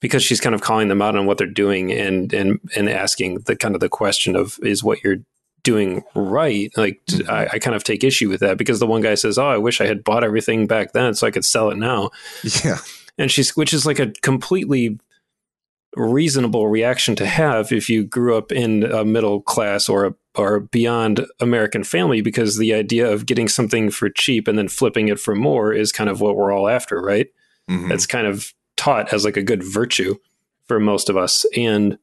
because 0.00 0.22
she's 0.22 0.40
kind 0.40 0.54
of 0.54 0.60
calling 0.60 0.88
them 0.88 1.02
out 1.02 1.16
on 1.16 1.26
what 1.26 1.38
they're 1.38 1.46
doing 1.46 1.92
and 1.92 2.32
and 2.32 2.60
and 2.76 2.88
asking 2.88 3.40
the 3.40 3.56
kind 3.56 3.74
of 3.74 3.80
the 3.80 3.88
question 3.88 4.36
of 4.36 4.58
is 4.62 4.84
what 4.84 5.02
you're 5.02 5.18
doing 5.62 6.04
right 6.14 6.70
like 6.76 7.00
mm-hmm. 7.06 7.30
I, 7.30 7.48
I, 7.54 7.58
kind 7.58 7.74
of 7.74 7.82
take 7.82 8.04
issue 8.04 8.28
with 8.28 8.40
that 8.40 8.58
because 8.58 8.78
the 8.78 8.86
one 8.86 9.02
guy 9.02 9.16
says 9.16 9.38
oh 9.38 9.48
i 9.48 9.58
wish 9.58 9.80
i 9.80 9.86
had 9.86 10.04
bought 10.04 10.22
everything 10.22 10.66
back 10.66 10.92
then 10.92 11.14
so 11.14 11.26
i 11.26 11.32
could 11.32 11.44
sell 11.44 11.70
it 11.70 11.76
now 11.76 12.10
yeah 12.64 12.78
and 13.18 13.30
she's 13.30 13.56
which 13.56 13.74
is 13.74 13.84
like 13.84 13.98
a 13.98 14.12
completely 14.22 14.98
reasonable 15.98 16.68
reaction 16.68 17.16
to 17.16 17.26
have 17.26 17.72
if 17.72 17.90
you 17.90 18.04
grew 18.04 18.36
up 18.36 18.52
in 18.52 18.84
a 18.84 19.04
middle 19.04 19.42
class 19.42 19.88
or 19.88 20.06
a, 20.06 20.14
or 20.36 20.60
beyond 20.60 21.26
American 21.40 21.82
family, 21.82 22.20
because 22.20 22.56
the 22.56 22.72
idea 22.72 23.10
of 23.10 23.26
getting 23.26 23.48
something 23.48 23.90
for 23.90 24.08
cheap 24.08 24.46
and 24.46 24.56
then 24.56 24.68
flipping 24.68 25.08
it 25.08 25.18
for 25.18 25.34
more 25.34 25.72
is 25.72 25.92
kind 25.92 26.08
of 26.08 26.20
what 26.20 26.36
we're 26.36 26.52
all 26.52 26.68
after, 26.68 27.00
right? 27.00 27.26
Mm-hmm. 27.68 27.88
That's 27.88 28.06
kind 28.06 28.26
of 28.26 28.54
taught 28.76 29.12
as 29.12 29.24
like 29.24 29.36
a 29.36 29.42
good 29.42 29.62
virtue 29.62 30.14
for 30.66 30.78
most 30.78 31.08
of 31.08 31.16
us. 31.16 31.44
And 31.56 31.98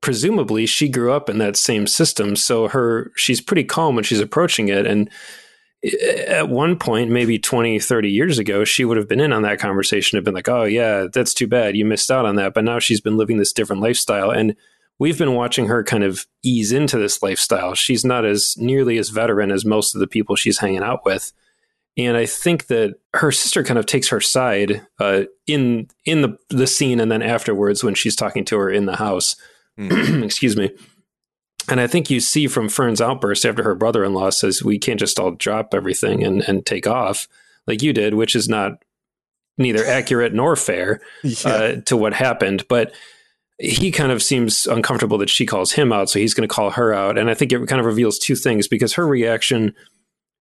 presumably 0.00 0.64
she 0.64 0.88
grew 0.88 1.12
up 1.12 1.28
in 1.28 1.38
that 1.38 1.56
same 1.56 1.86
system. 1.86 2.36
So 2.36 2.68
her, 2.68 3.10
she's 3.16 3.40
pretty 3.40 3.64
calm 3.64 3.96
when 3.96 4.04
she's 4.04 4.20
approaching 4.20 4.68
it. 4.68 4.86
And 4.86 5.10
at 5.84 6.48
one 6.48 6.76
point, 6.76 7.10
maybe 7.10 7.38
20, 7.38 7.78
30 7.78 8.10
years 8.10 8.38
ago, 8.38 8.64
she 8.64 8.84
would 8.84 8.96
have 8.96 9.08
been 9.08 9.20
in 9.20 9.32
on 9.32 9.42
that 9.42 9.60
conversation 9.60 10.18
and 10.18 10.24
been 10.24 10.34
like, 10.34 10.48
oh, 10.48 10.64
yeah, 10.64 11.06
that's 11.12 11.32
too 11.32 11.46
bad. 11.46 11.76
You 11.76 11.84
missed 11.84 12.10
out 12.10 12.26
on 12.26 12.36
that. 12.36 12.54
But 12.54 12.64
now 12.64 12.78
she's 12.78 13.00
been 13.00 13.16
living 13.16 13.38
this 13.38 13.52
different 13.52 13.82
lifestyle. 13.82 14.30
And 14.30 14.56
we've 14.98 15.18
been 15.18 15.34
watching 15.34 15.66
her 15.66 15.84
kind 15.84 16.02
of 16.02 16.26
ease 16.42 16.72
into 16.72 16.98
this 16.98 17.22
lifestyle. 17.22 17.74
She's 17.74 18.04
not 18.04 18.24
as 18.24 18.56
nearly 18.58 18.98
as 18.98 19.10
veteran 19.10 19.52
as 19.52 19.64
most 19.64 19.94
of 19.94 20.00
the 20.00 20.08
people 20.08 20.34
she's 20.34 20.58
hanging 20.58 20.82
out 20.82 21.04
with. 21.04 21.32
And 21.96 22.16
I 22.16 22.26
think 22.26 22.66
that 22.66 22.94
her 23.14 23.32
sister 23.32 23.64
kind 23.64 23.78
of 23.78 23.86
takes 23.86 24.08
her 24.08 24.20
side 24.20 24.86
uh, 25.00 25.22
in 25.48 25.88
in 26.04 26.22
the 26.22 26.38
the 26.48 26.68
scene, 26.68 27.00
and 27.00 27.10
then 27.10 27.22
afterwards 27.22 27.82
when 27.82 27.94
she's 27.94 28.14
talking 28.14 28.44
to 28.46 28.58
her 28.58 28.70
in 28.70 28.86
the 28.86 28.94
house. 28.96 29.34
Mm. 29.76 30.22
Excuse 30.24 30.56
me. 30.56 30.70
And 31.70 31.80
I 31.80 31.86
think 31.86 32.10
you 32.10 32.20
see 32.20 32.46
from 32.46 32.68
Fern's 32.68 33.00
outburst 33.00 33.44
after 33.44 33.62
her 33.62 33.74
brother 33.74 34.04
in 34.04 34.14
law 34.14 34.30
says, 34.30 34.62
We 34.62 34.78
can't 34.78 35.00
just 35.00 35.18
all 35.18 35.32
drop 35.32 35.74
everything 35.74 36.24
and, 36.24 36.42
and 36.48 36.64
take 36.64 36.86
off 36.86 37.28
like 37.66 37.82
you 37.82 37.92
did, 37.92 38.14
which 38.14 38.34
is 38.34 38.48
not 38.48 38.82
neither 39.56 39.84
accurate 39.86 40.34
nor 40.34 40.56
fair 40.56 41.00
yeah. 41.22 41.48
uh, 41.48 41.76
to 41.86 41.96
what 41.96 42.14
happened. 42.14 42.66
But 42.68 42.92
he 43.58 43.90
kind 43.90 44.12
of 44.12 44.22
seems 44.22 44.66
uncomfortable 44.66 45.18
that 45.18 45.30
she 45.30 45.44
calls 45.44 45.72
him 45.72 45.92
out. 45.92 46.08
So 46.08 46.18
he's 46.18 46.34
going 46.34 46.48
to 46.48 46.54
call 46.54 46.70
her 46.70 46.94
out. 46.94 47.18
And 47.18 47.28
I 47.28 47.34
think 47.34 47.52
it 47.52 47.66
kind 47.66 47.80
of 47.80 47.86
reveals 47.86 48.18
two 48.18 48.36
things 48.36 48.68
because 48.68 48.94
her 48.94 49.06
reaction 49.06 49.74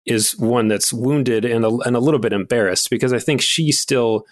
is 0.04 0.36
one 0.38 0.68
that's 0.68 0.92
wounded 0.92 1.44
and 1.44 1.64
a, 1.64 1.68
and 1.78 1.96
a 1.96 2.00
little 2.00 2.20
bit 2.20 2.32
embarrassed 2.32 2.90
because 2.90 3.12
I 3.12 3.18
think 3.18 3.40
she 3.40 3.72
still 3.72 4.26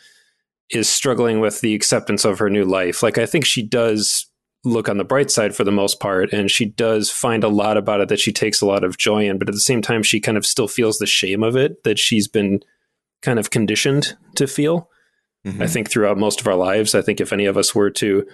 is 0.71 0.89
struggling 0.89 1.41
with 1.41 1.61
the 1.61 1.75
acceptance 1.75 2.25
of 2.25 2.39
her 2.39 2.49
new 2.49 2.65
life. 2.65 3.03
Like 3.03 3.19
I 3.19 3.27
think 3.27 3.45
she 3.45 3.62
does 3.62 4.27
look 4.65 4.89
on 4.89 4.97
the 4.97 5.05
bright 5.05 5.31
side 5.31 5.55
for 5.55 5.65
the 5.65 5.73
most 5.73 6.01
part 6.01 6.32
and 6.32 6.51
she 6.51 6.65
does 6.65 7.11
find 7.11 7.45
a 7.45 7.49
lot 7.49 7.77
about 7.77 8.01
it 8.01 8.09
that 8.09 8.19
she 8.19 8.32
takes 8.32 8.61
a 8.61 8.66
lot 8.66 8.82
of 8.82 8.97
joy 8.97 9.28
in, 9.28 9.39
but 9.39 9.49
at 9.49 9.55
the 9.55 9.61
same 9.61 9.82
time 9.82 10.03
she 10.03 10.20
kind 10.20 10.39
of 10.39 10.47
still 10.47 10.69
feels 10.69 10.99
the 10.99 11.07
shame 11.07 11.43
of 11.43 11.57
it 11.57 11.82
that 11.85 11.99
she's 11.99 12.28
been 12.28 12.61
kind 13.23 13.39
of 13.39 13.51
conditioned 13.51 14.16
to 14.36 14.47
feel. 14.47 14.89
Mm-hmm. 15.47 15.62
I 15.62 15.66
think 15.66 15.91
throughout 15.91 16.16
most 16.16 16.41
of 16.41 16.47
our 16.47 16.55
lives, 16.55 16.95
I 16.95 17.03
think 17.03 17.20
if 17.20 17.32
any 17.32 17.45
of 17.45 17.57
us 17.57 17.74
were 17.74 17.91
to 17.91 18.27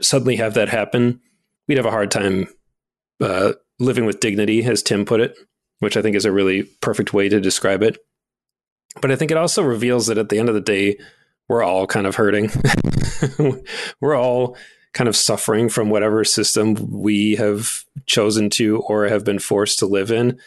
suddenly 0.00 0.36
have 0.36 0.54
that 0.54 0.68
happen, 0.68 1.20
we'd 1.66 1.78
have 1.78 1.86
a 1.86 1.90
hard 1.90 2.10
time 2.10 2.48
uh, 3.20 3.54
living 3.78 4.04
with 4.04 4.20
dignity, 4.20 4.62
as 4.62 4.82
Tim 4.82 5.06
put 5.06 5.20
it 5.20 5.36
which 5.78 5.96
I 5.96 6.02
think 6.02 6.16
is 6.16 6.24
a 6.24 6.32
really 6.32 6.64
perfect 6.80 7.12
way 7.12 7.28
to 7.28 7.40
describe 7.40 7.82
it. 7.82 7.98
But 9.00 9.10
I 9.10 9.16
think 9.16 9.30
it 9.30 9.36
also 9.36 9.62
reveals 9.62 10.06
that 10.06 10.18
at 10.18 10.28
the 10.28 10.38
end 10.38 10.48
of 10.48 10.54
the 10.54 10.60
day, 10.60 10.98
we're 11.48 11.62
all 11.62 11.86
kind 11.86 12.06
of 12.06 12.16
hurting. 12.16 12.50
we're 14.00 14.16
all 14.16 14.56
kind 14.96 15.08
of 15.08 15.14
suffering 15.14 15.68
from 15.68 15.90
whatever 15.90 16.24
system 16.24 16.74
we 16.90 17.36
have 17.36 17.84
chosen 18.06 18.48
to 18.48 18.78
or 18.78 19.06
have 19.06 19.24
been 19.24 19.38
forced 19.38 19.78
to 19.78 19.86
live 19.86 20.10
in. 20.10 20.40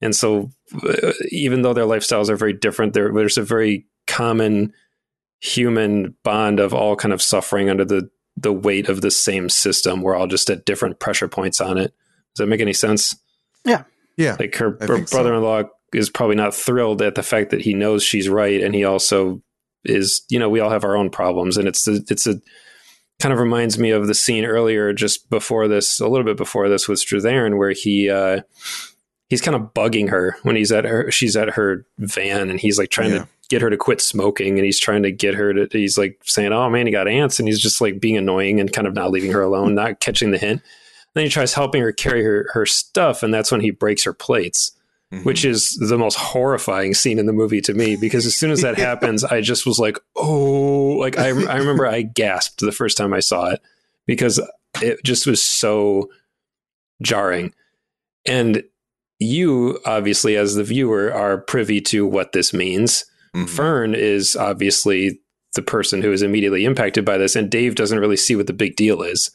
And 0.00 0.14
so, 0.14 0.50
uh, 0.82 1.12
even 1.30 1.62
though 1.62 1.72
their 1.72 1.86
lifestyles 1.86 2.28
are 2.28 2.34
very 2.34 2.52
different, 2.52 2.94
there, 2.94 3.12
there's 3.12 3.38
a 3.38 3.44
very 3.44 3.86
common 4.08 4.72
human 5.38 6.16
bond 6.24 6.58
of 6.58 6.74
all 6.74 6.96
kind 6.96 7.14
of 7.14 7.22
suffering 7.22 7.70
under 7.70 7.84
the 7.84 8.10
the 8.36 8.52
weight 8.52 8.88
of 8.88 9.02
the 9.02 9.10
same 9.10 9.48
system. 9.48 10.02
We're 10.02 10.16
all 10.16 10.26
just 10.26 10.50
at 10.50 10.64
different 10.64 10.98
pressure 10.98 11.28
points 11.28 11.60
on 11.60 11.78
it. 11.78 11.94
Does 12.34 12.38
that 12.38 12.48
make 12.48 12.60
any 12.60 12.72
sense? 12.72 13.14
Yeah. 13.64 13.84
Yeah. 14.16 14.36
Like 14.40 14.56
her, 14.56 14.78
her 14.80 15.04
brother 15.04 15.34
in 15.34 15.42
law 15.42 15.62
so. 15.62 15.70
is 15.92 16.10
probably 16.10 16.36
not 16.36 16.54
thrilled 16.54 17.02
at 17.02 17.14
the 17.14 17.22
fact 17.22 17.50
that 17.50 17.60
he 17.60 17.74
knows 17.74 18.02
she's 18.02 18.28
right. 18.28 18.62
And 18.62 18.74
he 18.74 18.84
also 18.84 19.42
is, 19.84 20.22
you 20.30 20.38
know, 20.38 20.48
we 20.48 20.60
all 20.60 20.70
have 20.70 20.82
our 20.82 20.96
own 20.96 21.10
problems. 21.10 21.58
And 21.58 21.68
it's, 21.68 21.86
a, 21.86 22.00
it's 22.08 22.26
a 22.26 22.40
kind 23.22 23.32
of 23.32 23.38
reminds 23.38 23.78
me 23.78 23.90
of 23.90 24.08
the 24.08 24.14
scene 24.14 24.44
earlier, 24.44 24.92
just 24.92 25.30
before 25.30 25.68
this, 25.68 26.00
a 26.00 26.08
little 26.08 26.24
bit 26.24 26.36
before 26.36 26.68
this 26.68 26.88
with 26.88 26.98
Strathairn, 26.98 27.56
where 27.56 27.70
he, 27.70 28.10
uh, 28.10 28.40
he's 29.28 29.40
kind 29.40 29.54
of 29.54 29.72
bugging 29.72 30.10
her 30.10 30.36
when 30.42 30.56
he's 30.56 30.72
at 30.72 30.84
her, 30.84 31.08
she's 31.12 31.36
at 31.36 31.50
her 31.50 31.86
van 31.98 32.50
and 32.50 32.58
he's 32.58 32.78
like 32.78 32.90
trying 32.90 33.12
yeah. 33.12 33.20
to 33.20 33.28
get 33.48 33.62
her 33.62 33.70
to 33.70 33.76
quit 33.76 34.00
smoking 34.00 34.58
and 34.58 34.64
he's 34.64 34.80
trying 34.80 35.04
to 35.04 35.12
get 35.12 35.34
her 35.34 35.52
to 35.52 35.68
he's 35.78 35.98
like 35.98 36.18
saying 36.24 36.52
oh 36.52 36.70
man 36.70 36.86
he 36.86 36.92
got 36.92 37.06
ants 37.06 37.38
and 37.38 37.46
he's 37.46 37.60
just 37.60 37.82
like 37.82 38.00
being 38.00 38.16
annoying 38.16 38.58
and 38.58 38.72
kind 38.72 38.86
of 38.86 38.94
not 38.94 39.10
leaving 39.10 39.30
her 39.30 39.42
alone 39.42 39.74
not 39.74 40.00
catching 40.00 40.30
the 40.30 40.38
hint 40.38 40.62
then 41.12 41.24
he 41.24 41.28
tries 41.28 41.52
helping 41.52 41.82
her 41.82 41.92
carry 41.92 42.24
her 42.24 42.48
her 42.54 42.64
stuff 42.64 43.22
and 43.22 43.34
that's 43.34 43.52
when 43.52 43.60
he 43.60 43.70
breaks 43.70 44.04
her 44.04 44.14
plates 44.14 44.72
mm-hmm. 45.12 45.22
which 45.22 45.44
is 45.44 45.76
the 45.76 45.98
most 45.98 46.16
horrifying 46.16 46.94
scene 46.94 47.18
in 47.18 47.26
the 47.26 47.32
movie 47.32 47.60
to 47.60 47.74
me 47.74 47.96
because 47.96 48.26
as 48.26 48.34
soon 48.34 48.50
as 48.50 48.62
that 48.62 48.78
happens 48.88 49.22
i 49.24 49.40
just 49.40 49.66
was 49.66 49.78
like 49.78 49.98
oh 50.16 50.96
like 50.98 51.18
I, 51.18 51.28
I 51.28 51.56
remember 51.58 51.86
i 51.86 52.02
gasped 52.02 52.60
the 52.60 52.72
first 52.72 52.96
time 52.96 53.12
i 53.12 53.20
saw 53.20 53.50
it 53.50 53.60
because 54.06 54.40
it 54.80 55.02
just 55.04 55.26
was 55.26 55.42
so 55.42 56.08
jarring. 57.02 57.52
And 58.26 58.62
you 59.18 59.78
obviously 59.84 60.36
as 60.36 60.54
the 60.54 60.64
viewer 60.64 61.12
are 61.12 61.38
privy 61.38 61.80
to 61.80 62.06
what 62.06 62.32
this 62.32 62.52
means. 62.52 63.04
Mm-hmm. 63.34 63.46
fern 63.46 63.94
is 63.94 64.36
obviously 64.36 65.18
the 65.54 65.62
person 65.62 66.02
who 66.02 66.12
is 66.12 66.20
immediately 66.20 66.66
impacted 66.66 67.02
by 67.02 67.16
this 67.16 67.34
and 67.34 67.50
dave 67.50 67.74
doesn't 67.74 67.98
really 67.98 68.18
see 68.18 68.36
what 68.36 68.46
the 68.46 68.52
big 68.52 68.76
deal 68.76 69.00
is. 69.00 69.30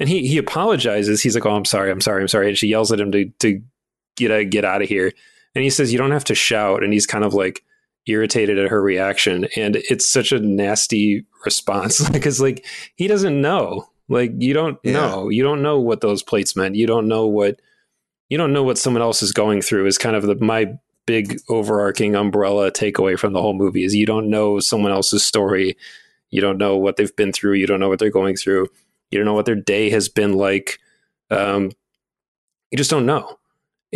And 0.00 0.08
he 0.08 0.26
he 0.26 0.36
apologizes. 0.36 1.22
He's 1.22 1.36
like 1.36 1.46
oh 1.46 1.54
i'm 1.54 1.64
sorry 1.64 1.92
i'm 1.92 2.00
sorry 2.00 2.22
i'm 2.22 2.28
sorry 2.28 2.48
and 2.48 2.58
she 2.58 2.66
yells 2.66 2.90
at 2.90 2.98
him 2.98 3.12
to 3.12 3.26
to 3.38 3.62
get 4.16 4.30
a, 4.30 4.44
get 4.44 4.64
out 4.64 4.82
of 4.82 4.88
here. 4.88 5.12
And 5.54 5.62
he 5.62 5.70
says 5.70 5.92
you 5.92 5.98
don't 5.98 6.10
have 6.10 6.24
to 6.24 6.34
shout. 6.34 6.82
And 6.82 6.92
he's 6.92 7.06
kind 7.06 7.24
of 7.24 7.34
like 7.34 7.62
irritated 8.06 8.58
at 8.58 8.70
her 8.70 8.82
reaction. 8.82 9.46
And 9.56 9.76
it's 9.76 10.10
such 10.10 10.32
a 10.32 10.40
nasty 10.40 11.24
response. 11.44 12.08
Because 12.12 12.40
like 12.40 12.66
he 12.96 13.06
doesn't 13.06 13.40
know. 13.40 13.88
Like 14.08 14.32
you 14.38 14.54
don't 14.54 14.78
yeah. 14.82 14.92
know. 14.92 15.28
You 15.28 15.42
don't 15.42 15.62
know 15.62 15.80
what 15.80 16.00
those 16.00 16.22
plates 16.22 16.56
meant. 16.56 16.76
You 16.76 16.86
don't 16.86 17.08
know 17.08 17.26
what 17.26 17.60
you 18.28 18.38
don't 18.38 18.52
know 18.52 18.62
what 18.62 18.78
someone 18.78 19.02
else 19.02 19.22
is 19.22 19.32
going 19.32 19.62
through 19.62 19.86
is 19.86 19.98
kind 19.98 20.16
of 20.16 20.24
the 20.24 20.36
my 20.36 20.72
big 21.06 21.38
overarching 21.48 22.16
umbrella 22.16 22.70
takeaway 22.70 23.18
from 23.18 23.32
the 23.32 23.40
whole 23.40 23.54
movie 23.54 23.84
is 23.84 23.94
you 23.94 24.06
don't 24.06 24.28
know 24.28 24.58
someone 24.58 24.92
else's 24.92 25.24
story. 25.24 25.76
You 26.30 26.40
don't 26.40 26.58
know 26.58 26.76
what 26.76 26.96
they've 26.96 27.14
been 27.14 27.32
through. 27.32 27.54
You 27.54 27.66
don't 27.66 27.78
know 27.80 27.88
what 27.88 27.98
they're 27.98 28.10
going 28.10 28.36
through. 28.36 28.68
You 29.10 29.18
don't 29.18 29.26
know 29.26 29.34
what 29.34 29.46
their 29.46 29.54
day 29.54 29.90
has 29.90 30.08
been 30.08 30.34
like. 30.34 30.80
Um, 31.30 31.70
you 32.70 32.78
just 32.78 32.90
don't 32.90 33.06
know 33.06 33.38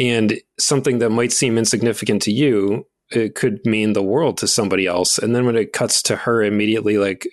and 0.01 0.41
something 0.59 0.99
that 0.99 1.11
might 1.11 1.31
seem 1.31 1.59
insignificant 1.59 2.23
to 2.23 2.33
you 2.33 2.87
it 3.11 3.35
could 3.35 3.65
mean 3.67 3.93
the 3.93 4.03
world 4.03 4.39
to 4.39 4.49
somebody 4.49 4.87
else. 4.87 5.19
And 5.19 5.35
then 5.35 5.45
when 5.45 5.57
it 5.57 5.73
cuts 5.73 6.03
to 6.03 6.17
her 6.17 6.43
immediately 6.43 6.99
like 6.99 7.27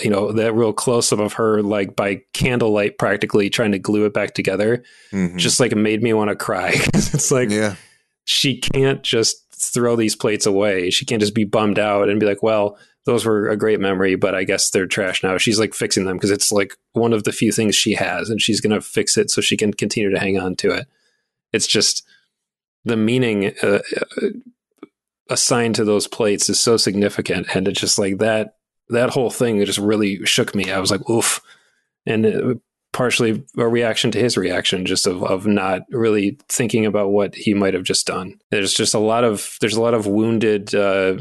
you 0.00 0.10
know 0.10 0.32
that 0.32 0.54
real 0.54 0.72
close 0.72 1.12
up 1.12 1.20
of 1.20 1.34
her 1.34 1.62
like 1.62 1.94
by 1.94 2.20
candlelight 2.32 2.98
practically 2.98 3.48
trying 3.48 3.70
to 3.70 3.78
glue 3.78 4.06
it 4.06 4.12
back 4.12 4.34
together 4.34 4.82
mm-hmm. 5.12 5.36
just 5.36 5.60
like 5.60 5.72
made 5.72 6.02
me 6.02 6.12
want 6.12 6.30
to 6.30 6.34
cry 6.34 6.70
it's 6.94 7.30
like 7.30 7.48
yeah. 7.48 7.76
she 8.24 8.58
can't 8.58 9.04
just 9.04 9.36
throw 9.54 9.94
these 9.94 10.16
plates 10.16 10.46
away. 10.46 10.90
She 10.90 11.06
can't 11.06 11.20
just 11.20 11.34
be 11.34 11.44
bummed 11.44 11.78
out 11.78 12.08
and 12.08 12.18
be 12.18 12.26
like 12.26 12.42
well 12.42 12.76
those 13.06 13.24
were 13.24 13.48
a 13.48 13.56
great 13.56 13.80
memory 13.80 14.16
but 14.16 14.34
i 14.34 14.44
guess 14.44 14.70
they're 14.70 14.86
trash 14.86 15.22
now. 15.22 15.38
She's 15.38 15.60
like 15.60 15.74
fixing 15.74 16.06
them 16.06 16.16
because 16.16 16.32
it's 16.32 16.50
like 16.50 16.74
one 16.94 17.12
of 17.12 17.22
the 17.22 17.32
few 17.32 17.52
things 17.52 17.76
she 17.76 17.94
has 17.94 18.30
and 18.30 18.42
she's 18.42 18.60
going 18.60 18.74
to 18.74 18.80
fix 18.80 19.16
it 19.16 19.30
so 19.30 19.40
she 19.40 19.56
can 19.56 19.72
continue 19.72 20.10
to 20.10 20.18
hang 20.18 20.40
on 20.40 20.56
to 20.56 20.70
it 20.72 20.88
it's 21.54 21.66
just 21.66 22.04
the 22.84 22.96
meaning 22.96 23.54
uh, 23.62 23.78
uh 24.22 24.28
assigned 25.30 25.74
to 25.74 25.84
those 25.84 26.06
plates 26.06 26.50
is 26.50 26.60
so 26.60 26.76
significant 26.76 27.46
and 27.54 27.66
it's 27.66 27.80
just 27.80 27.98
like 27.98 28.18
that 28.18 28.56
that 28.88 29.10
whole 29.10 29.30
thing 29.30 29.64
just 29.64 29.78
really 29.78 30.24
shook 30.24 30.54
me. 30.54 30.70
I 30.70 30.78
was 30.78 30.90
like, 30.90 31.08
oof. 31.08 31.40
And 32.06 32.26
it, 32.26 32.58
partially 32.92 33.44
a 33.56 33.66
reaction 33.66 34.10
to 34.12 34.20
his 34.20 34.36
reaction, 34.36 34.86
just 34.86 35.06
of, 35.06 35.22
of 35.24 35.46
not 35.46 35.82
really 35.90 36.38
thinking 36.48 36.86
about 36.86 37.10
what 37.10 37.34
he 37.34 37.54
might 37.54 37.74
have 37.74 37.82
just 37.82 38.06
done. 38.06 38.38
There's 38.50 38.72
just 38.72 38.94
a 38.94 39.00
lot 39.00 39.24
of, 39.24 39.56
there's 39.60 39.76
a 39.76 39.82
lot 39.82 39.94
of 39.94 40.06
wounded, 40.06 40.74
uh, 40.74 41.18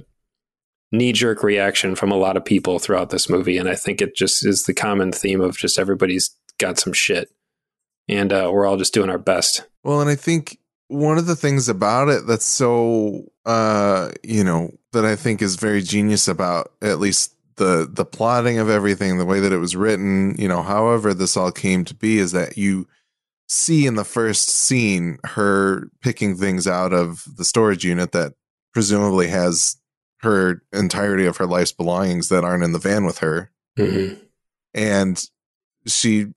knee 0.92 1.14
jerk 1.14 1.42
reaction 1.42 1.96
from 1.96 2.12
a 2.12 2.18
lot 2.18 2.38
of 2.38 2.46
people 2.46 2.78
throughout 2.78 3.10
this 3.10 3.28
movie. 3.28 3.58
And 3.58 3.68
I 3.68 3.76
think 3.76 4.02
it 4.02 4.16
just 4.16 4.46
is 4.46 4.66
the 4.66 4.74
common 4.74 5.12
theme 5.12 5.42
of 5.42 5.58
just 5.58 5.80
everybody's 5.80 6.36
got 6.60 6.78
some 6.78 6.94
shit 6.94 7.30
and 8.08 8.32
uh, 8.32 8.50
we're 8.52 8.66
all 8.66 8.78
just 8.78 8.94
doing 8.94 9.10
our 9.10 9.18
best. 9.18 9.66
Well, 9.84 10.02
and 10.02 10.10
I 10.10 10.16
think 10.16 10.60
one 10.88 11.18
of 11.18 11.26
the 11.26 11.36
things 11.36 11.70
about 11.70 12.10
it 12.10 12.28
that's 12.28 12.46
so, 12.46 13.32
uh, 13.46 14.12
you 14.24 14.44
know, 14.44 14.72
that 14.92 15.06
I 15.06 15.16
think 15.16 15.42
is 15.42 15.56
very 15.56 15.82
genius 15.82 16.28
about 16.28 16.72
at 16.82 17.00
least 17.00 17.36
the 17.56 17.88
the 17.92 18.06
plotting 18.06 18.60
of 18.60 18.70
everything, 18.70 19.18
the 19.18 19.26
way 19.26 19.40
that 19.40 19.54
it 19.54 19.58
was 19.58 19.76
written, 19.76 20.36
you 20.38 20.48
know, 20.48 20.62
however 20.62 21.14
this 21.14 21.38
all 21.38 21.52
came 21.52 21.86
to 21.86 21.96
be, 21.96 22.20
is 22.20 22.32
that 22.32 22.58
you 22.58 22.88
see 23.48 23.86
in 23.86 23.96
the 23.96 24.04
first 24.04 24.50
scene 24.50 25.18
her 25.24 25.90
picking 26.02 26.36
things 26.36 26.68
out 26.68 26.94
of 26.94 27.26
the 27.38 27.46
storage 27.46 27.84
unit 27.84 28.12
that 28.12 28.34
presumably 28.74 29.28
has 29.28 29.78
her 30.22 30.64
entirety 30.72 31.26
of 31.26 31.38
her 31.38 31.46
life's 31.46 31.72
belongings 31.72 32.30
that 32.30 32.44
aren't 32.44 32.64
in 32.64 32.72
the 32.72 32.80
van 32.80 33.06
with 33.06 33.20
her, 33.20 33.52
mm-hmm. 33.78 34.16
and 34.74 35.30
she 35.86 36.28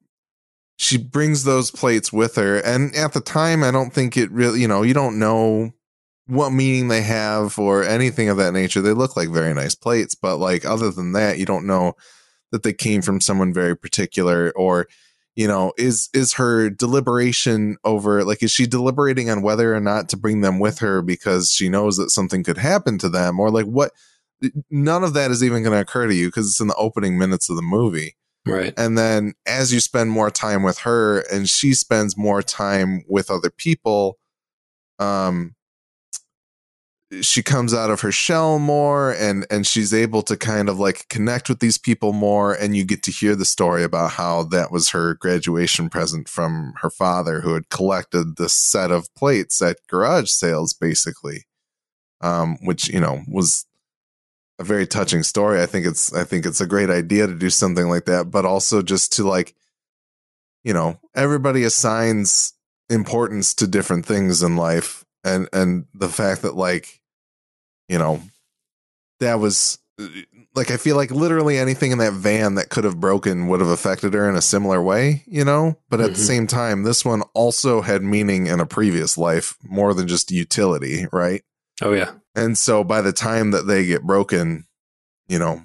she 0.76 0.98
brings 0.98 1.44
those 1.44 1.70
plates 1.70 2.12
with 2.12 2.36
her 2.36 2.58
and 2.58 2.94
at 2.94 3.12
the 3.12 3.20
time 3.20 3.62
i 3.62 3.70
don't 3.70 3.92
think 3.92 4.16
it 4.16 4.30
really 4.30 4.60
you 4.60 4.68
know 4.68 4.82
you 4.82 4.94
don't 4.94 5.18
know 5.18 5.72
what 6.26 6.50
meaning 6.50 6.88
they 6.88 7.02
have 7.02 7.58
or 7.58 7.84
anything 7.84 8.28
of 8.28 8.36
that 8.36 8.52
nature. 8.52 8.80
They 8.80 8.92
look 8.92 9.16
like 9.16 9.28
very 9.28 9.54
nice 9.54 9.74
plates, 9.74 10.14
but 10.14 10.36
like 10.36 10.64
other 10.64 10.90
than 10.90 11.12
that, 11.12 11.38
you 11.38 11.46
don't 11.46 11.66
know 11.66 11.94
that 12.50 12.62
they 12.62 12.72
came 12.72 13.02
from 13.02 13.20
someone 13.20 13.52
very 13.52 13.76
particular 13.76 14.52
or 14.56 14.88
you 15.34 15.46
know 15.46 15.72
is 15.76 16.08
is 16.14 16.34
her 16.34 16.70
deliberation 16.70 17.76
over 17.84 18.24
like 18.24 18.42
is 18.42 18.50
she 18.50 18.66
deliberating 18.66 19.28
on 19.28 19.42
whether 19.42 19.74
or 19.74 19.80
not 19.80 20.08
to 20.08 20.16
bring 20.16 20.40
them 20.40 20.58
with 20.58 20.78
her 20.78 21.02
because 21.02 21.50
she 21.50 21.68
knows 21.68 21.96
that 21.96 22.10
something 22.10 22.42
could 22.42 22.56
happen 22.56 22.98
to 22.98 23.08
them 23.08 23.38
or 23.38 23.50
like 23.50 23.66
what 23.66 23.92
none 24.70 25.04
of 25.04 25.12
that 25.12 25.30
is 25.30 25.42
even 25.42 25.62
going 25.62 25.74
to 25.74 25.80
occur 25.80 26.06
to 26.06 26.14
you 26.14 26.28
because 26.28 26.46
it's 26.46 26.60
in 26.60 26.68
the 26.68 26.74
opening 26.76 27.18
minutes 27.18 27.50
of 27.50 27.56
the 27.56 27.62
movie 27.62 28.16
right. 28.46 28.74
And 28.76 28.96
then 28.96 29.34
as 29.46 29.72
you 29.72 29.80
spend 29.80 30.10
more 30.10 30.30
time 30.30 30.62
with 30.62 30.78
her 30.78 31.20
and 31.32 31.48
she 31.48 31.74
spends 31.74 32.16
more 32.16 32.42
time 32.42 33.02
with 33.08 33.30
other 33.30 33.50
people 33.50 34.18
um 34.98 35.54
she 37.20 37.42
comes 37.42 37.72
out 37.72 37.90
of 37.90 38.00
her 38.00 38.10
shell 38.10 38.58
more 38.58 39.12
and 39.12 39.46
and 39.48 39.66
she's 39.66 39.94
able 39.94 40.22
to 40.22 40.36
kind 40.36 40.68
of 40.68 40.78
like 40.78 41.08
connect 41.08 41.48
with 41.48 41.60
these 41.60 41.78
people 41.78 42.12
more 42.12 42.52
and 42.52 42.76
you 42.76 42.84
get 42.84 43.02
to 43.04 43.12
hear 43.12 43.36
the 43.36 43.44
story 43.44 43.84
about 43.84 44.12
how 44.12 44.42
that 44.42 44.72
was 44.72 44.90
her 44.90 45.14
graduation 45.14 45.88
present 45.88 46.28
from 46.28 46.72
her 46.82 46.90
father 46.90 47.40
who 47.42 47.54
had 47.54 47.68
collected 47.68 48.36
this 48.36 48.54
set 48.54 48.90
of 48.90 49.12
plates 49.14 49.62
at 49.62 49.78
garage 49.88 50.30
sales 50.30 50.72
basically 50.72 51.44
um 52.22 52.56
which 52.62 52.88
you 52.88 52.98
know 52.98 53.22
was 53.28 53.65
a 54.58 54.64
very 54.64 54.86
touching 54.86 55.22
story 55.22 55.60
i 55.60 55.66
think 55.66 55.86
it's 55.86 56.12
i 56.14 56.24
think 56.24 56.46
it's 56.46 56.60
a 56.60 56.66
great 56.66 56.90
idea 56.90 57.26
to 57.26 57.34
do 57.34 57.50
something 57.50 57.88
like 57.88 58.04
that 58.06 58.30
but 58.30 58.44
also 58.44 58.82
just 58.82 59.12
to 59.12 59.26
like 59.26 59.54
you 60.64 60.72
know 60.72 60.98
everybody 61.14 61.62
assigns 61.62 62.54
importance 62.88 63.54
to 63.54 63.66
different 63.66 64.06
things 64.06 64.42
in 64.42 64.56
life 64.56 65.04
and 65.24 65.48
and 65.52 65.86
the 65.94 66.08
fact 66.08 66.42
that 66.42 66.54
like 66.54 67.00
you 67.88 67.98
know 67.98 68.20
that 69.20 69.40
was 69.40 69.78
like 70.54 70.70
I 70.70 70.76
feel 70.76 70.96
like 70.96 71.10
literally 71.10 71.58
anything 71.58 71.92
in 71.92 71.98
that 71.98 72.14
van 72.14 72.54
that 72.56 72.70
could 72.70 72.84
have 72.84 72.98
broken 72.98 73.48
would 73.48 73.60
have 73.60 73.68
affected 73.68 74.14
her 74.14 74.28
in 74.28 74.36
a 74.36 74.42
similar 74.42 74.82
way, 74.82 75.22
you 75.26 75.44
know? 75.44 75.78
But 75.88 76.00
at 76.00 76.06
mm-hmm. 76.06 76.12
the 76.14 76.18
same 76.18 76.46
time, 76.46 76.82
this 76.82 77.04
one 77.04 77.22
also 77.34 77.82
had 77.82 78.02
meaning 78.02 78.46
in 78.46 78.60
a 78.60 78.66
previous 78.66 79.16
life 79.16 79.56
more 79.62 79.94
than 79.94 80.08
just 80.08 80.30
utility, 80.30 81.06
right? 81.12 81.42
Oh 81.82 81.92
yeah. 81.92 82.12
And 82.36 82.56
so 82.56 82.84
by 82.84 83.00
the 83.00 83.12
time 83.12 83.50
that 83.50 83.66
they 83.66 83.86
get 83.86 84.02
broken, 84.02 84.66
you 85.26 85.38
know, 85.38 85.62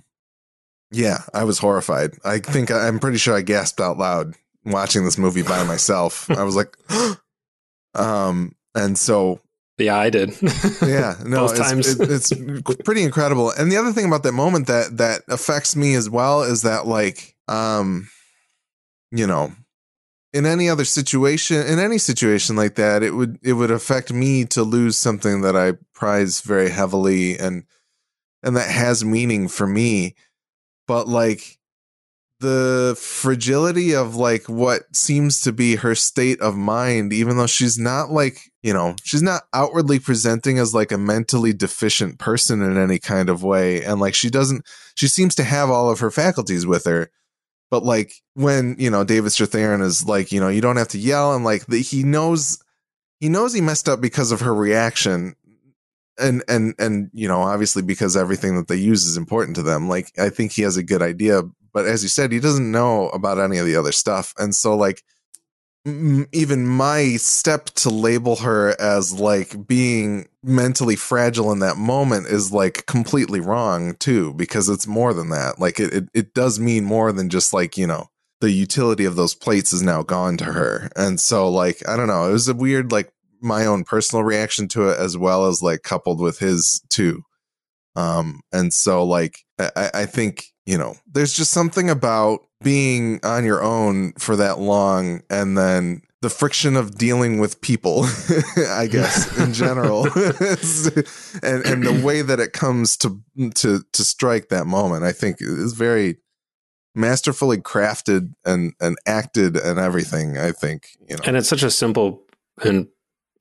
yeah, 0.89 1.19
I 1.34 1.43
was 1.43 1.60
horrified. 1.60 2.14
I 2.26 2.39
think 2.39 2.72
I'm 2.72 2.99
pretty 2.99 3.18
sure 3.18 3.35
I 3.35 3.41
gasped 3.41 3.80
out 3.80 3.98
loud 3.98 4.35
watching 4.65 5.03
this 5.06 5.18
movie 5.18 5.43
by 5.43 5.64
myself. 5.64 6.31
I 6.38 6.43
was 6.43 6.56
like 6.56 6.76
um 7.95 8.56
and 8.73 8.98
so 8.98 9.41
yeah, 9.77 9.98
I 9.98 10.10
did. 10.10 10.38
yeah, 10.81 11.15
no, 11.26 11.45
it's, 11.45 11.60
times. 11.60 11.99
it, 11.99 12.10
it's 12.10 12.31
pretty 12.84 13.03
incredible. 13.03 13.52
And 13.52 13.72
the 13.72 13.77
other 13.77 13.91
thing 13.91 14.06
about 14.06 14.23
that 14.23 14.34
moment 14.34 14.68
that 14.68 14.98
that 14.98 15.22
affects 15.27 15.76
me 15.76 15.95
as 15.95 16.10
well 16.10 16.43
is 16.43 16.61
that 16.61 16.85
like, 16.85 17.35
um, 17.48 18.07
you 19.11 19.26
know, 19.26 19.52
in 20.34 20.45
any 20.45 20.70
other 20.70 20.86
situation, 20.86 21.66
in 21.66 21.80
any 21.80 21.98
situation 21.98 22.56
like 22.56 22.76
that, 22.76 23.03
it 23.03 23.12
would 23.12 23.40
it 23.44 23.53
would 23.53 23.72
affect 23.72 24.14
me 24.14 24.45
to 24.45 24.64
lose 24.64 24.98
something 24.98 25.41
that 25.41 25.56
I 25.56 25.74
prize 25.94 26.41
very 26.41 26.70
heavily 26.70 27.38
and 27.38 27.66
and 28.44 28.56
that 28.56 28.70
has 28.70 29.03
meaning 29.03 29.48
for 29.48 29.68
me. 29.68 30.16
But 30.88 31.08
like 31.08 31.60
the 32.41 32.98
fragility 32.99 33.94
of 33.95 34.16
like 34.16 34.49
what 34.49 34.95
seems 34.95 35.41
to 35.41 35.53
be 35.53 35.76
her 35.76 35.95
state 35.95 36.41
of 36.41 36.58
mind, 36.58 37.14
even 37.14 37.38
though 37.38 37.48
she's 37.48 37.78
not 37.78 38.10
like, 38.10 38.52
you 38.64 38.74
know, 38.74 38.95
she's 39.03 39.22
not 39.22 39.44
outwardly 39.53 39.99
presenting 39.99 40.58
as 40.58 40.74
like 40.74 40.91
a 40.91 40.98
mentally 40.98 41.53
deficient 41.53 42.18
person 42.18 42.62
in 42.62 42.78
any 42.78 42.98
kind 42.98 43.30
of 43.30 43.44
way. 43.44 43.84
And 43.84 44.02
like 44.02 44.16
she 44.16 44.30
doesn't, 44.30 44.66
she 44.95 45.08
seems 45.08 45.36
to 45.36 45.44
have 45.44 45.70
all 45.70 45.90
of 45.91 45.99
her 45.99 46.10
faculties 46.10 46.66
with 46.66 46.86
her. 46.86 47.12
But 47.72 47.84
like 47.84 48.14
when, 48.35 48.76
you 48.77 48.91
know, 48.91 49.03
David 49.03 49.31
Strathairn 49.31 49.81
is 49.81 50.06
like, 50.06 50.31
you 50.31 50.39
know, 50.39 50.49
you 50.49 50.61
don't 50.61 50.77
have 50.77 50.89
to 50.89 50.99
yell 50.99 51.34
and 51.34 51.43
like 51.43 51.65
the, 51.65 51.81
he 51.81 52.03
knows, 52.03 52.61
he 53.19 53.30
knows 53.30 53.53
he 53.53 53.61
messed 53.61 53.89
up 53.89 54.02
because 54.02 54.31
of 54.31 54.41
her 54.41 54.53
reaction. 54.53 55.35
And 56.19 56.43
and 56.48 56.76
and 56.77 57.10
you 57.14 57.27
know 57.27 57.41
obviously 57.41 57.81
because 57.81 58.15
everything 58.15 58.57
that 58.57 58.68
they 58.68 58.76
use 58.76 59.06
is 59.06 59.18
important 59.18 59.56
to 59.56 59.64
them. 59.64 59.88
Like 59.88 60.11
i 60.19 60.30
think 60.30 60.52
he 60.52 60.61
has 60.61 60.77
a 60.77 60.84
good 60.84 61.02
idea 61.02 61.41
but 61.73 61.85
as 61.85 62.03
you 62.03 62.10
said 62.10 62.31
he 62.31 62.39
doesn't 62.39 62.69
know 62.69 63.10
about 63.10 63.39
any 63.39 63.57
of 63.57 63.65
the 63.65 63.77
other 63.77 63.93
stuff. 63.93 64.34
And 64.38 64.53
so 64.53 64.76
like 64.76 65.03
even 65.86 66.68
my 66.68 67.16
step 67.18 67.66
to 67.66 67.90
label 67.90 68.36
her 68.38 68.80
as 68.80 69.14
like 69.14 69.68
being 69.68 70.28
mentally 70.44 70.95
fragile 70.95 71.52
in 71.52 71.60
that 71.60 71.78
moment 71.78 72.28
is 72.28 72.52
like 72.52 72.86
completely 72.86 73.40
wrong 73.40 73.95
too 73.95 74.34
because 74.36 74.70
it's 74.70 74.86
more 74.86 75.14
than 75.14 75.30
that. 75.30 75.60
Like 75.60 75.80
it, 75.80 75.94
it, 75.94 76.10
it 76.14 76.34
does 76.34 76.60
mean 76.60 76.86
more 76.86 77.12
than 77.12 77.30
just 77.30 77.52
like 77.52 77.78
you 77.78 77.88
know 77.88 78.08
the 78.41 78.52
utility 78.52 79.06
of 79.06 79.16
those 79.16 79.34
plates 79.34 79.74
is 79.74 79.82
now 79.82 80.03
gone 80.03 80.38
to 80.38 80.45
her. 80.45 80.90
And 80.95 81.20
so 81.20 81.49
like 81.49 81.88
i 81.90 81.95
don't 81.95 82.08
know 82.08 82.30
it 82.30 82.34
was 82.34 82.48
a 82.48 82.53
weird 82.53 82.91
like 82.91 83.12
my 83.41 83.66
own 83.66 83.84
personal 83.84 84.24
reaction 84.24 84.68
to 84.70 84.90
it 84.90 84.99
as 84.99 85.18
well 85.18 85.48
as 85.48 85.64
like 85.64 85.82
coupled 85.82 86.20
with 86.20 86.38
his 86.38 86.82
too. 86.90 87.24
Um 87.95 88.41
and 88.52 88.72
so 88.72 89.03
like 89.03 89.40
i 89.60 89.90
i 89.95 90.06
think 90.06 90.45
you 90.68 90.78
know 90.78 90.94
there's 91.12 91.34
just 91.34 91.52
something 91.52 91.90
about 91.90 92.41
being 92.64 93.20
on 93.24 93.44
your 93.46 93.64
own 93.64 94.14
for 94.14 94.36
that 94.36 94.60
long 94.60 95.22
and 95.30 95.58
then 95.58 96.02
the 96.22 96.30
friction 96.30 96.76
of 96.76 96.98
dealing 96.98 97.40
with 97.40 97.62
people 97.62 98.06
i 98.70 98.88
guess 98.90 99.38
in 99.38 99.54
general 99.54 100.06
and 100.06 101.66
and 101.66 101.84
the 101.84 102.02
way 102.04 102.22
that 102.22 102.40
it 102.40 102.54
comes 102.54 102.96
to 102.98 103.22
to 103.56 103.82
to 103.92 104.04
strike 104.04 104.50
that 104.50 104.68
moment 104.68 105.04
i 105.04 105.12
think 105.12 105.38
is 105.40 105.74
very 105.74 106.18
masterfully 106.94 107.58
crafted 107.58 108.34
and 108.46 108.74
and 108.80 108.98
acted 109.06 109.58
and 109.58 109.80
everything 109.80 110.38
i 110.38 110.52
think 110.52 110.90
you 111.08 111.16
know 111.16 111.22
and 111.26 111.38
it's 111.38 111.50
such 111.50 111.64
a 111.64 111.72
simple 111.72 112.22
and 112.64 112.88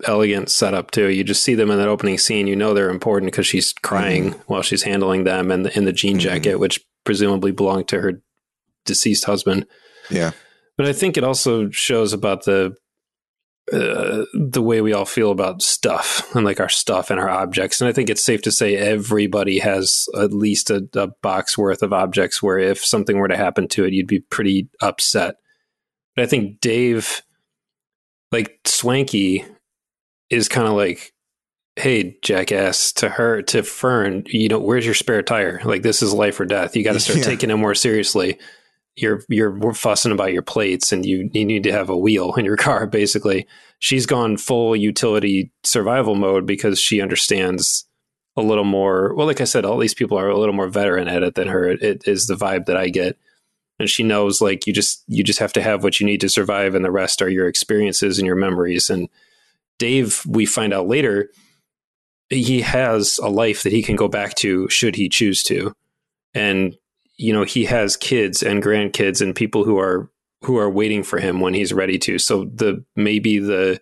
elegant 0.05 0.49
setup 0.49 0.91
too 0.91 1.09
you 1.09 1.23
just 1.23 1.43
see 1.43 1.55
them 1.55 1.71
in 1.71 1.79
that 1.79 1.89
opening 1.89 2.17
scene 2.17 2.47
you 2.47 2.57
know 2.57 2.73
they're 2.73 2.89
important 2.89 3.31
because 3.31 3.47
she's 3.47 3.73
crying 3.73 4.31
mm-hmm. 4.31 4.41
while 4.47 4.63
she's 4.63 4.85
handling 4.85 5.25
them 5.25 5.51
and 5.51 5.67
in 5.69 5.85
the 5.85 5.93
jean 5.93 6.13
mm-hmm. 6.13 6.21
jacket 6.21 6.57
which 6.57 6.81
presumably 7.05 7.51
belonged 7.51 7.89
to 7.89 8.01
her 8.01 8.23
deceased 8.85 9.25
husband 9.25 9.67
yeah 10.11 10.31
but 10.77 10.87
i 10.87 10.93
think 10.93 11.17
it 11.17 11.25
also 11.25 11.71
shows 11.71 12.13
about 12.13 12.45
the 12.45 12.75
uh, 13.73 14.25
the 14.35 14.63
way 14.63 14.81
we 14.81 14.93
all 14.93 15.05
feel 15.05 15.31
about 15.31 15.63
stuff 15.63 16.35
and 16.35 16.45
like 16.45 16.59
our 16.59 16.69
stuff 16.69 17.09
and 17.09 17.21
our 17.21 17.29
objects. 17.29 17.81
And 17.81 17.89
I 17.89 17.93
think 17.93 18.11
it's 18.11 18.25
safe 18.25 18.43
to 18.43 18.51
say 18.51 18.75
everybody 18.75 19.61
has 19.61 20.09
at 20.19 20.33
least 20.33 20.71
a, 20.71 20.89
a, 20.95 21.07
box 21.23 21.57
worth 21.57 21.85
of 21.85 21.93
objects 21.93 22.43
where 22.43 22.59
if 22.59 22.85
something 22.85 23.19
were 23.19 23.29
to 23.29 23.37
happen 23.37 23.69
to 23.69 23.85
it, 23.85 23.93
you'd 23.93 24.09
be 24.09 24.19
pretty 24.19 24.69
upset. 24.81 25.37
But 26.17 26.25
I 26.25 26.27
think 26.27 26.59
Dave, 26.59 27.23
like 28.33 28.59
Swankie, 28.65 29.47
is 30.31 30.49
kind 30.49 30.67
of 30.67 30.75
like, 30.75 31.13
hey, 31.77 32.17
jackass, 32.23 32.93
to 32.95 33.09
her, 33.09 33.41
to 33.43 33.63
Fern, 33.63 34.25
you 34.27 34.49
know, 34.49 34.59
where's 34.59 34.85
your 34.85 34.95
spare 34.95 35.23
tire? 35.23 35.61
Like, 35.65 35.83
this 35.83 36.03
is 36.03 36.13
life 36.13 36.41
or 36.41 36.45
death. 36.45 36.75
You 36.75 36.83
got 36.83 36.95
to 36.95 37.01
start 37.01 37.19
yeah. 37.21 37.25
taking 37.25 37.51
it 37.51 37.57
more 37.57 37.77
seriously 37.77 38.37
you're 38.97 39.23
you're 39.29 39.75
fussing 39.75 40.13
about 40.13 40.33
your 40.33 40.43
plates 40.43 40.93
and 40.93 41.07
you, 41.07 41.31
you 41.33 41.45
need 41.45 41.63
to 41.65 41.73
have 41.73 41.89
a 41.89 41.97
wheel 41.97 42.35
in 42.35 42.45
your 42.45 42.57
car 42.69 42.87
basically. 42.87 43.47
She's 43.79 44.07
gone 44.07 44.37
full 44.37 44.77
utility 44.77 45.51
survival 45.63 46.15
mode 46.15 46.47
because 46.47 46.79
she 46.79 47.01
understands 47.01 47.87
a 48.37 48.43
little 48.43 48.65
more 48.65 49.13
well 49.15 49.27
like 49.27 49.41
i 49.41 49.45
said 49.45 49.65
all 49.65 49.77
these 49.77 49.93
people 49.93 50.17
are 50.17 50.29
a 50.29 50.39
little 50.39 50.55
more 50.55 50.69
veteran 50.69 51.09
at 51.09 51.23
it 51.23 51.35
than 51.35 51.49
her. 51.49 51.69
It, 51.69 51.83
it 51.83 52.09
is 52.09 52.27
the 52.27 52.37
vibe 52.37 52.67
that 52.67 52.77
i 52.77 52.89
get. 52.89 53.19
And 53.79 53.89
she 53.89 54.03
knows 54.03 54.41
like 54.41 54.67
you 54.67 54.73
just 54.73 55.03
you 55.07 55.25
just 55.25 55.39
have 55.39 55.53
to 55.55 55.63
have 55.63 55.83
what 55.83 56.01
you 56.01 56.07
need 56.07 56.21
to 56.21 56.29
survive 56.29 56.75
and 56.75 56.85
the 56.85 56.91
rest 56.91 57.23
are 57.23 57.31
your 57.31 57.49
experiences 57.49 58.19
and 58.19 58.27
your 58.27 58.37
memories. 58.37 58.91
And 58.91 59.09
dave 59.79 60.23
we 60.27 60.47
find 60.47 60.73
out 60.73 60.87
later 60.87 61.31
he 62.29 62.61
has 62.61 63.19
a 63.19 63.29
life 63.29 63.65
that 63.65 63.73
he 63.73 63.83
can 63.83 63.97
go 63.97 64.09
back 64.09 64.35
to 64.37 64.69
should 64.69 64.95
he 64.95 65.09
choose 65.09 65.43
to. 65.45 65.75
And 66.33 66.77
you 67.21 67.33
know 67.33 67.45
he 67.45 67.65
has 67.67 67.97
kids 67.97 68.43
and 68.43 68.63
grandkids 68.63 69.21
and 69.21 69.35
people 69.37 69.65
who 69.65 69.79
are 69.79 70.11
who 70.43 70.57
are 70.57 70.71
waiting 70.71 71.03
for 71.03 71.19
him 71.19 71.41
when 71.41 71.53
he's 71.53 71.73
ready 71.73 71.99
to. 71.99 72.19
So 72.19 72.45
the 72.45 72.83
maybe 72.97 73.39
the 73.39 73.81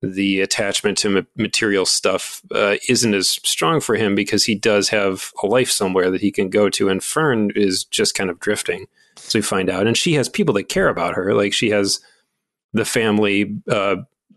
the 0.00 0.40
attachment 0.40 0.98
to 0.98 1.26
material 1.36 1.86
stuff 1.86 2.42
uh, 2.52 2.76
isn't 2.88 3.14
as 3.14 3.30
strong 3.30 3.80
for 3.80 3.94
him 3.94 4.14
because 4.14 4.44
he 4.44 4.54
does 4.54 4.88
have 4.88 5.32
a 5.42 5.46
life 5.46 5.70
somewhere 5.70 6.10
that 6.10 6.20
he 6.20 6.32
can 6.32 6.50
go 6.50 6.68
to. 6.70 6.88
And 6.88 7.02
fern 7.02 7.50
is 7.54 7.84
just 7.84 8.16
kind 8.16 8.28
of 8.28 8.40
drifting 8.40 8.86
so 9.16 9.38
we 9.38 9.42
find 9.42 9.70
out. 9.70 9.86
And 9.86 9.96
she 9.96 10.14
has 10.14 10.28
people 10.28 10.54
that 10.54 10.68
care 10.68 10.88
about 10.88 11.14
her. 11.14 11.34
Like 11.34 11.52
she 11.52 11.70
has 11.70 12.00
the 12.72 12.84
family 12.84 13.56
uh, 13.70 13.96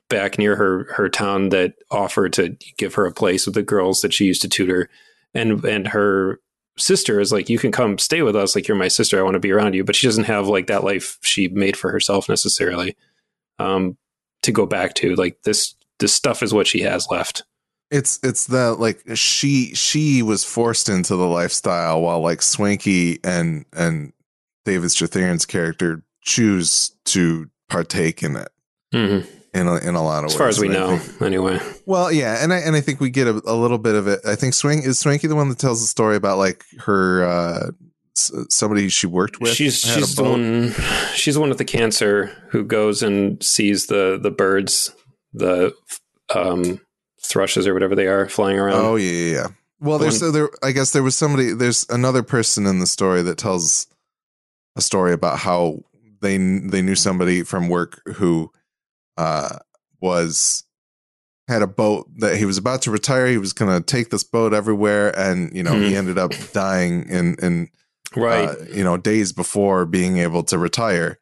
back 0.09 0.37
near 0.37 0.55
her 0.55 0.87
her 0.93 1.09
town 1.09 1.49
that 1.49 1.75
offer 1.91 2.29
to 2.29 2.55
give 2.77 2.95
her 2.95 3.05
a 3.05 3.13
place 3.13 3.45
with 3.45 3.55
the 3.55 3.63
girls 3.63 4.01
that 4.01 4.13
she 4.13 4.25
used 4.25 4.41
to 4.43 4.49
tutor 4.49 4.89
and 5.33 5.63
and 5.65 5.87
her 5.87 6.39
sister 6.77 7.19
is 7.19 7.31
like, 7.31 7.49
you 7.49 7.57
can 7.57 7.71
come 7.71 7.97
stay 7.97 8.21
with 8.21 8.35
us. 8.35 8.55
Like, 8.55 8.67
you're 8.67 8.77
my 8.77 8.87
sister. 8.87 9.19
I 9.19 9.23
want 9.23 9.35
to 9.35 9.39
be 9.39 9.51
around 9.51 9.73
you. 9.73 9.83
But 9.83 9.95
she 9.95 10.07
doesn't 10.07 10.25
have 10.25 10.47
like 10.47 10.67
that 10.67 10.83
life 10.83 11.17
she 11.21 11.47
made 11.47 11.77
for 11.77 11.91
herself 11.91 12.29
necessarily 12.29 12.95
um, 13.59 13.97
to 14.43 14.51
go 14.51 14.65
back 14.65 14.93
to. 14.95 15.15
Like, 15.15 15.41
this, 15.43 15.75
this 15.99 16.13
stuff 16.13 16.43
is 16.43 16.53
what 16.53 16.67
she 16.67 16.81
has 16.81 17.07
left. 17.09 17.43
It's, 17.91 18.19
it's 18.23 18.47
that 18.47 18.79
like 18.79 19.01
she, 19.15 19.73
she 19.75 20.23
was 20.23 20.43
forced 20.43 20.89
into 20.89 21.15
the 21.15 21.27
lifestyle 21.27 22.01
while 22.01 22.19
like 22.19 22.39
Swankie 22.39 23.19
and, 23.23 23.65
and 23.73 24.11
David 24.65 24.89
Strathairn's 24.89 25.45
character 25.45 26.03
choose 26.21 26.95
to 27.05 27.49
partake 27.69 28.23
in 28.23 28.35
it. 28.35 28.49
Mm-hmm 28.93 29.31
in 29.55 29.67
a, 29.67 29.75
in 29.77 29.95
a 29.95 30.03
lot 30.03 30.23
of 30.23 30.25
as 30.25 30.31
ways. 30.31 30.33
As 30.33 30.37
far 30.37 30.47
as 30.49 30.59
we 30.59 30.67
know, 30.67 30.97
think, 30.97 31.21
anyway. 31.21 31.59
Well, 31.85 32.11
yeah, 32.11 32.43
and 32.43 32.53
I 32.53 32.57
and 32.57 32.75
I 32.75 32.81
think 32.81 32.99
we 32.99 33.09
get 33.09 33.27
a, 33.27 33.41
a, 33.45 33.55
little 33.55 33.77
bit 33.77 33.95
of 33.95 34.07
it. 34.07 34.19
I 34.25 34.35
think 34.35 34.53
Swing 34.53 34.83
is 34.83 35.01
Swankie 35.01 35.29
the 35.29 35.35
one 35.35 35.49
that 35.49 35.59
tells 35.59 35.81
the 35.81 35.87
story 35.87 36.15
about 36.15 36.37
like 36.37 36.65
her 36.79 37.25
uh, 37.25 37.71
somebody 38.13 38.89
she 38.89 39.07
worked 39.07 39.39
with. 39.39 39.53
She's 39.53 39.79
she's 39.79 40.15
the 40.15 40.23
one. 40.23 40.73
She's 41.13 41.35
the 41.35 41.39
one 41.39 41.49
with 41.49 41.57
the 41.57 41.65
cancer 41.65 42.27
who 42.49 42.63
goes 42.63 43.01
and 43.01 43.41
sees 43.43 43.87
the 43.87 44.19
the 44.21 44.31
birds, 44.31 44.93
the 45.33 45.73
um, 46.33 46.81
thrushes 47.23 47.67
or 47.67 47.73
whatever 47.73 47.95
they 47.95 48.07
are 48.07 48.27
flying 48.27 48.59
around. 48.59 48.75
Oh 48.75 48.95
yeah, 48.95 49.11
yeah. 49.11 49.33
yeah. 49.33 49.47
Well, 49.79 49.99
there's 49.99 50.19
so 50.19 50.31
there. 50.31 50.49
I 50.63 50.71
guess 50.71 50.91
there 50.91 51.03
was 51.03 51.15
somebody. 51.15 51.53
There's 51.53 51.85
another 51.89 52.23
person 52.23 52.65
in 52.65 52.79
the 52.79 52.87
story 52.87 53.21
that 53.21 53.37
tells 53.37 53.87
a 54.75 54.81
story 54.81 55.13
about 55.13 55.39
how 55.39 55.79
they 56.21 56.37
they 56.37 56.81
knew 56.81 56.95
somebody 56.95 57.43
from 57.43 57.69
work 57.69 58.01
who 58.15 58.51
uh, 59.17 59.57
was 60.01 60.63
had 61.47 61.61
a 61.61 61.67
boat 61.67 62.07
that 62.17 62.37
he 62.37 62.45
was 62.45 62.57
about 62.57 62.81
to 62.83 62.91
retire. 62.91 63.27
He 63.27 63.37
was 63.37 63.53
going 63.53 63.75
to 63.75 63.83
take 63.85 64.09
this 64.09 64.23
boat 64.23 64.53
everywhere, 64.53 65.17
and 65.17 65.55
you 65.55 65.63
know 65.63 65.73
mm. 65.73 65.83
he 65.83 65.91
hmm. 65.91 65.97
ended 65.97 66.17
up 66.17 66.31
dying 66.53 67.07
in 67.09 67.35
in 67.41 67.69
right 68.15 68.49
uh, 68.49 68.55
you 68.71 68.83
know 68.83 68.97
days 68.97 69.31
before 69.31 69.85
being 69.85 70.17
able 70.17 70.43
to 70.43 70.57
retire. 70.57 71.19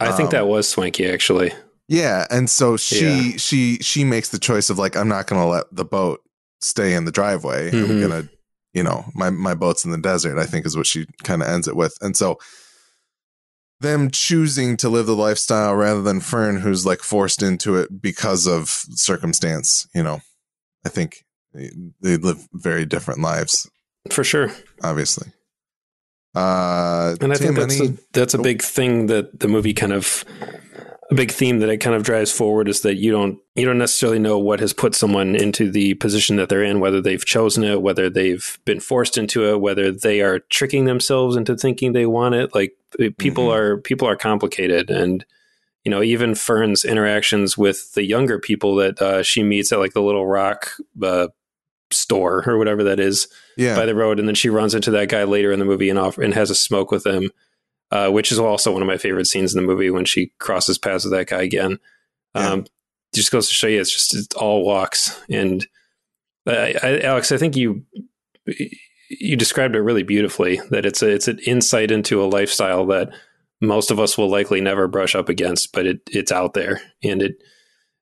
I 0.00 0.08
um, 0.08 0.16
think 0.16 0.30
that 0.30 0.42
um, 0.42 0.48
was 0.48 0.72
Swankie 0.72 1.12
actually. 1.12 1.52
Yeah, 1.88 2.26
and 2.30 2.48
so 2.48 2.76
she 2.76 3.32
yeah. 3.32 3.36
she 3.36 3.76
she 3.78 4.04
makes 4.04 4.30
the 4.30 4.38
choice 4.38 4.70
of 4.70 4.78
like 4.78 4.96
I'm 4.96 5.08
not 5.08 5.26
going 5.26 5.40
to 5.40 5.46
let 5.46 5.64
the 5.72 5.84
boat 5.84 6.20
stay 6.60 6.94
in 6.94 7.04
the 7.04 7.12
driveway. 7.12 7.70
Mm-hmm. 7.70 7.90
I'm 7.90 8.00
gonna 8.00 8.28
you 8.72 8.82
know 8.82 9.04
my 9.14 9.30
my 9.30 9.54
boat's 9.54 9.84
in 9.84 9.90
the 9.90 9.98
desert. 9.98 10.38
I 10.38 10.46
think 10.46 10.66
is 10.66 10.76
what 10.76 10.86
she 10.86 11.06
kind 11.22 11.42
of 11.42 11.48
ends 11.48 11.68
it 11.68 11.76
with, 11.76 11.94
and 12.00 12.16
so 12.16 12.38
them 13.82 14.10
choosing 14.10 14.76
to 14.78 14.88
live 14.88 15.06
the 15.06 15.16
lifestyle 15.16 15.74
rather 15.74 16.02
than 16.02 16.20
Fern, 16.20 16.60
who's 16.60 16.86
like 16.86 17.00
forced 17.00 17.42
into 17.42 17.76
it 17.76 18.00
because 18.00 18.46
of 18.46 18.68
circumstance. 18.68 19.86
You 19.94 20.02
know, 20.02 20.20
I 20.84 20.88
think 20.88 21.24
they 21.52 22.16
live 22.16 22.48
very 22.52 22.86
different 22.86 23.20
lives. 23.20 23.68
For 24.10 24.24
sure. 24.24 24.50
Obviously. 24.82 25.28
Uh, 26.34 27.14
and 27.20 27.32
I 27.32 27.36
think 27.36 27.56
that's 27.56 27.78
any, 27.78 27.90
a, 27.90 27.98
that's 28.12 28.34
a 28.34 28.38
oh. 28.38 28.42
big 28.42 28.62
thing 28.62 29.06
that 29.06 29.40
the 29.40 29.48
movie 29.48 29.74
kind 29.74 29.92
of 29.92 30.24
a 31.12 31.14
big 31.14 31.30
theme 31.30 31.58
that 31.58 31.68
it 31.68 31.76
kind 31.76 31.94
of 31.94 32.02
drives 32.02 32.32
forward 32.32 32.68
is 32.68 32.80
that 32.80 32.94
you 32.94 33.12
don't 33.12 33.38
you 33.54 33.66
don't 33.66 33.76
necessarily 33.76 34.18
know 34.18 34.38
what 34.38 34.60
has 34.60 34.72
put 34.72 34.94
someone 34.94 35.36
into 35.36 35.70
the 35.70 35.92
position 35.94 36.36
that 36.36 36.48
they're 36.48 36.64
in, 36.64 36.80
whether 36.80 37.02
they've 37.02 37.24
chosen 37.24 37.64
it, 37.64 37.82
whether 37.82 38.08
they've 38.08 38.58
been 38.64 38.80
forced 38.80 39.18
into 39.18 39.44
it, 39.44 39.60
whether 39.60 39.92
they 39.92 40.22
are 40.22 40.38
tricking 40.38 40.86
themselves 40.86 41.36
into 41.36 41.54
thinking 41.54 41.92
they 41.92 42.06
want 42.06 42.34
it. 42.34 42.54
Like 42.54 42.74
people 43.18 43.48
mm-hmm. 43.48 43.58
are 43.58 43.76
people 43.78 44.08
are 44.08 44.16
complicated, 44.16 44.88
and 44.90 45.22
you 45.84 45.90
know 45.90 46.02
even 46.02 46.34
Fern's 46.34 46.82
interactions 46.82 47.58
with 47.58 47.92
the 47.92 48.04
younger 48.04 48.38
people 48.38 48.74
that 48.76 49.00
uh, 49.02 49.22
she 49.22 49.42
meets 49.42 49.70
at 49.70 49.78
like 49.78 49.92
the 49.92 50.02
Little 50.02 50.26
Rock 50.26 50.70
uh, 51.02 51.28
store 51.90 52.42
or 52.46 52.56
whatever 52.56 52.82
that 52.84 52.98
is 52.98 53.28
yeah. 53.58 53.76
by 53.76 53.84
the 53.84 53.94
road, 53.94 54.18
and 54.18 54.26
then 54.26 54.34
she 54.34 54.48
runs 54.48 54.74
into 54.74 54.90
that 54.92 55.10
guy 55.10 55.24
later 55.24 55.52
in 55.52 55.58
the 55.58 55.66
movie 55.66 55.90
and 55.90 55.98
off 55.98 56.16
and 56.16 56.32
has 56.32 56.48
a 56.48 56.54
smoke 56.54 56.90
with 56.90 57.06
him 57.06 57.30
uh, 57.92 58.08
which 58.08 58.32
is 58.32 58.38
also 58.38 58.72
one 58.72 58.80
of 58.80 58.88
my 58.88 58.96
favorite 58.96 59.26
scenes 59.26 59.54
in 59.54 59.60
the 59.60 59.66
movie 59.66 59.90
when 59.90 60.06
she 60.06 60.32
crosses 60.38 60.78
paths 60.78 61.04
with 61.04 61.12
that 61.12 61.28
guy 61.28 61.42
again. 61.42 61.78
Yeah. 62.34 62.48
Um, 62.48 62.64
just 63.14 63.30
goes 63.30 63.46
to 63.48 63.54
show 63.54 63.66
you 63.66 63.78
it's 63.78 63.92
just 63.92 64.14
it's 64.14 64.34
all 64.34 64.64
walks. 64.64 65.20
And 65.28 65.66
uh, 66.46 66.72
I, 66.82 67.00
Alex, 67.02 67.30
I 67.30 67.36
think 67.36 67.54
you 67.54 67.84
you 69.10 69.36
described 69.36 69.76
it 69.76 69.82
really 69.82 70.02
beautifully. 70.02 70.58
That 70.70 70.86
it's 70.86 71.02
a 71.02 71.10
it's 71.10 71.28
an 71.28 71.38
insight 71.46 71.90
into 71.90 72.22
a 72.22 72.26
lifestyle 72.26 72.86
that 72.86 73.10
most 73.60 73.90
of 73.90 74.00
us 74.00 74.16
will 74.16 74.30
likely 74.30 74.62
never 74.62 74.88
brush 74.88 75.14
up 75.14 75.28
against, 75.28 75.74
but 75.74 75.86
it 75.86 76.00
it's 76.10 76.32
out 76.32 76.54
there 76.54 76.80
and 77.04 77.20
it 77.20 77.34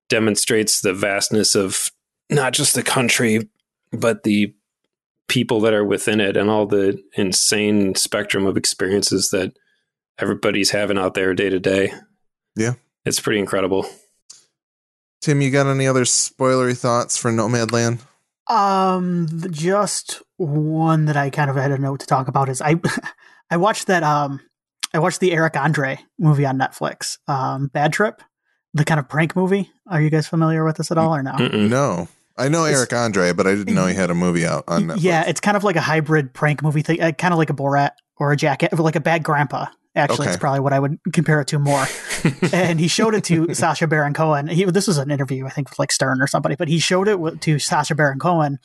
demonstrates 0.08 0.80
the 0.80 0.94
vastness 0.94 1.56
of 1.56 1.90
not 2.30 2.52
just 2.52 2.74
the 2.74 2.82
country 2.82 3.48
but 3.92 4.22
the 4.22 4.54
people 5.28 5.60
that 5.60 5.74
are 5.74 5.84
within 5.84 6.20
it 6.20 6.36
and 6.36 6.50
all 6.50 6.66
the 6.66 7.00
insane 7.16 7.94
spectrum 7.94 8.46
of 8.46 8.56
experiences 8.56 9.30
that 9.30 9.52
everybody's 10.20 10.70
having 10.70 10.98
out 10.98 11.14
there 11.14 11.34
day 11.34 11.50
to 11.50 11.60
day. 11.60 11.92
Yeah. 12.56 12.74
It's 13.04 13.20
pretty 13.20 13.40
incredible. 13.40 13.86
Tim, 15.20 15.40
you 15.40 15.50
got 15.50 15.66
any 15.66 15.86
other 15.86 16.04
spoilery 16.04 16.76
thoughts 16.76 17.16
for 17.16 17.30
Nomadland? 17.30 18.00
Um, 18.48 19.28
just 19.50 20.22
one 20.36 21.04
that 21.04 21.16
I 21.16 21.30
kind 21.30 21.50
of 21.50 21.56
had 21.56 21.70
a 21.70 21.78
note 21.78 22.00
to 22.00 22.06
talk 22.06 22.28
about 22.28 22.48
is 22.48 22.60
I, 22.60 22.80
I 23.50 23.56
watched 23.56 23.86
that 23.86 24.02
um, 24.02 24.40
I 24.92 24.98
watched 24.98 25.20
the 25.20 25.32
Eric 25.32 25.56
Andre 25.56 25.98
movie 26.18 26.46
on 26.46 26.58
Netflix, 26.58 27.18
um, 27.28 27.68
Bad 27.68 27.92
Trip, 27.92 28.20
the 28.74 28.84
kind 28.84 28.98
of 28.98 29.08
prank 29.08 29.36
movie. 29.36 29.70
Are 29.86 30.00
you 30.00 30.10
guys 30.10 30.26
familiar 30.26 30.64
with 30.64 30.76
this 30.76 30.90
at 30.90 30.98
all 30.98 31.14
or 31.14 31.22
no? 31.22 31.32
Mm-mm. 31.32 31.68
No. 31.68 32.08
I 32.40 32.48
know 32.48 32.64
Eric 32.64 32.92
Andre, 32.92 33.32
but 33.32 33.46
I 33.46 33.54
didn't 33.54 33.74
know 33.74 33.86
he 33.86 33.94
had 33.94 34.10
a 34.10 34.14
movie 34.14 34.46
out 34.46 34.64
on 34.68 34.84
Netflix. 34.84 35.02
Yeah, 35.02 35.24
it's 35.28 35.40
kind 35.40 35.56
of 35.56 35.64
like 35.64 35.76
a 35.76 35.80
hybrid 35.80 36.32
prank 36.34 36.62
movie 36.62 36.82
thing, 36.82 37.00
uh, 37.00 37.12
kind 37.12 37.32
of 37.32 37.38
like 37.38 37.50
a 37.50 37.54
Borat 37.54 37.90
or 38.18 38.32
a 38.32 38.36
Jackass, 38.36 38.78
like 38.78 38.96
a 38.96 39.00
Bad 39.00 39.22
Grandpa. 39.22 39.66
Actually, 39.96 40.26
Okay. 40.26 40.30
it's 40.30 40.36
probably 40.40 40.60
what 40.60 40.72
I 40.72 40.78
would 40.78 40.98
compare 41.12 41.40
it 41.40 41.48
to 41.48 41.58
more. 41.58 41.84
and 42.52 42.78
he 42.78 42.86
showed 42.86 43.14
it 43.14 43.24
to 43.24 43.52
Sacha 43.54 43.86
Baron 43.88 44.14
Cohen. 44.14 44.46
He, 44.46 44.64
this 44.64 44.86
was 44.86 44.98
an 44.98 45.10
interview, 45.10 45.46
I 45.46 45.50
think, 45.50 45.68
with 45.68 45.78
like 45.80 45.90
Stern 45.90 46.22
or 46.22 46.26
somebody, 46.28 46.54
but 46.54 46.68
he 46.68 46.78
showed 46.78 47.08
it 47.08 47.40
to 47.42 47.58
Sacha 47.58 47.94
Baron 47.96 48.18
Cohen. 48.20 48.58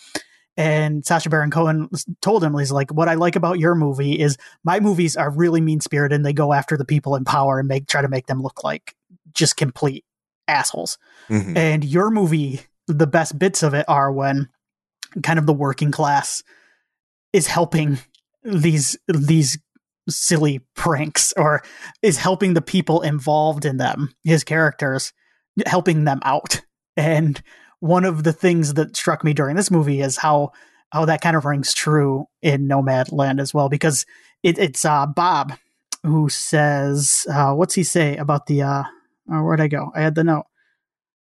And 0.56 1.04
Sacha 1.06 1.30
Baron 1.30 1.50
Cohen 1.52 1.90
told 2.22 2.44
him, 2.44 2.58
he's 2.58 2.72
like, 2.72 2.94
what 2.94 3.10
I 3.10 3.16
like 3.16 3.36
about 3.36 3.60
your 3.60 3.76
movie 3.76 4.18
is 4.20 4.38
my 4.64 4.80
movies 4.80 5.18
are 5.18 5.30
really 5.32 5.62
mean 5.62 5.82
spirited 5.82 6.16
and 6.16 6.26
they 6.26 6.32
go 6.32 6.54
after 6.54 6.78
the 6.78 6.86
people 6.86 7.16
in 7.16 7.26
power 7.26 7.60
and 7.60 7.68
make 7.68 7.88
try 7.88 8.02
to 8.02 8.08
make 8.08 8.28
them 8.28 8.42
look 8.42 8.64
like 8.64 8.96
just 9.34 9.58
complete 9.58 10.06
assholes. 10.48 10.98
Mhm. 11.28 11.58
And 11.58 11.84
your 11.84 12.10
movie, 12.12 12.62
the 12.88 13.07
best 13.07 13.38
bits 13.38 13.64
of 13.64 13.74
it 13.74 13.86
are 13.88 14.12
when 14.12 14.49
kind 15.24 15.40
of 15.40 15.45
the 15.45 15.53
working 15.53 15.91
class 15.91 16.44
is 17.34 17.48
helping 17.48 17.98
these 18.44 18.98
these 19.07 19.57
silly 20.07 20.62
pranks 20.76 21.34
or 21.36 21.64
is 22.02 22.18
helping 22.18 22.53
the 22.53 22.62
people 22.62 23.02
involved 23.02 23.66
in 23.66 23.78
them, 23.78 24.14
his 24.24 24.44
characters, 24.44 25.14
helping 25.66 26.03
them 26.03 26.20
out. 26.24 26.62
And 26.95 27.41
one 27.80 28.06
of 28.06 28.24
the 28.24 28.34
things 28.34 28.76
that 28.76 28.95
struck 28.95 29.24
me 29.24 29.34
during 29.34 29.56
this 29.56 29.72
movie 29.72 30.02
is 30.02 30.18
how 30.18 30.52
how 30.91 31.06
that 31.06 31.22
kind 31.22 31.36
of 31.36 31.45
rings 31.45 31.74
true 31.74 32.26
in 32.41 32.68
Nomadland 32.68 33.41
as 33.41 33.53
well, 33.53 33.68
because 33.68 34.06
it, 34.44 34.57
it's 34.57 34.86
uh, 34.86 35.06
Bob 35.07 35.53
who 36.03 36.30
says, 36.30 37.26
uh, 37.30 37.53
"What's 37.53 37.74
he 37.74 37.84
say 37.84 38.16
about 38.16 38.45
the? 38.45 38.62
Uh, 38.62 38.84
oh, 39.32 39.44
where'd 39.44 39.60
I 39.60 39.68
go? 39.68 39.91
I 39.95 40.02
had 40.02 40.16
the 40.16 40.24
note 40.24 40.45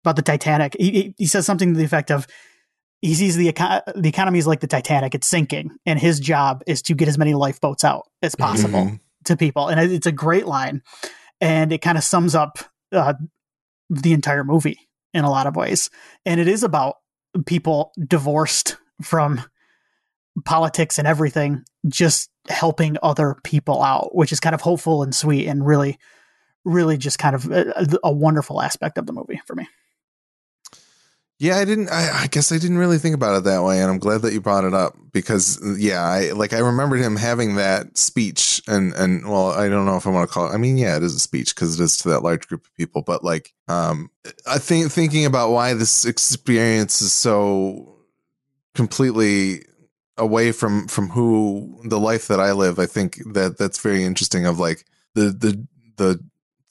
about 0.05 0.17
the 0.17 0.23
Titanic. 0.23 0.77
He, 0.79 1.15
he, 1.17 1.27
says 1.27 1.47
something 1.47 1.73
to 1.73 1.79
the 1.79 1.85
effect 1.85 2.11
of." 2.11 2.27
He 3.01 3.15
sees 3.15 3.37
the 3.37 3.49
eco- 3.49 3.83
the 3.97 4.09
economy 4.09 4.39
is 4.39 4.47
like 4.47 4.61
the 4.61 4.67
Titanic; 4.67 5.15
it's 5.15 5.27
sinking, 5.27 5.77
and 5.85 5.99
his 5.99 6.21
job 6.21 6.63
is 6.67 6.81
to 6.83 6.95
get 6.95 7.09
as 7.09 7.19
many 7.19 7.35
lifeboats 7.35 7.85
out 7.85 8.09
as 8.23 8.35
possible 8.35 8.81
Mhm. 8.85 9.01
to 9.25 9.37
people. 9.37 9.69
And 9.69 9.79
it's 9.93 10.07
a 10.07 10.13
great 10.13 10.47
line, 10.47 10.83
and 11.41 11.73
it 11.73 11.83
kind 11.83 11.99
of 11.99 12.05
sums 12.05 12.35
up 12.35 12.59
uh, 12.93 13.15
the 13.91 14.13
entire 14.13 14.45
movie 14.45 14.79
in 15.13 15.25
a 15.25 15.31
lot 15.31 15.47
of 15.47 15.57
ways. 15.57 15.91
And 16.25 16.41
it 16.41 16.49
is 16.49 16.63
about 16.63 16.97
people 17.47 17.93
divorced 18.07 18.77
from 19.03 19.43
politics 20.45 20.99
and 20.99 21.07
everything, 21.07 21.65
just 21.87 22.31
helping 22.49 22.97
other 23.03 23.37
people 23.45 23.83
out, 23.83 24.15
which 24.15 24.33
is 24.33 24.41
kind 24.41 24.55
of 24.55 24.61
hopeful 24.61 25.03
and 25.03 25.15
sweet 25.15 25.47
and 25.47 25.67
really, 25.67 25.99
really 26.65 26.97
just 26.97 27.19
kind 27.19 27.35
of 27.35 27.51
a, 27.51 27.99
a 28.03 28.13
wonderful 28.13 28.61
aspect 28.63 28.99
of 28.99 29.07
the 29.07 29.13
movie 29.13 29.41
for 29.47 29.55
me. 29.55 29.69
Yeah, 31.45 31.59
I 31.59 31.66
didn't. 31.66 31.91
I, 31.91 32.23
I 32.23 32.27
guess 32.29 32.53
I 32.53 32.57
didn't 32.57 32.79
really 32.79 32.97
think 32.97 33.15
about 33.15 33.37
it 33.37 33.45
that 33.45 33.62
way, 33.62 33.79
and 33.83 33.91
I'm 33.91 33.99
glad 33.99 34.23
that 34.23 34.33
you 34.33 34.41
brought 34.41 34.65
it 34.65 34.73
up 34.73 34.97
because, 35.12 35.61
yeah, 35.79 36.01
I 36.01 36.33
like 36.33 36.55
I 36.55 36.61
remembered 36.61 37.01
him 37.01 37.16
having 37.16 37.57
that 37.57 37.99
speech, 37.99 38.62
and 38.66 38.95
and 38.95 39.29
well, 39.29 39.51
I 39.51 39.69
don't 39.69 39.85
know 39.85 39.99
if 39.99 40.07
I 40.07 40.11
want 40.11 40.27
to 40.27 40.33
call 40.33 40.49
it. 40.49 40.55
I 40.55 40.57
mean, 40.57 40.79
yeah, 40.79 40.97
it 40.97 41.03
is 41.03 41.15
a 41.15 41.21
speech 41.21 41.55
because 41.55 41.79
it 41.79 41.85
is 41.85 41.99
to 41.99 42.09
that 42.09 42.23
large 42.23 42.49
group 42.49 42.65
of 42.65 42.75
people, 42.77 43.03
but 43.03 43.23
like, 43.23 43.53
um, 43.69 44.11
I 44.47 44.57
think 44.57 44.91
thinking 44.91 45.27
about 45.27 45.51
why 45.51 45.75
this 45.75 46.07
experience 46.07 47.03
is 47.03 47.12
so 47.12 47.99
completely 48.75 49.66
away 50.16 50.51
from 50.51 50.89
from 50.89 51.11
who 51.11 51.79
the 51.85 52.01
life 52.01 52.27
that 52.29 52.41
I 52.41 52.53
live, 52.53 52.79
I 52.79 52.87
think 52.87 53.21
that 53.35 53.59
that's 53.59 53.83
very 53.83 54.03
interesting. 54.03 54.47
Of 54.47 54.59
like 54.59 54.87
the 55.15 55.25
the 55.25 55.66
the 55.99 56.25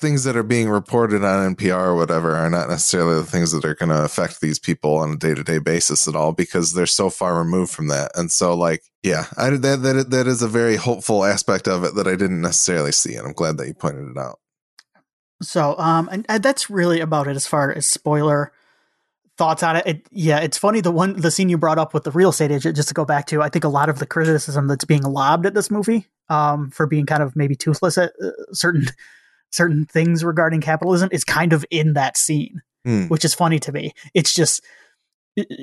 things 0.03 0.25
that 0.25 0.35
are 0.35 0.43
being 0.43 0.69
reported 0.69 1.23
on 1.23 1.55
NPR 1.55 1.87
or 1.87 1.95
whatever 1.95 2.35
are 2.35 2.49
not 2.49 2.67
necessarily 2.67 3.15
the 3.15 3.25
things 3.25 3.53
that 3.53 3.63
are 3.63 3.73
going 3.73 3.87
to 3.87 4.03
affect 4.03 4.41
these 4.41 4.59
people 4.59 4.97
on 4.97 5.13
a 5.13 5.15
day 5.15 5.33
to 5.33 5.45
day 5.45 5.59
basis 5.59 6.09
at 6.09 6.15
all 6.15 6.33
because 6.33 6.73
they're 6.73 6.85
so 6.85 7.09
far 7.09 7.37
removed 7.37 7.71
from 7.71 7.87
that. 7.87 8.11
And 8.13 8.29
so, 8.29 8.53
like, 8.53 8.83
yeah, 9.01 9.27
I, 9.37 9.51
that 9.51 9.81
that 9.81 10.09
that 10.09 10.27
is 10.27 10.41
a 10.41 10.47
very 10.49 10.75
hopeful 10.75 11.23
aspect 11.23 11.69
of 11.69 11.85
it 11.85 11.95
that 11.95 12.05
I 12.05 12.17
didn't 12.17 12.41
necessarily 12.41 12.91
see, 12.91 13.15
and 13.15 13.25
I'm 13.25 13.33
glad 13.33 13.57
that 13.57 13.67
you 13.67 13.73
pointed 13.73 14.11
it 14.11 14.17
out. 14.17 14.39
So, 15.41 15.77
um, 15.77 16.09
and, 16.11 16.25
and 16.27 16.43
that's 16.43 16.69
really 16.69 16.99
about 16.99 17.27
it 17.27 17.37
as 17.37 17.47
far 17.47 17.71
as 17.71 17.87
spoiler 17.87 18.51
thoughts 19.37 19.63
on 19.63 19.77
it. 19.77 19.87
it. 19.87 20.07
Yeah, 20.11 20.39
it's 20.39 20.57
funny 20.57 20.81
the 20.81 20.91
one 20.91 21.19
the 21.19 21.31
scene 21.31 21.47
you 21.47 21.57
brought 21.57 21.79
up 21.79 21.93
with 21.93 22.03
the 22.03 22.11
real 22.11 22.31
estate 22.31 22.51
agent. 22.51 22.75
Just 22.75 22.89
to 22.89 22.93
go 22.93 23.05
back 23.05 23.27
to, 23.27 23.41
I 23.41 23.47
think 23.47 23.63
a 23.63 23.69
lot 23.69 23.87
of 23.87 23.99
the 23.99 24.05
criticism 24.05 24.67
that's 24.67 24.85
being 24.85 25.03
lobbed 25.03 25.45
at 25.45 25.53
this 25.53 25.71
movie, 25.71 26.07
um, 26.27 26.71
for 26.71 26.87
being 26.87 27.05
kind 27.05 27.23
of 27.23 27.37
maybe 27.37 27.55
toothless 27.55 27.97
at 27.97 28.11
uh, 28.21 28.31
certain 28.51 28.87
certain 29.53 29.85
things 29.85 30.23
regarding 30.23 30.59
capitalism, 30.61 31.09
is 31.11 31.23
kind 31.23 31.53
of 31.53 31.63
in 31.69 31.93
that 31.93 32.17
scene, 32.17 32.61
Hmm. 32.85 33.03
which 33.07 33.23
is 33.23 33.33
funny 33.33 33.59
to 33.59 33.71
me. 33.71 33.93
It's 34.13 34.33
just 34.33 34.61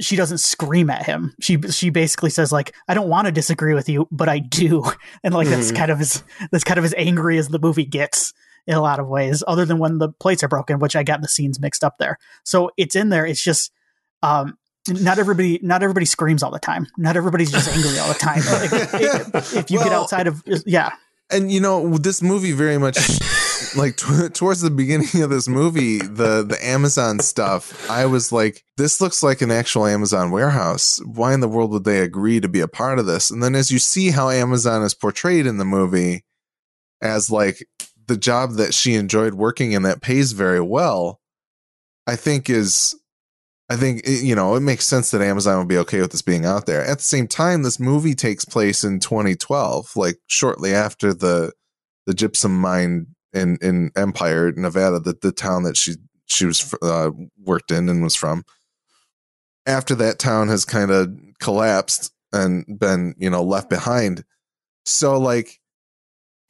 she 0.00 0.16
doesn't 0.16 0.38
scream 0.38 0.90
at 0.90 1.06
him. 1.06 1.32
She 1.40 1.60
she 1.70 1.90
basically 1.90 2.30
says 2.30 2.50
like, 2.50 2.74
"I 2.88 2.94
don't 2.94 3.08
want 3.08 3.26
to 3.26 3.32
disagree 3.32 3.74
with 3.74 3.88
you, 3.88 4.08
but 4.10 4.28
I 4.28 4.38
do," 4.40 4.82
and 5.24 5.32
like 5.34 5.48
that's 5.48 5.70
Mhm. 5.72 5.76
kind 5.76 5.90
of 5.90 6.00
as 6.00 6.24
that's 6.50 6.64
kind 6.64 6.78
of 6.78 6.84
as 6.84 6.94
angry 6.96 7.38
as 7.38 7.48
the 7.48 7.58
movie 7.60 7.84
gets 7.84 8.32
in 8.66 8.74
a 8.74 8.80
lot 8.80 8.98
of 9.00 9.06
ways, 9.08 9.42
other 9.48 9.64
than 9.64 9.78
when 9.78 9.98
the 9.98 10.08
plates 10.20 10.42
are 10.42 10.48
broken, 10.48 10.78
which 10.80 10.94
I 10.96 11.02
got 11.02 11.22
the 11.22 11.28
scenes 11.28 11.60
mixed 11.60 11.82
up 11.84 11.98
there. 11.98 12.18
So 12.44 12.70
it's 12.76 12.94
in 12.96 13.08
there. 13.10 13.24
It's 13.26 13.42
just 13.42 13.70
um, 14.22 14.56
not 14.88 15.18
everybody 15.18 15.60
not 15.62 15.82
everybody 15.82 16.06
screams 16.06 16.42
all 16.42 16.50
the 16.50 16.58
time. 16.58 16.86
Not 16.98 17.16
everybody's 17.16 17.50
just 17.52 17.68
angry 17.68 17.98
all 17.98 18.08
the 18.08 18.14
time. 18.14 18.42
Like, 18.50 18.72
if, 19.34 19.56
if 19.56 19.70
you 19.70 19.78
get 19.78 19.92
outside 19.92 20.26
of 20.26 20.42
yeah, 20.66 20.92
And 21.30 21.50
you 21.52 21.60
know, 21.60 21.96
this 21.98 22.22
movie 22.22 22.52
very 22.52 22.76
much 22.78 22.96
like 23.76 23.96
t- 23.96 24.28
towards 24.28 24.60
the 24.60 24.70
beginning 24.70 25.22
of 25.22 25.30
this 25.30 25.48
movie, 25.48 25.98
the 25.98 26.42
the 26.42 26.58
Amazon 26.62 27.18
stuff, 27.20 27.88
I 27.90 28.06
was 28.06 28.32
like, 28.32 28.64
this 28.76 29.00
looks 29.00 29.22
like 29.22 29.42
an 29.42 29.50
actual 29.50 29.86
Amazon 29.86 30.30
warehouse. 30.30 31.00
Why 31.04 31.34
in 31.34 31.40
the 31.40 31.48
world 31.48 31.70
would 31.72 31.84
they 31.84 32.00
agree 32.00 32.40
to 32.40 32.48
be 32.48 32.60
a 32.60 32.68
part 32.68 32.98
of 32.98 33.06
this? 33.06 33.30
And 33.30 33.42
then 33.42 33.54
as 33.54 33.70
you 33.70 33.78
see 33.78 34.10
how 34.10 34.30
Amazon 34.30 34.82
is 34.82 34.94
portrayed 34.94 35.46
in 35.46 35.58
the 35.58 35.64
movie 35.64 36.24
as 37.02 37.30
like 37.30 37.66
the 38.06 38.16
job 38.16 38.54
that 38.54 38.74
she 38.74 38.94
enjoyed 38.94 39.34
working 39.34 39.72
in 39.72 39.82
that 39.82 40.02
pays 40.02 40.32
very 40.32 40.60
well, 40.60 41.20
I 42.06 42.16
think 42.16 42.50
is 42.50 42.94
I 43.68 43.76
think 43.76 44.02
you 44.06 44.34
know 44.34 44.56
it 44.56 44.60
makes 44.60 44.86
sense 44.86 45.12
that 45.12 45.22
Amazon 45.22 45.58
would 45.58 45.68
be 45.68 45.78
okay 45.78 46.00
with 46.00 46.10
this 46.10 46.22
being 46.22 46.44
out 46.44 46.66
there. 46.66 46.84
At 46.84 46.98
the 46.98 47.04
same 47.04 47.28
time, 47.28 47.62
this 47.62 47.78
movie 47.78 48.14
takes 48.14 48.44
place 48.44 48.82
in 48.82 48.98
2012, 48.98 49.92
like 49.94 50.18
shortly 50.26 50.74
after 50.74 51.14
the 51.14 51.52
the 52.06 52.14
gypsum 52.14 52.58
mine 52.60 53.06
in 53.32 53.58
in 53.60 53.90
Empire, 53.96 54.52
Nevada, 54.52 55.00
the 55.00 55.16
the 55.20 55.32
town 55.32 55.62
that 55.64 55.76
she 55.76 55.94
she 56.26 56.46
was 56.46 56.74
uh, 56.82 57.10
worked 57.44 57.70
in 57.70 57.88
and 57.88 58.02
was 58.02 58.14
from. 58.14 58.44
After 59.66 59.94
that 59.96 60.18
town 60.18 60.48
has 60.48 60.64
kind 60.64 60.90
of 60.90 61.14
collapsed 61.38 62.12
and 62.32 62.64
been 62.78 63.14
you 63.18 63.30
know 63.30 63.42
left 63.42 63.68
behind, 63.68 64.24
so 64.84 65.18
like 65.18 65.60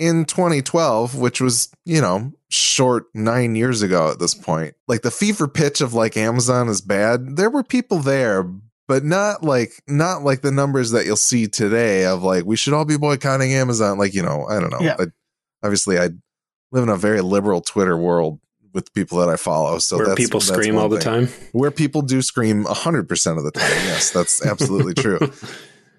in 0.00 0.24
2012, 0.24 1.14
which 1.18 1.42
was, 1.42 1.70
you 1.84 2.00
know, 2.00 2.32
short 2.48 3.04
nine 3.14 3.54
years 3.54 3.82
ago 3.82 4.10
at 4.10 4.18
this 4.18 4.34
point, 4.34 4.74
like 4.88 5.02
the 5.02 5.10
fever 5.10 5.46
pitch 5.46 5.82
of 5.82 5.92
like 5.92 6.16
Amazon 6.16 6.68
is 6.68 6.80
bad, 6.80 7.36
there 7.36 7.50
were 7.50 7.62
people 7.62 7.98
there, 7.98 8.50
but 8.88 9.04
not 9.04 9.44
like, 9.44 9.72
not 9.86 10.22
like 10.22 10.40
the 10.40 10.50
numbers 10.50 10.92
that 10.92 11.04
you'll 11.04 11.16
see 11.16 11.46
today 11.46 12.06
of 12.06 12.22
like, 12.22 12.46
we 12.46 12.56
should 12.56 12.72
all 12.72 12.86
be 12.86 12.96
boycotting 12.96 13.52
Amazon. 13.52 13.98
Like, 13.98 14.14
you 14.14 14.22
know, 14.22 14.46
I 14.48 14.58
don't 14.58 14.70
know. 14.70 14.80
Yeah. 14.80 14.96
I, 14.98 15.04
obviously, 15.62 15.98
I 15.98 16.08
live 16.72 16.84
in 16.84 16.88
a 16.88 16.96
very 16.96 17.20
liberal 17.20 17.60
Twitter 17.60 17.96
world 17.96 18.40
with 18.72 18.92
people 18.94 19.18
that 19.18 19.28
I 19.28 19.36
follow. 19.36 19.78
So 19.78 19.98
where 19.98 20.14
people 20.14 20.40
scream 20.40 20.76
all 20.76 20.88
the 20.88 21.00
thing. 21.00 21.26
time. 21.26 21.28
Where 21.52 21.70
people 21.70 22.02
do 22.02 22.22
scream 22.22 22.64
100% 22.64 23.38
of 23.38 23.44
the 23.44 23.50
time. 23.50 23.70
Yes, 23.84 24.10
that's 24.10 24.44
absolutely 24.44 24.94
true 24.94 25.18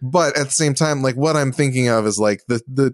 but 0.01 0.35
at 0.37 0.45
the 0.45 0.51
same 0.51 0.73
time 0.73 1.01
like 1.01 1.15
what 1.15 1.35
i'm 1.35 1.51
thinking 1.51 1.87
of 1.87 2.05
is 2.05 2.19
like 2.19 2.41
the 2.47 2.61
the 2.67 2.93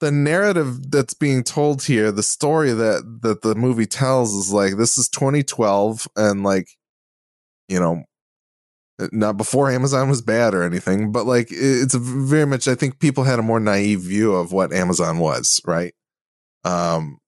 the 0.00 0.10
narrative 0.10 0.90
that's 0.90 1.14
being 1.14 1.44
told 1.44 1.84
here 1.84 2.10
the 2.10 2.22
story 2.22 2.72
that 2.72 3.18
that 3.22 3.42
the 3.42 3.54
movie 3.54 3.86
tells 3.86 4.32
is 4.34 4.52
like 4.52 4.76
this 4.76 4.98
is 4.98 5.08
2012 5.08 6.08
and 6.16 6.42
like 6.42 6.68
you 7.68 7.78
know 7.78 8.02
not 9.12 9.36
before 9.36 9.70
amazon 9.70 10.08
was 10.08 10.22
bad 10.22 10.54
or 10.54 10.62
anything 10.62 11.12
but 11.12 11.26
like 11.26 11.48
it's 11.50 11.94
very 11.94 12.46
much 12.46 12.66
i 12.66 12.74
think 12.74 12.98
people 12.98 13.24
had 13.24 13.38
a 13.38 13.42
more 13.42 13.60
naive 13.60 14.00
view 14.00 14.34
of 14.34 14.52
what 14.52 14.72
amazon 14.72 15.18
was 15.18 15.60
right 15.66 15.94
um 16.64 17.18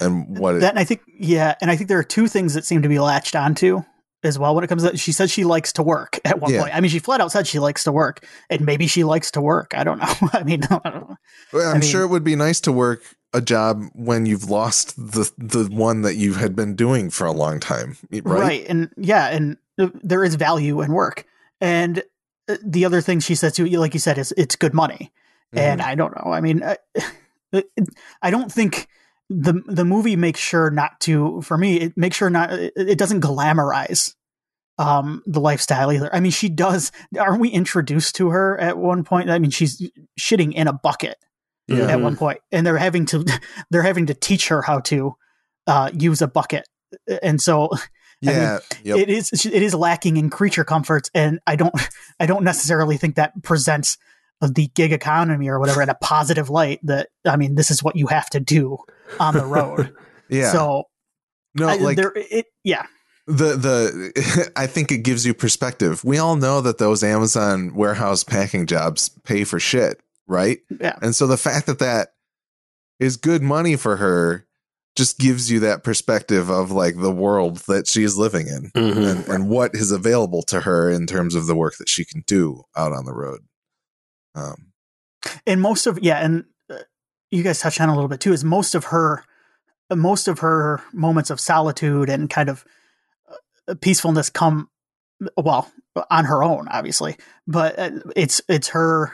and 0.00 0.38
what 0.38 0.60
that 0.60 0.70
and 0.70 0.78
I 0.78 0.84
think 0.84 1.02
yeah, 1.18 1.54
and 1.60 1.70
I 1.70 1.76
think 1.76 1.88
there 1.88 1.98
are 1.98 2.04
two 2.04 2.26
things 2.28 2.54
that 2.54 2.64
seem 2.64 2.82
to 2.82 2.88
be 2.88 2.98
latched 2.98 3.36
onto 3.36 3.82
as 4.24 4.36
well 4.38 4.54
when 4.54 4.64
it 4.64 4.66
comes 4.66 4.82
to 4.82 4.96
she 4.96 5.12
said 5.12 5.30
she 5.30 5.44
likes 5.44 5.72
to 5.74 5.82
work 5.82 6.18
at 6.24 6.40
one 6.40 6.52
Yeah. 6.52 6.62
point. 6.62 6.74
I 6.74 6.80
mean, 6.80 6.90
she 6.90 6.98
flat 6.98 7.20
out 7.20 7.30
said 7.32 7.46
she 7.46 7.58
likes 7.60 7.84
to 7.84 7.92
work, 7.92 8.26
and 8.50 8.66
maybe 8.66 8.86
she 8.88 9.04
likes 9.04 9.30
to 9.32 9.40
work. 9.40 9.72
I 9.76 9.84
don't 9.84 9.98
know. 9.98 10.14
I 10.32 10.42
mean, 10.42 10.64
I 10.70 10.78
don't 10.78 10.84
know. 10.84 11.16
Well, 11.52 11.68
I'm 11.70 11.80
mean- 11.80 11.88
sure 11.88 12.02
it 12.02 12.08
would 12.08 12.24
be 12.24 12.34
nice 12.36 12.60
to 12.62 12.72
work 12.72 13.02
a 13.32 13.40
job 13.40 13.82
when 13.94 14.26
you've 14.26 14.50
lost 14.50 14.96
the 14.96 15.30
the 15.38 15.64
one 15.72 16.02
that 16.02 16.16
you 16.16 16.34
had 16.34 16.56
been 16.56 16.74
doing 16.74 17.10
for 17.10 17.26
a 17.26 17.32
long 17.32 17.60
time, 17.60 17.96
right? 18.10 18.24
right. 18.24 18.66
And 18.68 18.90
yeah, 18.96 19.28
and 19.28 19.56
uh, 19.78 19.88
there 20.02 20.24
is 20.24 20.34
value 20.34 20.80
in 20.80 20.92
work. 20.92 21.24
And 21.60 22.02
uh, 22.48 22.56
the 22.64 22.84
other 22.84 23.00
thing 23.00 23.20
she 23.20 23.34
said 23.34 23.54
too, 23.54 23.66
like 23.66 23.94
you 23.94 24.00
said, 24.00 24.18
is 24.18 24.32
it's 24.36 24.56
good 24.56 24.74
money. 24.74 25.12
And 25.52 25.80
Mm-hmm. 25.80 25.90
I 25.90 25.94
don't 25.94 26.14
know. 26.16 26.32
I 26.32 26.40
mean, 26.40 26.62
I, 26.64 26.76
I 28.22 28.30
don't 28.30 28.50
think 28.52 28.88
the 29.30 29.62
the 29.66 29.84
movie 29.84 30.16
makes 30.16 30.40
sure 30.40 30.70
not 30.70 31.00
to. 31.00 31.42
For 31.42 31.56
me, 31.58 31.80
it 31.80 31.96
makes 31.96 32.16
sure 32.16 32.30
not. 32.30 32.52
It, 32.52 32.72
it 32.76 32.98
doesn't 32.98 33.20
glamorize 33.20 34.14
um 34.78 35.22
the 35.26 35.40
lifestyle 35.40 35.92
either. 35.92 36.14
I 36.14 36.20
mean, 36.20 36.30
she 36.32 36.48
does. 36.48 36.92
Aren't 37.18 37.40
we 37.40 37.48
introduced 37.48 38.16
to 38.16 38.30
her 38.30 38.58
at 38.60 38.78
one 38.78 39.04
point? 39.04 39.30
I 39.30 39.38
mean, 39.38 39.50
she's 39.50 39.82
shitting 40.18 40.52
in 40.54 40.68
a 40.68 40.72
bucket 40.72 41.16
Yeah. 41.66 41.86
at 41.88 42.00
one 42.00 42.16
point, 42.16 42.38
and 42.52 42.66
they're 42.66 42.78
having 42.78 43.06
to 43.06 43.24
they're 43.70 43.82
having 43.82 44.06
to 44.06 44.14
teach 44.14 44.48
her 44.48 44.62
how 44.62 44.80
to 44.80 45.14
uh, 45.66 45.90
use 45.92 46.22
a 46.22 46.28
bucket. 46.28 46.68
And 47.22 47.40
so 47.40 47.70
mean, 48.22 48.34
yeah, 48.34 48.58
yep. 48.82 48.98
it 48.98 49.08
is 49.10 49.46
it 49.46 49.62
is 49.62 49.74
lacking 49.74 50.16
in 50.16 50.30
creature 50.30 50.64
comforts, 50.64 51.10
and 51.14 51.40
I 51.46 51.56
don't 51.56 51.74
I 52.20 52.26
don't 52.26 52.44
necessarily 52.44 52.96
think 52.96 53.16
that 53.16 53.42
presents 53.42 53.98
the 54.40 54.68
gig 54.74 54.92
economy 54.92 55.48
or 55.48 55.58
whatever 55.58 55.82
in 55.82 55.88
a 55.88 55.94
positive 55.94 56.50
light. 56.50 56.80
That 56.84 57.08
I 57.24 57.36
mean, 57.36 57.54
this 57.54 57.70
is 57.70 57.82
what 57.82 57.96
you 57.96 58.06
have 58.08 58.30
to 58.30 58.40
do 58.40 58.78
on 59.18 59.34
the 59.34 59.44
road. 59.46 59.94
yeah. 60.28 60.52
So 60.52 60.84
no, 61.54 61.68
I, 61.68 61.76
like 61.76 61.96
there, 61.96 62.12
it 62.14 62.46
yeah, 62.64 62.86
the 63.26 63.56
the 63.56 64.52
I 64.56 64.66
think 64.66 64.92
it 64.92 64.98
gives 64.98 65.26
you 65.26 65.34
perspective. 65.34 66.04
We 66.04 66.18
all 66.18 66.36
know 66.36 66.60
that 66.60 66.78
those 66.78 67.02
Amazon 67.02 67.74
warehouse 67.74 68.22
packing 68.24 68.66
jobs 68.66 69.08
pay 69.24 69.44
for 69.44 69.58
shit, 69.58 70.00
right? 70.26 70.58
yeah, 70.80 70.96
And 71.02 71.16
so 71.16 71.26
the 71.26 71.36
fact 71.36 71.66
that 71.66 71.78
that 71.80 72.08
is 73.00 73.16
good 73.16 73.42
money 73.42 73.76
for 73.76 73.96
her 73.96 74.44
just 74.96 75.18
gives 75.18 75.48
you 75.50 75.60
that 75.60 75.84
perspective 75.84 76.50
of 76.50 76.72
like 76.72 76.96
the 77.00 77.12
world 77.12 77.58
that 77.68 77.86
she's 77.86 78.16
living 78.16 78.48
in 78.48 78.70
Mhm. 78.72 79.08
and, 79.10 79.28
and 79.28 79.48
what 79.48 79.72
is 79.74 79.92
available 79.92 80.42
to 80.42 80.60
her 80.62 80.90
in 80.90 81.06
terms 81.06 81.36
of 81.36 81.46
the 81.46 81.54
work 81.54 81.76
that 81.78 81.88
she 81.88 82.04
can 82.04 82.24
do 82.26 82.64
out 82.76 82.92
on 82.92 83.04
the 83.04 83.14
road. 83.14 83.38
Um, 84.38 84.72
and 85.46 85.60
most 85.60 85.86
of 85.86 85.98
yeah, 86.00 86.18
and 86.18 86.44
uh, 86.70 86.78
you 87.30 87.42
guys 87.42 87.60
touched 87.60 87.80
on 87.80 87.88
a 87.88 87.94
little 87.94 88.08
bit 88.08 88.20
too. 88.20 88.32
Is 88.32 88.44
most 88.44 88.74
of 88.74 88.86
her 88.86 89.24
most 89.94 90.28
of 90.28 90.40
her 90.40 90.82
moments 90.92 91.30
of 91.30 91.40
solitude 91.40 92.08
and 92.08 92.28
kind 92.28 92.48
of 92.48 92.64
uh, 93.68 93.74
peacefulness 93.80 94.30
come 94.30 94.68
well 95.36 95.70
on 96.10 96.24
her 96.26 96.44
own, 96.44 96.68
obviously, 96.68 97.16
but 97.46 97.78
uh, 97.78 97.90
it's 98.14 98.40
it's 98.48 98.68
her 98.68 99.12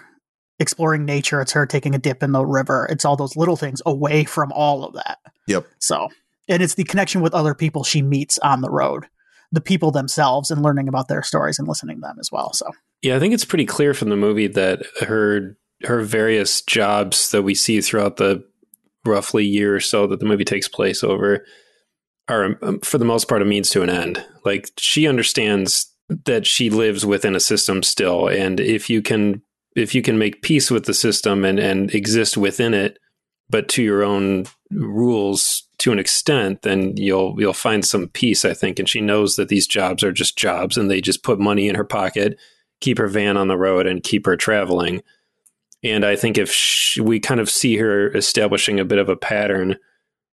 exploring 0.59 1.05
nature. 1.05 1.41
It's 1.41 1.53
her 1.53 1.67
taking 1.67 1.95
a 1.95 1.99
dip 1.99 2.23
in 2.23 2.33
the 2.33 2.45
river. 2.45 2.87
It's 2.91 3.05
all 3.05 3.17
those 3.17 3.37
little 3.37 3.57
things 3.57 3.83
away 3.87 4.25
from 4.25 4.53
all 4.53 4.85
of 4.85 4.95
that. 4.95 5.19
Yep. 5.47 5.67
So, 5.79 6.09
and 6.49 6.63
it's 6.63 6.75
the 6.75 6.85
connection 6.85 7.21
with 7.23 7.35
other 7.35 7.55
people 7.55 7.85
she 7.85 8.03
meets 8.03 8.39
on 8.39 8.61
the 8.61 8.71
road, 8.71 9.07
the 9.53 9.61
people 9.61 9.91
themselves, 9.91 10.51
and 10.51 10.63
learning 10.63 10.89
about 10.89 11.09
their 11.09 11.23
stories 11.23 11.59
and 11.59 11.67
listening 11.67 11.97
to 11.97 12.03
them 12.03 12.17
as 12.21 12.31
well. 12.31 12.53
So, 12.53 12.71
Yeah, 13.05 13.17
I 13.17 13.19
think 13.21 13.35
it's 13.35 13.45
pretty 13.45 13.67
clear 13.67 13.93
from 13.93 14.09
the 14.09 14.17
movie 14.17 14.47
that 14.47 14.83
her 15.03 15.59
her 15.83 16.01
various 16.01 16.63
jobs 16.63 17.33
that 17.33 17.43
we 17.43 17.55
see 17.55 17.83
throughout 17.83 18.17
the 18.17 18.43
roughly 19.05 19.45
year 19.45 19.77
or 19.77 19.81
so 19.81 20.07
that 20.07 20.21
the 20.21 20.27
movie 20.27 20.47
takes 20.47 20.69
place 20.69 21.05
over 21.05 21.45
are 22.29 22.57
um, 22.63 22.81
for 22.81 22.97
the 22.97 23.05
most 23.05 23.29
part 23.29 23.43
a 23.43 23.45
means 23.45 23.69
to 23.69 23.83
an 23.83 23.91
end. 23.91 24.25
Like 24.47 24.71
she 24.79 25.07
understands 25.07 25.93
that 26.25 26.47
she 26.47 26.71
lives 26.71 27.05
within 27.05 27.35
a 27.35 27.41
system 27.41 27.83
still 27.83 28.27
and 28.27 28.59
if 28.59 28.89
you 28.89 29.03
can 29.03 29.43
if 29.77 29.95
you 29.95 30.01
can 30.01 30.17
make 30.17 30.41
peace 30.41 30.71
with 30.71 30.87
the 30.87 30.95
system 30.95 31.45
and 31.45 31.59
and 31.59 31.95
exist 31.95 32.39
within 32.39 32.73
it 32.73 32.99
but 33.51 33.69
to 33.69 33.83
your 33.83 34.03
own 34.03 34.47
rules 34.71 35.69
to 35.77 35.93
an 35.93 35.99
extent 35.99 36.63
then 36.63 36.97
you'll 36.97 37.35
you'll 37.39 37.53
find 37.53 37.85
some 37.85 38.09
peace 38.09 38.47
I 38.47 38.55
think 38.55 38.79
and 38.79 38.89
she 38.89 39.03
knows 39.03 39.37
that 39.37 39.51
these 39.51 39.67
jobs 39.67 40.03
are 40.03 40.13
just 40.13 40.39
jobs 40.39 40.79
and 40.79 40.91
they 40.91 41.03
just 41.03 41.23
put 41.23 41.39
money 41.39 41.69
in 41.69 41.75
her 41.75 41.85
pocket 41.85 42.39
keep 42.81 42.99
her 42.99 43.09
van 43.09 43.37
on 43.37 43.49
the 43.49 43.57
road 43.57 43.87
and 43.87 44.03
keep 44.03 44.27
her 44.27 44.37
traveling. 44.37 45.03
And 45.83 46.05
I 46.05 46.17
think 46.17 46.39
if 46.39 46.51
sh 46.51 46.99
we 46.99 47.21
kind 47.21 47.41
of 47.41 47.51
see 47.51 47.77
her 47.77 48.11
establishing 48.17 48.81
a 48.81 48.85
bit 48.85 48.99
of 48.99 49.09
a 49.09 49.17
pattern, 49.17 49.77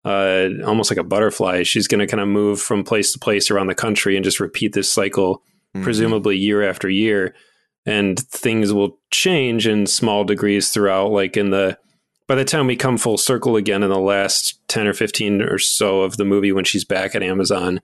uh, 0.04 0.48
almost 0.64 0.90
like 0.90 0.98
a 0.98 1.04
butterfly, 1.04 1.62
she's 1.62 1.88
going 1.88 2.00
to 2.00 2.06
kind 2.06 2.20
of 2.20 2.28
move 2.28 2.60
from 2.60 2.84
place 2.84 3.12
to 3.12 3.18
place 3.18 3.50
around 3.50 3.68
the 3.68 3.74
country 3.74 4.16
and 4.16 4.24
just 4.24 4.40
repeat 4.40 4.72
this 4.72 4.90
cycle, 4.90 5.42
mhm. 5.74 5.82
presumably 5.82 6.36
year 6.36 6.62
after 6.62 6.88
year. 6.88 7.34
And 7.84 8.18
things 8.18 8.72
will 8.72 8.98
change 9.12 9.66
in 9.68 9.86
small 9.86 10.24
degrees 10.24 10.70
throughout. 10.70 11.12
Like 11.12 11.36
in 11.36 11.50
the, 11.50 11.78
by 12.26 12.34
the 12.34 12.44
time 12.44 12.66
we 12.66 12.74
come 12.74 12.98
full 12.98 13.16
circle 13.16 13.54
again 13.54 13.84
in 13.84 13.90
the 13.90 13.98
last 13.98 14.60
10 14.66 14.88
or 14.88 14.92
15 14.92 15.42
or 15.42 15.58
so 15.58 16.02
of 16.02 16.16
the 16.16 16.24
movie, 16.24 16.50
when 16.50 16.64
she's 16.64 16.84
back 16.84 17.14
at 17.14 17.22
Amazon, 17.22 17.80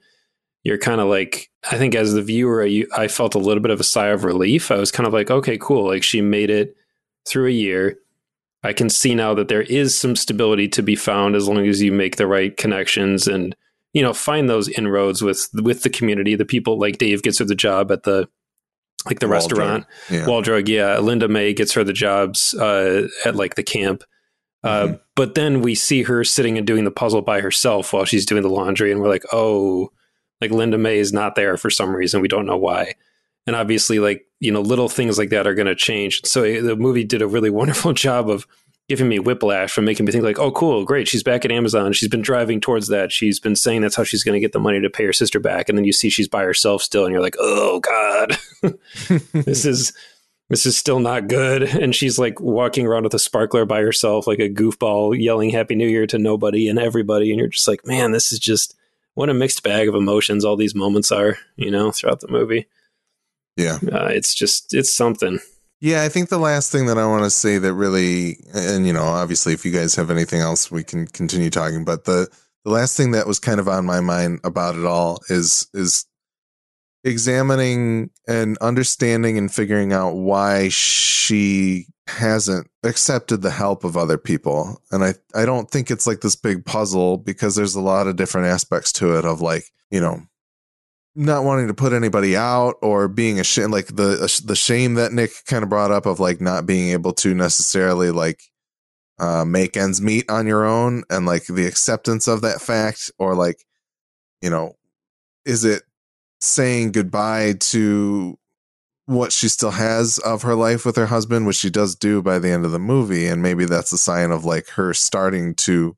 you're 0.65 0.79
kind 0.79 1.01
of 1.01 1.09
like 1.09 1.51
i 1.71 1.77
think 1.79 1.95
as 1.95 2.13
the 2.13 2.23
viewer 2.23 2.65
I, 2.65 2.85
I 2.97 3.09
felt 3.09 3.35
a 3.35 3.39
little 3.39 3.63
bit 3.63 3.71
of 3.71 3.81
a 3.81 3.85
sigh 3.85 4.09
of 4.09 4.25
relief 4.25 4.71
i 4.71 4.77
was 4.77 4.91
kind 4.93 5.07
of 5.07 5.13
like 5.13 5.31
okay 5.31 5.59
cool 5.59 5.87
like 5.87 6.03
she 6.03 6.21
made 6.21 6.51
it 6.51 6.77
through 7.27 7.47
a 7.49 7.51
year 7.53 7.99
i 8.63 8.73
can 8.73 8.89
see 8.89 9.15
now 9.15 9.35
that 9.35 9.49
there 9.49 9.63
is 9.63 9.99
some 9.99 10.17
stability 10.17 10.69
to 10.69 10.83
be 10.83 10.97
found 10.97 11.35
as 11.37 11.49
long 11.49 11.67
as 11.67 11.83
you 11.83 11.93
make 11.93 12.17
the 12.17 12.27
right 12.27 12.57
connections 12.57 13.27
and 13.27 13.55
you 13.93 14.03
know 14.03 14.13
find 14.13 14.49
those 14.49 14.69
inroads 14.69 15.21
with 15.23 15.49
with 15.55 15.83
the 15.83 15.91
community 15.91 16.35
the 16.35 16.45
people 16.45 16.79
like 16.79 16.99
dave 16.99 17.23
gets 17.23 17.39
her 17.39 17.45
the 17.45 17.55
job 17.55 17.91
at 17.93 18.05
the 18.05 18.29
like 19.07 19.19
the 19.19 19.27
Wall 19.27 19.49
Drug. 19.49 19.59
restaurant 19.59 19.87
Yeah. 20.11 20.27
Wall 20.29 20.43
Drug, 20.43 20.69
yeah. 20.69 20.97
Linda 21.01 21.27
May 21.27 21.53
gets 21.55 21.73
her 21.73 21.83
the 21.83 21.93
jobs 21.93 22.55
uh, 22.55 23.09
at 23.25 23.35
like 23.35 23.57
the 23.57 23.65
camp. 23.65 24.05
Uh, 24.63 24.87
Mhm. 24.87 25.01
But 25.17 25.35
then 25.35 25.61
we 25.61 25.75
see 25.75 26.05
her 26.05 26.23
sitting 26.23 26.57
and 26.57 26.65
doing 26.65 26.85
the 26.85 26.93
puzzle 26.93 27.21
by 27.21 27.41
herself 27.41 27.93
while 27.93 28.05
she's 28.05 28.25
doing 28.25 28.43
the 28.45 28.49
laundry, 28.49 28.93
and 28.93 29.01
we're 29.01 29.09
like, 29.09 29.25
oh, 29.33 29.91
like 30.43 30.51
Linda 30.51 30.77
May 30.77 30.99
is 30.99 31.13
not 31.13 31.37
there 31.37 31.57
for 31.57 31.71
some 31.71 31.95
reason. 31.95 32.21
We 32.21 32.29
don't 32.29 32.47
know 32.47 32.57
why. 32.57 32.95
And 33.47 33.57
obviously, 33.57 33.99
like, 33.99 34.27
you 34.41 34.53
know, 34.53 34.61
little 34.61 34.89
things 34.89 35.19
like 35.19 35.31
that 35.31 35.47
are 35.47 35.55
going 35.55 35.67
to 35.67 35.75
change. 35.75 36.21
So 36.25 36.43
uh, 36.43 36.61
the 36.61 36.77
movie 36.77 37.05
did 37.05 37.23
a 37.23 37.27
really 37.27 37.51
wonderful 37.61 37.93
job 37.93 38.29
of 38.29 38.47
giving 38.89 39.09
me 39.09 39.21
whiplash 39.21 39.73
from 39.73 39.85
making 39.85 40.05
me 40.05 40.13
think 40.13 40.25
like, 40.25 40.41
oh, 40.41 40.51
cool, 40.51 40.85
great. 40.85 41.09
She's 41.09 41.23
back 41.23 41.45
at 41.45 41.53
Amazon. 41.53 41.93
She's 41.93 42.09
been 42.09 42.23
driving 42.23 42.61
towards 42.61 42.89
that. 42.89 43.13
She's 43.13 43.39
been 43.39 43.57
saying 43.57 43.81
that's 43.81 43.95
how 43.95 44.05
she's 44.05 44.25
going 44.25 44.35
to 44.35 44.41
get 44.41 44.53
the 44.53 44.59
money 44.59 44.81
to 44.81 44.91
pay 44.91 45.05
her 45.05 45.13
sister 45.13 45.39
back. 45.39 45.69
And 45.69 45.79
then 45.79 45.85
you 45.85 45.93
see 45.93 46.11
she's 46.11 46.29
by 46.29 46.43
herself 46.43 46.83
still, 46.83 47.05
and 47.05 47.13
you're 47.13 47.23
like, 47.23 47.37
oh 47.39 47.81
God, 47.81 48.37
this 49.33 49.65
is 49.65 49.93
this 50.51 50.67
is 50.67 50.77
still 50.77 50.99
not 50.99 51.29
good. 51.29 51.63
And 51.83 51.95
she's 51.95 52.19
like 52.19 52.41
walking 52.41 52.87
around 52.87 53.05
with 53.05 53.15
a 53.15 53.19
sparkler 53.19 53.65
by 53.65 53.81
herself, 53.81 54.27
like 54.27 54.41
a 54.41 54.51
goofball, 54.51 55.19
yelling 55.19 55.51
Happy 55.51 55.75
New 55.75 55.89
Year 55.89 56.07
to 56.09 56.19
nobody 56.19 56.69
and 56.69 56.79
everybody. 56.79 57.31
And 57.31 57.39
you're 57.39 57.49
just 57.49 57.69
like, 57.69 57.87
man, 57.87 58.13
this 58.13 58.33
is 58.33 58.39
just 58.39 58.77
what 59.15 59.31
a 59.31 59.35
mixed 59.35 59.63
bag 59.63 59.89
of 59.89 59.95
emotions 59.95 60.45
all 60.45 60.57
these 60.57 60.75
moments 60.75 61.13
are, 61.13 61.39
you 61.57 61.71
know, 61.71 61.91
throughout 61.91 62.21
the 62.21 62.29
movie. 62.29 62.67
Yeah. 63.57 63.79
Uh, 63.93 64.07
it's 64.07 64.35
just, 64.35 64.75
it's 64.75 64.93
something. 64.93 65.39
Yeah, 65.83 66.05
I 66.05 66.09
think 66.09 66.29
the 66.29 66.39
last 66.39 66.71
thing 66.71 66.87
that 66.87 66.97
I 66.97 67.07
want 67.07 67.25
to 67.25 67.31
say 67.31 67.59
that 67.59 67.75
really, 67.75 68.37
and 68.55 68.87
you 68.87 68.93
know, 68.93 69.03
obviously, 69.03 69.53
if 69.53 69.65
you 69.65 69.73
guys 69.73 69.97
have 69.97 70.13
anything 70.13 70.41
else, 70.41 70.71
we 70.71 70.85
can 70.85 71.09
continue 71.09 71.51
talking. 71.51 71.85
But 71.85 72.05
the 72.05 72.29
the 72.65 72.71
last 72.71 72.97
thing 72.97 73.11
that 73.11 73.27
was 73.27 73.41
kind 73.41 73.59
of 73.59 73.67
on 73.67 73.85
my 73.85 74.01
mind 74.01 74.39
about 74.45 74.77
it 74.77 74.85
all 74.85 75.23
is 75.29 75.67
is 75.75 76.07
examining 77.03 78.11
and 78.29 78.57
understanding 78.59 79.37
and 79.37 79.53
figuring 79.53 79.93
out 79.93 80.13
why 80.13 80.69
she 80.69 81.87
hasn't 82.07 82.69
accepted 82.83 83.43
the 83.43 83.51
help 83.51 83.85
of 83.85 83.97
other 83.97 84.19
people. 84.19 84.81
And 84.91 85.05
I 85.05 85.15
I 85.35 85.45
don't 85.45 85.71
think 85.71 85.91
it's 85.91 86.07
like 86.07 86.21
this 86.21 86.37
big 86.37 86.65
puzzle 86.65 87.17
because 87.19 87.55
there's 87.55 87.75
a 87.75 87.81
lot 87.81 88.07
of 88.07 88.17
different 88.17 88.49
aspects 88.49 88.93
to 88.95 89.17
it 89.19 89.25
of 89.25 89.41
like, 89.41 89.65
you 89.91 90.01
know, 90.01 90.23
not 91.15 91.45
wanting 91.45 91.69
to 91.69 91.75
put 91.75 91.93
anybody 91.93 92.37
out 92.37 92.77
or 92.83 93.07
being 93.09 93.39
ashamed 93.39 93.73
like 93.73 93.87
the 93.87 94.43
the 94.45 94.57
shame 94.57 94.95
that 94.95 95.13
Nick 95.13 95.31
kind 95.47 95.63
of 95.63 95.69
brought 95.69 95.91
up 95.91 96.07
of 96.07 96.21
like 96.21 96.41
not 96.41 96.67
being 96.67 96.91
able 96.91 97.13
to 97.15 97.35
necessarily 97.35 98.11
like 98.11 98.41
uh 99.19 99.45
make 99.45 99.77
ends 99.77 100.01
meet 100.01 100.29
on 100.31 100.47
your 100.47 100.65
own 100.65 101.05
and 101.11 101.27
like 101.27 101.45
the 101.47 101.67
acceptance 101.67 102.27
of 102.27 102.41
that 102.41 102.61
fact 102.61 103.11
or 103.19 103.35
like 103.35 103.65
you 104.41 104.49
know 104.49 104.75
is 105.45 105.65
it 105.65 105.83
saying 106.41 106.93
goodbye 106.93 107.53
to 107.61 108.39
what 109.07 109.33
she 109.33 109.49
still 109.49 109.73
has 109.73 110.19
of 110.19 110.43
her 110.43 110.55
life 110.55 110.85
with 110.87 110.97
her 110.97 111.07
husband 111.07 111.47
which 111.47 111.57
she 111.57 111.71
does 111.71 111.97
do 111.97 112.23
by 112.23 112.39
the 112.39 112.51
end 112.51 112.65
of 112.65 112.71
the 112.71 112.79
movie 112.79 113.27
and 113.27 113.43
maybe 113.43 113.65
that's 113.65 113.93
a 113.93 113.99
sign 113.99 114.31
of 114.31 114.45
like 114.45 114.69
her 114.71 114.95
starting 114.95 115.55
to 115.55 115.97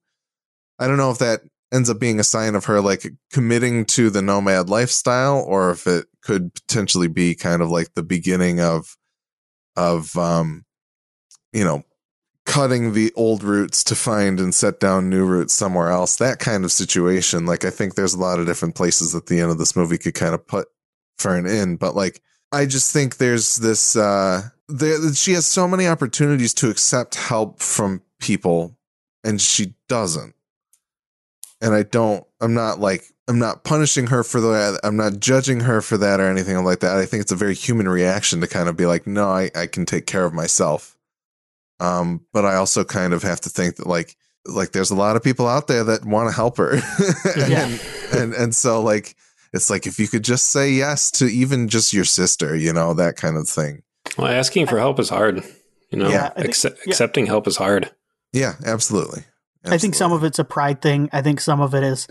I 0.78 0.86
don't 0.86 0.96
know 0.96 1.10
if 1.10 1.18
that 1.18 1.42
ends 1.72 1.90
up 1.90 1.98
being 1.98 2.18
a 2.18 2.24
sign 2.24 2.54
of 2.54 2.64
her 2.66 2.80
like 2.80 3.06
committing 3.32 3.84
to 3.84 4.10
the 4.10 4.22
nomad 4.22 4.70
lifestyle 4.70 5.44
or 5.46 5.70
if 5.70 5.86
it 5.86 6.06
could 6.22 6.54
potentially 6.54 7.08
be 7.08 7.34
kind 7.34 7.60
of 7.60 7.70
like 7.70 7.94
the 7.94 8.02
beginning 8.02 8.60
of 8.60 8.96
of 9.76 10.16
um 10.16 10.64
you 11.52 11.64
know 11.64 11.84
cutting 12.46 12.92
the 12.92 13.12
old 13.16 13.42
roots 13.42 13.82
to 13.84 13.94
find 13.94 14.38
and 14.38 14.54
set 14.54 14.78
down 14.78 15.08
new 15.08 15.24
roots 15.24 15.54
somewhere 15.54 15.90
else. 15.90 16.16
That 16.16 16.38
kind 16.38 16.64
of 16.64 16.72
situation. 16.72 17.46
Like 17.46 17.64
I 17.64 17.70
think 17.70 17.94
there's 17.94 18.14
a 18.14 18.20
lot 18.20 18.38
of 18.38 18.46
different 18.46 18.74
places 18.74 19.14
at 19.14 19.26
the 19.26 19.40
end 19.40 19.50
of 19.50 19.58
this 19.58 19.74
movie 19.74 19.98
could 19.98 20.14
kind 20.14 20.34
of 20.34 20.46
put 20.46 20.68
Fern 21.18 21.46
in, 21.46 21.76
but 21.76 21.94
like 21.94 22.20
I 22.54 22.66
just 22.66 22.92
think 22.92 23.16
there's 23.16 23.56
this 23.56 23.96
uh 23.96 24.42
there 24.68 25.12
she 25.14 25.32
has 25.32 25.46
so 25.46 25.68
many 25.68 25.86
opportunities 25.86 26.54
to 26.54 26.70
accept 26.70 27.16
help 27.16 27.60
from 27.60 28.02
people 28.20 28.76
and 29.22 29.40
she 29.40 29.74
doesn't. 29.88 30.34
And 31.60 31.74
I 31.74 31.82
don't 31.82 32.24
I'm 32.40 32.54
not 32.54 32.80
like 32.80 33.04
I'm 33.26 33.38
not 33.38 33.64
punishing 33.64 34.08
her 34.08 34.22
for 34.22 34.40
that. 34.40 34.80
I'm 34.84 34.96
not 34.96 35.18
judging 35.18 35.60
her 35.60 35.80
for 35.80 35.96
that 35.96 36.20
or 36.20 36.28
anything 36.28 36.62
like 36.62 36.80
that. 36.80 36.96
I 36.98 37.06
think 37.06 37.22
it's 37.22 37.32
a 37.32 37.36
very 37.36 37.54
human 37.54 37.88
reaction 37.88 38.40
to 38.42 38.46
kind 38.46 38.68
of 38.68 38.76
be 38.76 38.84
like, 38.84 39.06
no, 39.06 39.28
I, 39.30 39.50
I 39.54 39.66
can 39.66 39.86
take 39.86 40.06
care 40.06 40.26
of 40.26 40.34
myself. 40.34 40.98
Um, 41.80 42.20
but 42.34 42.44
I 42.44 42.56
also 42.56 42.84
kind 42.84 43.14
of 43.14 43.22
have 43.22 43.40
to 43.42 43.48
think 43.48 43.76
that 43.76 43.86
like 43.86 44.16
like 44.46 44.72
there's 44.72 44.90
a 44.90 44.94
lot 44.94 45.16
of 45.16 45.22
people 45.22 45.48
out 45.48 45.68
there 45.68 45.84
that 45.84 46.04
want 46.04 46.28
to 46.28 46.34
help 46.34 46.58
her. 46.58 46.74
and, 47.36 47.50
Yeah. 47.50 47.78
and 48.12 48.34
and 48.34 48.54
so 48.54 48.82
like 48.82 49.16
it's 49.54 49.70
like 49.70 49.86
if 49.86 49.98
you 49.98 50.08
could 50.08 50.24
just 50.24 50.50
say 50.50 50.70
yes 50.70 51.10
to 51.12 51.24
even 51.26 51.68
just 51.68 51.92
your 51.94 52.04
sister, 52.04 52.54
you 52.56 52.72
know, 52.72 52.92
that 52.94 53.16
kind 53.16 53.36
of 53.36 53.48
thing. 53.48 53.82
Well, 54.18 54.26
asking 54.26 54.66
for 54.66 54.78
help 54.78 54.98
is 55.00 55.08
hard. 55.08 55.42
You 55.90 55.98
know, 55.98 56.08
Yeah, 56.10 56.26
I 56.36 56.40
think- 56.42 56.48
Accept- 56.48 56.78
yeah. 56.86 56.90
accepting 56.90 57.26
help 57.26 57.46
is 57.46 57.56
hard. 57.56 57.90
Yeah, 58.32 58.54
absolutely. 58.66 59.24
I 59.64 59.78
think 59.78 59.94
some 59.94 60.12
of 60.12 60.24
it's 60.24 60.38
a 60.38 60.44
pride 60.44 60.82
thing. 60.82 61.08
I 61.12 61.22
think 61.22 61.40
some 61.40 61.60
of 61.62 61.74
it 61.74 61.82
is, 61.82 62.06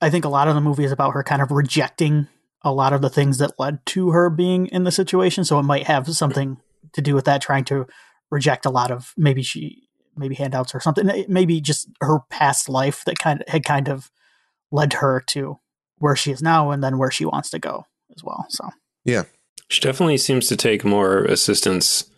I 0.00 0.08
think 0.08 0.24
a 0.24 0.28
lot 0.30 0.48
of 0.48 0.54
the 0.54 0.60
movie 0.62 0.84
is 0.84 0.92
about 0.92 1.12
her 1.12 1.22
kind 1.22 1.42
of 1.42 1.50
rejecting 1.50 2.28
a 2.62 2.72
lot 2.72 2.94
of 2.94 3.02
the 3.02 3.10
things 3.10 3.36
that 3.38 3.58
led 3.58 3.84
to 3.86 4.10
her 4.10 4.30
being 4.30 4.66
in 4.68 4.84
the 4.84 4.90
situation. 4.92 5.44
So 5.44 5.58
it 5.58 5.64
might 5.64 5.86
have 5.86 6.08
something 6.14 6.56
to 6.94 7.02
do 7.02 7.14
with 7.14 7.26
that, 7.26 7.42
trying 7.42 7.64
to 7.64 7.86
reject 8.30 8.64
a 8.64 8.70
lot 8.70 8.90
of 8.90 9.12
maybe 9.18 9.42
she, 9.42 9.82
maybe 10.16 10.34
handouts 10.36 10.74
or 10.74 10.80
something. 10.80 11.26
Maybe 11.28 11.60
just 11.60 11.88
her 12.00 12.20
past 12.30 12.68
life 12.70 13.04
that 13.04 13.18
kind 13.18 13.42
of 13.42 13.48
had 13.48 13.64
kind 13.64 13.88
of 13.88 14.10
led 14.70 14.94
her 14.94 15.20
to 15.26 15.58
where 15.98 16.16
she 16.16 16.30
is 16.32 16.42
now 16.42 16.70
and 16.70 16.82
then 16.82 16.98
where 16.98 17.10
she 17.10 17.24
wants 17.24 17.50
to 17.50 17.58
go 17.58 17.86
as 18.14 18.22
well. 18.22 18.46
So 18.48 18.68
yeah, 19.04 19.24
She 19.68 19.80
definitely 19.80 20.18
seems 20.18 20.48
to 20.48 20.56
take 20.56 20.84
more 20.84 21.24
assistance 21.24 22.08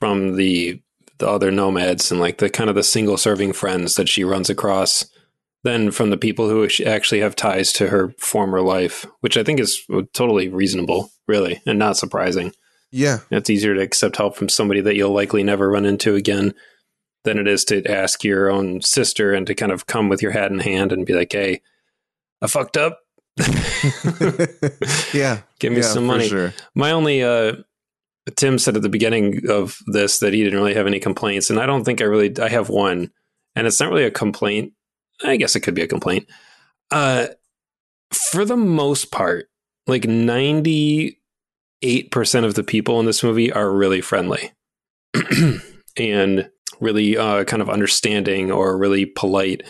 from 0.00 0.36
the 0.36 0.80
the 1.18 1.28
other 1.28 1.50
nomads 1.50 2.12
and 2.12 2.20
like 2.20 2.38
the 2.38 2.48
kind 2.48 2.70
of 2.70 2.76
the 2.76 2.82
single 2.84 3.16
serving 3.16 3.52
friends 3.52 3.96
that 3.96 4.08
she 4.08 4.22
runs 4.22 4.48
across 4.48 5.04
than 5.64 5.90
from 5.90 6.10
the 6.10 6.16
people 6.16 6.48
who 6.48 6.68
sh- 6.68 6.80
actually 6.82 7.20
have 7.20 7.34
ties 7.34 7.72
to 7.72 7.88
her 7.88 8.14
former 8.18 8.60
life, 8.60 9.04
which 9.20 9.36
I 9.36 9.42
think 9.42 9.58
is 9.58 9.84
totally 10.12 10.48
reasonable, 10.48 11.10
really, 11.26 11.60
and 11.66 11.76
not 11.76 11.96
surprising. 11.96 12.52
Yeah. 12.92 13.18
It's 13.32 13.50
easier 13.50 13.74
to 13.74 13.80
accept 13.80 14.16
help 14.16 14.36
from 14.36 14.48
somebody 14.48 14.80
that 14.82 14.94
you'll 14.94 15.12
likely 15.12 15.42
never 15.42 15.68
run 15.68 15.84
into 15.84 16.14
again 16.14 16.54
than 17.24 17.36
it 17.38 17.48
is 17.48 17.64
to 17.66 17.84
ask 17.90 18.22
your 18.22 18.48
own 18.48 18.80
sister 18.80 19.34
and 19.34 19.46
to 19.48 19.54
kind 19.56 19.72
of 19.72 19.86
come 19.86 20.08
with 20.08 20.22
your 20.22 20.30
hat 20.30 20.52
in 20.52 20.60
hand 20.60 20.92
and 20.92 21.04
be 21.04 21.12
like, 21.12 21.32
"Hey, 21.32 21.60
I 22.42 22.46
fucked 22.46 22.76
up." 22.76 23.00
yeah. 25.14 25.42
Give 25.60 25.72
me 25.72 25.78
yeah, 25.78 25.82
some 25.82 26.06
money. 26.06 26.28
Sure. 26.28 26.52
My 26.74 26.90
only 26.90 27.22
uh 27.22 27.54
Tim 28.36 28.58
said 28.58 28.76
at 28.76 28.82
the 28.82 28.88
beginning 28.88 29.48
of 29.48 29.78
this 29.86 30.18
that 30.18 30.32
he 30.32 30.42
didn't 30.42 30.58
really 30.58 30.74
have 30.74 30.86
any 30.86 31.00
complaints, 31.00 31.50
and 31.50 31.58
I 31.58 31.66
don't 31.66 31.84
think 31.84 32.00
I 32.00 32.04
really 32.04 32.36
I 32.40 32.48
have 32.48 32.68
one, 32.68 33.10
and 33.54 33.66
it's 33.66 33.80
not 33.80 33.90
really 33.90 34.04
a 34.04 34.10
complaint. 34.10 34.72
I 35.24 35.36
guess 35.36 35.56
it 35.56 35.60
could 35.60 35.74
be 35.74 35.82
a 35.82 35.88
complaint. 35.88 36.26
Uh, 36.90 37.28
for 38.12 38.44
the 38.44 38.56
most 38.56 39.10
part, 39.10 39.48
like 39.86 40.06
ninety 40.06 41.20
eight 41.82 42.10
percent 42.10 42.44
of 42.44 42.54
the 42.54 42.64
people 42.64 43.00
in 43.00 43.06
this 43.06 43.22
movie 43.22 43.52
are 43.52 43.70
really 43.70 44.00
friendly 44.00 44.52
and 45.96 46.50
really 46.80 47.16
uh, 47.16 47.44
kind 47.44 47.62
of 47.62 47.70
understanding 47.70 48.50
or 48.52 48.76
really 48.76 49.06
polite, 49.06 49.62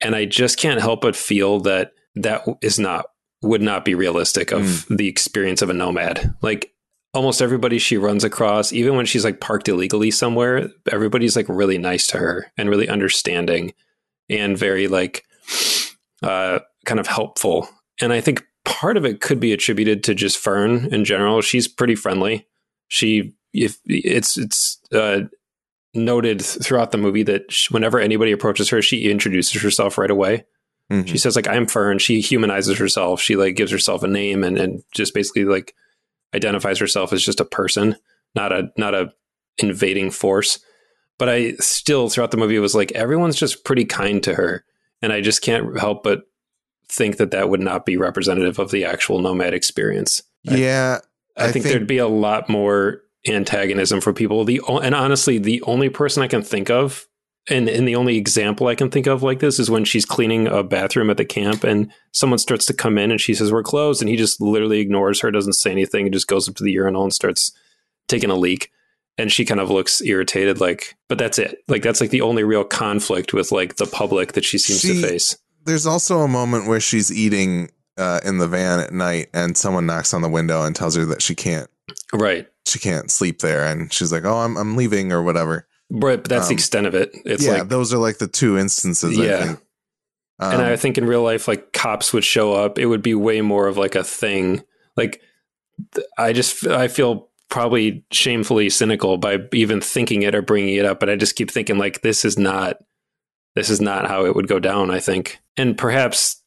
and 0.00 0.16
I 0.16 0.24
just 0.24 0.58
can't 0.58 0.80
help 0.80 1.02
but 1.02 1.16
feel 1.16 1.60
that 1.60 1.92
that 2.16 2.46
is 2.60 2.78
not 2.78 3.06
would 3.42 3.62
not 3.62 3.84
be 3.84 3.94
realistic 3.94 4.52
of 4.52 4.86
the 4.88 5.08
experience 5.08 5.62
of 5.62 5.70
a 5.70 5.74
nomad. 5.74 6.34
Like 6.42 6.72
almost 7.12 7.42
everybody 7.42 7.78
she 7.78 7.96
runs 7.96 8.24
across, 8.24 8.72
even 8.72 8.96
when 8.96 9.06
she's 9.06 9.24
like 9.24 9.40
parked 9.40 9.68
illegally 9.68 10.10
somewhere, 10.10 10.70
everybody's 10.90 11.36
like 11.36 11.48
really 11.48 11.78
nice 11.78 12.06
to 12.08 12.18
her 12.18 12.52
and 12.56 12.70
really 12.70 12.88
understanding 12.88 13.74
and 14.30 14.56
very 14.56 14.86
like 14.88 15.24
uh 16.22 16.60
kind 16.86 17.00
of 17.00 17.06
helpful. 17.06 17.68
And 18.00 18.12
I 18.12 18.20
think 18.20 18.44
part 18.64 18.96
of 18.96 19.04
it 19.04 19.20
could 19.20 19.40
be 19.40 19.52
attributed 19.52 20.04
to 20.04 20.14
just 20.14 20.38
Fern 20.38 20.92
in 20.92 21.04
general. 21.04 21.40
She's 21.42 21.68
pretty 21.68 21.96
friendly. 21.96 22.46
She 22.88 23.34
if 23.52 23.78
it's 23.86 24.38
it's 24.38 24.78
uh 24.92 25.22
noted 25.94 26.40
throughout 26.40 26.92
the 26.92 26.98
movie 26.98 27.22
that 27.24 27.50
sh- 27.52 27.70
whenever 27.70 27.98
anybody 27.98 28.32
approaches 28.32 28.70
her, 28.70 28.80
she 28.80 29.10
introduces 29.10 29.60
herself 29.60 29.98
right 29.98 30.10
away. 30.10 30.44
Mhm. 30.90 31.06
She 31.08 31.18
says 31.18 31.36
like 31.36 31.48
I'm 31.48 31.66
Fern. 31.66 31.98
She 31.98 32.20
humanizes 32.20 32.78
herself. 32.78 33.20
She 33.20 33.36
like 33.36 33.56
gives 33.56 33.70
herself 33.70 34.02
a 34.02 34.08
name 34.08 34.44
and 34.44 34.58
and 34.58 34.82
just 34.92 35.14
basically 35.14 35.44
like 35.44 35.74
identifies 36.34 36.78
herself 36.78 37.12
as 37.12 37.22
just 37.22 37.40
a 37.40 37.44
person, 37.44 37.96
not 38.34 38.52
a 38.52 38.70
not 38.76 38.94
a 38.94 39.12
invading 39.58 40.10
force. 40.10 40.58
But 41.18 41.28
I 41.28 41.52
still 41.54 42.08
throughout 42.08 42.30
the 42.30 42.36
movie 42.36 42.58
was 42.58 42.74
like 42.74 42.92
everyone's 42.92 43.36
just 43.36 43.64
pretty 43.64 43.84
kind 43.84 44.22
to 44.24 44.34
her, 44.34 44.64
and 45.02 45.12
I 45.12 45.20
just 45.20 45.42
can't 45.42 45.78
help 45.78 46.02
but 46.02 46.22
think 46.88 47.16
that 47.18 47.30
that 47.30 47.48
would 47.48 47.60
not 47.60 47.86
be 47.86 47.96
representative 47.96 48.58
of 48.58 48.70
the 48.70 48.84
actual 48.84 49.18
nomad 49.18 49.54
experience. 49.54 50.22
Yeah. 50.42 50.98
I, 51.36 51.44
I 51.44 51.52
think, 51.52 51.64
think- 51.64 51.72
there'd 51.72 51.86
be 51.86 51.98
a 51.98 52.08
lot 52.08 52.48
more 52.50 53.00
antagonism 53.26 54.00
for 54.00 54.12
people. 54.12 54.44
The 54.44 54.60
and 54.68 54.94
honestly, 54.94 55.38
the 55.38 55.62
only 55.62 55.88
person 55.88 56.22
I 56.22 56.28
can 56.28 56.42
think 56.42 56.68
of, 56.70 57.06
and 57.50 57.68
and 57.68 57.86
the 57.88 57.96
only 57.96 58.16
example 58.16 58.66
I 58.68 58.74
can 58.74 58.90
think 58.90 59.06
of 59.06 59.22
like 59.22 59.40
this 59.40 59.58
is 59.58 59.70
when 59.70 59.84
she's 59.84 60.04
cleaning 60.04 60.46
a 60.46 60.62
bathroom 60.62 61.10
at 61.10 61.16
the 61.16 61.24
camp, 61.24 61.64
and 61.64 61.90
someone 62.12 62.38
starts 62.38 62.66
to 62.66 62.74
come 62.74 62.98
in, 62.98 63.10
and 63.10 63.20
she 63.20 63.34
says 63.34 63.52
we're 63.52 63.62
closed, 63.62 64.00
and 64.02 64.08
he 64.08 64.16
just 64.16 64.40
literally 64.40 64.80
ignores 64.80 65.20
her, 65.20 65.30
doesn't 65.30 65.54
say 65.54 65.70
anything, 65.70 66.06
and 66.06 66.12
just 66.14 66.28
goes 66.28 66.48
up 66.48 66.54
to 66.56 66.64
the 66.64 66.72
urinal 66.72 67.02
and 67.02 67.12
starts 67.12 67.52
taking 68.08 68.30
a 68.30 68.36
leak. 68.36 68.70
And 69.18 69.30
she 69.30 69.44
kind 69.44 69.60
of 69.60 69.68
looks 69.70 70.00
irritated, 70.00 70.58
like, 70.58 70.96
but 71.08 71.18
that's 71.18 71.38
it. 71.38 71.58
Like 71.68 71.82
that's 71.82 72.00
like 72.00 72.08
the 72.10 72.22
only 72.22 72.44
real 72.44 72.64
conflict 72.64 73.34
with 73.34 73.52
like 73.52 73.76
the 73.76 73.86
public 73.86 74.32
that 74.32 74.44
she 74.44 74.56
seems 74.58 74.80
She- 74.80 75.00
to 75.02 75.06
face. 75.06 75.36
There's 75.64 75.86
also 75.86 76.20
a 76.20 76.28
moment 76.28 76.66
where 76.66 76.80
she's 76.80 77.12
eating 77.12 77.70
uh, 77.98 78.20
in 78.24 78.38
the 78.38 78.48
van 78.48 78.80
at 78.80 78.92
night, 78.92 79.28
and 79.34 79.56
someone 79.56 79.84
knocks 79.86 80.14
on 80.14 80.22
the 80.22 80.28
window 80.28 80.62
and 80.64 80.74
tells 80.74 80.96
her 80.96 81.04
that 81.04 81.20
she 81.22 81.34
can't 81.34 81.68
Right. 82.12 82.48
she 82.66 82.78
can't 82.78 83.10
sleep 83.10 83.40
there, 83.40 83.64
and 83.66 83.92
she's 83.92 84.10
like, 84.12 84.24
"Oh, 84.24 84.38
I'm 84.38 84.56
I'm 84.56 84.76
leaving" 84.76 85.12
or 85.12 85.22
whatever. 85.22 85.66
But 85.94 86.24
that's 86.24 86.48
the 86.48 86.54
Um, 86.54 86.56
extent 86.56 86.86
of 86.86 86.94
it. 86.94 87.10
It's 87.26 87.44
yeah, 87.44 87.52
like 87.58 87.68
those 87.68 87.92
are 87.92 87.98
like 87.98 88.16
the 88.18 88.26
two 88.26 88.56
instances. 88.58 89.18
I 89.18 89.22
Yeah. 89.24 89.44
think. 89.46 89.58
and 90.40 90.54
Um, 90.62 90.66
I 90.66 90.76
think 90.76 90.96
in 90.98 91.04
real 91.04 91.22
life, 91.22 91.46
like 91.46 91.72
cops 91.72 92.12
would 92.12 92.24
show 92.24 92.52
up, 92.54 92.78
it 92.78 92.86
would 92.86 93.02
be 93.02 93.14
way 93.14 93.42
more 93.42 93.68
of 93.68 93.76
like 93.76 93.94
a 93.94 94.02
thing. 94.02 94.62
Like, 94.96 95.20
I 96.18 96.32
just 96.32 96.66
I 96.66 96.88
feel 96.88 97.28
probably 97.50 98.04
shamefully 98.10 98.70
cynical 98.70 99.18
by 99.18 99.38
even 99.52 99.80
thinking 99.82 100.22
it 100.22 100.34
or 100.34 100.40
bringing 100.42 100.74
it 100.76 100.86
up, 100.86 100.98
but 100.98 101.10
I 101.10 101.16
just 101.16 101.36
keep 101.36 101.50
thinking 101.50 101.76
like 101.78 102.00
this 102.00 102.24
is 102.24 102.38
not 102.38 102.78
this 103.54 103.68
is 103.68 103.80
not 103.82 104.08
how 104.08 104.24
it 104.24 104.34
would 104.34 104.48
go 104.48 104.58
down. 104.58 104.90
I 104.90 104.98
think, 105.00 105.38
and 105.58 105.76
perhaps 105.76 106.42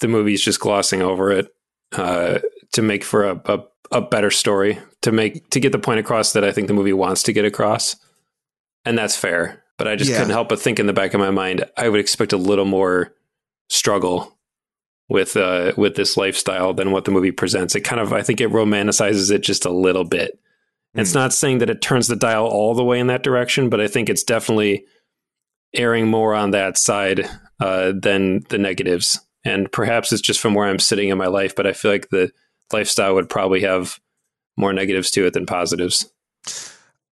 the 0.00 0.08
movie's 0.08 0.42
just 0.44 0.60
glossing 0.60 1.00
over 1.00 1.32
it 1.32 1.48
uh, 1.92 2.40
to 2.72 2.82
make 2.82 3.02
for 3.02 3.24
a, 3.24 3.40
a 3.46 3.60
a 3.92 4.00
better 4.02 4.30
story 4.30 4.78
to 5.02 5.10
make 5.10 5.48
to 5.50 5.58
get 5.58 5.72
the 5.72 5.78
point 5.78 5.98
across 6.00 6.34
that 6.34 6.44
I 6.44 6.52
think 6.52 6.68
the 6.68 6.74
movie 6.74 6.92
wants 6.92 7.22
to 7.24 7.32
get 7.32 7.44
across, 7.46 7.96
and 8.84 8.96
that's 8.98 9.16
fair. 9.16 9.62
But 9.78 9.88
I 9.88 9.96
just 9.96 10.10
Yeah. 10.10 10.18
couldn't 10.18 10.32
help 10.32 10.48
but 10.50 10.60
think 10.60 10.78
in 10.78 10.86
the 10.86 10.92
back 10.92 11.14
of 11.14 11.20
my 11.20 11.30
mind, 11.30 11.64
I 11.76 11.88
would 11.88 12.00
expect 12.00 12.32
a 12.32 12.36
little 12.36 12.64
more 12.66 13.14
struggle 13.68 14.36
with 15.08 15.36
uh 15.36 15.72
with 15.76 15.96
this 15.96 16.16
lifestyle 16.16 16.72
than 16.74 16.90
what 16.92 17.04
the 17.04 17.10
movie 17.10 17.32
presents. 17.32 17.74
It 17.74 17.80
kind 17.80 18.00
of 18.00 18.12
I 18.12 18.22
think 18.22 18.40
it 18.40 18.50
romanticizes 18.50 19.30
it 19.30 19.40
just 19.42 19.64
a 19.64 19.70
little 19.70 20.04
bit. 20.04 20.38
It's 20.94 21.12
Hmm. 21.12 21.18
not 21.18 21.32
saying 21.32 21.58
that 21.58 21.70
it 21.70 21.80
turns 21.80 22.08
the 22.08 22.16
dial 22.16 22.46
all 22.46 22.74
the 22.74 22.84
way 22.84 22.98
in 22.98 23.06
that 23.08 23.22
direction, 23.22 23.68
but 23.70 23.80
I 23.80 23.86
think 23.88 24.08
it's 24.08 24.22
definitely 24.24 24.84
erring 25.74 26.08
more 26.08 26.34
on 26.34 26.50
that 26.50 26.76
side 26.76 27.28
uh, 27.60 27.92
than 28.00 28.40
the 28.48 28.58
negatives. 28.58 29.20
And 29.44 29.70
perhaps 29.70 30.12
it's 30.12 30.20
just 30.22 30.40
from 30.40 30.54
where 30.54 30.66
I'm 30.68 30.78
sitting 30.78 31.08
in 31.10 31.18
my 31.18 31.26
life, 31.28 31.54
but 31.54 31.66
I 31.66 31.72
feel 31.72 31.90
like 31.90 32.08
the 32.10 32.30
lifestyle 32.72 33.14
would 33.14 33.28
probably 33.28 33.60
have 33.60 33.98
more 34.56 34.72
negatives 34.72 35.10
to 35.12 35.26
it 35.26 35.32
than 35.32 35.46
positives. 35.46 36.10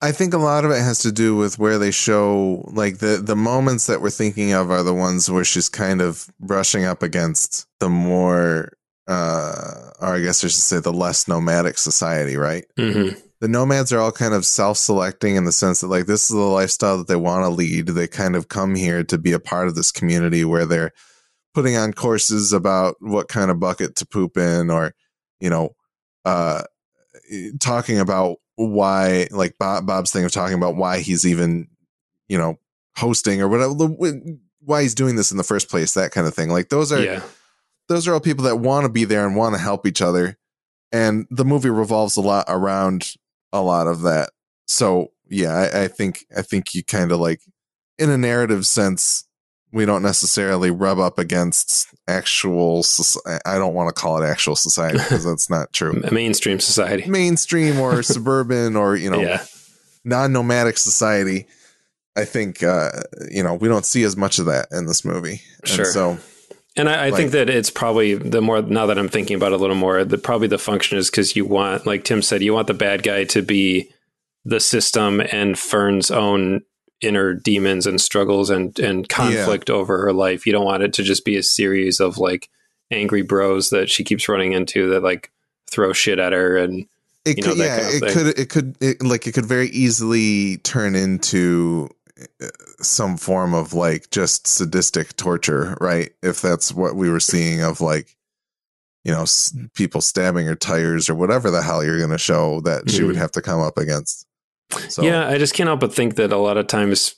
I 0.03 0.11
think 0.11 0.33
a 0.33 0.39
lot 0.39 0.65
of 0.65 0.71
it 0.71 0.81
has 0.81 0.99
to 0.99 1.11
do 1.11 1.35
with 1.35 1.59
where 1.59 1.77
they 1.77 1.91
show 1.91 2.67
like 2.73 2.97
the 2.97 3.21
the 3.23 3.35
moments 3.35 3.85
that 3.87 4.01
we're 4.01 4.09
thinking 4.09 4.51
of 4.51 4.71
are 4.71 4.83
the 4.83 4.93
ones 4.93 5.29
where 5.29 5.43
she's 5.43 5.69
kind 5.69 6.01
of 6.01 6.27
brushing 6.39 6.85
up 6.85 7.03
against 7.03 7.67
the 7.79 7.89
more 7.89 8.71
uh 9.07 9.91
or 9.99 10.15
I 10.15 10.19
guess 10.21 10.43
I 10.43 10.47
should 10.47 10.59
say 10.59 10.79
the 10.79 10.91
less 10.93 11.27
nomadic 11.27 11.77
society, 11.77 12.35
right? 12.35 12.65
hmm 12.77 13.09
The 13.41 13.47
nomads 13.47 13.93
are 13.93 13.99
all 13.99 14.11
kind 14.11 14.33
of 14.33 14.45
self-selecting 14.45 15.35
in 15.35 15.45
the 15.45 15.51
sense 15.51 15.81
that 15.81 15.87
like 15.87 16.07
this 16.07 16.29
is 16.29 16.35
the 16.35 16.41
lifestyle 16.41 16.97
that 16.97 17.07
they 17.07 17.15
want 17.15 17.43
to 17.45 17.49
lead. 17.49 17.87
They 17.87 18.07
kind 18.07 18.35
of 18.35 18.47
come 18.47 18.75
here 18.75 19.03
to 19.03 19.17
be 19.19 19.33
a 19.33 19.39
part 19.39 19.67
of 19.67 19.75
this 19.75 19.91
community 19.91 20.43
where 20.45 20.65
they're 20.65 20.91
putting 21.53 21.75
on 21.75 21.93
courses 21.93 22.53
about 22.53 22.95
what 22.99 23.27
kind 23.27 23.51
of 23.51 23.59
bucket 23.59 23.95
to 23.97 24.05
poop 24.07 24.37
in 24.37 24.71
or 24.71 24.93
you 25.39 25.49
know 25.49 25.75
uh 26.25 26.63
talking 27.59 27.99
about 27.99 28.37
why 28.55 29.27
like 29.31 29.57
Bob, 29.57 29.85
Bob's 29.85 30.11
thing 30.11 30.25
of 30.25 30.31
talking 30.31 30.57
about 30.57 30.75
why 30.75 30.99
he's 30.99 31.25
even 31.25 31.67
you 32.31 32.37
know, 32.37 32.57
hosting 32.95 33.41
or 33.41 33.49
whatever, 33.49 33.73
why 34.61 34.81
he's 34.83 34.95
doing 34.95 35.17
this 35.17 35.31
in 35.31 35.37
the 35.37 35.43
first 35.43 35.69
place, 35.69 35.95
that 35.95 36.11
kind 36.11 36.25
of 36.25 36.33
thing. 36.33 36.49
Like 36.49 36.69
those 36.69 36.89
are, 36.93 37.03
yeah. 37.03 37.23
those 37.89 38.07
are 38.07 38.13
all 38.13 38.21
people 38.21 38.45
that 38.45 38.55
want 38.55 38.85
to 38.85 38.89
be 38.89 39.03
there 39.03 39.27
and 39.27 39.35
want 39.35 39.53
to 39.53 39.61
help 39.61 39.85
each 39.85 40.01
other. 40.01 40.37
And 40.93 41.27
the 41.29 41.43
movie 41.43 41.69
revolves 41.69 42.15
a 42.15 42.21
lot 42.21 42.45
around 42.47 43.15
a 43.51 43.61
lot 43.61 43.87
of 43.87 44.03
that. 44.03 44.29
So 44.65 45.11
yeah, 45.27 45.51
I, 45.51 45.83
I 45.83 45.87
think, 45.89 46.25
I 46.35 46.41
think 46.41 46.73
you 46.73 46.85
kind 46.85 47.11
of 47.11 47.19
like, 47.19 47.41
in 47.99 48.09
a 48.09 48.17
narrative 48.17 48.65
sense, 48.65 49.25
we 49.71 49.85
don't 49.85 50.03
necessarily 50.03 50.71
rub 50.71 50.99
up 50.99 51.17
against 51.17 51.87
actual 52.07 52.83
i 53.45 53.57
don't 53.57 53.73
want 53.73 53.93
to 53.93 53.99
call 53.99 54.21
it 54.21 54.25
actual 54.25 54.55
society 54.55 54.97
because 54.97 55.23
that's 55.23 55.49
not 55.49 55.71
true. 55.71 56.01
Mainstream 56.11 56.59
society. 56.59 57.09
Mainstream 57.09 57.79
or 57.79 58.03
suburban 58.03 58.75
or 58.75 58.95
you 58.95 59.09
know 59.09 59.21
yeah. 59.21 59.43
non-nomadic 60.03 60.77
society 60.77 61.45
i 62.17 62.25
think 62.25 62.63
uh 62.63 62.89
you 63.29 63.43
know 63.43 63.53
we 63.53 63.67
don't 63.67 63.85
see 63.85 64.03
as 64.03 64.17
much 64.17 64.39
of 64.39 64.45
that 64.45 64.67
in 64.71 64.85
this 64.85 65.05
movie. 65.05 65.41
Sure. 65.63 65.85
and 65.85 65.93
so 65.93 66.17
and 66.77 66.87
I, 66.87 67.05
I 67.05 67.09
like, 67.09 67.15
think 67.15 67.31
that 67.31 67.49
it's 67.49 67.69
probably 67.69 68.15
the 68.15 68.41
more 68.41 68.61
now 68.61 68.85
that 68.85 68.97
I'm 68.97 69.09
thinking 69.09 69.35
about 69.35 69.51
it 69.51 69.55
a 69.55 69.57
little 69.57 69.75
more, 69.75 70.05
the 70.05 70.17
probably 70.17 70.47
the 70.47 70.57
function 70.57 70.97
is 70.97 71.09
because 71.09 71.35
you 71.35 71.45
want, 71.45 71.85
like 71.85 72.05
Tim 72.05 72.21
said, 72.21 72.41
you 72.41 72.53
want 72.53 72.67
the 72.67 72.73
bad 72.73 73.03
guy 73.03 73.25
to 73.25 73.41
be 73.41 73.91
the 74.45 74.59
system 74.59 75.19
and 75.19 75.59
Fern's 75.59 76.09
own 76.09 76.61
inner 77.01 77.33
demons 77.33 77.87
and 77.87 77.99
struggles 77.99 78.49
and 78.49 78.77
and 78.79 79.09
conflict 79.09 79.69
yeah. 79.69 79.75
over 79.75 79.99
her 79.99 80.13
life. 80.13 80.45
You 80.45 80.53
don't 80.53 80.65
want 80.65 80.83
it 80.83 80.93
to 80.93 81.03
just 81.03 81.25
be 81.25 81.35
a 81.35 81.43
series 81.43 81.99
of 81.99 82.17
like 82.17 82.49
angry 82.91 83.21
bros 83.21 83.69
that 83.69 83.89
she 83.89 84.03
keeps 84.03 84.27
running 84.27 84.53
into 84.53 84.89
that 84.89 85.03
like 85.03 85.31
throw 85.69 85.93
shit 85.93 86.19
at 86.19 86.33
her 86.33 86.57
and 86.57 86.85
it 87.23 87.37
you 87.37 87.43
know, 87.43 87.49
could, 87.51 87.59
yeah, 87.59 87.77
kind 87.77 87.95
of 87.97 88.01
it 88.07 88.13
could 88.13 88.39
it 88.39 88.49
could 88.49 88.77
it, 88.81 89.03
like 89.03 89.27
it 89.27 89.33
could 89.33 89.45
very 89.45 89.69
easily 89.69 90.57
turn 90.57 90.95
into 90.95 91.89
uh, 92.41 92.47
some 92.81 93.17
form 93.17 93.53
of 93.53 93.73
like 93.73 94.09
just 94.09 94.47
sadistic 94.47 95.15
torture, 95.17 95.77
right? 95.79 96.11
If 96.23 96.41
that's 96.41 96.73
what 96.73 96.95
we 96.95 97.09
were 97.09 97.19
seeing 97.19 97.61
of 97.61 97.79
like 97.79 98.17
you 99.03 99.11
know 99.11 99.25
people 99.75 100.01
stabbing 100.01 100.47
her 100.47 100.55
tires 100.55 101.09
or 101.09 101.15
whatever 101.15 101.51
the 101.51 101.61
hell 101.61 101.83
you're 101.83 101.97
going 101.97 102.09
to 102.09 102.17
show 102.17 102.61
that 102.61 102.85
mm-hmm. 102.85 102.97
she 102.97 103.03
would 103.03 103.13
mm-hmm. 103.13 103.21
have 103.21 103.31
to 103.33 103.41
come 103.41 103.59
up 103.59 103.77
against. 103.77 104.25
So, 104.89 105.03
yeah, 105.03 105.27
I 105.27 105.37
just 105.37 105.53
can't 105.53 105.67
help 105.67 105.79
but 105.79 105.93
think 105.93 106.15
that 106.15 106.31
a 106.31 106.37
lot 106.37 106.57
of 106.57 106.67
times 106.67 107.15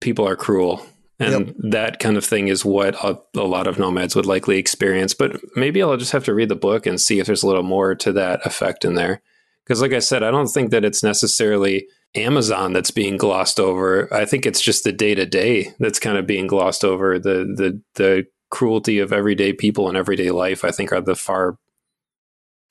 people 0.00 0.26
are 0.26 0.36
cruel. 0.36 0.84
And 1.18 1.46
yep. 1.46 1.56
that 1.70 1.98
kind 2.00 2.16
of 2.16 2.24
thing 2.24 2.48
is 2.48 2.64
what 2.64 2.96
a, 3.04 3.18
a, 3.36 3.44
lot 3.44 3.68
of 3.68 3.78
nomads 3.78 4.16
would 4.16 4.26
likely 4.26 4.58
experience. 4.58 5.14
But 5.14 5.40
maybe 5.54 5.82
I'll 5.82 5.96
just 5.96 6.12
have 6.12 6.24
to 6.24 6.34
read 6.34 6.48
the 6.48 6.56
book 6.56 6.84
and 6.84 7.00
see 7.00 7.20
if 7.20 7.26
there's 7.26 7.44
a 7.44 7.46
little 7.46 7.62
more 7.62 7.94
to 7.96 8.12
that 8.12 8.44
effect 8.44 8.84
in 8.84 8.94
there. 8.94 9.22
Because, 9.64 9.80
like 9.80 9.92
I 9.92 10.00
said, 10.00 10.24
I 10.24 10.32
don't 10.32 10.48
think 10.48 10.72
that 10.72 10.84
it's 10.84 11.04
necessarily 11.04 11.86
Amazon 12.16 12.72
that's 12.72 12.90
being 12.90 13.16
glossed 13.16 13.60
over. 13.60 14.12
I 14.12 14.24
think 14.24 14.44
it's 14.44 14.60
just 14.60 14.82
the 14.82 14.90
day 14.90 15.14
to 15.14 15.24
day 15.24 15.72
that's 15.78 16.00
kind 16.00 16.18
of 16.18 16.26
being 16.26 16.48
glossed 16.48 16.84
over. 16.84 17.20
The 17.20 17.44
the 17.56 17.80
the 17.94 18.26
cruelty 18.50 18.98
of 18.98 19.12
everyday 19.12 19.52
people 19.52 19.88
and 19.88 19.96
everyday 19.96 20.30
life. 20.32 20.64
I 20.64 20.72
think 20.72 20.92
are 20.92 21.00
the 21.00 21.14
far 21.14 21.56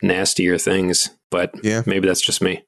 nastier 0.01 0.57
things. 0.57 1.09
But 1.29 1.53
yeah. 1.63 1.83
maybe 1.85 2.07
that's 2.07 2.21
just 2.21 2.41
me. 2.41 2.63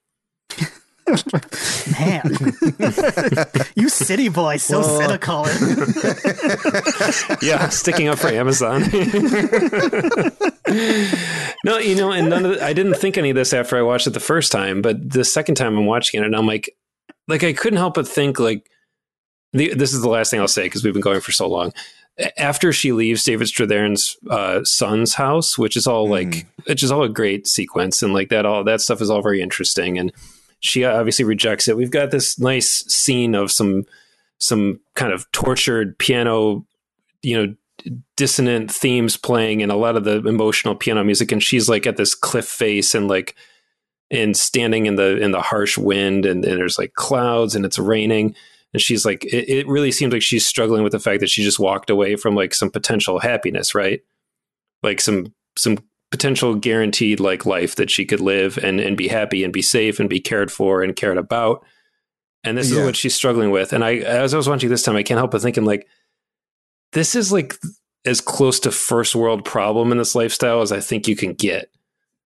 Man, 1.06 2.22
you 3.74 3.90
city 3.90 4.30
boy, 4.30 4.56
so 4.56 4.80
Whoa. 4.80 5.00
cynical. 5.00 5.46
yeah, 7.42 7.68
sticking 7.68 8.08
up 8.08 8.18
for 8.18 8.28
Amazon. 8.28 8.80
no, 11.64 11.76
you 11.78 11.94
know, 11.94 12.10
and 12.10 12.30
none 12.30 12.46
of 12.46 12.52
the, 12.52 12.64
I 12.64 12.72
didn't 12.72 12.94
think 12.94 13.18
any 13.18 13.28
of 13.30 13.36
this 13.36 13.52
after 13.52 13.76
I 13.76 13.82
watched 13.82 14.06
it 14.06 14.14
the 14.14 14.20
first 14.20 14.50
time, 14.50 14.80
but 14.80 15.10
the 15.10 15.24
second 15.24 15.56
time 15.56 15.76
I'm 15.76 15.84
watching 15.84 16.22
it, 16.22 16.26
and 16.26 16.34
I'm 16.34 16.46
like, 16.46 16.74
like 17.28 17.44
I 17.44 17.52
couldn't 17.52 17.78
help 17.78 17.94
but 17.94 18.08
think, 18.08 18.38
like, 18.38 18.70
the, 19.52 19.74
this 19.74 19.92
is 19.92 20.00
the 20.00 20.08
last 20.08 20.30
thing 20.30 20.40
I'll 20.40 20.48
say 20.48 20.64
because 20.64 20.84
we've 20.84 20.94
been 20.94 21.02
going 21.02 21.20
for 21.20 21.32
so 21.32 21.46
long. 21.46 21.74
After 22.38 22.72
she 22.72 22.92
leaves 22.92 23.24
David 23.24 23.48
Strathairn's 23.48 24.16
uh, 24.30 24.64
son's 24.64 25.14
house, 25.14 25.58
which 25.58 25.76
is 25.76 25.86
all 25.86 26.08
like, 26.08 26.28
mm. 26.28 26.46
which 26.66 26.82
is 26.82 26.90
all 26.90 27.02
a 27.02 27.10
great 27.10 27.46
sequence, 27.46 28.02
and 28.02 28.14
like 28.14 28.30
that, 28.30 28.46
all 28.46 28.64
that 28.64 28.80
stuff 28.80 29.02
is 29.02 29.10
all 29.10 29.20
very 29.20 29.42
interesting, 29.42 29.98
and 29.98 30.10
she 30.64 30.82
obviously 30.84 31.26
rejects 31.26 31.68
it. 31.68 31.76
We've 31.76 31.90
got 31.90 32.10
this 32.10 32.38
nice 32.38 32.84
scene 32.86 33.34
of 33.34 33.52
some 33.52 33.84
some 34.38 34.80
kind 34.94 35.12
of 35.12 35.30
tortured 35.30 35.98
piano, 35.98 36.66
you 37.22 37.36
know, 37.36 37.92
dissonant 38.16 38.72
themes 38.72 39.16
playing 39.16 39.62
and 39.62 39.70
a 39.70 39.76
lot 39.76 39.96
of 39.96 40.04
the 40.04 40.26
emotional 40.26 40.74
piano 40.74 41.04
music. 41.04 41.30
And 41.32 41.42
she's 41.42 41.68
like 41.68 41.86
at 41.86 41.98
this 41.98 42.14
cliff 42.14 42.46
face 42.46 42.94
and 42.94 43.08
like 43.08 43.36
and 44.10 44.34
standing 44.36 44.86
in 44.86 44.96
the 44.96 45.18
in 45.18 45.32
the 45.32 45.42
harsh 45.42 45.76
wind 45.76 46.24
and, 46.24 46.44
and 46.44 46.58
there's 46.58 46.78
like 46.78 46.94
clouds 46.94 47.54
and 47.54 47.66
it's 47.66 47.78
raining. 47.78 48.34
And 48.72 48.80
she's 48.80 49.04
like 49.04 49.24
it, 49.26 49.48
it 49.48 49.68
really 49.68 49.92
seems 49.92 50.14
like 50.14 50.22
she's 50.22 50.46
struggling 50.46 50.82
with 50.82 50.92
the 50.92 50.98
fact 50.98 51.20
that 51.20 51.28
she 51.28 51.44
just 51.44 51.60
walked 51.60 51.90
away 51.90 52.16
from 52.16 52.34
like 52.34 52.54
some 52.54 52.70
potential 52.70 53.18
happiness 53.18 53.74
right? 53.74 54.00
Like 54.82 55.02
some 55.02 55.34
some 55.58 55.78
potential 56.14 56.54
guaranteed 56.54 57.18
like 57.18 57.44
life 57.44 57.74
that 57.74 57.90
she 57.90 58.04
could 58.04 58.20
live 58.20 58.56
and 58.58 58.78
and 58.78 58.96
be 58.96 59.08
happy 59.08 59.42
and 59.42 59.52
be 59.52 59.62
safe 59.62 59.98
and 59.98 60.08
be 60.08 60.20
cared 60.20 60.52
for 60.52 60.80
and 60.80 60.94
cared 60.94 61.18
about. 61.18 61.64
And 62.44 62.56
this 62.56 62.70
yeah. 62.70 62.78
is 62.78 62.84
what 62.84 62.94
she's 62.94 63.16
struggling 63.16 63.50
with. 63.50 63.72
And 63.72 63.84
I 63.84 63.96
as 63.96 64.32
I 64.32 64.36
was 64.36 64.48
watching 64.48 64.70
this 64.70 64.84
time, 64.84 64.94
I 64.94 65.02
can't 65.02 65.18
help 65.18 65.32
but 65.32 65.42
thinking 65.42 65.64
like 65.64 65.88
this 66.92 67.16
is 67.16 67.32
like 67.32 67.56
as 68.04 68.20
close 68.20 68.60
to 68.60 68.70
first 68.70 69.16
world 69.16 69.44
problem 69.44 69.90
in 69.90 69.98
this 69.98 70.14
lifestyle 70.14 70.62
as 70.62 70.70
I 70.70 70.78
think 70.78 71.08
you 71.08 71.16
can 71.16 71.32
get. 71.32 71.68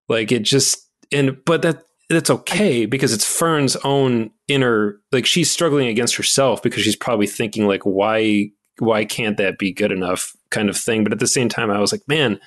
Like 0.06 0.32
it 0.32 0.42
just 0.42 0.86
and 1.10 1.42
but 1.46 1.62
that 1.62 1.84
that's 2.10 2.28
okay 2.28 2.84
because 2.84 3.14
it's 3.14 3.24
Fern's 3.24 3.76
own 3.84 4.30
inner 4.48 5.00
like 5.12 5.24
she's 5.24 5.50
struggling 5.50 5.88
against 5.88 6.16
herself 6.16 6.62
because 6.62 6.82
she's 6.82 6.94
probably 6.94 7.26
thinking 7.26 7.66
like 7.66 7.84
why 7.84 8.50
why 8.80 9.06
can't 9.06 9.38
that 9.38 9.58
be 9.58 9.72
good 9.72 9.92
enough 9.92 10.36
kind 10.50 10.68
of 10.68 10.76
thing. 10.76 11.04
But 11.04 11.12
at 11.12 11.20
the 11.20 11.26
same 11.26 11.48
time, 11.48 11.70
I 11.70 11.80
was 11.80 11.92
like, 11.92 12.06
man, 12.06 12.38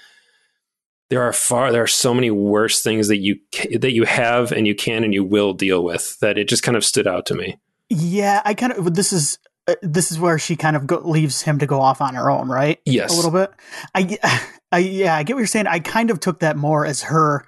there 1.12 1.22
are 1.22 1.34
far 1.34 1.74
there 1.74 1.84
are 1.84 1.88
so 1.88 2.14
many 2.14 2.32
worse 2.32 2.82
things 2.82 3.10
that 3.10 3.18
you 3.18 3.38
that 3.78 3.92
you 3.92 4.06
have 4.06 4.54
and 4.54 4.66
you 4.66 4.74
can 4.74 5.04
and 5.04 5.14
you 5.14 5.26
will 5.26 5.54
deal 5.54 5.84
with 5.84 6.18
that 6.22 6.38
it 6.38 6.48
just 6.48 6.64
kind 6.64 6.78
of 6.78 6.86
stood 6.86 7.06
out 7.06 7.26
to 7.26 7.36
me. 7.36 7.60
Yeah, 7.90 8.42
I 8.46 8.54
kind 8.54 8.72
of 8.72 8.94
this 8.96 9.12
is 9.12 9.38
uh, 9.68 9.76
this 9.82 10.10
is 10.10 10.20
where 10.20 10.40
she 10.40 10.56
kind 10.56 10.78
of 10.78 10.88
go, 10.88 11.00
leaves 11.00 11.42
him 11.42 11.60
to 11.60 11.68
go 11.68 11.82
off 11.82 12.00
on 12.00 12.16
her 12.16 12.32
own, 12.32 12.48
right? 12.48 12.80
Yes, 12.86 13.12
a 13.12 13.16
little 13.16 13.32
bit. 13.32 13.52
I, 13.94 14.18
I 14.72 14.78
yeah, 14.80 15.16
I 15.16 15.24
get 15.24 15.34
what 15.34 15.40
you're 15.40 15.48
saying. 15.48 15.68
I 15.68 15.80
kind 15.80 16.12
of 16.12 16.22
took 16.22 16.40
that 16.40 16.56
more 16.56 16.86
as 16.86 17.04
her 17.04 17.46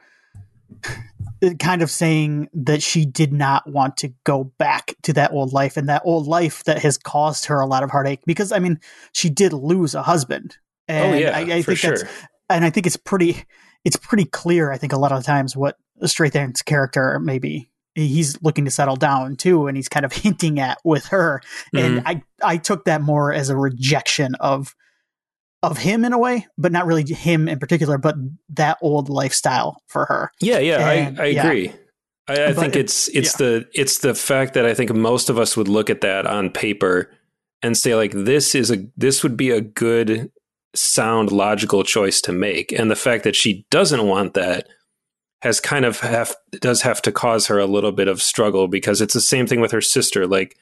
kind 1.59 1.81
of 1.81 1.89
saying 1.89 2.49
that 2.53 2.83
she 2.83 3.05
did 3.05 3.31
not 3.31 3.65
want 3.65 3.95
to 3.97 4.09
go 4.25 4.43
back 4.43 4.95
to 5.03 5.13
that 5.13 5.31
old 5.31 5.53
life 5.53 5.77
and 5.77 5.87
that 5.87 6.01
old 6.03 6.27
life 6.27 6.65
that 6.65 6.79
has 6.79 6.97
caused 6.97 7.45
her 7.45 7.61
a 7.61 7.65
lot 7.65 7.83
of 7.83 7.91
heartache 7.91 8.21
because 8.25 8.51
I 8.51 8.59
mean 8.59 8.79
she 9.13 9.29
did 9.29 9.53
lose 9.53 9.95
a 9.95 10.03
husband. 10.03 10.57
Oh, 10.89 10.93
and 10.93 11.15
oh 11.15 11.17
yeah, 11.17 11.37
I, 11.37 11.39
I 11.41 11.61
think 11.61 11.79
sure. 11.79 11.97
that's 11.97 12.03
and 12.53 12.65
I 12.65 12.69
think 12.69 12.85
it's 12.85 12.97
pretty 12.97 13.43
it's 13.83 13.97
pretty 13.97 14.25
clear. 14.25 14.71
I 14.71 14.77
think 14.77 14.93
a 14.93 14.99
lot 14.99 15.11
of 15.11 15.23
times 15.23 15.55
what 15.55 15.77
Strathairn's 16.01 16.61
character 16.61 17.19
maybe 17.19 17.69
he's 17.95 18.41
looking 18.41 18.65
to 18.65 18.71
settle 18.71 18.95
down 18.95 19.35
too, 19.35 19.67
and 19.67 19.77
he's 19.77 19.89
kind 19.89 20.05
of 20.05 20.11
hinting 20.13 20.59
at 20.59 20.79
with 20.83 21.07
her. 21.07 21.41
Mm-hmm. 21.73 21.77
And 21.77 22.07
I 22.07 22.23
I 22.43 22.57
took 22.57 22.85
that 22.85 23.01
more 23.01 23.33
as 23.33 23.49
a 23.49 23.57
rejection 23.57 24.35
of 24.35 24.75
of 25.61 25.77
him 25.77 26.03
in 26.03 26.11
a 26.11 26.17
way, 26.17 26.45
but 26.57 26.71
not 26.71 26.85
really 26.85 27.05
him 27.05 27.47
in 27.47 27.57
particular, 27.57 27.97
but 27.97 28.15
that 28.49 28.77
old 28.81 29.09
lifestyle 29.09 29.81
for 29.87 30.05
her. 30.05 30.31
Yeah, 30.41 30.59
yeah, 30.59 30.89
and, 30.89 31.19
I, 31.19 31.23
I 31.23 31.27
yeah. 31.27 31.45
agree. 31.45 31.71
I, 32.27 32.45
I 32.45 32.53
think 32.53 32.75
it's 32.75 33.07
it's 33.09 33.39
yeah. 33.39 33.45
the 33.45 33.67
it's 33.73 33.99
the 33.99 34.13
fact 34.13 34.53
that 34.53 34.65
I 34.65 34.73
think 34.73 34.93
most 34.93 35.29
of 35.29 35.37
us 35.37 35.57
would 35.57 35.67
look 35.67 35.89
at 35.89 36.01
that 36.01 36.25
on 36.25 36.49
paper 36.49 37.11
and 37.61 37.77
say 37.77 37.95
like 37.95 38.11
this 38.11 38.55
is 38.55 38.71
a 38.71 38.85
this 38.95 39.23
would 39.23 39.35
be 39.35 39.51
a 39.51 39.61
good 39.61 40.31
sound 40.75 41.31
logical 41.31 41.83
choice 41.83 42.21
to 42.21 42.31
make. 42.31 42.71
And 42.71 42.89
the 42.89 42.95
fact 42.95 43.23
that 43.23 43.35
she 43.35 43.65
doesn't 43.69 44.05
want 44.05 44.33
that 44.33 44.67
has 45.41 45.59
kind 45.59 45.85
of 45.85 45.99
have 45.99 46.35
does 46.61 46.81
have 46.81 47.01
to 47.01 47.11
cause 47.11 47.47
her 47.47 47.59
a 47.59 47.65
little 47.65 47.91
bit 47.91 48.07
of 48.07 48.21
struggle 48.21 48.67
because 48.67 49.01
it's 49.01 49.13
the 49.13 49.21
same 49.21 49.45
thing 49.45 49.59
with 49.59 49.71
her 49.71 49.81
sister. 49.81 50.25
Like 50.25 50.57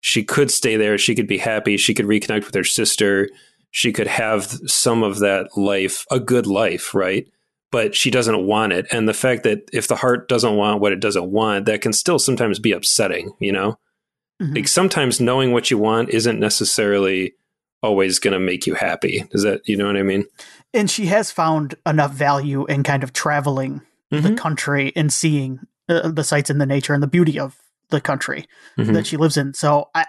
she 0.00 0.22
could 0.22 0.50
stay 0.50 0.76
there. 0.76 0.98
She 0.98 1.14
could 1.14 1.26
be 1.26 1.38
happy. 1.38 1.76
She 1.76 1.94
could 1.94 2.06
reconnect 2.06 2.44
with 2.44 2.54
her 2.54 2.64
sister. 2.64 3.30
She 3.70 3.92
could 3.92 4.06
have 4.06 4.44
some 4.66 5.02
of 5.02 5.20
that 5.20 5.56
life 5.56 6.04
a 6.10 6.20
good 6.20 6.46
life 6.46 6.94
right? 6.94 7.26
But 7.70 7.94
she 7.96 8.10
doesn't 8.10 8.46
want 8.46 8.74
it. 8.74 8.86
And 8.92 9.08
the 9.08 9.14
fact 9.14 9.44
that 9.44 9.70
if 9.72 9.88
the 9.88 9.96
heart 9.96 10.28
doesn't 10.28 10.56
want 10.56 10.82
what 10.82 10.92
it 10.92 11.00
doesn't 11.00 11.30
want 11.30 11.64
that 11.64 11.80
can 11.80 11.94
still 11.94 12.18
sometimes 12.18 12.58
be 12.58 12.72
upsetting 12.72 13.32
you 13.40 13.52
know? 13.52 13.78
Mm-hmm. 14.40 14.54
like 14.54 14.68
sometimes 14.68 15.20
knowing 15.20 15.52
what 15.52 15.70
you 15.70 15.78
want 15.78 16.08
isn't 16.08 16.40
necessarily 16.40 17.34
always 17.82 18.18
going 18.18 18.32
to 18.32 18.40
make 18.40 18.66
you 18.66 18.74
happy. 18.74 19.24
Does 19.30 19.42
that, 19.42 19.68
you 19.68 19.76
know 19.76 19.86
what 19.86 19.96
I 19.96 20.02
mean? 20.02 20.24
And 20.72 20.90
she 20.90 21.06
has 21.06 21.30
found 21.30 21.74
enough 21.84 22.12
value 22.12 22.64
in 22.66 22.82
kind 22.82 23.02
of 23.02 23.12
traveling 23.12 23.82
mm-hmm. 24.10 24.22
the 24.22 24.34
country 24.34 24.92
and 24.96 25.12
seeing 25.12 25.60
uh, 25.88 26.10
the 26.10 26.24
sights 26.24 26.48
and 26.48 26.60
the 26.60 26.66
nature 26.66 26.94
and 26.94 27.02
the 27.02 27.08
beauty 27.08 27.38
of 27.38 27.56
the 27.90 28.00
country 28.00 28.46
mm-hmm. 28.78 28.92
that 28.92 29.06
she 29.06 29.16
lives 29.16 29.36
in. 29.36 29.52
So 29.52 29.90
I, 29.94 30.06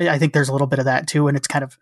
I 0.00 0.18
think 0.18 0.32
there's 0.32 0.48
a 0.48 0.52
little 0.52 0.66
bit 0.66 0.78
of 0.78 0.84
that 0.84 1.08
too. 1.08 1.26
And 1.26 1.36
it's 1.36 1.48
kind 1.48 1.64
of, 1.64 1.78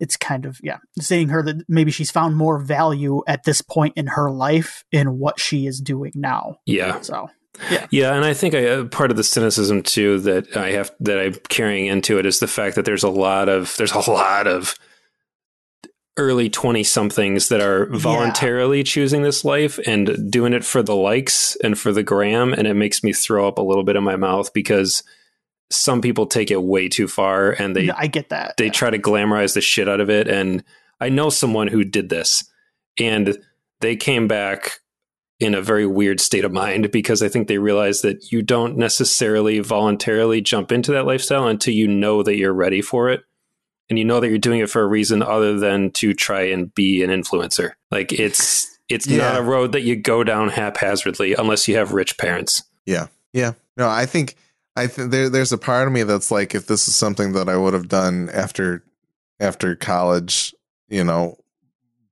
it's 0.00 0.16
kind 0.16 0.46
of, 0.46 0.58
yeah, 0.62 0.78
seeing 1.00 1.28
her 1.28 1.42
that 1.42 1.68
maybe 1.68 1.90
she's 1.90 2.10
found 2.10 2.36
more 2.36 2.58
value 2.58 3.22
at 3.26 3.44
this 3.44 3.62
point 3.62 3.94
in 3.96 4.06
her 4.08 4.30
life 4.30 4.84
in 4.90 5.18
what 5.18 5.38
she 5.38 5.66
is 5.66 5.80
doing 5.80 6.12
now. 6.14 6.56
Yeah. 6.66 7.00
So 7.00 7.28
Yeah. 7.70 7.86
Yeah, 7.90 8.14
and 8.14 8.24
I 8.24 8.34
think 8.34 8.54
I, 8.54 8.66
uh, 8.66 8.84
part 8.84 9.10
of 9.10 9.16
the 9.16 9.24
cynicism 9.24 9.82
too 9.82 10.18
that 10.20 10.56
I 10.56 10.72
have 10.72 10.92
that 11.00 11.18
I'm 11.18 11.34
carrying 11.48 11.86
into 11.86 12.18
it 12.18 12.26
is 12.26 12.40
the 12.40 12.48
fact 12.48 12.76
that 12.76 12.84
there's 12.84 13.04
a 13.04 13.08
lot 13.08 13.48
of 13.48 13.74
there's 13.76 13.92
a 13.92 14.10
lot 14.10 14.46
of 14.46 14.76
early 16.16 16.48
20 16.48 16.84
somethings 16.84 17.48
that 17.48 17.60
are 17.60 17.86
voluntarily 17.86 18.78
yeah. 18.78 18.84
choosing 18.84 19.22
this 19.22 19.44
life 19.44 19.80
and 19.86 20.30
doing 20.30 20.52
it 20.52 20.64
for 20.64 20.82
the 20.82 20.94
likes 20.94 21.56
and 21.56 21.76
for 21.76 21.90
the 21.90 22.04
gram 22.04 22.52
and 22.52 22.68
it 22.68 22.74
makes 22.74 23.02
me 23.02 23.12
throw 23.12 23.48
up 23.48 23.58
a 23.58 23.62
little 23.62 23.82
bit 23.82 23.96
in 23.96 24.04
my 24.04 24.14
mouth 24.14 24.52
because 24.52 25.02
some 25.70 26.00
people 26.00 26.26
take 26.26 26.52
it 26.52 26.62
way 26.62 26.88
too 26.88 27.08
far 27.08 27.50
and 27.50 27.74
they 27.74 27.90
I 27.90 28.06
get 28.06 28.28
that. 28.28 28.56
They 28.58 28.66
yeah. 28.66 28.72
try 28.72 28.90
to 28.90 28.98
glamorize 28.98 29.54
the 29.54 29.60
shit 29.60 29.88
out 29.88 30.00
of 30.00 30.08
it 30.08 30.28
and 30.28 30.62
I 31.00 31.08
know 31.08 31.30
someone 31.30 31.66
who 31.66 31.82
did 31.82 32.10
this 32.10 32.44
and 32.98 33.36
they 33.80 33.96
came 33.96 34.28
back 34.28 34.78
in 35.40 35.54
a 35.54 35.62
very 35.62 35.86
weird 35.86 36.20
state 36.20 36.44
of 36.44 36.52
mind 36.52 36.90
because 36.90 37.22
I 37.22 37.28
think 37.28 37.48
they 37.48 37.58
realize 37.58 38.02
that 38.02 38.30
you 38.30 38.42
don't 38.42 38.76
necessarily 38.76 39.58
voluntarily 39.58 40.40
jump 40.40 40.70
into 40.70 40.92
that 40.92 41.06
lifestyle 41.06 41.48
until 41.48 41.74
you 41.74 41.88
know 41.88 42.22
that 42.22 42.36
you're 42.36 42.52
ready 42.52 42.80
for 42.80 43.10
it 43.10 43.22
and 43.90 43.98
you 43.98 44.04
know 44.04 44.20
that 44.20 44.28
you're 44.28 44.38
doing 44.38 44.60
it 44.60 44.70
for 44.70 44.82
a 44.82 44.86
reason 44.86 45.22
other 45.22 45.58
than 45.58 45.90
to 45.92 46.14
try 46.14 46.42
and 46.42 46.74
be 46.74 47.02
an 47.02 47.10
influencer. 47.10 47.72
Like 47.90 48.12
it's 48.12 48.78
it's 48.88 49.06
yeah. 49.06 49.18
not 49.18 49.38
a 49.38 49.42
road 49.42 49.72
that 49.72 49.82
you 49.82 49.96
go 49.96 50.24
down 50.24 50.50
haphazardly 50.50 51.34
unless 51.34 51.66
you 51.68 51.76
have 51.76 51.92
rich 51.92 52.16
parents. 52.16 52.62
Yeah. 52.86 53.08
Yeah. 53.32 53.52
No, 53.76 53.88
I 53.88 54.06
think 54.06 54.36
I 54.76 54.86
think 54.86 55.10
there 55.10 55.28
there's 55.28 55.52
a 55.52 55.58
part 55.58 55.86
of 55.86 55.92
me 55.92 56.02
that's 56.04 56.30
like 56.30 56.54
if 56.54 56.66
this 56.66 56.86
is 56.88 56.94
something 56.94 57.32
that 57.32 57.48
I 57.48 57.56
would 57.56 57.74
have 57.74 57.88
done 57.88 58.30
after 58.32 58.84
after 59.40 59.74
college, 59.74 60.54
you 60.88 61.02
know, 61.02 61.36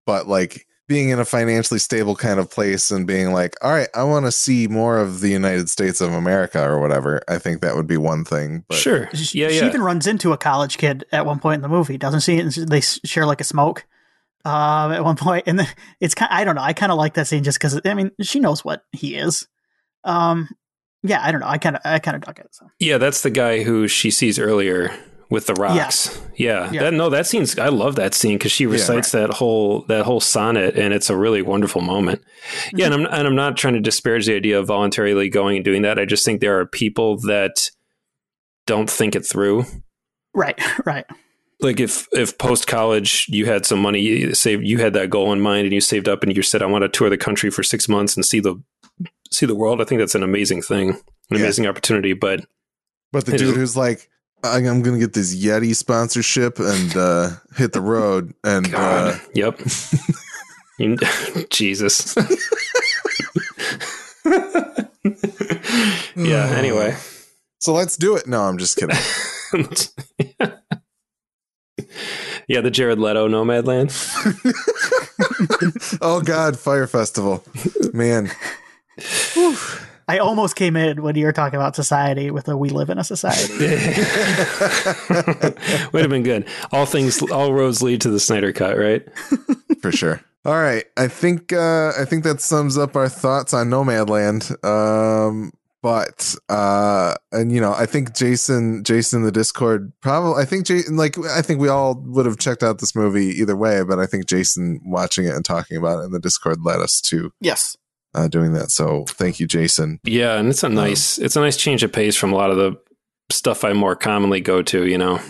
but 0.06 0.28
like 0.28 0.66
being 0.88 1.10
in 1.10 1.18
a 1.18 1.24
financially 1.24 1.78
stable 1.78 2.16
kind 2.16 2.40
of 2.40 2.50
place 2.50 2.90
and 2.90 3.06
being 3.06 3.32
like, 3.32 3.54
all 3.62 3.70
right, 3.70 3.88
I 3.94 4.02
want 4.02 4.26
to 4.26 4.32
see 4.32 4.68
more 4.68 4.98
of 4.98 5.20
the 5.20 5.30
United 5.30 5.70
States 5.70 6.00
of 6.00 6.12
America 6.12 6.62
or 6.62 6.80
whatever. 6.80 7.22
I 7.28 7.38
think 7.38 7.60
that 7.60 7.76
would 7.76 7.86
be 7.86 7.96
one 7.96 8.24
thing. 8.24 8.64
But 8.68 8.78
sure. 8.78 9.08
Yeah, 9.12 9.48
yeah. 9.48 9.60
she, 9.60 9.66
even 9.66 9.82
runs 9.82 10.06
into 10.06 10.32
a 10.32 10.36
college 10.36 10.78
kid 10.78 11.04
at 11.12 11.24
one 11.24 11.38
point 11.38 11.56
in 11.56 11.62
the 11.62 11.68
movie, 11.68 11.98
doesn't 11.98 12.20
she? 12.20 12.40
They 12.64 12.80
share 12.80 13.26
like 13.26 13.40
a 13.40 13.44
smoke 13.44 13.86
um, 14.44 14.92
at 14.92 15.04
one 15.04 15.16
point, 15.16 15.44
and 15.46 15.66
it's 16.00 16.14
kind. 16.14 16.30
I 16.32 16.44
don't 16.44 16.56
know. 16.56 16.62
I 16.62 16.72
kind 16.72 16.92
of 16.92 16.98
like 16.98 17.14
that 17.14 17.26
scene 17.26 17.44
just 17.44 17.58
because 17.58 17.80
I 17.84 17.94
mean 17.94 18.10
she 18.20 18.40
knows 18.40 18.64
what 18.64 18.84
he 18.92 19.14
is. 19.14 19.46
Um, 20.04 20.48
yeah, 21.02 21.20
I 21.22 21.32
don't 21.32 21.40
know. 21.40 21.48
I 21.48 21.58
kind 21.58 21.76
of 21.76 21.82
I 21.84 21.98
kind 21.98 22.16
of 22.16 22.22
dug 22.22 22.38
it. 22.38 22.48
So. 22.52 22.66
Yeah, 22.78 22.98
that's 22.98 23.22
the 23.22 23.30
guy 23.30 23.62
who 23.62 23.88
she 23.88 24.10
sees 24.10 24.38
earlier 24.38 24.92
with 25.32 25.46
the 25.46 25.54
rocks. 25.54 26.20
Yeah, 26.36 26.70
yeah. 26.70 26.82
That, 26.82 26.92
no, 26.92 27.08
that 27.08 27.26
scene's. 27.26 27.58
I 27.58 27.68
love 27.68 27.96
that 27.96 28.12
scene 28.12 28.36
because 28.36 28.52
she 28.52 28.66
recites 28.66 29.14
yeah, 29.14 29.20
right. 29.20 29.28
that 29.28 29.36
whole 29.36 29.80
that 29.88 30.04
whole 30.04 30.20
sonnet, 30.20 30.76
and 30.76 30.92
it's 30.92 31.08
a 31.08 31.16
really 31.16 31.40
wonderful 31.40 31.80
moment. 31.80 32.20
Mm-hmm. 32.20 32.78
Yeah, 32.78 32.86
and 32.86 32.94
I'm 32.94 33.06
and 33.06 33.26
I'm 33.26 33.34
not 33.34 33.56
trying 33.56 33.72
to 33.72 33.80
disparage 33.80 34.26
the 34.26 34.36
idea 34.36 34.58
of 34.58 34.66
voluntarily 34.66 35.30
going 35.30 35.56
and 35.56 35.64
doing 35.64 35.82
that. 35.82 35.98
I 35.98 36.04
just 36.04 36.26
think 36.26 36.40
there 36.42 36.60
are 36.60 36.66
people 36.66 37.16
that 37.20 37.70
don't 38.66 38.90
think 38.90 39.16
it 39.16 39.26
through. 39.26 39.64
Right, 40.34 40.60
right. 40.84 41.06
Like 41.60 41.80
if 41.80 42.08
if 42.12 42.36
post 42.36 42.66
college 42.66 43.26
you 43.30 43.46
had 43.46 43.64
some 43.64 43.80
money 43.80 44.00
you 44.00 44.34
saved, 44.34 44.66
you 44.66 44.78
had 44.78 44.92
that 44.92 45.08
goal 45.08 45.32
in 45.32 45.40
mind, 45.40 45.64
and 45.64 45.72
you 45.72 45.80
saved 45.80 46.08
up, 46.10 46.22
and 46.22 46.36
you 46.36 46.42
said, 46.42 46.60
"I 46.60 46.66
want 46.66 46.82
to 46.82 46.90
tour 46.90 47.08
the 47.08 47.16
country 47.16 47.50
for 47.50 47.62
six 47.62 47.88
months 47.88 48.16
and 48.16 48.24
see 48.24 48.40
the 48.40 48.62
see 49.30 49.46
the 49.46 49.54
world." 49.54 49.80
I 49.80 49.84
think 49.84 49.98
that's 49.98 50.14
an 50.14 50.22
amazing 50.22 50.60
thing, 50.60 50.90
an 50.90 50.98
yeah. 51.30 51.38
amazing 51.38 51.66
opportunity. 51.66 52.12
But 52.12 52.44
but 53.12 53.24
the 53.24 53.38
dude 53.38 53.56
who's 53.56 53.78
like, 53.78 54.10
I'm 54.44 54.82
gonna 54.82 54.98
get 54.98 55.12
this 55.12 55.34
Yeti 55.34 55.74
sponsorship 55.74 56.58
and 56.58 56.96
uh, 56.96 57.30
hit 57.56 57.72
the 57.72 57.80
road. 57.80 58.34
And. 58.44 58.74
Uh, 58.74 59.16
yep, 59.34 59.58
Jesus. 61.50 62.16
yeah. 66.16 66.46
Anyway, 66.56 66.96
so 67.58 67.72
let's 67.72 67.96
do 67.96 68.16
it. 68.16 68.26
No, 68.26 68.42
I'm 68.42 68.58
just 68.58 68.76
kidding. 68.76 68.96
yeah, 72.48 72.60
the 72.60 72.70
Jared 72.70 72.98
Leto 72.98 73.28
Nomadland. 73.28 73.92
oh 76.00 76.20
God, 76.20 76.58
Fyre 76.58 76.86
Festival, 76.86 77.44
man. 77.92 78.30
I 80.08 80.18
almost 80.18 80.56
came 80.56 80.76
in 80.76 81.02
when 81.02 81.16
you 81.16 81.24
were 81.26 81.32
talking 81.32 81.56
about 81.56 81.76
society 81.76 82.30
with 82.30 82.48
a 82.48 82.56
"We 82.56 82.68
live 82.68 82.90
in 82.90 82.98
a 82.98 83.04
society." 83.04 83.52
Would 85.92 86.02
have 86.02 86.10
been 86.10 86.22
good. 86.22 86.46
All 86.72 86.86
things, 86.86 87.22
all 87.30 87.52
roads 87.52 87.82
lead 87.82 88.00
to 88.02 88.10
the 88.10 88.20
Snyder 88.20 88.52
Cut, 88.52 88.76
right? 88.78 89.06
For 89.80 89.92
sure. 89.92 90.20
All 90.44 90.60
right, 90.60 90.84
I 90.96 91.06
think 91.06 91.52
uh, 91.52 91.92
I 91.98 92.04
think 92.04 92.24
that 92.24 92.40
sums 92.40 92.76
up 92.76 92.96
our 92.96 93.08
thoughts 93.08 93.54
on 93.54 93.70
Nomadland. 93.70 94.64
Um, 94.64 95.52
but 95.82 96.34
uh, 96.48 97.14
and 97.32 97.52
you 97.52 97.60
know, 97.60 97.74
I 97.74 97.86
think 97.86 98.14
Jason, 98.14 98.84
Jason 98.84 99.20
in 99.20 99.24
the 99.24 99.32
Discord, 99.32 99.92
probably. 100.00 100.40
I 100.40 100.44
think 100.46 100.64
Jason, 100.64 100.96
like, 100.96 101.18
I 101.26 101.42
think 101.42 101.60
we 101.60 101.68
all 101.68 101.94
would 101.94 102.24
have 102.24 102.38
checked 102.38 102.62
out 102.62 102.78
this 102.78 102.94
movie 102.94 103.26
either 103.40 103.56
way. 103.56 103.82
But 103.82 103.98
I 103.98 104.06
think 104.06 104.26
Jason 104.26 104.80
watching 104.84 105.26
it 105.26 105.34
and 105.34 105.44
talking 105.44 105.76
about 105.76 106.00
it 106.00 106.06
in 106.06 106.12
the 106.12 106.20
Discord 106.20 106.62
led 106.62 106.80
us 106.80 107.00
to 107.02 107.32
yes 107.40 107.76
uh, 108.14 108.28
doing 108.28 108.52
that. 108.52 108.70
So 108.70 109.04
thank 109.08 109.40
you, 109.40 109.46
Jason. 109.46 110.00
Yeah, 110.04 110.38
and 110.38 110.48
it's 110.48 110.62
a 110.62 110.66
um, 110.66 110.74
nice 110.74 111.18
um, 111.18 111.24
it's 111.24 111.36
a 111.36 111.40
nice 111.40 111.56
change 111.56 111.82
of 111.82 111.92
pace 111.92 112.16
from 112.16 112.32
a 112.32 112.36
lot 112.36 112.50
of 112.50 112.56
the 112.56 112.78
stuff 113.30 113.64
I 113.64 113.72
more 113.72 113.96
commonly 113.96 114.40
go 114.40 114.62
to. 114.62 114.86
You 114.86 114.98
know, 114.98 115.20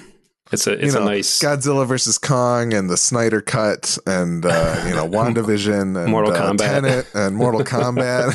it's 0.50 0.66
a 0.66 0.72
it's 0.72 0.94
you 0.94 1.00
know, 1.00 1.06
a 1.06 1.10
nice 1.10 1.40
Godzilla 1.40 1.86
versus 1.86 2.18
Kong 2.18 2.74
and 2.74 2.90
the 2.90 2.96
Snyder 2.96 3.40
Cut 3.40 3.98
and 4.06 4.44
uh, 4.44 4.84
you 4.86 4.94
know 4.94 5.08
WandaVision 5.08 6.02
and 6.02 6.10
Mortal 6.10 6.32
uh, 6.32 6.52
Kombat 6.52 6.58
Tenet 6.58 7.06
and 7.14 7.36
Mortal 7.36 7.62
Kombat. 7.62 8.32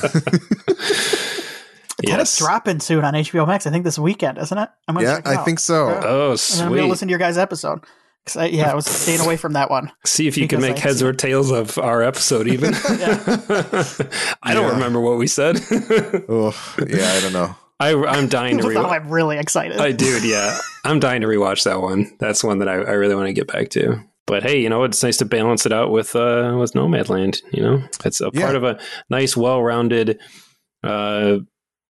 yes. 2.03 2.37
dropping 2.37 2.79
soon 2.79 3.03
on 3.03 3.13
HBO 3.13 3.47
Max. 3.47 3.65
I 3.65 3.71
think 3.71 3.83
this 3.83 3.99
weekend, 3.99 4.37
isn't 4.37 4.57
it? 4.57 4.69
I'm 4.87 4.99
yeah, 4.99 5.21
I 5.25 5.37
think 5.37 5.59
so. 5.59 5.89
Yeah. 5.89 6.01
Oh, 6.03 6.35
sweet. 6.35 6.63
I'm 6.63 6.75
gonna 6.75 6.87
listen 6.87 7.07
to 7.07 7.11
your 7.11 7.19
guys' 7.19 7.37
episode. 7.37 7.83
I, 8.35 8.47
yeah, 8.47 8.71
I 8.71 8.75
was 8.75 8.85
staying 8.85 9.21
away 9.21 9.37
from 9.37 9.53
that 9.53 9.69
one. 9.69 9.91
See 10.05 10.27
if 10.27 10.37
you 10.37 10.47
can 10.47 10.59
make 10.61 10.77
I, 10.77 10.79
heads 10.79 11.01
or 11.01 11.13
tails 11.13 11.51
of 11.51 11.77
our 11.77 12.01
episode, 12.01 12.47
even. 12.47 12.73
I 14.43 14.53
don't 14.53 14.73
remember 14.73 14.99
what 14.99 15.17
we 15.17 15.27
said. 15.27 15.59
oh, 16.29 16.75
yeah, 16.87 17.11
I 17.11 17.19
don't 17.21 17.33
know. 17.33 17.55
I, 17.79 17.89
am 18.17 18.27
dying 18.27 18.57
to 18.57 18.63
rewatch. 18.63 18.89
I'm 18.89 19.09
really 19.09 19.37
excited. 19.37 19.77
I 19.77 19.91
dude, 19.91 20.23
yeah, 20.23 20.57
I'm 20.83 20.99
dying 20.99 21.21
to 21.21 21.27
rewatch 21.27 21.63
that 21.65 21.81
one. 21.81 22.15
That's 22.19 22.43
one 22.43 22.59
that 22.59 22.67
I, 22.67 22.73
I 22.73 22.93
really 22.93 23.15
want 23.15 23.27
to 23.27 23.33
get 23.33 23.47
back 23.47 23.69
to. 23.69 24.01
But 24.25 24.43
hey, 24.43 24.61
you 24.61 24.69
know, 24.69 24.83
it's 24.83 25.01
nice 25.03 25.17
to 25.17 25.25
balance 25.25 25.65
it 25.65 25.71
out 25.71 25.91
with 25.91 26.15
uh, 26.15 26.57
with 26.59 26.73
Nomadland. 26.73 27.41
You 27.51 27.61
know, 27.61 27.83
it's 28.03 28.19
a 28.19 28.29
yeah. 28.33 28.41
part 28.41 28.55
of 28.55 28.63
a 28.63 28.79
nice, 29.09 29.37
well-rounded. 29.37 30.19
Uh, 30.83 31.39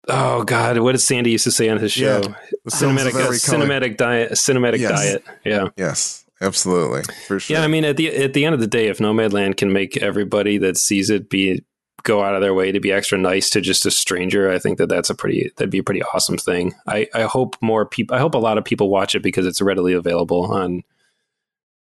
oh 0.08 0.44
God, 0.44 0.78
what 0.80 0.92
did 0.92 1.00
Sandy 1.00 1.32
used 1.32 1.46
to 1.46 1.52
say 1.52 1.70
on 1.70 1.80
his 1.80 1.92
show? 1.92 2.22
Yeah, 2.22 2.36
cinematic, 2.70 3.16
uh, 3.16 3.32
cinematic 3.32 3.98
diet, 3.98 4.34
cinematic 4.34 4.80
yes. 4.80 4.92
diet. 4.92 5.24
Yeah. 5.44 5.70
Yes. 5.78 6.26
Absolutely, 6.42 7.02
for 7.28 7.40
sure. 7.40 7.58
Yeah, 7.58 7.64
I 7.64 7.68
mean, 7.68 7.84
at 7.84 7.98
the 7.98 8.16
at 8.16 8.34
the 8.34 8.46
end 8.46 8.54
of 8.54 8.62
the 8.62 8.68
day, 8.68 8.88
if 8.88 9.00
Nomadland 9.00 9.58
can 9.58 9.74
make 9.74 9.98
everybody 9.98 10.58
that 10.60 10.78
sees 10.78 11.10
it 11.10 11.30
be 11.30 11.64
go 12.04 12.24
out 12.24 12.36
of 12.36 12.42
their 12.42 12.54
way 12.54 12.72
to 12.72 12.80
be 12.80 12.92
extra 12.92 13.18
nice 13.18 13.50
to 13.50 13.62
just 13.62 13.86
a 13.86 13.92
stranger, 13.92 14.52
I 14.52 14.60
think 14.60 14.78
that 14.78 14.88
that's 14.88 15.10
a 15.10 15.16
pretty 15.16 15.52
that'd 15.58 15.72
be 15.72 15.80
a 15.80 15.84
pretty 15.84 16.04
awesome 16.04 16.38
thing. 16.38 16.74
I 16.86 17.08
I 17.14 17.24
hope 17.24 17.56
more 17.62 17.86
people. 17.86 18.16
I 18.16 18.20
hope 18.20 18.36
a 18.36 18.40
lot 18.40 18.58
of 18.58 18.66
people 18.66 18.90
watch 18.90 19.16
it 19.16 19.24
because 19.24 19.46
it's 19.48 19.62
readily 19.62 19.94
available 19.94 20.46
on 20.52 20.84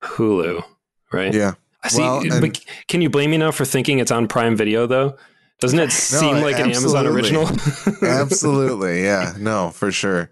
Hulu. 0.03 0.65
Right? 1.13 1.33
Yeah. 1.33 1.55
I 1.85 1.89
see. 1.89 2.03
Well, 2.03 2.41
but 2.41 2.65
can 2.89 3.03
you 3.03 3.11
blame 3.11 3.31
me 3.31 3.39
now 3.39 3.51
for 3.51 3.65
thinking 3.65 3.99
it's 3.99 4.11
on 4.11 4.29
Prime 4.29 4.57
Video 4.57 4.87
though? 4.87 5.17
Doesn't 5.61 5.79
it 5.79 5.93
seem 5.93 6.37
no, 6.37 6.43
like 6.43 6.59
an 6.59 6.73
Amazon 6.73 7.07
original? 7.07 7.49
absolutely. 8.03 9.05
Yeah. 9.05 9.35
No, 9.39 9.71
for 9.71 9.93
sure. 9.93 10.31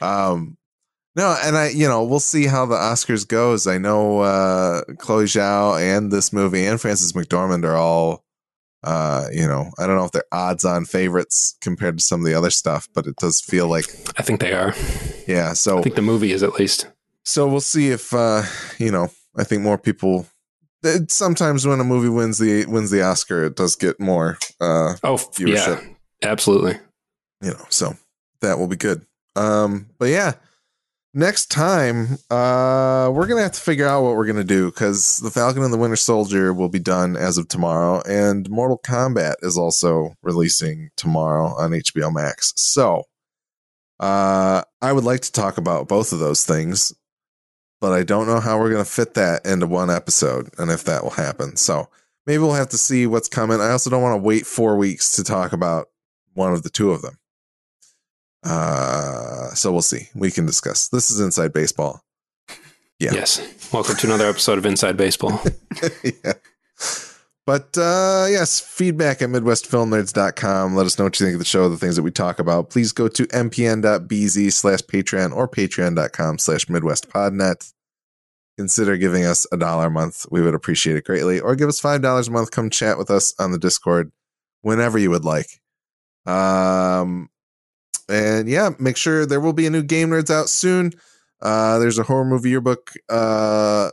Um, 0.00 0.58
no, 1.16 1.34
and 1.42 1.56
I, 1.56 1.70
you 1.70 1.88
know, 1.88 2.04
we'll 2.04 2.20
see 2.20 2.44
how 2.44 2.66
the 2.66 2.74
Oscars 2.74 3.26
goes. 3.26 3.66
I 3.66 3.78
know 3.78 4.20
uh, 4.20 4.82
Chloe 4.98 5.24
Zhao 5.24 5.80
and 5.80 6.12
this 6.12 6.30
movie 6.30 6.66
and 6.66 6.78
Frances 6.78 7.14
McDormand 7.14 7.64
are 7.64 7.76
all, 7.76 8.22
uh, 8.84 9.26
you 9.32 9.48
know, 9.48 9.70
I 9.78 9.86
don't 9.86 9.96
know 9.96 10.04
if 10.04 10.12
they're 10.12 10.24
odds-on 10.30 10.84
favorites 10.84 11.56
compared 11.62 11.96
to 11.96 12.04
some 12.04 12.20
of 12.20 12.26
the 12.26 12.34
other 12.34 12.50
stuff, 12.50 12.86
but 12.94 13.06
it 13.06 13.16
does 13.16 13.40
feel 13.40 13.66
like 13.66 13.86
I 14.18 14.22
think 14.22 14.40
they 14.40 14.52
are. 14.52 14.74
Yeah, 15.26 15.54
so 15.54 15.78
I 15.78 15.82
think 15.82 15.94
the 15.94 16.02
movie 16.02 16.32
is 16.32 16.42
at 16.42 16.54
least. 16.54 16.86
So 17.24 17.48
we'll 17.48 17.60
see 17.60 17.88
if 17.88 18.12
uh, 18.12 18.42
you 18.78 18.92
know. 18.92 19.08
I 19.38 19.44
think 19.44 19.62
more 19.62 19.76
people. 19.76 20.26
It, 20.82 21.10
sometimes 21.10 21.66
when 21.66 21.78
a 21.78 21.84
movie 21.84 22.08
wins 22.08 22.38
the 22.38 22.64
wins 22.66 22.90
the 22.90 23.02
Oscar, 23.02 23.44
it 23.44 23.56
does 23.56 23.76
get 23.76 24.00
more. 24.00 24.38
Uh, 24.60 24.94
oh, 25.02 25.16
viewership. 25.16 25.82
yeah, 25.82 26.30
absolutely. 26.30 26.78
You 27.42 27.50
know, 27.50 27.66
so 27.68 27.96
that 28.40 28.58
will 28.58 28.66
be 28.66 28.76
good. 28.76 29.04
Um, 29.34 29.90
but 29.98 30.06
yeah 30.06 30.34
next 31.16 31.46
time 31.46 32.18
uh 32.30 33.10
we're 33.10 33.26
gonna 33.26 33.40
have 33.40 33.52
to 33.52 33.60
figure 33.60 33.86
out 33.86 34.02
what 34.02 34.14
we're 34.14 34.26
gonna 34.26 34.44
do 34.44 34.66
because 34.66 35.18
the 35.20 35.30
falcon 35.30 35.62
and 35.62 35.72
the 35.72 35.78
winter 35.78 35.96
soldier 35.96 36.52
will 36.52 36.68
be 36.68 36.78
done 36.78 37.16
as 37.16 37.38
of 37.38 37.48
tomorrow 37.48 38.02
and 38.06 38.50
mortal 38.50 38.78
kombat 38.78 39.34
is 39.40 39.56
also 39.56 40.14
releasing 40.22 40.90
tomorrow 40.94 41.46
on 41.56 41.70
hbo 41.70 42.12
max. 42.12 42.52
So 42.56 43.04
uh 43.98 44.60
i 44.82 44.92
would 44.92 45.04
like 45.04 45.20
to 45.20 45.32
talk 45.32 45.56
about 45.56 45.88
both 45.88 46.12
of 46.12 46.18
those 46.18 46.44
things 46.44 46.92
but 47.80 47.94
i 47.94 48.02
don't 48.02 48.26
know 48.26 48.38
how 48.38 48.58
we're 48.58 48.70
gonna 48.70 48.84
fit 48.84 49.14
that 49.14 49.46
into 49.46 49.66
one 49.66 49.88
episode 49.88 50.50
and 50.58 50.70
if 50.70 50.84
that 50.84 51.02
will 51.02 51.10
happen. 51.10 51.56
So 51.56 51.88
maybe 52.26 52.38
we'll 52.38 52.52
have 52.52 52.68
to 52.70 52.78
see 52.78 53.06
what's 53.06 53.28
coming. 53.28 53.60
I 53.60 53.70
also 53.70 53.88
don't 53.88 54.02
want 54.02 54.20
to 54.20 54.22
wait 54.22 54.46
four 54.46 54.76
weeks 54.76 55.16
to 55.16 55.24
talk 55.24 55.54
about 55.54 55.88
one 56.34 56.52
of 56.52 56.62
the 56.62 56.68
two 56.68 56.90
of 56.90 57.00
them. 57.00 57.16
Uh, 58.46 59.52
so 59.54 59.72
we'll 59.72 59.82
see. 59.82 60.08
We 60.14 60.30
can 60.30 60.46
discuss. 60.46 60.88
This 60.88 61.10
is 61.10 61.20
Inside 61.20 61.52
Baseball. 61.52 62.02
Yeah. 62.98 63.12
Yes. 63.12 63.70
Welcome 63.74 63.96
to 63.96 64.06
another 64.06 64.26
episode 64.26 64.56
of 64.56 64.64
Inside 64.64 64.96
Baseball. 64.96 65.38
yeah. 66.02 66.32
But 67.44 67.76
uh, 67.76 68.26
yes, 68.30 68.58
feedback 68.58 69.20
at 69.20 69.28
MidwestFilmNerds.com. 69.28 70.74
Let 70.74 70.86
us 70.86 70.98
know 70.98 71.04
what 71.04 71.20
you 71.20 71.26
think 71.26 71.34
of 71.34 71.38
the 71.38 71.44
show, 71.44 71.68
the 71.68 71.76
things 71.76 71.96
that 71.96 72.02
we 72.02 72.10
talk 72.10 72.38
about. 72.38 72.70
Please 72.70 72.92
go 72.92 73.06
to 73.08 73.26
mpn.bz 73.26 74.52
slash 74.52 74.80
Patreon 74.80 75.36
or 75.36 75.46
patreon.com 75.46 76.38
slash 76.38 76.64
MidwestPodnet. 76.66 77.72
Consider 78.56 78.96
giving 78.96 79.26
us 79.26 79.46
a 79.52 79.58
dollar 79.58 79.88
a 79.88 79.90
month. 79.90 80.24
We 80.30 80.40
would 80.40 80.54
appreciate 80.54 80.96
it 80.96 81.04
greatly. 81.04 81.38
Or 81.38 81.54
give 81.54 81.68
us 81.68 81.80
$5 81.80 82.28
a 82.28 82.30
month. 82.30 82.50
Come 82.50 82.70
chat 82.70 82.96
with 82.96 83.10
us 83.10 83.34
on 83.38 83.52
the 83.52 83.58
Discord 83.58 84.10
whenever 84.62 84.98
you 84.98 85.10
would 85.10 85.26
like. 85.26 85.60
Um, 86.24 87.28
and 88.08 88.48
yeah, 88.48 88.70
make 88.78 88.96
sure 88.96 89.26
there 89.26 89.40
will 89.40 89.52
be 89.52 89.66
a 89.66 89.70
new 89.70 89.82
Game 89.82 90.10
Nerds 90.10 90.30
out 90.30 90.48
soon. 90.48 90.92
Uh, 91.40 91.78
there's 91.78 91.98
a 91.98 92.02
horror 92.02 92.24
movie 92.24 92.50
yearbook 92.50 92.92
uh, 93.08 93.90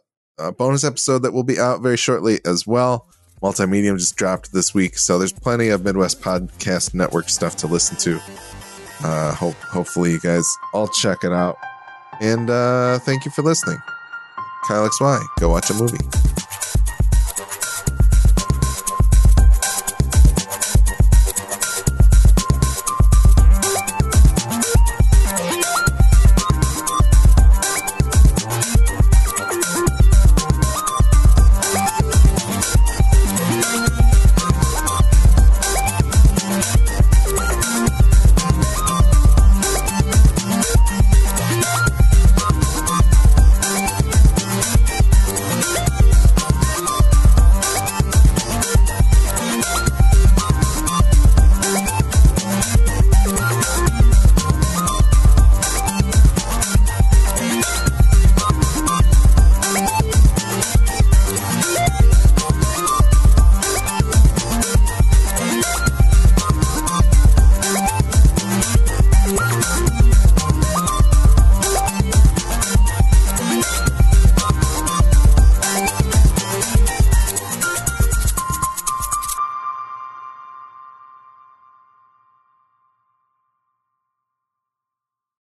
bonus 0.57 0.83
episode 0.83 1.19
that 1.19 1.33
will 1.33 1.43
be 1.43 1.59
out 1.59 1.81
very 1.81 1.97
shortly 1.97 2.39
as 2.45 2.65
well. 2.65 3.07
Multimedium 3.41 3.97
just 3.97 4.15
dropped 4.15 4.53
this 4.53 4.73
week, 4.73 4.97
so 4.97 5.19
there's 5.19 5.33
plenty 5.33 5.67
of 5.67 5.83
Midwest 5.83 6.21
Podcast 6.21 6.93
Network 6.93 7.27
stuff 7.27 7.57
to 7.57 7.67
listen 7.67 7.97
to. 7.97 8.21
Uh, 9.03 9.33
hope 9.33 9.55
hopefully 9.55 10.11
you 10.11 10.19
guys 10.19 10.47
all 10.73 10.87
check 10.87 11.25
it 11.25 11.33
out, 11.33 11.57
and 12.21 12.49
uh, 12.49 12.99
thank 12.99 13.25
you 13.25 13.31
for 13.31 13.41
listening. 13.41 13.77
Kyle 14.65 14.87
XY, 14.87 15.21
go 15.39 15.49
watch 15.49 15.69
a 15.69 15.73
movie. 15.73 16.42